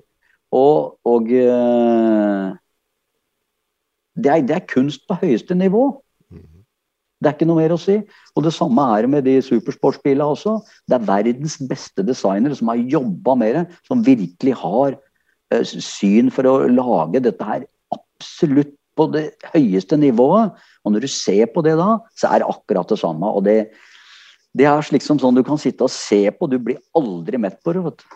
Og, 0.53 0.99
og 1.09 1.31
uh, 1.33 2.53
det, 4.13 4.29
er, 4.29 4.45
det, 4.45 4.57
er, 4.59 4.67
kunst 4.69 5.07
på 5.09 5.17
høyeste 5.23 5.57
nivå. 5.57 5.87
Det 7.23 7.31
er 7.31 7.37
ikke 7.37 7.47
noe 7.47 7.61
mer 7.63 7.73
å 7.73 7.79
si. 7.79 7.97
Og 8.35 8.45
det 8.45 8.53
samme 8.53 8.85
er 8.93 9.05
det 9.05 9.11
med 9.15 9.25
de 9.25 9.37
supersportsbilene 9.43 10.27
også. 10.35 10.57
Det 10.85 10.99
er 10.99 11.07
verdens 11.07 11.57
beste 11.69 12.05
designere 12.05 12.55
som 12.59 12.69
har 12.69 12.85
jobba 12.93 13.35
med 13.39 13.57
det, 13.57 13.65
som 13.87 14.05
virkelig 14.05 14.55
har 14.61 14.99
uh, 14.99 15.63
syn 15.63 16.29
for 16.35 16.47
å 16.47 16.55
lage 16.69 17.23
dette 17.25 17.49
her 17.49 17.65
absolutt 17.95 18.75
på 18.97 19.07
det 19.13 19.25
høyeste 19.53 19.97
nivået. 19.99 20.53
Og 20.83 20.93
når 20.93 21.05
du 21.05 21.11
ser 21.11 21.49
på 21.53 21.63
det 21.65 21.75
da, 21.79 21.97
så 22.19 22.31
er 22.31 22.43
det 22.43 22.51
akkurat 22.51 22.89
det 22.89 22.99
samme. 23.01 23.29
Og 23.29 23.45
det, 23.47 23.57
det 24.57 24.67
er 24.69 24.93
liksom 24.95 25.21
sånn 25.21 25.37
du 25.37 25.43
kan 25.45 25.61
sitte 25.61 25.87
og 25.87 25.93
se 25.93 26.25
på, 26.31 26.49
du 26.49 26.59
blir 26.61 26.81
aldri 26.97 27.41
mett 27.41 27.59
på 27.63 27.75
det. 27.75 27.83
vet 27.87 28.03
du. 28.03 28.07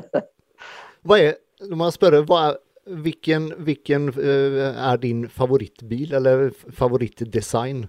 hva 1.06 1.20
er, 1.20 1.38
nå 1.66 1.78
må 1.78 1.88
jeg 1.90 1.98
spørre, 1.98 2.24
hva 2.28 2.42
er, 2.48 2.60
hvilken, 3.04 3.50
hvilken 3.66 4.08
uh, 4.16 4.70
er 4.72 5.02
din 5.02 5.26
favorittbil, 5.30 6.14
eller 6.16 6.48
favorittdesign? 6.74 7.84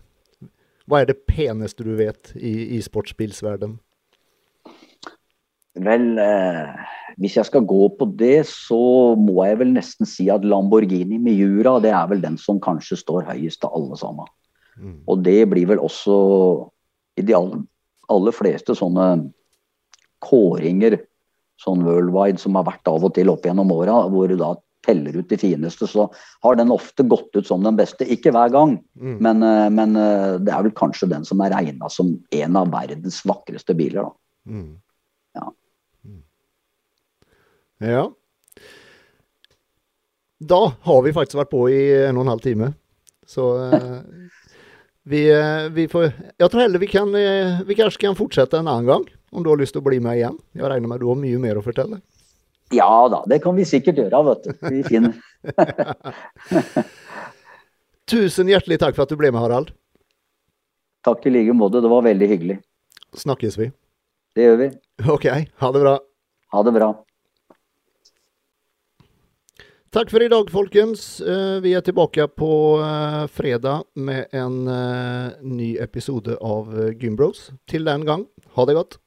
Hva 0.90 1.02
er 1.02 1.12
det 1.12 1.22
peneste 1.30 1.86
du 1.88 1.94
vet 1.96 2.34
i, 2.36 2.76
i 2.76 2.82
sportsbilsverden? 2.84 3.78
Vel, 5.80 6.18
eh, 6.20 6.88
hvis 7.20 7.38
jeg 7.40 7.48
skal 7.50 7.66
gå 7.68 7.90
på 7.98 8.08
det, 8.20 8.46
så 8.50 9.16
må 9.20 9.42
jeg 9.48 9.60
vel 9.62 9.74
nesten 9.76 10.10
si 10.10 10.30
at 10.34 10.46
Lamborghini 10.48 11.20
Miura 11.22 11.78
det 11.84 11.94
er 11.96 12.08
vel 12.12 12.24
den 12.24 12.38
som 12.42 12.62
kanskje 12.64 13.00
står 13.02 13.28
høyest 13.30 13.68
av 13.68 13.76
alle 13.78 14.00
sammen. 14.00 14.32
Mm. 14.80 14.98
Og 15.12 15.24
det 15.26 15.40
blir 15.52 15.70
vel 15.74 15.84
også 15.84 16.16
i 17.20 17.26
de 17.28 17.36
aller, 17.36 18.36
fleste 18.36 18.76
sånne 18.78 19.08
kåringer 20.24 21.00
sånn 21.62 21.84
worldwide 21.86 22.42
som 22.42 22.58
har 22.58 22.68
vært 22.70 22.90
av 22.90 23.06
og 23.06 23.14
til 23.16 23.30
opp 23.32 23.46
gjennom 23.46 23.72
åra, 23.74 24.04
hvor 24.10 24.30
du 24.32 24.38
da 24.40 24.56
teller 24.86 25.20
ut 25.20 25.30
de 25.30 25.38
fineste, 25.38 25.86
så 25.86 26.08
har 26.42 26.58
den 26.58 26.74
ofte 26.74 27.06
gått 27.06 27.36
ut 27.38 27.48
som 27.48 27.62
den 27.66 27.78
beste. 27.78 28.08
Ikke 28.10 28.34
hver 28.34 28.50
gang, 28.54 28.80
mm. 28.98 29.18
men, 29.22 29.44
eh, 29.46 29.68
men, 29.70 29.94
eh, 30.00 30.40
det 30.42 30.54
er 30.54 30.66
vel 30.66 30.74
kanskje 30.78 31.12
den 31.12 31.28
som 31.28 31.42
er 31.46 31.54
regna 31.54 31.90
som 31.94 32.16
en 32.34 32.58
av 32.58 32.72
verdens 32.74 33.22
vakreste 33.30 33.78
biler. 33.78 34.10
da. 34.10 34.12
Mm. 34.50 34.72
Ja. 37.82 38.06
Da 40.41 40.62
har 40.82 41.02
vi 41.06 41.14
faktisk 41.14 41.41
vært 41.41 41.53
på 41.53 41.66
i 41.70 41.82
en 42.08 42.18
og 42.18 42.26
en 42.26 42.34
halv 42.34 42.45
time. 42.45 42.72
Så 43.30 43.48
eh, 43.66 43.98
vi, 45.10 45.26
eh, 45.34 45.68
vi, 45.74 45.88
får 45.90 46.10
Jeg 46.12 46.49
tror 46.49 46.62
heller 46.62 46.82
vi 46.82 46.90
kan 46.90 47.14
Vi 47.66 47.78
kanskje 47.78 48.02
kan 48.02 48.18
fortsette 48.18 48.60
en 48.60 48.68
annen 48.68 48.90
gang, 48.90 49.06
om 49.32 49.44
du 49.44 49.49
har 49.49 49.62
lyst 49.62 49.78
til 49.78 49.84
å 49.84 49.90
bli 49.90 50.02
med 50.03 50.20
igjen. 50.20 50.38
Jeg 50.58 50.70
regner 50.70 50.91
med 50.91 51.02
du 51.02 51.10
har 51.10 51.20
mye 51.20 51.41
mer 51.41 51.62
å 51.62 51.66
fortelle. 51.66 52.02
Ja 52.72 53.08
da, 53.12 53.20
det 53.28 53.41
kan 53.44 53.58
vi 53.58 53.66
sikkert 53.68 53.99
gjøre, 53.99 54.22
vet 54.30 54.48
du. 54.48 54.52
Vi 54.72 54.84
finner. 54.88 55.14
Tusen 58.12 58.49
hjertelig 58.52 58.80
takk 58.80 58.95
for 58.95 59.06
at 59.06 59.12
du 59.12 59.20
ble 59.20 59.32
med, 59.32 59.44
Harald. 59.44 59.74
Takk 61.06 61.26
i 61.26 61.34
like 61.34 61.53
måte. 61.58 61.82
Det 61.84 61.91
var 61.91 62.06
veldig 62.06 62.28
hyggelig. 62.32 62.58
Snakkes 63.18 63.58
vi. 63.60 63.72
Det 64.36 64.48
gjør 64.48 64.60
vi. 64.62 64.70
OK. 65.12 65.28
Ha 65.64 65.72
det 65.76 65.84
bra. 65.84 65.95
Ha 66.56 66.64
det 66.68 66.76
bra. 66.76 66.91
Takk 69.91 70.07
for 70.07 70.23
i 70.23 70.30
dag, 70.31 70.47
folkens. 70.47 71.19
Eh, 71.19 71.57
vi 71.59 71.73
er 71.76 71.81
tilbake 71.84 72.23
på 72.39 72.80
eh, 72.80 73.26
fredag 73.27 73.81
med 73.99 74.31
en 74.31 74.61
eh, 74.72 75.34
ny 75.43 75.73
episode 75.84 76.38
av 76.39 76.72
Gymbros. 76.95 77.49
Til 77.68 77.84
den 77.84 78.05
gang, 78.07 78.23
ha 78.55 78.65
det 78.69 78.77
godt. 78.77 79.01